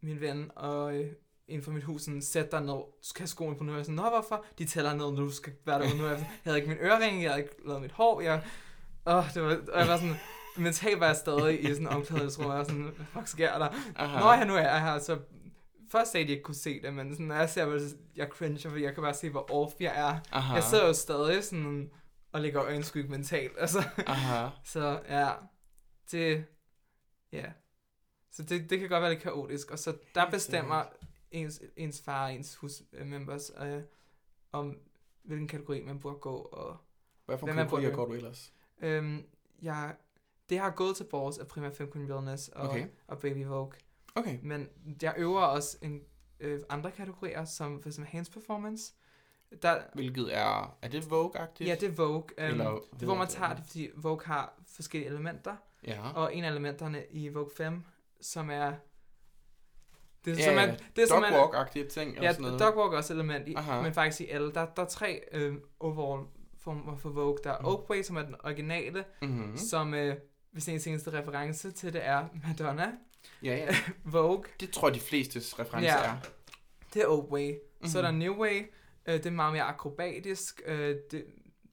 min 0.00 0.20
ven 0.20 0.50
og 0.56 0.96
øh, 0.96 1.12
en 1.48 1.62
fra 1.62 1.72
mit 1.72 1.84
hus 1.84 2.02
sådan, 2.02 2.22
sæt 2.22 2.52
dig 2.52 2.60
ned, 2.60 2.72
du 2.72 2.86
skal 3.02 3.20
have 3.20 3.28
skoene 3.28 3.56
på 3.56 3.64
nu. 3.64 3.74
Jeg 3.74 3.84
sådan, 3.84 3.94
nå 3.94 4.08
hvorfor? 4.08 4.44
De 4.58 4.64
tæller 4.64 4.92
ned, 4.92 5.12
når 5.12 5.22
du 5.22 5.30
skal 5.30 5.52
være 5.64 5.82
der 5.82 5.94
nu. 5.94 6.06
Jeg, 6.06 6.18
jeg 6.18 6.28
havde 6.44 6.56
ikke 6.56 6.68
min 6.68 6.78
ørering, 6.78 7.22
jeg 7.22 7.30
havde 7.30 7.42
ikke 7.42 7.54
lavet 7.66 7.82
mit 7.82 7.92
hår, 7.92 8.20
jeg, 8.20 8.44
åh, 9.06 9.24
det 9.34 9.42
var, 9.42 9.48
og 9.72 9.80
jeg 9.80 9.88
var 9.88 9.96
sådan, 9.96 10.16
mentalt 10.56 11.00
var 11.00 11.06
jeg 11.06 11.16
stadig 11.16 11.64
i 11.64 11.66
sådan 11.66 11.86
omklædningsrum, 11.86 12.46
og 12.46 12.56
jeg 12.56 12.66
sådan, 12.66 12.82
hvad 12.82 13.06
fuck 13.06 13.26
sker 13.26 13.58
der? 13.58 13.68
Aha. 13.96 14.20
Nå, 14.20 14.32
jeg 14.32 14.46
nu 14.46 14.54
er 14.54 14.60
jeg 14.60 14.80
her, 14.80 14.98
så 14.98 15.18
først 15.92 16.12
sagde 16.12 16.26
de, 16.26 16.26
at 16.26 16.28
de 16.28 16.32
ikke 16.32 16.42
kunne 16.42 16.54
se 16.54 16.82
det, 16.82 16.94
men 16.94 17.12
sådan, 17.12 17.26
når 17.26 17.34
jeg 17.34 17.50
ser 17.50 17.90
jeg 18.16 18.28
cringer, 18.28 18.70
fordi 18.70 18.84
jeg 18.84 18.94
kan 18.94 19.02
bare 19.02 19.14
se, 19.14 19.30
hvor 19.30 19.52
off 19.52 19.74
jeg 19.80 19.92
er. 19.96 20.20
Aha. 20.32 20.54
Jeg 20.54 20.62
sidder 20.62 20.86
jo 20.86 20.92
stadig 20.92 21.44
sådan 21.44 21.90
og 22.32 22.40
lægger 22.40 22.62
øjenskyg 22.62 23.10
mentalt, 23.10 23.52
altså. 23.58 23.84
Aha. 24.06 24.48
Så 24.64 25.00
ja, 25.08 25.30
det, 26.10 26.44
ja. 27.32 27.44
Så 28.36 28.42
det, 28.42 28.70
det 28.70 28.78
kan 28.80 28.88
godt 28.88 29.02
være 29.02 29.10
lidt 29.10 29.22
kaotisk, 29.22 29.70
og 29.70 29.78
så 29.78 29.96
der 30.14 30.30
bestemmer 30.30 30.84
ens, 31.30 31.62
ens 31.76 32.00
far 32.02 32.28
ens 32.28 32.54
husmembers 32.56 33.50
øh, 33.62 33.82
om, 34.52 34.78
hvilken 35.22 35.48
kategori 35.48 35.82
man 35.82 35.98
burde 35.98 36.16
gå, 36.18 36.36
og 36.36 36.76
Hvad 37.26 37.38
for 37.38 37.46
er 37.48 37.52
kategorier 37.54 37.90
går 37.90 38.06
du 38.06 38.12
ellers? 38.12 38.52
øhm, 38.80 39.22
jeg, 39.62 39.94
det 40.48 40.58
har 40.58 40.70
gået 40.70 40.96
til 40.96 41.04
balls 41.04 41.38
af 41.38 41.46
primært 41.46 41.76
Femqueen 41.76 42.12
Realness 42.12 42.48
og, 42.48 42.68
Okay. 42.68 42.86
og 43.06 43.18
Baby 43.18 43.44
Vogue. 43.44 43.72
Okay. 44.14 44.38
Men 44.42 44.68
jeg 45.02 45.14
øver 45.16 45.40
også 45.42 45.78
en, 45.82 46.02
øh, 46.40 46.60
andre 46.68 46.90
kategorier, 46.90 47.44
som 47.44 47.82
for 47.82 47.88
eksempel 47.88 48.10
hands 48.12 48.30
performance. 48.30 48.94
Der, 49.62 49.82
Hvilket 49.94 50.36
er... 50.36 50.76
Er 50.82 50.88
det 50.88 51.02
Vogue-agtigt? 51.10 51.68
ja, 51.68 51.74
det 51.74 51.88
er 51.88 51.92
Vogue. 51.94 52.22
Um, 52.22 52.28
Eller 52.38 52.78
det 52.92 53.02
hvor 53.02 53.14
man 53.14 53.28
tager 53.28 53.54
det, 53.54 53.64
fordi 53.66 53.90
Vogue 53.94 54.24
har 54.24 54.54
forskellige 54.66 55.10
elementer. 55.10 55.56
Ja. 55.86 56.10
Og 56.12 56.34
en 56.34 56.44
af 56.44 56.50
elementerne 56.50 57.04
i 57.10 57.28
Vogue 57.28 57.50
5, 57.56 57.82
som 58.20 58.50
er... 58.50 58.72
Det 60.24 60.32
er, 60.32 60.36
Ja, 60.38 60.44
som 60.44 60.54
man, 60.54 60.68
det 60.96 61.10
er 61.10 61.16
Dogwalk-agtige 61.16 61.88
ting 61.88 62.10
eller 62.10 62.22
Ja, 62.22 62.32
sådan 62.32 62.42
noget. 62.44 62.60
dogwalk 62.60 62.92
er 62.92 62.96
også 62.96 63.12
element 63.14 63.48
i, 63.48 63.54
Aha. 63.54 63.82
men 63.82 63.94
faktisk 63.94 64.20
i 64.20 64.26
alle. 64.26 64.52
Der, 64.52 64.66
der 64.76 64.82
er 64.82 64.86
tre 64.86 65.20
øh, 65.32 65.54
overall 65.80 66.26
former 66.64 66.96
for 66.96 67.08
Vogue. 67.08 67.38
Der 67.44 67.50
er 67.52 67.58
Mm. 67.60 67.66
Oakway, 67.66 68.02
som 68.02 68.16
er 68.16 68.22
den 68.22 68.34
originale, 68.44 69.04
Mm-hmm. 69.22 69.46
mm. 69.50 69.56
som 69.56 69.94
øh, 69.94 70.16
hvis 70.52 70.68
en 70.68 70.80
seneste 70.80 71.12
reference 71.12 71.70
til 71.70 71.92
det 71.92 72.06
er 72.06 72.26
Madonna. 72.46 72.92
Ja, 73.42 73.56
ja. 73.56 73.68
Vogue, 74.04 74.44
Det 74.60 74.70
tror 74.70 74.88
jeg, 74.88 74.94
de 74.94 75.00
flestes 75.00 75.58
referencer 75.58 75.92
Ja. 75.92 76.10
er. 76.10 76.16
det 76.94 77.02
er 77.02 77.06
Oakway. 77.06 77.50
Mm-hmm. 77.50 77.88
Så 77.88 77.98
er 77.98 78.02
der 78.02 78.10
Mhm. 78.10 78.18
New 78.18 78.34
Way, 78.34 78.62
øh, 79.06 79.14
det 79.14 79.26
er 79.26 79.30
meget 79.30 79.52
mere 79.52 79.62
akrobatisk, 79.62 80.62
øh, 80.66 80.96
det 81.10 81.18
er 81.20 81.22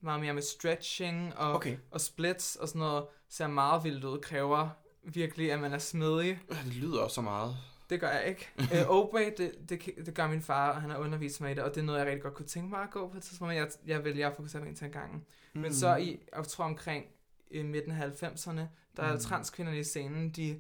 meget 0.02 0.22
mere 0.22 0.34
med 0.34 0.41
stretching 0.41 1.36
og, 1.38 1.54
Okay. 1.54 1.78
og 1.91 2.02
splits 2.02 2.56
og 2.56 2.68
sådan 2.68 2.80
noget. 2.80 3.06
Ser 3.30 3.48
meget 3.48 3.84
vildt 3.84 4.04
ud, 4.04 4.20
kræver 4.20 4.70
virkelig, 5.04 5.51
at 5.51 5.60
man 5.60 5.74
er 5.74 5.78
smidig. 5.78 6.39
Det 6.49 6.76
lyder 6.76 7.01
også 7.01 7.16
så 7.16 7.22
meget. 7.22 7.58
Det 7.89 7.99
gør 7.99 8.10
jeg 8.12 8.28
ikke. 8.28 8.49
øh, 8.74 8.89
Oakway, 8.89 9.32
det, 9.38 9.70
det, 9.70 9.82
det 10.06 10.14
gør 10.16 10.28
min 10.28 10.41
far, 10.41 10.70
og 10.72 10.82
han 10.82 10.89
har 10.89 10.97
undervist 10.97 11.41
mig 11.41 11.51
i 11.51 11.54
det, 11.56 11.64
og 11.64 11.76
det 11.76 11.82
er 11.82 11.86
noget, 11.86 11.99
jeg 11.99 12.08
rigtig 12.08 12.22
godt 12.24 12.34
kunne 12.34 12.45
tænke 12.45 12.70
mig 12.70 12.80
at 12.84 12.91
gå 12.91 13.08
på 13.10 13.18
et 13.18 13.24
tidspunkt, 13.24 13.49
men 13.49 13.58
jeg, 13.58 13.72
jeg 13.86 14.04
vælger 14.04 14.30
at 14.30 14.36
fokusere 14.36 14.62
på 14.62 14.68
en 14.68 14.76
til 14.76 14.86
en 14.86 14.91
gang. 14.91 15.26
Mm. 15.54 15.62
Men 15.62 15.74
så 15.76 15.95
i, 15.95 16.20
jeg 16.36 16.47
tror 16.47 16.66
omkring 16.66 17.06
i 17.51 17.64
midten 17.64 17.91
af 17.91 18.10
90'erne, 18.24 18.62
der 18.97 19.04
er 19.04 19.14
Mm. 19.14 19.20
transkvinderne 19.20 19.80
i 19.80 19.84
scenen, 19.84 20.30
de 20.30 20.60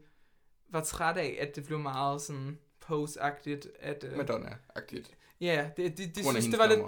var 0.69 0.81
trætte 0.81 1.21
af, 1.21 1.37
at 1.41 1.55
det 1.55 1.65
blev 1.65 1.79
meget 1.79 2.21
sådan 2.21 2.57
pose-agtigt, 2.79 3.67
at... 3.79 4.03
Øh, 4.03 4.17
Madonna-agtigt. 4.17 5.11
Ja, 5.41 5.69
det, 5.77 5.97
de, 5.97 6.05
de, 6.05 6.11
de 6.11 6.29
synes, 6.29 6.45
det 6.45 6.59
var 6.59 6.67
lidt... 6.67 6.81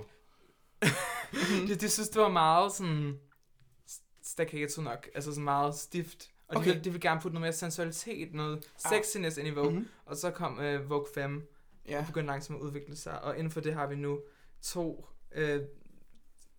de, 1.69 1.75
de 1.75 1.89
synes, 1.89 2.09
det 2.09 2.21
var 2.21 2.29
meget 2.29 2.71
sådan 2.71 3.19
staccato 4.23 4.81
nok, 4.81 5.07
altså 5.15 5.31
sådan 5.31 5.43
meget 5.43 5.75
stift. 5.75 6.31
Og 6.47 6.57
Okay. 6.57 6.73
de, 6.73 6.79
de 6.79 6.83
ville 6.83 6.99
gerne 6.99 7.21
putte 7.21 7.33
noget 7.35 7.41
mere 7.45 7.53
sensualitet, 7.53 8.33
noget 8.33 8.71
sexiness 8.77 9.37
ind 9.37 9.47
i 9.47 9.51
Vogue. 9.51 9.71
Mhm. 9.73 9.87
Og 10.05 10.15
så 10.15 10.31
kom 10.31 10.59
øh, 10.59 10.89
Vogue 10.89 11.07
5, 11.13 11.51
Ja. 11.89 11.99
og 11.99 12.05
begyndte 12.05 12.27
langsomt 12.27 12.59
at 12.59 12.63
udvikle 12.63 12.95
sig. 12.95 13.21
Og 13.23 13.37
inden 13.37 13.51
for 13.51 13.61
det 13.61 13.73
har 13.73 13.87
vi 13.87 13.95
nu 13.95 14.19
to 14.61 15.07
øh, 15.31 15.61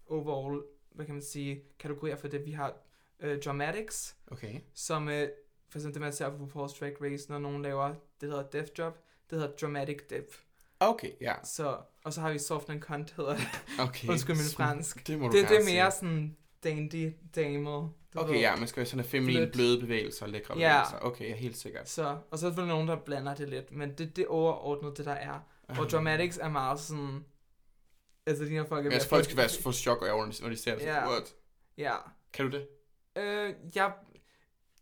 overall 0.07 0.63
hvad 0.95 1.07
kan 1.07 1.15
man 1.15 1.23
sige, 1.23 1.63
kategorier 1.79 2.17
for 2.17 2.29
det. 2.29 2.47
Vi 2.47 2.51
har 2.53 2.75
øh, 3.21 3.43
dramatics, 3.43 4.17
Okay. 4.31 4.61
som 4.75 5.09
øh, 5.09 5.29
for 5.69 5.79
eksempel 5.79 5.95
det, 5.95 6.01
man 6.03 6.13
ser 6.13 6.31
på 6.31 6.37
RuPaul's 6.45 6.79
Drag 6.81 7.03
Race, 7.03 7.31
når 7.31 7.39
nogen 7.39 7.63
laver 7.63 7.89
det, 7.89 7.97
der 8.21 8.27
hedder 8.27 8.43
Death 8.43 8.73
Drop, 8.79 8.99
det 9.31 9.39
hedder 9.41 9.57
Dramatic 9.57 9.97
Dip. 10.11 10.35
Okay, 10.81 11.11
ja. 11.21 11.35
Så, 11.45 11.79
og 12.05 12.13
så 12.13 12.21
har 12.21 12.33
vi 12.33 12.39
Soft 12.39 12.71
and 12.71 12.81
Cunt, 12.81 13.15
hedder 13.17 13.37
det. 13.37 13.47
Okay. 13.81 14.09
Undskyld 14.09 14.37
min 14.37 14.45
fransk. 14.57 15.07
Det 15.07 15.19
må 15.19 15.29
du 15.29 15.37
Det, 15.37 15.49
det 15.49 15.57
er 15.57 15.65
mere 15.65 15.91
sige. 15.91 15.99
sådan 16.01 16.37
dandy 16.65 17.13
damer. 17.37 17.89
Du 18.17 18.21
Okay, 18.23 18.33
ved. 18.33 18.41
ja, 18.41 18.57
man 18.57 18.69
skal 18.69 18.81
jo 18.81 18.85
sådan 18.87 19.01
have 19.01 19.11
feminine, 19.11 19.39
Blødt. 19.41 19.53
bløde 19.53 19.81
bevægelser 19.81 20.27
og 20.27 20.33
lækre 20.33 20.59
Ja. 20.59 20.69
bevægelser. 20.83 20.99
Okay, 21.07 21.29
ja, 21.31 21.35
helt 21.35 21.57
sikkert. 21.57 21.89
Så, 21.89 22.19
og 22.31 22.39
så 22.39 22.47
er 22.47 22.51
der 22.51 22.65
nogen, 22.67 22.89
der 22.89 22.97
blander 22.97 23.35
det 23.35 23.49
lidt, 23.49 23.73
men 23.73 23.91
det 23.99 24.17
det 24.17 24.23
er 24.25 24.29
overordnet, 24.29 24.97
det 24.99 25.05
der 25.07 25.13
er. 25.13 25.41
Og 25.69 25.79
Ah. 25.79 25.91
dramatics 25.91 26.39
er 26.39 26.49
meget 26.49 26.81
sådan... 26.81 27.25
Altså, 28.27 28.45
de 28.45 28.49
her 28.51 28.65
folk 28.65 28.87
er 28.87 28.89
ved 28.89 28.93
altså, 28.95 29.09
folk 29.09 29.25
skal 29.25 29.37
være 29.37 29.49
få 29.63 29.73
chok 29.73 30.01
når 30.01 30.25
de- 30.25 30.43
når 30.43 30.49
de 30.49 30.57
ser 30.57 30.75
det. 30.75 30.83
Ja. 30.85 31.09
What? 31.09 31.35
Ja. 31.79 31.95
Kan 32.33 32.51
du 32.51 32.57
det? 32.57 32.69
Øh, 33.17 33.55
jeg, 33.75 33.93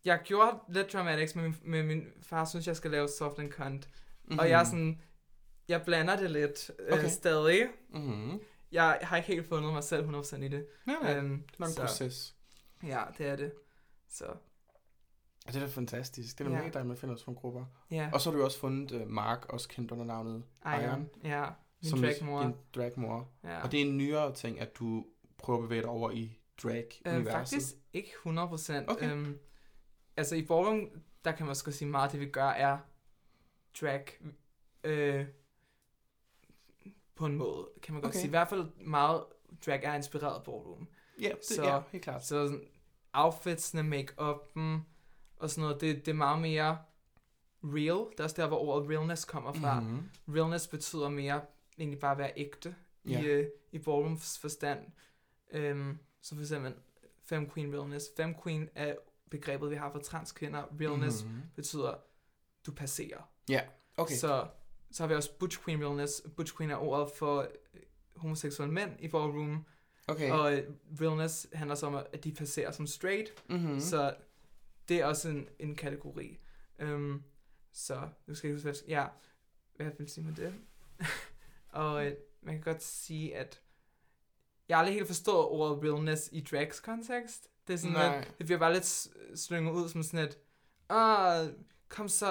jeg 0.05 0.19
gjorde 0.23 0.57
lidt 0.69 0.93
dramatics, 0.93 1.35
men 1.35 1.43
min, 1.43 1.55
men 1.63 1.87
min 1.87 2.07
far 2.21 2.45
synes, 2.45 2.67
jeg 2.67 2.75
skal 2.75 2.91
lave 2.91 3.07
soft 3.07 3.39
and 3.39 3.51
cunt. 3.51 3.89
Mm-hmm. 4.23 4.39
Og 4.39 4.49
jeg 4.49 4.59
er 4.59 4.63
sådan... 4.63 5.01
Jeg 5.67 5.81
blander 5.85 6.15
det 6.15 6.31
lidt 6.31 6.71
øh, 6.79 6.93
Okay. 6.93 7.07
stadig. 7.09 7.67
Mm-hmm. 7.93 8.39
Jeg 8.71 8.99
har 9.01 9.17
ikke 9.17 9.27
helt 9.27 9.47
fundet 9.47 9.73
mig 9.73 9.83
selv 9.83 10.09
100% 10.09 10.35
i 10.43 10.47
det. 10.47 10.65
Ja, 10.87 10.93
ja. 11.03 11.17
Øhm, 11.17 11.43
Det 11.51 11.59
er 11.59 11.65
en 11.65 11.75
proces. 11.75 12.35
Ja, 12.85 13.03
det 13.17 13.25
er 13.27 13.35
det. 13.35 13.53
Så, 14.07 14.25
Ja, 15.47 15.51
det 15.51 15.55
er 15.61 15.65
da 15.65 15.71
fantastisk. 15.71 16.37
Det 16.39 16.45
er 16.45 16.49
da 16.49 16.55
Ja. 16.55 16.61
mega 16.61 16.71
dejligt, 16.71 16.81
at 16.81 16.87
man 16.87 16.97
finder 16.97 17.15
sådan 17.15 17.35
grupper. 17.35 17.65
ja. 17.91 18.09
Og 18.13 18.21
så 18.21 18.31
har 18.31 18.37
du 18.37 18.43
også 18.43 18.59
fundet 18.59 18.91
uh, 19.01 19.07
Mark, 19.07 19.45
også 19.49 19.69
kendt 19.69 19.91
under 19.91 20.05
navnet 20.05 20.43
Iron. 20.65 21.09
Ja. 21.23 21.45
Min 21.81 21.89
som 21.89 21.99
dragmor. 21.99 22.41
din 22.43 22.53
dragmor. 22.75 23.29
Ja. 23.43 23.63
Og 23.63 23.71
det 23.71 23.81
er 23.81 23.85
en 23.85 23.97
nyere 23.97 24.33
ting, 24.33 24.59
at 24.59 24.75
du 24.79 25.05
prøver 25.37 25.59
at 25.59 25.63
bevæge 25.63 25.81
dig 25.81 25.89
over 25.89 26.11
i 26.11 26.23
Øh, 26.23 26.71
drag-universet. 26.71 27.31
faktisk 27.33 27.75
ikke 27.93 28.09
100%. 28.25 28.91
Okay. 28.91 29.11
Øhm, 29.11 29.39
altså 30.17 30.35
i 30.35 30.45
ballroom, 30.45 30.89
der 31.25 31.31
kan 31.31 31.45
man 31.45 31.49
også 31.49 31.71
sige 31.71 31.87
meget, 31.89 32.11
det 32.11 32.19
vi 32.19 32.25
gør 32.29 32.47
er 32.49 32.77
drag 33.81 34.05
øh, 34.83 35.25
på 37.15 37.25
en 37.25 37.35
måde, 37.35 37.69
kan 37.83 37.93
man 37.93 38.01
godt 38.01 38.11
Okay. 38.11 38.19
sige. 38.19 38.27
I 38.27 38.29
hvert 38.29 38.49
fald 38.49 38.71
meget 38.75 39.23
drag 39.65 39.83
er 39.83 39.93
inspireret 39.95 40.43
ballroom. 40.43 40.87
Ja, 41.21 41.29
det, 41.29 41.45
Så- 41.45 41.63
ja, 41.63 41.81
helt 41.91 42.03
klart. 42.03 42.25
Så 42.25 42.59
outfitsene, 43.15 43.97
make-up'en 43.97 44.79
og 45.37 45.49
sådan 45.49 45.61
noget, 45.61 45.81
det, 45.81 46.05
det 46.05 46.07
er 46.11 46.15
meget 46.15 46.41
mere 46.41 46.77
real. 47.63 48.11
Det 48.11 48.19
er 48.19 48.23
også 48.23 48.41
der, 48.41 48.47
hvor 48.47 48.57
ordet 48.57 48.89
realness 48.89 49.25
kommer 49.25 49.53
fra. 49.53 49.79
Mm. 49.79 49.85
Mm-hmm. 49.85 50.35
Realness 50.35 50.67
betyder 50.67 51.09
mere 51.09 51.41
egentlig 51.77 51.99
bare 51.99 52.11
at 52.11 52.17
være 52.17 52.31
ægte 52.35 52.75
Ja. 53.07 53.21
i, 53.21 53.25
øh, 53.25 53.47
i 53.71 53.77
ballrooms 53.79 54.39
forstand. 54.39 54.79
Øhm, 55.51 55.97
så 56.21 56.35
for 56.35 56.41
eksempel 56.41 56.73
fem 57.23 57.49
queen 57.51 57.73
realness. 57.73 58.05
Fem 58.17 58.35
queen 58.43 58.69
er 58.75 58.95
begrebet, 59.31 59.69
vi 59.71 59.75
har 59.75 59.91
for 59.91 59.99
transkvinder. 59.99 60.63
Realness 60.81 61.23
mm. 61.23 61.29
Mm-hmm. 61.29 61.43
betyder, 61.55 61.93
du 62.65 62.71
passerer. 62.71 63.29
Okay. 63.97 64.15
Så, 64.15 64.47
så 64.91 65.03
har 65.03 65.07
vi 65.07 65.15
også 65.15 65.37
butch 65.39 65.63
queen 65.65 65.83
realness. 65.83 66.21
Butch 66.35 66.57
queen 66.57 66.71
er 66.71 66.75
ordet 66.75 67.11
for 67.17 67.39
øh, 67.41 67.81
homoseksuelle 68.15 68.73
mænd 68.73 68.91
i 68.99 69.07
ballroom. 69.07 69.65
Okay. 70.07 70.31
Og 70.31 70.53
øh, 70.53 70.71
realness 71.01 71.47
handler 71.53 71.75
så 71.75 71.87
om, 71.87 71.95
at 71.95 72.23
de 72.23 72.31
passerer 72.31 72.71
som 72.71 72.87
straight. 72.87 73.33
mm-hmm. 73.49 73.73
Mm. 73.73 73.79
Så 73.79 74.15
det 74.89 75.01
er 75.01 75.05
også 75.05 75.29
en, 75.29 75.47
en 75.59 75.75
kategori. 75.75 76.39
Um, 76.83 77.23
så 77.71 78.09
nu 78.27 78.35
skal 78.35 78.47
jeg 78.47 78.55
huske, 78.55 78.65
hvad, 78.65 78.75
ja, 78.87 79.07
hvad 79.75 79.85
jeg 79.85 79.95
vil 79.97 80.09
sige 80.09 80.25
med 80.25 80.35
det. 80.35 80.53
og 81.69 82.05
øh, 82.05 82.13
man 82.41 82.55
kan 82.55 82.63
godt 82.63 82.83
sige, 82.83 83.35
at 83.35 83.61
jeg 84.69 84.77
har 84.77 84.79
aldrig 84.79 84.95
helt 84.95 85.07
forstået 85.07 85.45
ordet 85.45 85.83
realness 85.83 86.29
i 86.31 86.41
drags 86.41 86.79
kontekst. 86.79 87.47
Det 87.67 87.73
er 87.73 87.77
sådan, 87.77 87.93
Nej. 87.93 88.17
at 88.17 88.33
det 88.37 88.45
bliver 88.45 88.59
bare 88.59 88.73
lidt 88.73 89.07
slynget 89.35 89.71
ud 89.71 89.89
som 89.89 90.03
sådan 90.03 90.25
et, 90.25 90.37
ah, 90.89 91.47
kom 91.89 92.07
så, 92.09 92.25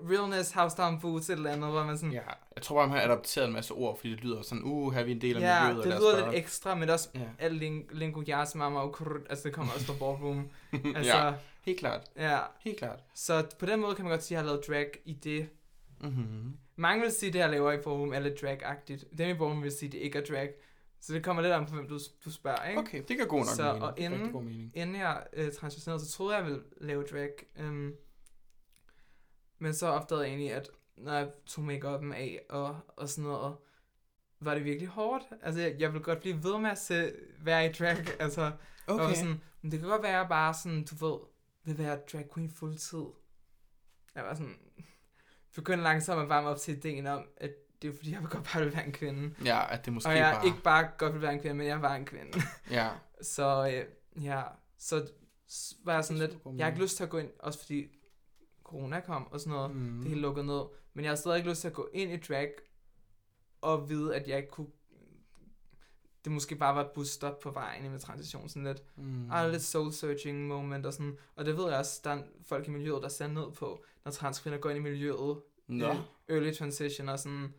uh, 0.00 0.10
realness, 0.10 0.50
house 0.52 0.76
down 0.76 1.00
boots, 1.00 1.30
et 1.30 1.36
eller 1.36 1.50
andet, 1.52 1.70
hvor 1.70 1.84
man 1.84 1.98
sådan, 1.98 2.12
Ja, 2.12 2.20
jeg 2.56 2.62
tror 2.62 2.76
bare, 2.76 2.88
man 2.88 2.96
har 2.96 3.04
adopteret 3.04 3.46
en 3.46 3.52
masse 3.52 3.74
ord, 3.74 3.96
fordi 3.96 4.10
det 4.10 4.24
lyder 4.24 4.42
sådan, 4.42 4.62
uh, 4.64 4.92
her 4.92 5.00
er 5.00 5.04
vi 5.04 5.12
en 5.12 5.20
del 5.20 5.36
af 5.36 5.40
ja, 5.40 5.66
miljøet. 5.66 5.86
og 5.86 5.92
det 5.92 6.00
lyder 6.00 6.24
lidt 6.26 6.36
ekstra, 6.44 6.74
men 6.74 6.88
også 6.90 7.08
Ja. 7.14 7.20
alt 7.38 7.62
ling- 7.62 7.88
lingo, 7.98 8.22
jas, 8.28 8.54
mamma 8.54 8.80
og 8.80 8.92
krr, 8.92 9.16
altså 9.30 9.48
det 9.48 9.54
kommer 9.54 9.72
også 9.72 9.86
fra 9.86 9.92
ballroom. 9.98 10.48
Altså, 10.96 11.12
ja, 11.16 11.26
ja. 11.26 11.32
helt 11.62 11.78
klart. 11.78 12.00
ja. 12.16 12.38
Helt 12.60 12.78
klart. 12.78 13.00
Så 13.14 13.46
på 13.58 13.66
den 13.66 13.80
måde 13.80 13.94
kan 13.94 14.04
man 14.04 14.10
godt 14.12 14.22
sige, 14.24 14.38
at 14.38 14.44
jeg 14.44 14.50
har 14.50 14.54
lavet 14.56 14.66
drag 14.68 14.90
i 15.04 15.12
det. 15.12 15.48
Mm-hmm. 16.00 16.52
Mange 16.76 17.02
vil 17.02 17.12
sige, 17.12 17.28
at 17.28 17.32
det, 17.32 17.38
jeg 17.38 17.50
laver 17.50 17.72
i 17.72 17.82
forum, 17.82 18.12
er 18.12 18.20
lidt 18.20 18.40
drag-agtigt. 18.42 19.04
Dem 19.18 19.28
i 19.28 19.36
forum 19.38 19.62
vil 19.62 19.72
sige, 19.72 19.86
at 19.88 19.92
det 19.92 19.98
ikke 19.98 20.18
er 20.18 20.24
drag. 20.24 20.50
Så 21.00 21.12
det 21.14 21.24
kommer 21.24 21.42
lidt 21.42 21.52
om, 21.52 21.66
på 21.66 21.74
hvem 21.74 21.88
du, 21.88 21.98
du 22.24 22.30
spørger, 22.32 22.68
ikke? 22.68 22.80
Okay, 22.80 23.02
det 23.08 23.16
kan 23.16 23.26
god 23.28 23.38
nok 23.38 23.46
Så, 23.56 23.62
mening. 23.62 23.82
og 23.84 23.94
inden- 23.98 24.32
god 24.32 24.42
mening. 24.42 24.72
Inden 24.74 24.96
jeg 24.96 25.22
øh, 25.32 25.52
transitionerede, 25.52 26.04
så 26.06 26.12
troede 26.12 26.34
jeg, 26.36 26.42
jeg 26.44 26.50
ville 26.50 26.62
lave 26.80 27.02
drag. 27.02 27.30
Um, 27.60 27.92
men 29.62 29.74
så 29.74 29.86
opdagede 29.86 30.24
jeg 30.24 30.30
egentlig, 30.30 30.52
at 30.52 30.70
når 30.96 31.12
jeg 31.12 31.30
tog 31.46 31.64
make 31.64 31.88
af 31.88 32.40
og, 32.48 32.80
og 32.96 33.08
sådan 33.08 33.30
noget, 33.30 33.56
var 34.40 34.54
det 34.54 34.64
virkelig 34.64 34.88
hårdt. 34.88 35.24
Altså, 35.42 35.60
jeg, 35.60 35.76
jeg 35.78 35.92
vil 35.92 36.02
godt 36.02 36.20
blive 36.20 36.44
ved 36.44 36.58
med 36.58 36.70
at 36.70 36.78
se, 36.78 37.12
være 37.40 37.66
i 37.66 37.72
drag. 37.72 38.20
Altså, 38.20 38.52
okay. 38.86 39.04
og 39.04 39.16
sådan, 39.16 39.40
men 39.62 39.72
det 39.72 39.80
kan 39.80 39.88
godt 39.88 40.02
være, 40.02 40.28
bare 40.28 40.54
sådan, 40.54 40.84
du 40.84 41.06
ved, 41.06 41.18
vil 41.64 41.78
være 41.78 41.98
drag 42.12 42.28
queen 42.34 42.50
fuldtid. 42.50 43.04
Jeg 44.14 44.24
var 44.24 44.34
sådan, 44.34 44.56
begyndte 45.54 45.82
langsomt 45.82 46.22
at 46.22 46.28
varme 46.28 46.48
op 46.48 46.58
til 46.58 46.76
ideen 46.76 47.06
om, 47.06 47.24
at 47.36 47.50
det 47.82 47.90
er 47.90 47.96
fordi, 47.96 48.12
jeg 48.12 48.20
godt 48.30 48.48
bare 48.52 48.64
vil 48.64 48.74
være 48.74 48.86
en 48.86 48.92
kvinde. 48.92 49.34
Ja, 49.44 49.72
at 49.72 49.84
det 49.84 49.92
måske 49.92 50.08
og 50.08 50.16
jeg 50.16 50.34
bare... 50.34 50.46
ikke 50.46 50.62
bare 50.62 50.88
godt 50.98 51.14
vil 51.14 51.22
være 51.22 51.32
en 51.32 51.40
kvinde, 51.40 51.56
men 51.56 51.66
jeg 51.66 51.82
var 51.82 51.94
en 51.94 52.04
kvinde. 52.04 52.40
Ja, 52.70 52.90
så 53.34 53.70
øh, 53.72 54.24
ja, 54.24 54.42
så 54.78 55.10
var 55.84 55.94
jeg 55.94 56.04
sådan 56.04 56.18
lidt, 56.18 56.38
jeg 56.56 56.66
har 56.66 56.70
ikke 56.70 56.82
lyst 56.82 56.96
til 56.96 57.04
at 57.04 57.10
gå 57.10 57.18
ind, 57.18 57.30
også 57.38 57.58
fordi 57.58 58.01
corona 58.72 59.00
kom 59.00 59.26
og 59.32 59.40
sådan 59.40 59.52
noget, 59.52 59.76
mm. 59.76 59.98
det 60.00 60.08
hele 60.08 60.20
lukket 60.20 60.44
ned. 60.44 60.62
Men 60.94 61.04
jeg 61.04 61.10
har 61.10 61.16
stadig 61.16 61.36
ikke 61.36 61.50
lyst 61.50 61.60
til 61.60 61.68
at 61.68 61.74
gå 61.74 61.88
ind 61.92 62.10
i 62.12 62.16
drag 62.16 62.52
og 63.60 63.88
vide, 63.88 64.16
at 64.16 64.28
jeg 64.28 64.36
ikke 64.36 64.50
kunne 64.50 64.66
det 66.24 66.32
måske 66.32 66.56
bare 66.56 66.74
var 66.74 66.80
et 66.84 66.90
busstop 66.94 67.38
på 67.40 67.50
vejen 67.50 67.84
i 67.84 67.88
med 67.88 67.98
transition, 67.98 68.48
sådan 68.48 68.64
lidt, 68.64 68.82
Mm. 68.96 69.30
ah, 69.30 69.50
lidt 69.50 69.62
soul-searching 69.62 70.34
moment 70.34 70.86
og 70.86 70.92
sådan, 70.92 71.18
og 71.36 71.44
det 71.44 71.56
ved 71.56 71.68
jeg 71.68 71.78
også, 71.78 72.00
der 72.04 72.10
er 72.10 72.22
folk 72.42 72.68
i 72.68 72.70
miljøet, 72.70 73.02
der 73.02 73.08
ser 73.08 73.26
ned 73.26 73.52
på, 73.52 73.84
når 74.04 74.12
transkvinder 74.12 74.58
går 74.58 74.70
ind 74.70 74.78
i 74.78 74.82
miljøet, 74.82 75.40
Nå. 75.66 75.88
øh, 75.88 75.96
early 76.28 76.52
transition 76.52 77.08
og 77.08 77.18
sådan, 77.18 77.54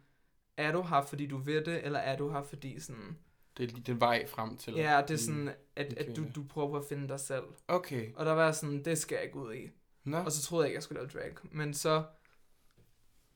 er 0.57 0.71
du 0.71 0.81
her, 0.81 1.01
fordi 1.01 1.27
du 1.27 1.37
ved 1.37 1.65
det, 1.65 1.85
eller 1.85 1.99
er 1.99 2.17
du 2.17 2.29
her, 2.31 2.43
fordi 2.43 2.79
sådan, 2.79 3.17
Det 3.57 3.71
er 3.71 3.79
den 3.85 3.99
vej 3.99 4.27
frem 4.27 4.57
til. 4.57 4.73
ja, 4.73 5.01
det 5.07 5.13
er 5.13 5.17
sådan, 5.17 5.49
at, 5.75 5.93
at 5.93 6.15
du, 6.15 6.25
du 6.35 6.43
prøver 6.43 6.79
at 6.79 6.85
finde 6.89 7.07
dig 7.07 7.19
selv. 7.19 7.43
Okay. 7.67 8.13
Og 8.15 8.25
der 8.25 8.31
var 8.31 8.51
sådan, 8.51 8.85
det 8.85 8.97
skal 8.97 9.15
jeg 9.15 9.23
ikke 9.23 9.37
ud 9.39 9.53
i. 9.53 9.69
Nå. 10.03 10.17
Og 10.17 10.31
så 10.31 10.41
troede 10.41 10.63
jeg 10.63 10.69
ikke, 10.69 10.75
jeg 10.75 10.83
skulle 10.83 10.99
lave 11.01 11.09
drag. 11.09 11.35
Men 11.51 11.73
så 11.73 12.03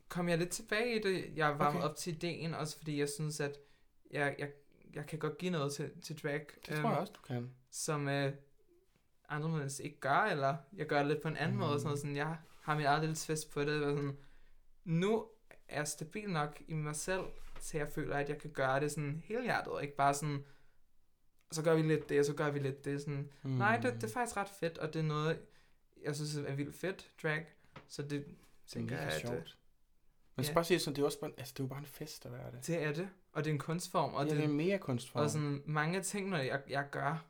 kom 0.09 0.29
jeg 0.29 0.37
lidt 0.37 0.49
tilbage 0.49 0.95
i 0.99 1.01
det. 1.01 1.37
Jeg 1.37 1.59
var 1.59 1.67
Okay. 1.69 1.81
op 1.81 1.95
til 1.95 2.13
ideen, 2.15 2.53
også 2.53 2.77
fordi 2.77 2.99
jeg 2.99 3.09
synes, 3.09 3.39
at 3.39 3.57
jeg, 4.11 4.35
jeg, 4.39 4.49
jeg 4.93 5.05
kan 5.05 5.19
godt 5.19 5.37
give 5.37 5.51
noget 5.51 5.73
til, 5.73 5.91
til 6.01 6.23
drag. 6.23 6.45
Det 6.65 6.77
tror 6.81 6.89
jeg 6.89 6.99
også, 6.99 7.13
du 7.13 7.21
kan. 7.27 7.51
Som 7.71 8.07
øh, 8.07 8.33
andre 9.29 9.49
mennesker 9.49 9.83
ikke 9.83 9.99
gør, 9.99 10.19
eller 10.31 10.55
jeg 10.73 10.85
gør 10.87 10.97
det 10.97 11.07
lidt 11.07 11.21
på 11.21 11.27
en 11.27 11.37
anden 11.37 11.55
mm. 11.55 11.59
måde. 11.59 11.73
Mm. 11.73 11.79
Sådan, 11.79 11.87
noget, 11.87 11.99
sådan, 11.99 12.15
jeg 12.15 12.37
har 12.61 12.75
min 12.75 12.85
eget 12.85 13.01
lille 13.01 13.15
twist 13.15 13.51
på 13.51 13.61
det. 13.61 13.81
Sådan, 13.81 14.17
nu 14.83 15.25
er 15.69 15.77
jeg 15.77 15.87
stabil 15.87 16.29
nok 16.29 16.61
i 16.67 16.73
mig 16.73 16.95
selv, 16.95 17.23
så 17.59 17.77
jeg 17.77 17.87
føler, 17.87 18.15
at 18.15 18.29
jeg 18.29 18.37
kan 18.37 18.51
gøre 18.51 18.79
det 18.79 18.91
sådan 18.91 19.21
helhjertet, 19.25 19.73
og 19.73 19.83
ikke 19.83 19.95
bare 19.95 20.13
sådan, 20.13 20.45
så 21.51 21.63
gør 21.63 21.75
vi 21.75 21.81
lidt 21.81 22.09
det, 22.09 22.19
og 22.19 22.25
så 22.25 22.33
gør 22.33 22.49
vi 22.49 22.59
lidt 22.59 22.85
det. 22.85 23.01
Sådan, 23.01 23.29
Mm. 23.43 23.49
Nej, 23.49 23.77
det, 23.77 23.93
det 23.93 24.03
er 24.03 24.13
faktisk 24.13 24.37
ret 24.37 24.49
fedt, 24.59 24.77
og 24.77 24.93
det 24.93 24.99
er 24.99 25.03
noget, 25.03 25.39
jeg 26.03 26.15
synes 26.15 26.35
er 26.35 26.55
vildt 26.55 26.75
fedt, 26.75 27.11
drag. 27.23 27.45
Så 27.87 28.01
det 28.01 28.11
det 28.11 28.19
er 28.19 28.23
tænker 28.67 28.97
jeg, 28.97 29.07
at 29.07 29.13
øh, 29.13 29.21
sjovt. 29.21 29.57
Men 30.35 30.43
så 30.43 30.51
ja. 30.51 30.53
bare 30.53 30.63
sige 30.63 30.79
sådan, 30.79 30.95
det 30.95 31.01
er 31.01 31.05
også 31.05 31.19
bare, 31.19 31.31
altså, 31.37 31.53
det 31.53 31.59
er 31.59 31.63
jo 31.63 31.67
bare 31.67 31.79
en 31.79 31.85
fest 31.85 32.25
at 32.25 32.31
være 32.31 32.51
det. 32.51 32.67
det 32.67 32.83
er 32.83 32.93
det. 32.93 33.09
Og 33.31 33.43
det 33.43 33.49
er 33.49 33.53
en 33.53 33.59
kunstform, 33.59 34.13
og, 34.13 34.23
ja, 34.25 34.29
det, 34.29 34.37
det 34.37 34.45
er 34.45 34.53
mere 34.53 34.77
kunstform. 34.79 35.23
og 35.23 35.29
sådan 35.29 35.61
mange 35.65 36.01
ting, 36.01 36.29
når 36.29 36.37
jeg, 36.37 36.61
jeg 36.69 36.87
gør, 36.91 37.25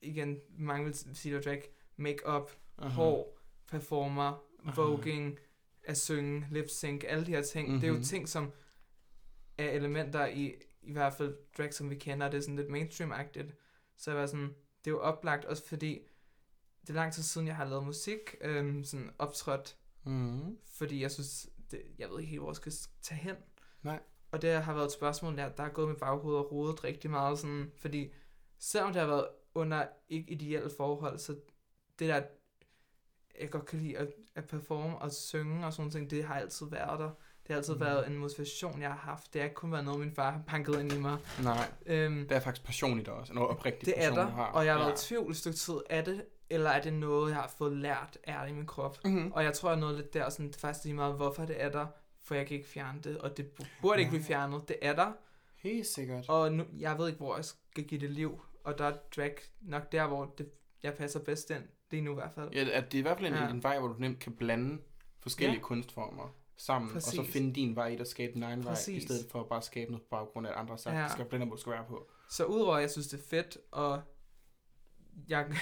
igen, 0.00 0.40
mange 0.58 0.84
vil 0.84 1.16
sige, 1.16 1.36
at 1.36 1.44
drag, 1.44 1.62
make-up, 1.96 2.50
hår, 2.78 3.38
performer, 3.68 4.44
Aha. 4.64 4.72
voging, 4.82 5.38
at 5.84 5.98
synge, 5.98 6.46
lip 6.50 6.68
sync, 6.68 7.04
alle 7.06 7.26
de 7.26 7.30
her 7.30 7.42
ting. 7.42 7.68
Mm-hmm. 7.68 7.80
Det 7.80 7.86
er 7.86 7.90
jo 7.92 7.94
Mhm. 7.98 8.04
ting, 8.04 8.28
som 8.28 8.52
er 9.58 9.70
elementer 9.70 10.26
i, 10.26 10.54
i 10.82 10.92
hvert 10.92 11.12
fald 11.14 11.36
drag, 11.58 11.74
som 11.74 11.90
vi 11.90 11.94
kender, 11.94 12.30
det 12.30 12.38
er 12.38 12.42
sådan 12.42 12.56
lidt 12.56 12.68
mainstream-agtigt. 12.68 13.52
Så 13.96 14.10
jeg 14.10 14.20
var 14.20 14.26
sådan, 14.26 14.48
det 14.84 14.86
er 14.86 14.90
jo 14.90 15.00
oplagt, 15.00 15.44
også 15.44 15.66
fordi 15.68 15.98
det 16.82 16.90
er 16.90 16.94
lang 16.94 17.12
tid 17.12 17.22
siden, 17.22 17.46
jeg 17.46 17.56
har 17.56 17.64
lavet 17.64 17.84
musik, 17.84 18.34
øhm, 18.40 18.84
sådan 18.84 19.10
optrådt, 19.18 19.76
Mm. 20.04 20.56
fordi 20.78 21.02
jeg 21.02 21.10
synes, 21.10 21.48
det, 21.70 21.82
jeg 21.98 22.08
ved 22.10 22.18
ikke 22.20 22.30
helt, 22.30 22.40
hvor 22.42 22.50
jeg 22.50 22.56
skal 22.56 22.72
tage 23.02 23.18
hen. 23.20 23.34
Nej. 23.82 24.00
Og 24.32 24.42
det 24.42 24.62
har 24.62 24.74
været 24.74 24.86
et 24.86 24.92
spørgsmål, 24.92 25.36
der, 25.36 25.48
der 25.48 25.62
er 25.62 25.68
gået 25.68 25.88
med 25.88 25.96
baghovedet 25.96 26.38
og 26.44 26.52
rodet 26.52 26.84
rigtig 26.84 27.10
meget, 27.10 27.38
sådan, 27.38 27.72
fordi 27.78 28.12
selvom 28.58 28.92
det 28.92 29.00
har 29.00 29.08
været 29.08 29.26
under 29.54 29.86
ikke 30.08 30.32
ideelle 30.32 30.70
forhold, 30.76 31.18
så 31.18 31.32
det 31.98 32.08
der, 32.08 32.22
jeg 33.40 33.50
godt 33.50 33.66
kan 33.66 33.78
lide 33.78 33.98
at, 33.98 34.08
at 34.34 34.44
performe 34.44 34.98
og 34.98 35.12
synge 35.12 35.66
og 35.66 35.72
sådan 35.72 35.90
ting, 35.90 36.10
det 36.10 36.24
har 36.24 36.34
altid 36.34 36.66
været 36.70 37.00
der. 37.00 37.10
Det 37.42 37.48
har 37.48 37.56
altid 37.56 37.74
Mm. 37.74 37.80
været 37.80 38.06
en 38.06 38.16
motivation, 38.18 38.80
jeg 38.80 38.88
har 38.90 38.96
haft. 38.98 39.32
Det 39.32 39.40
har 39.40 39.44
ikke 39.44 39.54
kun 39.54 39.72
været 39.72 39.84
noget, 39.84 40.00
min 40.00 40.12
far 40.14 40.30
har 40.30 40.42
panket 40.46 40.80
ind 40.80 40.92
i 40.92 40.98
mig. 40.98 41.18
Nej, 41.42 41.72
Øhm, 41.86 42.28
der 42.28 42.36
er 42.36 42.40
faktisk 42.40 42.66
passion 42.66 42.98
i 43.00 43.02
dig 43.02 43.12
også. 43.12 43.32
Noget 43.32 43.50
oprigtig 43.50 43.86
det 43.86 43.94
er 44.04 44.14
der, 44.14 44.26
har. 44.26 44.44
og 44.46 44.64
jeg 44.66 44.72
har 44.74 44.80
ja. 44.80 44.86
været 44.86 45.02
i 45.04 45.06
tvivl 45.08 45.30
et 45.30 45.36
stykke 45.36 45.56
tid. 45.58 45.74
Er 45.90 46.02
det, 46.04 46.24
eller 46.52 46.70
er 46.70 46.82
det 46.82 46.92
noget, 46.92 47.30
jeg 47.30 47.36
har 47.40 47.48
fået 47.58 47.76
lært, 47.76 48.18
er 48.24 48.42
det 48.42 48.50
i 48.50 48.54
min 48.54 48.66
krop? 48.66 48.98
Mm-hmm. 49.04 49.32
Og 49.32 49.44
jeg 49.44 49.52
tror, 49.54 49.68
jeg 49.68 49.76
er 49.76 49.80
noget 49.80 49.96
lidt 49.96 50.14
der, 50.14 50.30
sådan, 50.30 50.46
det 50.46 50.56
er 50.56 50.60
faktisk 50.60 50.84
lige 50.84 50.94
meget, 50.94 51.14
hvorfor 51.16 51.44
det 51.44 51.62
er 51.62 51.68
der, 51.70 51.86
for 52.22 52.34
jeg 52.34 52.46
kan 52.46 52.56
ikke 52.56 52.68
fjerne 52.68 53.00
det, 53.00 53.18
og 53.18 53.36
det 53.36 53.50
bu- 53.60 53.66
burde 53.82 53.98
ikke 53.98 54.08
Ja. 54.08 54.16
blive 54.16 54.24
fjernet. 54.24 54.68
Det 54.68 54.76
er 54.82 54.92
der, 54.94 55.12
Helt 55.56 55.86
sikkert. 55.86 56.28
og 56.28 56.52
nu, 56.52 56.64
jeg 56.78 56.98
ved 56.98 57.06
ikke, 57.08 57.18
hvor 57.18 57.36
jeg 57.36 57.44
skal 57.44 57.84
give 57.84 58.00
det 58.00 58.10
liv, 58.10 58.40
og 58.64 58.78
der 58.78 58.84
er 58.84 58.96
drag 59.16 59.34
nok 59.60 59.92
der, 59.92 60.06
hvor 60.06 60.34
det, 60.38 60.50
jeg 60.82 60.94
passer 60.94 61.20
bedst 61.20 61.50
ind, 61.50 61.62
lige 61.90 62.00
nu 62.00 62.10
i 62.10 62.14
hvert 62.14 62.32
fald. 62.34 62.50
Ja, 62.52 62.68
at 62.72 62.92
det 62.92 62.98
er 62.98 63.00
i 63.00 63.02
hvert 63.02 63.16
fald 63.18 63.26
en, 63.28 63.34
Ja. 63.34 63.48
en 63.48 63.62
vej, 63.62 63.78
hvor 63.78 63.88
du 63.88 63.94
nemt 63.98 64.18
kan 64.18 64.32
blande 64.36 64.78
forskellige 65.20 65.56
ja. 65.58 65.62
kunstformer 65.62 66.34
sammen, 66.56 66.96
og 66.96 67.02
så 67.02 67.16
Præcis. 67.16 67.32
finde 67.32 67.52
din 67.54 67.76
vej 67.76 67.86
i 67.88 67.96
at 67.96 68.08
skabe 68.08 68.32
din 68.34 68.42
egen 68.42 68.64
vej, 68.64 68.74
Præcis. 68.74 69.02
i 69.02 69.06
stedet 69.06 69.26
for 69.30 69.40
at 69.40 69.48
bare 69.48 69.62
skabe 69.62 69.90
noget 69.90 70.02
på 70.02 70.08
baggrund 70.10 70.46
af, 70.46 70.50
at 70.50 70.56
andre 70.58 70.72
har 70.72 70.76
sagt, 70.76 70.94
Ja. 70.94 70.98
ja. 70.98 71.04
det 71.04 71.12
skal 71.12 71.24
blande, 71.24 71.46
hvor 71.46 71.56
du 71.56 71.60
skal 71.60 71.72
være 71.72 71.84
på. 71.88 72.08
Så 72.30 72.44
udover 72.44 72.74
at 72.76 72.82
jeg 72.82 72.90
synes, 72.90 73.08
det 73.08 73.18
er 73.20 73.24
fedt, 73.28 73.58
og 73.70 74.00
jeg 75.28 75.52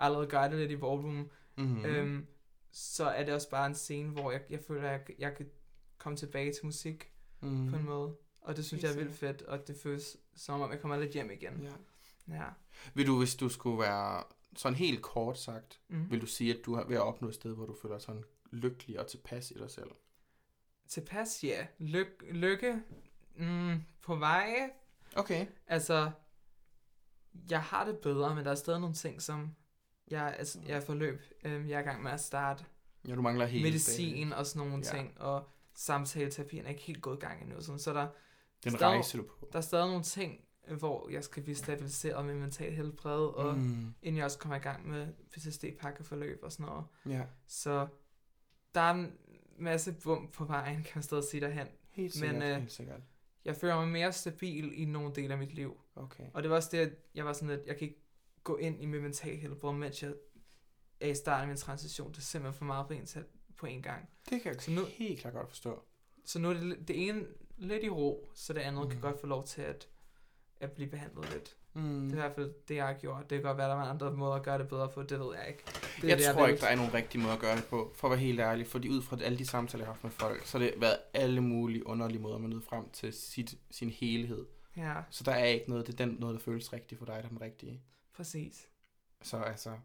allerede 0.00 0.26
gør 0.26 0.48
det 0.48 0.58
lidt 0.58 0.70
i 0.70 0.76
ballroom, 0.76 1.30
Mm-hmm. 1.56 1.78
mm. 1.78 1.84
øhm, 1.84 2.26
så 2.70 3.04
er 3.04 3.24
det 3.24 3.34
også 3.34 3.50
bare 3.50 3.66
en 3.66 3.74
scene, 3.74 4.10
hvor 4.10 4.30
jeg, 4.30 4.40
jeg 4.50 4.60
føler, 4.66 4.90
at 4.90 5.08
jeg, 5.08 5.16
jeg 5.18 5.34
kan 5.36 5.46
komme 5.98 6.16
tilbage 6.16 6.52
til 6.52 6.66
musik 6.66 7.12
mm. 7.40 7.48
mm. 7.48 7.70
på 7.70 7.76
en 7.76 7.84
måde. 7.84 8.16
Og 8.40 8.56
det 8.56 8.64
synes 8.64 8.82
Helt 8.82 8.94
jeg 8.96 9.00
er 9.00 9.04
vildt 9.04 9.18
fedt, 9.18 9.42
og 9.42 9.68
det 9.68 9.76
føles 9.82 10.16
som 10.36 10.60
om, 10.60 10.70
jeg 10.70 10.80
kommer 10.80 10.96
lidt 10.96 11.12
hjem 11.12 11.30
igen. 11.30 11.62
Ja. 11.62 12.34
Ja. 12.34 12.44
Vil 12.94 13.06
du, 13.06 13.18
hvis 13.18 13.34
du 13.34 13.48
skulle 13.48 13.78
være 13.78 14.24
sådan 14.56 14.76
helt 14.76 15.02
kort 15.02 15.38
sagt, 15.38 15.80
Mm. 15.88 16.10
vil 16.10 16.20
du 16.20 16.26
sige, 16.26 16.54
at 16.58 16.60
du 16.66 16.74
er 16.74 16.84
ved 16.84 16.96
at 16.96 17.02
opnå 17.02 17.28
et 17.28 17.34
sted, 17.34 17.54
hvor 17.54 17.66
du 17.66 17.74
føler 17.82 17.94
dig 17.94 18.02
sådan 18.02 18.24
lykkelig 18.50 19.00
og 19.00 19.06
tilpas 19.06 19.50
i 19.50 19.54
dig 19.54 19.70
selv? 19.70 19.90
Tilpas, 20.88 21.44
ja. 21.44 21.66
Lyk, 21.78 22.24
lykke 22.30 22.82
mm, 23.36 23.82
på 24.02 24.16
vej. 24.16 24.70
Okay. 25.16 25.46
Altså, 25.66 26.10
jeg 27.50 27.62
har 27.62 27.84
det 27.84 27.98
bedre, 27.98 28.34
men 28.34 28.44
der 28.44 28.50
er 28.50 28.54
stadig 28.54 28.80
nogle 28.80 28.94
ting, 28.94 29.22
som 29.22 29.54
jeg, 30.10 30.34
altså, 30.38 30.58
jeg 30.66 30.76
er 30.76 30.80
forløb. 30.80 31.22
Øhm, 31.44 31.68
jeg 31.68 31.76
er 31.76 31.80
i 31.80 31.82
gang 31.82 32.02
med 32.02 32.10
at 32.10 32.20
starte 32.20 32.64
Ja, 33.08 33.14
du 33.14 33.22
mangler 33.22 33.46
helt 33.46 33.62
medicin 33.64 34.32
og 34.32 34.46
sådan 34.46 34.68
nogle 34.68 34.84
Ja. 34.86 34.96
ting, 34.96 35.20
og 35.20 35.48
samtaleterapien 35.74 36.64
er 36.64 36.68
ikke 36.68 36.82
helt 36.82 37.02
gået 37.02 37.16
i 37.16 37.20
gang 37.20 37.42
endnu. 37.42 37.60
Sådan, 37.60 37.78
så 37.78 37.92
der, 37.92 38.08
Den 38.64 38.72
stadig- 38.72 38.94
rejse, 38.94 39.18
du 39.18 39.22
på. 39.22 39.48
der 39.52 39.58
er 39.58 39.62
stadig 39.62 39.86
nogle 39.86 40.02
ting, 40.02 40.40
hvor 40.78 41.08
jeg 41.10 41.24
skal 41.24 41.42
blive 41.42 41.56
stabiliseret 41.56 42.26
med 42.26 42.34
mental 42.34 42.72
helbred, 42.74 43.20
og 43.26 43.54
mm. 43.58 43.94
Inden 44.02 44.16
jeg 44.16 44.24
også 44.24 44.38
kommer 44.38 44.56
i 44.56 44.60
gang 44.60 44.88
med 44.88 45.06
PTSD-pakkeforløb 45.30 46.38
og 46.42 46.52
sådan 46.52 46.66
noget. 46.66 46.84
Ja, 47.08 47.22
Så 47.46 47.86
der 48.74 48.80
er 48.80 48.90
en 48.94 49.12
masse 49.58 49.92
bump 50.04 50.32
på 50.32 50.44
vejen, 50.44 50.76
kan 50.82 50.92
man 50.94 51.02
stadig 51.02 51.24
sige 51.24 51.40
derhen. 51.40 51.66
helt 51.90 52.20
Men, 52.20 52.30
sikkert. 52.30 52.42
øh, 52.50 52.56
helt 52.58 52.72
sikkert. 52.72 53.00
Jeg 53.44 53.56
føler 53.56 53.76
mig 53.76 53.88
mere 53.88 54.12
stabil 54.12 54.72
i 54.82 54.84
nogle 54.84 55.14
dele 55.14 55.32
af 55.32 55.38
mit 55.38 55.54
liv. 55.54 55.80
Okay. 55.96 56.24
Og 56.34 56.42
det 56.42 56.50
var 56.50 56.56
også 56.56 56.68
det, 56.72 56.78
at 56.78 56.92
jeg 57.14 57.24
var 57.24 57.32
sådan, 57.32 57.50
at 57.50 57.60
jeg 57.66 57.76
kan 57.76 57.88
ikke 57.88 58.00
gå 58.48 58.56
ind 58.56 58.82
i 58.82 58.86
mit 58.86 59.02
mental 59.02 59.36
helbred, 59.36 59.72
mens 59.74 60.02
jeg 60.02 60.12
er 61.00 61.08
i 61.08 61.14
starten 61.14 61.42
af 61.42 61.48
min 61.48 61.56
transition. 61.56 62.10
Det 62.10 62.18
er 62.18 62.22
simpelthen 62.22 62.58
for 62.58 62.64
meget 62.64 62.86
på 62.86 62.92
en, 62.92 63.06
på 63.56 63.66
en 63.66 63.82
gang. 63.82 64.08
Det 64.30 64.42
kan 64.42 64.52
jeg 64.52 64.60
Så 64.62 64.70
nu- 64.70 64.84
helt 64.84 65.20
klart 65.20 65.34
godt 65.34 65.48
forstå. 65.48 65.82
Så 66.24 66.38
nu 66.38 66.50
er 66.50 66.54
det, 66.54 66.88
det 66.88 67.08
ene 67.08 67.26
lidt 67.58 67.84
i 67.84 67.88
ro, 67.88 68.28
så 68.34 68.52
det 68.52 68.60
andet 68.60 68.84
mm. 68.84 68.90
kan 68.90 69.00
godt 69.00 69.20
få 69.20 69.26
lov 69.26 69.44
til 69.46 69.62
at, 69.62 69.88
at 70.60 70.72
blive 70.72 70.90
behandlet 70.90 71.32
lidt. 71.32 71.56
Mm. 71.74 71.82
Det 72.02 72.12
er 72.12 72.16
i 72.16 72.20
hvert 72.20 72.34
fald 72.34 72.52
det, 72.68 72.74
jeg 72.74 72.86
har 72.86 72.94
gjort. 72.94 73.30
Det 73.30 73.36
kan 73.36 73.42
godt 73.42 73.58
være, 73.58 73.68
der 73.68 73.74
var 73.74 73.90
andre 73.90 74.12
måder 74.12 74.32
at 74.34 74.42
gøre 74.42 74.58
det 74.58 74.68
bedre 74.68 74.88
på. 74.88 75.02
Det 75.02 75.20
ved 75.20 75.34
jeg 75.36 75.48
ikke. 75.48 75.62
Det 75.96 76.04
er 76.04 76.08
jeg 76.08 76.18
det, 76.18 76.26
tror 76.26 76.44
vil. 76.44 76.50
ikke, 76.52 76.60
der 76.60 76.66
er 76.68 76.76
nogen 76.76 76.94
rigtig 76.94 77.20
måde 77.20 77.32
at 77.32 77.38
gøre 77.40 77.56
det 77.56 77.64
på, 77.64 77.92
for 77.96 78.08
at 78.08 78.10
være 78.10 78.20
helt 78.20 78.40
ærlig. 78.40 78.66
Fordi 78.66 78.88
ud 78.88 79.02
fra 79.02 79.18
alle 79.22 79.38
de 79.38 79.46
samtaler, 79.46 79.84
jeg 79.84 79.86
har 79.88 79.92
haft 79.92 80.04
med 80.04 80.10
folk, 80.12 80.46
så 80.46 80.58
har 80.58 80.64
det 80.64 80.74
været 80.80 80.98
alle 81.14 81.40
mulige 81.40 81.86
underlige 81.86 82.18
måder, 82.22 82.38
man 82.38 82.50
nåede 82.50 82.64
frem 82.64 82.90
til 82.90 83.12
sit, 83.12 83.54
sin 83.70 83.90
helhed. 83.90 84.46
Ja, 84.76 84.94
Så 85.10 85.24
der 85.24 85.32
er 85.32 85.44
ikke 85.44 85.68
noget, 85.70 85.86
det 85.86 85.92
er 86.00 86.06
den 86.06 86.16
noget, 86.20 86.34
der 86.34 86.40
føles 86.40 86.72
rigtigt 86.72 86.98
for 86.98 87.06
dig, 87.06 87.14
der 87.14 87.22
er 87.22 87.28
den 87.28 87.40
rigtige. 87.40 87.82
Præcis. 88.18 88.68
Så 89.22 89.36
altså, 89.36 89.78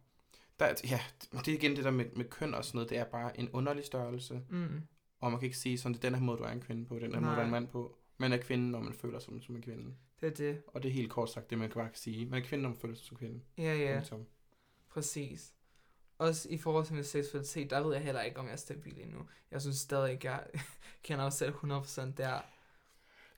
der, 0.59 0.65
er- 0.65 0.75
ja, 0.83 0.99
det 1.31 1.47
er 1.47 1.53
igen 1.57 1.75
det 1.75 1.83
der 1.83 1.91
med, 1.91 2.05
med 2.15 2.25
køn 2.25 2.53
og 2.53 2.65
sådan 2.65 2.77
noget, 2.77 2.89
det 2.89 2.97
er 2.97 3.03
bare 3.03 3.39
en 3.39 3.49
underlig 3.49 3.85
størrelse. 3.85 4.41
Mm. 4.49 4.81
Og 5.19 5.31
man 5.31 5.39
kan 5.39 5.45
ikke 5.45 5.57
sige 5.57 5.77
sådan, 5.77 5.93
det 5.93 5.99
er 6.03 6.09
den 6.09 6.15
her 6.19 6.21
måde, 6.25 6.37
du 6.37 6.43
er 6.43 6.49
en 6.49 6.61
kvinde 6.61 6.85
på, 6.85 6.99
den 6.99 7.13
her 7.13 7.19
måde, 7.19 7.31
du 7.35 7.39
er 7.39 7.43
en 7.43 7.49
Nej. 7.51 7.59
mand 7.59 7.67
på. 7.67 7.97
Man 8.17 8.33
er 8.33 8.37
kvinde, 8.37 8.71
når 8.71 8.79
man 8.79 8.93
føler 8.93 9.19
sig 9.19 9.25
som, 9.25 9.41
som 9.41 9.55
en 9.55 9.61
kvinde. 9.61 9.95
Det 10.21 10.27
er 10.27 10.33
det. 10.33 10.61
Og 10.67 10.83
det 10.83 10.89
er 10.89 10.93
helt 10.93 11.11
kort 11.11 11.29
sagt 11.31 11.49
det, 11.49 11.57
man 11.57 11.69
kan 11.69 11.79
bare 11.79 11.89
kan 11.89 11.97
sige. 11.97 12.25
Man 12.25 12.41
er 12.41 12.45
kvinde, 12.45 12.61
når 12.63 12.69
man 12.69 12.77
føler 12.77 12.95
sig 12.95 13.05
som 13.05 13.17
kvinde. 13.17 13.41
Ja, 13.57 13.75
ja. 13.75 13.95
Punktum. 13.95 14.25
Præcis. 14.89 15.53
Også 16.17 16.49
i 16.49 16.57
forhold 16.57 16.85
til 16.85 16.95
min 16.95 17.03
seksualitet, 17.03 17.69
der 17.69 17.81
ved 17.83 17.93
jeg 17.93 18.03
heller 18.03 18.21
ikke, 18.21 18.39
om 18.39 18.45
jeg 18.45 18.51
er 18.53 18.57
stabil 18.57 19.01
endnu. 19.01 19.27
Jeg 19.51 19.61
synes 19.61 19.77
stadig 19.77 20.11
ikke, 20.11 20.31
jeg 20.31 20.47
kender 21.03 21.23
mig 21.25 21.33
selv 21.33 21.53
100% 21.53 22.11
der. 22.17 22.39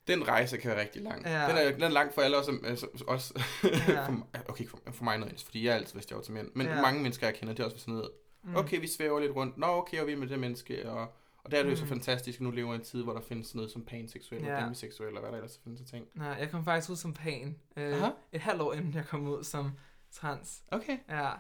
Den 0.07 0.27
rejse 0.27 0.57
kan 0.57 0.71
være 0.71 0.81
rigtig 0.81 1.01
lang. 1.01 1.25
Ja. 1.25 1.47
Den, 1.49 1.57
er, 1.57 1.71
den 1.71 1.83
er 1.83 1.89
lang 1.89 2.13
for 2.13 2.21
alle 2.21 2.37
os. 2.37 2.47
Altså, 2.63 2.87
også 3.07 3.43
Ja. 3.63 3.69
for, 4.05 4.11
mig- 4.11 4.27
okay, 4.49 4.67
for, 4.67 4.79
for 4.91 5.03
mig 5.03 5.17
nødvendigvis, 5.17 5.43
fordi 5.43 5.65
jeg 5.65 5.71
er 5.71 5.75
altid 5.75 5.93
vidst, 5.93 6.09
jeg 6.09 6.17
var 6.17 6.23
til 6.23 6.33
mænd. 6.33 6.49
Men 6.55 6.67
Ja. 6.67 6.81
mange 6.81 7.01
mennesker, 7.01 7.27
jeg 7.27 7.35
kender, 7.35 7.53
det 7.53 7.59
er 7.61 7.65
også 7.65 7.77
sådan 7.79 7.93
noget. 7.93 8.09
Mm. 8.43 8.55
Okay, 8.55 8.79
vi 8.79 8.87
svæver 8.87 9.19
lidt 9.19 9.31
rundt. 9.35 9.57
Nå, 9.57 9.65
okay, 9.67 10.01
og 10.01 10.07
vi 10.07 10.11
er 10.11 10.17
med 10.17 10.27
det 10.27 10.39
menneske. 10.39 10.89
Og, 10.89 11.07
og 11.43 11.51
der 11.51 11.59
er 11.59 11.63
det 11.63 11.71
jo 11.71 11.75
så 11.75 11.83
Mm. 11.83 11.89
fantastisk, 11.89 12.41
nu 12.41 12.51
lever 12.51 12.71
i 12.73 12.75
en 12.75 12.83
tid, 12.83 13.03
hvor 13.03 13.13
der 13.13 13.21
findes 13.21 13.47
sådan 13.47 13.57
noget 13.57 13.71
som 13.71 13.85
panseksuel, 13.85 14.43
Ja. 14.43 14.55
og 14.55 14.61
demiseksuel, 14.63 15.13
og 15.15 15.19
hvad 15.21 15.29
der 15.31 15.35
ellers 15.37 15.59
findes 15.63 15.81
af 15.81 15.87
ting. 15.87 16.07
Nej, 16.13 16.27
jeg 16.27 16.51
kom 16.51 16.65
faktisk 16.65 16.89
ud 16.89 16.95
som 16.95 17.13
pan. 17.13 17.55
Øh, 17.77 17.93
Aha. 17.95 18.09
et 18.31 18.41
halvt 18.41 18.61
år 18.61 18.73
inden 18.73 18.93
jeg 18.93 19.05
kom 19.05 19.27
ud 19.27 19.43
som 19.43 19.71
trans. 20.11 20.63
Okay, 20.71 20.97
Ja. 21.09 21.31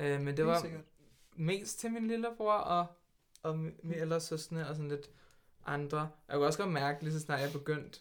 Øh, 0.00 0.20
men 0.20 0.36
det 0.36 0.46
var 0.46 0.60
sikkert. 0.60 0.80
mest 1.36 1.80
til 1.80 1.90
min 1.92 2.08
lillebror 2.08 2.52
og, 2.52 2.86
og 3.42 3.54
mi- 3.54 3.80
mine 3.86 4.00
ældre 4.00 4.20
søskende 4.20 4.68
og 4.68 4.76
sådan 4.76 4.88
lidt 4.88 5.10
andre. 5.66 5.98
Jeg 6.28 6.34
kunne 6.36 6.46
også 6.46 6.58
godt 6.58 6.72
mærke, 6.72 7.02
lige 7.04 7.12
så 7.12 7.20
snart 7.20 7.40
jeg 7.40 7.52
begyndte 7.52 8.00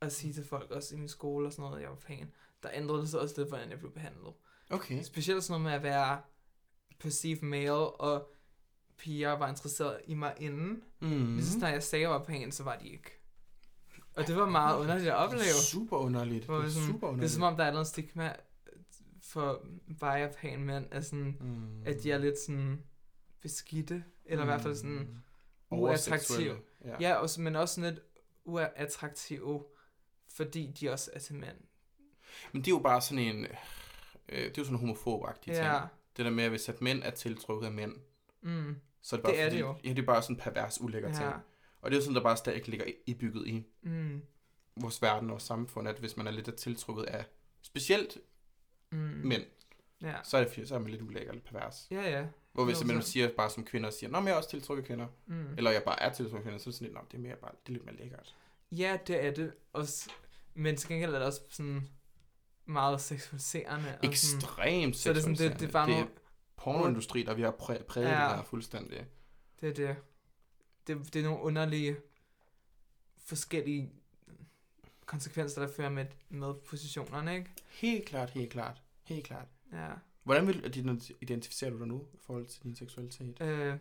at 0.00 0.12
sige 0.12 0.32
til 0.32 0.44
folk, 0.44 0.70
også 0.70 0.94
i 0.94 0.98
min 0.98 1.08
skole 1.08 1.46
og 1.46 1.52
sådan 1.52 1.62
noget, 1.62 1.76
at 1.76 1.82
jeg 1.82 1.90
var 1.90 1.96
pan, 1.96 2.32
der 2.62 2.68
ændrede 2.72 3.00
det 3.00 3.08
sig 3.08 3.20
også 3.20 3.34
lidt, 3.38 3.48
hvordan 3.48 3.70
jeg 3.70 3.78
blev 3.78 3.92
behandlet. 3.92 4.32
Okay. 4.70 5.02
Specielt 5.02 5.44
sådan 5.44 5.62
noget 5.62 5.64
med 5.64 5.72
at 5.72 5.82
være 5.82 6.20
perceived 6.98 7.42
male, 7.42 7.72
og 7.72 8.32
piger 8.98 9.32
var 9.32 9.48
interesseret 9.48 10.00
i 10.06 10.14
mig 10.14 10.34
inden. 10.36 10.82
Mm. 11.00 11.08
Mm. 11.08 11.34
Lige 11.34 11.46
så 11.46 11.52
snart 11.52 11.72
jeg 11.72 11.82
sagde, 11.82 12.04
at 12.04 12.10
jeg 12.10 12.18
var 12.20 12.24
pæn, 12.24 12.52
så 12.52 12.62
var 12.64 12.76
de 12.76 12.88
ikke. 12.88 13.10
Og 14.14 14.26
det 14.26 14.36
var 14.36 14.48
meget 14.50 14.78
underligt 14.78 15.08
at 15.08 15.14
opleve. 15.14 15.42
Super 15.72 15.96
underligt. 15.96 16.46
Det 16.46 16.54
er 16.64 16.68
super 16.70 16.92
det 16.92 17.02
er 17.02 17.06
underligt. 17.08 17.32
som 17.32 17.42
om, 17.42 17.56
der 17.56 17.64
er 17.64 17.72
noget 17.72 17.86
stigma 17.86 18.34
for 19.22 19.66
bare 20.00 20.20
at 20.20 20.36
pæne 20.36 20.64
mænd, 20.64 20.86
at, 20.90 21.04
sådan, 21.04 21.36
mm. 21.40 21.82
at 21.86 22.02
de 22.02 22.12
er 22.12 22.18
lidt 22.18 22.38
sådan 22.38 22.82
beskidte, 23.42 24.04
eller 24.24 24.44
i 24.44 24.46
hvert 24.46 24.60
fald 24.60 24.74
sådan 24.74 25.18
Mm. 25.70 25.78
uattraktive. 25.78 26.56
Ja. 26.84 26.96
Ja, 27.00 27.14
også, 27.14 27.40
men 27.40 27.56
også 27.56 27.74
sådan 27.74 27.90
lidt 27.94 28.04
uattraktive, 28.44 29.64
fordi 30.28 30.66
de 30.80 30.90
også 30.90 31.10
er 31.14 31.18
til 31.18 31.34
mænd. 31.34 31.56
Men 32.52 32.62
det 32.62 32.68
er 32.70 32.74
jo 32.74 32.78
bare 32.78 33.00
sådan 33.00 33.18
en... 33.24 33.44
Øh, 34.28 34.38
det 34.44 34.46
er 34.46 34.52
jo 34.58 34.64
sådan 34.64 34.74
en 34.74 34.80
homofob-agtig 34.80 35.46
Ja, 35.52 35.54
ting. 35.54 35.90
Det 36.16 36.24
der 36.24 36.30
med, 36.30 36.44
at 36.44 36.50
hvis 36.50 36.68
at 36.68 36.80
mænd 36.82 37.02
er 37.02 37.10
tiltrukket 37.10 37.66
af 37.66 37.72
mænd, 37.72 37.92
mm, 38.42 38.76
så 39.02 39.16
er 39.16 39.18
det 39.18 39.24
bare 39.24 39.32
Det 39.32 39.40
er 39.40 39.44
fordi, 39.44 39.56
det 39.56 39.60
jo. 39.62 39.74
Ja, 39.84 39.88
det 39.88 39.98
er 39.98 40.02
bare 40.06 40.22
sådan 40.22 40.36
en 40.36 40.40
pervers, 40.40 40.80
ulækker 40.80 41.08
ting. 41.12 41.24
ja, 41.24 41.32
Og 41.80 41.90
det 41.90 41.96
er 41.96 42.00
jo 42.00 42.02
sådan, 42.04 42.14
der 42.14 42.22
bare 42.22 42.36
stadig 42.36 42.68
ligger 42.68 42.86
i- 42.86 42.94
ibygget 43.06 43.46
i 43.46 43.64
mm, 43.82 44.22
vores 44.76 45.02
verden 45.02 45.30
og 45.30 45.40
samfund, 45.40 45.88
at 45.88 45.98
hvis 45.98 46.16
man 46.16 46.26
er 46.26 46.30
lidt 46.30 46.54
tiltrukket 46.56 47.04
af 47.04 47.24
specielt 47.62 48.18
mm, 48.92 48.98
mænd, 48.98 49.42
ja, 50.02 50.14
så 50.24 50.36
er, 50.36 50.44
det, 50.44 50.68
så 50.68 50.74
er 50.74 50.78
man 50.78 50.90
lidt 50.90 51.02
ulækker, 51.02 51.32
lidt 51.32 51.44
pervers. 51.44 51.86
ja, 51.90 52.10
ja, 52.10 52.26
Hvor 52.52 52.64
hvis 52.64 52.76
100%. 52.78 52.86
man 52.86 53.02
siger 53.02 53.28
bare 53.36 53.50
som 53.50 53.64
kvinder, 53.64 53.90
siger, 53.90 54.10
Nå, 54.10 54.20
men 54.20 54.26
jeg 54.26 54.32
er 54.32 54.36
også 54.36 54.50
tiltrukket 54.50 54.86
kvinder, 54.86 55.06
mm. 55.26 55.54
eller 55.56 55.70
jeg 55.70 55.82
bare 55.82 56.02
er 56.02 56.12
tiltrukket 56.12 56.42
kvinder, 56.42 56.58
så 56.58 56.62
er 56.62 56.70
det 56.70 56.74
sådan 56.74 56.86
lidt, 56.86 56.94
Nå, 56.94 57.00
det 57.10 57.16
er, 57.16 57.22
mere 57.22 57.36
bare, 57.36 57.50
det 57.66 57.68
er 57.68 57.72
lidt 57.72 57.84
mere 57.84 57.96
lækkert. 57.96 58.34
Ja, 58.72 58.98
det 59.06 59.24
er 59.24 59.30
det. 59.34 59.52
Også, 59.72 60.10
men 60.54 60.76
til 60.76 60.88
gengæld 60.88 61.14
er 61.14 61.18
det 61.18 61.26
også 61.26 61.40
sådan 61.50 61.88
meget 62.66 63.00
seksualiserende. 63.00 63.88
og 63.88 63.94
sådan, 63.94 64.10
Ekstremt 64.10 64.96
så 64.96 65.08
er 65.10 65.12
det, 65.14 65.22
sådan, 65.22 65.36
det, 65.36 65.38
det 65.38 65.46
er 65.46 65.50
seksualiserende. 65.50 65.72
bare 65.72 65.88
det 65.88 65.98
er 65.98 66.06
pornoindustri, 66.56 67.22
der 67.22 67.34
vi 67.34 67.42
har 67.42 67.50
præ- 67.52 67.82
præget 67.84 68.06
Ja. 68.08 68.12
det 68.28 68.36
her 68.36 68.42
fuldstændig. 68.42 69.06
det 69.60 69.68
er 69.68 69.74
det. 69.74 69.96
Det, 70.86 71.14
det 71.14 71.20
er 71.20 71.24
nogle 71.24 71.42
underlige 71.42 71.96
forskellige 73.24 73.92
konsekvenser, 75.06 75.66
der 75.66 75.72
fører 75.76 75.88
med, 75.90 76.06
med 76.28 76.54
positionerne, 76.54 77.34
ikke? 77.36 77.50
Helt 77.68 78.04
klart, 78.08 78.30
helt 78.30 78.50
klart, 78.52 78.82
helt 79.04 79.26
klart. 79.26 79.46
Ja. 79.72 79.88
Hvordan 80.22 80.46
vil 80.46 80.62
du 80.74 81.00
identificere 81.20 81.70
du 81.70 81.78
dig 81.78 81.86
nu 81.86 82.06
i 82.14 82.18
forhold 82.26 82.46
til 82.46 82.62
din 82.62 82.76
seksualitet? 82.76 83.40
Øh, 83.42 83.76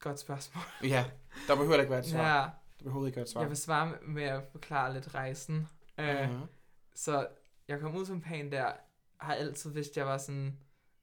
godt 0.00 0.18
spørgsmål. 0.20 0.62
Ja, 0.94 1.04
der 1.48 1.56
behøver 1.56 1.76
ikke 1.80 1.90
være 1.90 1.98
et 2.00 2.06
svar. 2.06 2.36
Ja, 2.40 2.42
Der 2.78 2.84
behøver 2.84 3.06
ikke 3.06 3.16
være 3.16 3.22
et 3.24 3.28
svar. 3.30 3.40
jeg 3.40 3.48
vil 3.50 3.56
svare 3.56 3.94
med- 4.02 4.22
at 4.22 4.42
forklare 4.52 4.92
lidt 4.94 5.14
rejsen. 5.14 5.68
Øh, 5.98 6.30
Mhm. 6.30 6.40
Så 6.94 7.28
jeg 7.68 7.80
kom 7.80 7.96
ud 7.96 8.06
som 8.06 8.20
pan 8.20 8.52
der, 8.52 8.72
har 9.20 9.34
altid 9.34 9.70
vidst, 9.70 9.96
jeg 9.96 10.06
var 10.06 10.18
sådan 10.18 10.58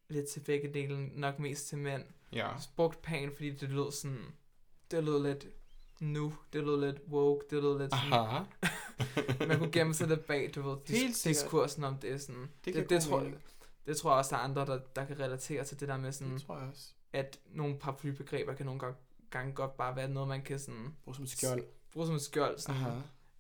lidt 0.10 0.28
til 0.30 0.40
begge 0.40 0.74
dele, 0.74 1.08
nok 1.20 1.40
mest 1.40 1.68
til 1.68 1.78
mænd. 1.78 2.04
Ja. 2.34 2.48
Jeg 2.48 2.60
brugt 2.76 3.02
pan, 3.02 3.32
fordi 3.36 3.52
det 3.56 3.70
lød 3.70 3.92
sådan, 3.92 4.26
det 4.92 5.04
lød 5.04 5.24
lidt 5.24 5.46
nu, 6.02 6.34
det 6.54 6.64
lød 6.64 6.86
lidt 6.86 7.02
woke, 7.10 7.46
det 7.50 7.64
lød 7.64 7.80
lidt 7.80 7.92
sådan, 7.94 8.14
Aha. 8.14 8.44
man 9.48 9.58
kunne 9.60 9.72
gemme 9.72 9.94
sig 9.94 10.08
lidt 10.08 10.26
bag, 10.26 10.52
du 10.56 10.70
ved, 10.70 10.78
dis- 10.90 11.24
diskursen 11.30 11.84
om 11.84 11.98
det 11.98 12.22
sådan. 12.22 12.50
Det, 12.66 12.74
Det, 12.76 12.90
det, 12.90 13.02
tror, 13.04 13.18
mening. 13.20 13.42
det 13.86 13.98
tror 13.98 14.12
jeg 14.12 14.18
også, 14.18 14.30
der 14.36 14.42
er 14.42 14.44
andre, 14.46 14.66
der, 14.66 14.80
der 14.96 15.06
kan 15.06 15.20
relatere 15.20 15.64
til 15.64 15.80
det 15.80 15.88
der 15.88 15.98
med 15.98 16.12
sådan, 16.12 16.34
Det 16.34 16.42
tror 16.42 16.58
jeg 16.60 16.68
også. 16.70 16.88
at 17.14 17.40
nogle 17.46 17.80
paraplybegreber 17.80 18.54
kan 18.54 18.66
nogle 18.66 18.80
gange 18.80 18.96
gange 19.30 19.54
godt 19.54 19.78
bare 19.78 19.96
være 19.96 20.08
noget, 20.10 20.30
man 20.30 20.42
kan 20.42 20.60
sådan 20.60 20.96
Brug 21.04 21.16
som 21.16 21.28
skjold. 21.28 21.64
bruge 21.92 22.06
som 22.08 22.16
et 22.16 22.22
skjold. 22.22 22.58
Sådan. 22.60 22.82
Aha. 22.82 23.00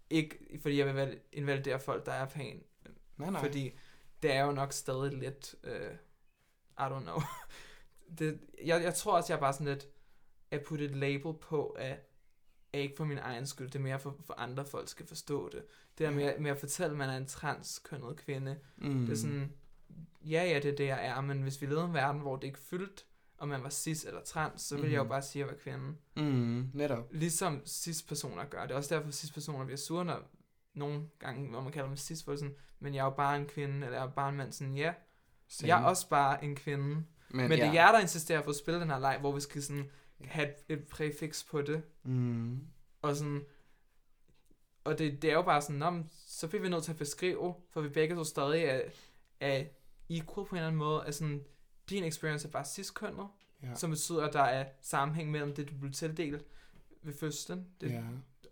Ikke 0.09 0.59
fordi 0.61 0.77
jeg 0.79 0.95
vil 0.95 1.19
invalidere 1.31 1.79
folk, 1.79 2.05
der 2.05 2.11
er 2.11 2.25
pæn. 2.25 2.63
Nej, 3.17 3.29
nej. 3.29 3.41
Fordi 3.41 3.71
det 4.23 4.31
er 4.31 4.45
jo 4.45 4.51
nok 4.51 4.73
stadig 4.73 5.11
lidt, 5.13 5.55
uh, 5.63 5.71
I 6.79 6.89
don't 6.89 6.99
know. 7.01 7.21
det, 8.19 8.39
jeg, 8.65 8.83
jeg 8.83 8.93
tror 8.95 9.15
også, 9.17 9.33
jeg 9.33 9.37
er 9.37 9.39
bare 9.41 9.53
sådan 9.53 9.67
lidt, 9.67 9.87
at 10.51 10.61
putte 10.63 10.85
et 10.85 10.95
label 10.95 11.33
på, 11.33 11.67
at 11.67 11.97
er 12.73 12.79
ikke 12.79 12.95
for 12.97 13.05
min 13.05 13.17
egen 13.17 13.45
skyld, 13.47 13.67
det 13.67 13.75
er 13.75 13.79
mere 13.83 13.99
for, 13.99 14.15
for 14.25 14.33
andre 14.37 14.65
folk 14.65 14.87
skal 14.89 15.07
forstå 15.07 15.49
det. 15.49 15.63
Det 15.97 16.05
der 16.05 16.11
med, 16.11 16.39
med 16.39 16.51
at 16.51 16.57
fortælle, 16.57 16.91
at 16.91 16.97
man 16.97 17.09
er 17.09 17.17
en 17.17 17.25
transkønnet 17.25 18.17
kvinde, 18.17 18.57
Mm. 18.77 18.89
mm. 18.89 19.05
det 19.05 19.11
er 19.13 19.17
sådan, 19.17 19.51
ja, 20.25 20.43
ja, 20.43 20.55
det 20.59 20.65
er 20.71 20.75
det, 20.75 20.85
jeg 20.87 21.05
er, 21.07 21.21
men 21.21 21.41
hvis 21.41 21.61
vi 21.61 21.65
levede 21.65 21.81
i 21.81 21.87
en 21.87 21.93
verden, 21.93 22.21
hvor 22.21 22.35
det 22.35 22.43
ikke 22.47 22.59
fyldt, 22.59 23.05
om 23.37 23.47
man 23.49 23.63
var 23.63 23.69
cis 23.69 24.03
eller 24.05 24.21
trans, 24.23 24.61
så 24.61 24.75
ville 24.75 24.87
mm. 24.87 24.91
jeg 24.91 24.97
jo 24.97 25.03
Mhm. 25.03 25.09
bare 25.09 25.21
sige, 25.21 25.43
at 25.43 25.47
jeg 25.47 25.55
var 25.55 25.61
kvinde. 25.61 25.95
Mm, 26.31 26.69
netop. 26.73 27.07
Ligesom 27.11 27.61
cis-personer 27.65 28.45
gør. 28.45 28.61
Det 28.61 28.71
er 28.71 28.75
også 28.75 28.95
derfor, 28.95 29.07
at 29.07 29.13
cis-personer 29.13 29.65
bliver 29.65 29.77
sure, 29.77 30.05
når 30.05 30.19
nogle 30.73 31.01
gange, 31.19 31.49
hvor 31.49 31.61
man 31.61 31.71
kalder 31.71 31.87
dem 31.87 31.97
cis, 31.97 32.23
for 32.23 32.35
sådan, 32.35 32.55
men 32.79 32.93
jeg 32.95 32.99
er 32.99 33.03
jo 33.05 33.09
bare 33.09 33.35
en 33.37 33.45
kvinde, 33.45 33.73
eller 33.85 33.97
jeg 33.97 34.05
er 34.05 34.11
bare 34.11 34.29
en 34.29 34.35
mand, 34.35 34.51
sådan, 34.51 34.75
ja, 34.77 34.93
Same. 35.47 35.67
jeg 35.67 35.81
er 35.81 35.85
også 35.85 36.09
bare 36.09 36.43
en 36.43 36.55
kvinde. 36.55 36.85
Men, 36.85 37.05
men 37.49 37.51
det 37.51 37.63
er 37.63 37.73
jer, 37.73 37.91
der 37.91 37.99
insisterer 37.99 38.41
på 38.41 38.49
at 38.49 38.55
spille 38.55 38.79
den 38.79 38.89
her 38.89 38.99
leg, 38.99 39.17
hvor 39.19 39.31
vi 39.31 39.41
skal 39.41 39.63
sådan 39.63 39.89
have 40.21 40.47
et, 40.49 40.55
et 40.79 40.87
præfix 40.87 41.45
på 41.45 41.61
det, 41.61 41.83
Mm. 42.03 42.59
og 43.01 43.15
sådan, 43.15 43.45
og 44.83 44.97
det, 44.97 45.21
det 45.21 45.29
er 45.29 45.33
jo 45.33 45.41
bare 45.41 45.61
sådan, 45.61 45.79
men 45.93 46.09
så 46.25 46.47
bliver 46.47 46.61
vi 46.61 46.69
nødt 46.69 46.83
til 46.83 46.91
at 46.91 46.97
beskrive, 46.97 47.55
for 47.69 47.81
vi 47.81 47.89
begge 47.89 48.15
to 48.15 48.23
stadig 48.23 48.63
er, 48.63 48.81
er 49.39 49.63
equal 50.09 50.45
på 50.47 50.55
en 50.55 50.57
eller 50.57 50.67
anden 50.67 50.79
måde, 50.79 51.05
at 51.05 51.15
sådan, 51.15 51.43
din 51.89 52.03
experience 52.03 52.47
er 52.47 52.51
bare 52.51 52.65
cis-kønnet, 52.65 53.27
Ja. 53.63 53.75
som 53.75 53.89
betyder, 53.89 54.27
at 54.27 54.33
der 54.33 54.41
er 54.41 54.65
sammenhæng 54.81 55.31
mellem 55.31 55.55
det, 55.55 55.69
du 55.69 55.73
blev 55.79 55.91
tildelt 55.91 56.45
ved 57.01 57.13
fødslen, 57.13 57.67
det, 57.81 57.89
ja. 57.91 58.03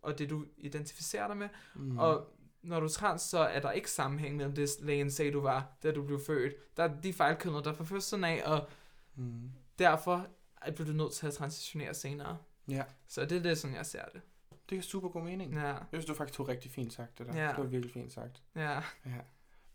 og 0.01 0.19
det, 0.19 0.29
du 0.29 0.45
identificerer 0.57 1.27
dig 1.27 1.38
med, 1.38 1.49
Mm. 1.75 1.97
og 1.99 2.27
når 2.61 2.79
du 2.79 2.85
er 2.85 2.89
trans, 2.89 3.21
så 3.21 3.39
er 3.39 3.59
der 3.59 3.71
ikke 3.71 3.91
sammenhæng 3.91 4.35
mellem 4.35 4.55
det, 4.55 4.69
lægen 4.81 5.11
sagde, 5.11 5.31
du 5.31 5.41
var, 5.41 5.67
da 5.83 5.91
du 5.91 6.03
blev 6.05 6.19
født. 6.25 6.77
Der 6.77 6.83
er 6.83 7.01
de 7.01 7.13
fejlkønnet, 7.13 7.65
der 7.65 7.73
fra 7.73 7.83
fødslen 7.83 8.23
af, 8.23 8.41
og 8.45 8.69
Mm. 9.15 9.51
derfor 9.79 10.27
er- 10.61 10.71
bliver 10.71 10.88
du 10.88 10.93
nødt 10.93 11.13
til 11.13 11.27
at 11.27 11.33
transitionere 11.33 11.93
senere. 11.93 12.38
Ja, 12.67 12.83
Så 13.07 13.25
det 13.25 13.38
er 13.38 13.41
det, 13.41 13.57
sådan 13.57 13.75
jeg 13.75 13.85
ser 13.85 14.05
det. 14.05 14.21
det 14.51 14.67
giver 14.67 14.81
super 14.81 15.09
god 15.09 15.21
mening. 15.23 15.53
Ja, 15.53 15.65
Jeg 15.67 15.77
synes, 15.91 16.05
du 16.05 16.13
faktisk 16.13 16.38
tog 16.38 16.47
rigtig 16.47 16.71
fint 16.71 16.93
sagt 16.93 17.17
det 17.17 17.27
der. 17.27 17.35
Ja. 17.43 17.47
Det 17.49 17.57
var 17.57 17.63
virkelig 17.63 17.93
fint 17.93 18.13
sagt. 18.13 18.43
ja, 18.55 18.71
Ja. 19.05 19.17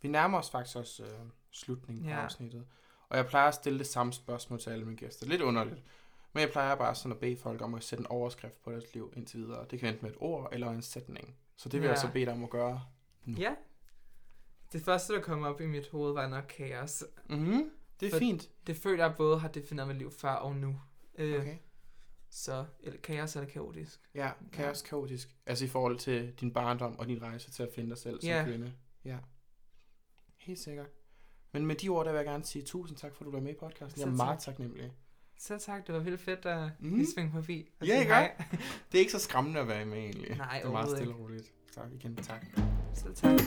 Vi 0.02 0.08
nærmer 0.08 0.38
os 0.38 0.50
faktisk 0.50 0.76
også 0.76 1.02
øh, 1.04 1.10
slutningen 1.50 2.04
på 2.04 2.10
Ja. 2.10 2.16
afsnittet. 2.16 2.66
Og 3.08 3.16
jeg 3.16 3.26
plejer 3.26 3.48
at 3.48 3.54
stille 3.54 3.78
det 3.78 3.86
samme 3.86 4.12
spørgsmål 4.12 4.60
til 4.60 4.70
alle 4.70 4.84
mine 4.84 4.96
gæster. 4.96 5.26
Lidt 5.26 5.42
underligt. 5.42 5.82
Men 6.32 6.40
jeg 6.40 6.50
plejer 6.50 6.74
bare 6.74 6.94
sådan 6.94 7.12
at 7.12 7.18
bede 7.18 7.36
folk 7.36 7.62
om 7.62 7.74
at 7.74 7.84
sætte 7.84 8.02
en 8.02 8.06
overskrift 8.06 8.62
på 8.62 8.72
deres 8.72 8.94
liv 8.94 9.12
indtil 9.16 9.40
videre. 9.40 9.66
Det 9.70 9.80
kan 9.80 9.88
enten 9.88 10.04
med 10.06 10.10
et 10.10 10.16
ord 10.20 10.48
eller 10.52 10.70
en 10.70 10.82
sætning. 10.82 11.36
Så 11.56 11.68
det 11.68 11.80
vil 11.80 11.86
Ja. 11.86 11.92
jeg 11.92 12.00
så 12.00 12.10
bede 12.12 12.24
dig 12.24 12.32
om 12.32 12.44
at 12.44 12.50
gøre. 12.50 12.82
Mm. 13.24 13.32
ja. 13.34 13.54
Det 14.72 14.82
første, 14.82 15.14
der 15.14 15.20
kom 15.20 15.42
op 15.42 15.60
i 15.60 15.66
mit 15.66 15.88
hoved, 15.88 16.12
var 16.12 16.26
nok 16.28 16.44
kaos. 16.56 17.04
Mm-hmm. 17.28 17.70
Det 18.00 18.06
er 18.06 18.10
For- 18.10 18.18
fint. 18.18 18.50
Det 18.66 18.76
føler 18.76 19.04
jeg 19.06 19.14
både 19.16 19.38
har 19.38 19.48
defineret 19.48 19.88
mit 19.88 19.96
liv 19.98 20.10
før 20.10 20.30
og 20.30 20.56
nu. 20.56 20.80
Øh, 21.18 21.40
Okay. 21.40 21.56
Så 22.30 22.64
eller 22.80 23.00
kaos 23.00 23.36
eller 23.36 23.48
kaotisk. 23.50 24.00
Ja, 24.14 24.30
kaos 24.52 24.82
kaotisk. 24.82 25.28
Altså 25.46 25.64
i 25.64 25.68
forhold 25.68 25.98
til 25.98 26.32
din 26.40 26.52
barndom 26.52 26.98
og 26.98 27.06
din 27.08 27.22
rejse 27.22 27.50
til 27.50 27.62
at 27.62 27.68
finde 27.74 27.90
dig 27.90 27.98
selv 27.98 28.20
som 28.20 28.28
Ja. 28.28 28.44
kvinde. 28.44 28.72
Ja. 29.04 29.16
Helt 30.36 30.58
sikkert. 30.58 30.86
Men 31.52 31.66
med 31.66 31.74
de 31.76 31.88
ord, 31.88 32.04
der 32.06 32.12
vil 32.12 32.18
jeg 32.18 32.26
gerne 32.26 32.44
sige 32.44 32.64
tusind 32.64 32.98
tak, 32.98 33.14
for 33.14 33.24
at 33.24 33.26
du 33.26 33.30
var 33.30 33.40
med 33.40 33.50
i 33.52 33.56
podcasten. 33.60 34.00
Jeg 34.00 34.08
er 34.08 34.12
meget 34.12 34.38
tak. 34.38 34.44
taknemmelig. 34.54 34.92
Så 35.38 35.58
tak, 35.58 35.86
det 35.86 35.94
var 35.94 36.00
vildt 36.00 36.20
fedt 36.20 36.46
at 36.46 36.70
mm. 36.80 36.94
lige 36.96 37.06
svinge 37.14 37.32
forbi. 37.32 37.70
Ja, 37.80 37.86
sige 37.86 38.00
ikke. 38.00 38.14
Det 38.92 38.98
er 38.98 38.98
ikke 38.98 39.12
så 39.12 39.18
skræmmende 39.18 39.60
at 39.60 39.68
være 39.68 39.84
med 39.84 39.98
egentlig. 39.98 40.36
Nej, 40.36 40.58
det 40.58 40.68
er 40.68 40.72
meget 40.72 40.96
stille 40.96 41.14
og 41.14 41.20
roligt. 41.20 41.52
Tak 41.74 41.92
igen. 41.92 42.16
Tak. 42.16 42.46
Selv 42.94 43.14
tak. 43.14 43.40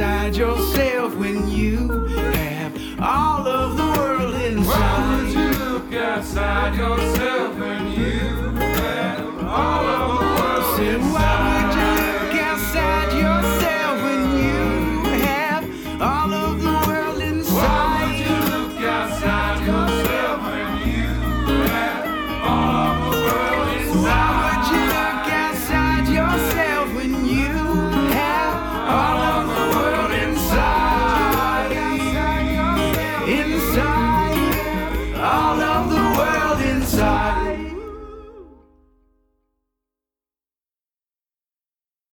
Outside 0.00 0.34
yourself 0.34 1.14
when 1.16 1.46
you 1.46 2.06
have 2.06 3.00
all 3.02 3.46
of 3.46 3.76
the 3.76 3.84
world 4.00 4.32
Why 4.32 5.16
would 5.16 5.26
inside? 5.26 5.32
you 5.34 5.58
look 5.58 5.92
outside 5.92 6.74
yourself 6.78 7.19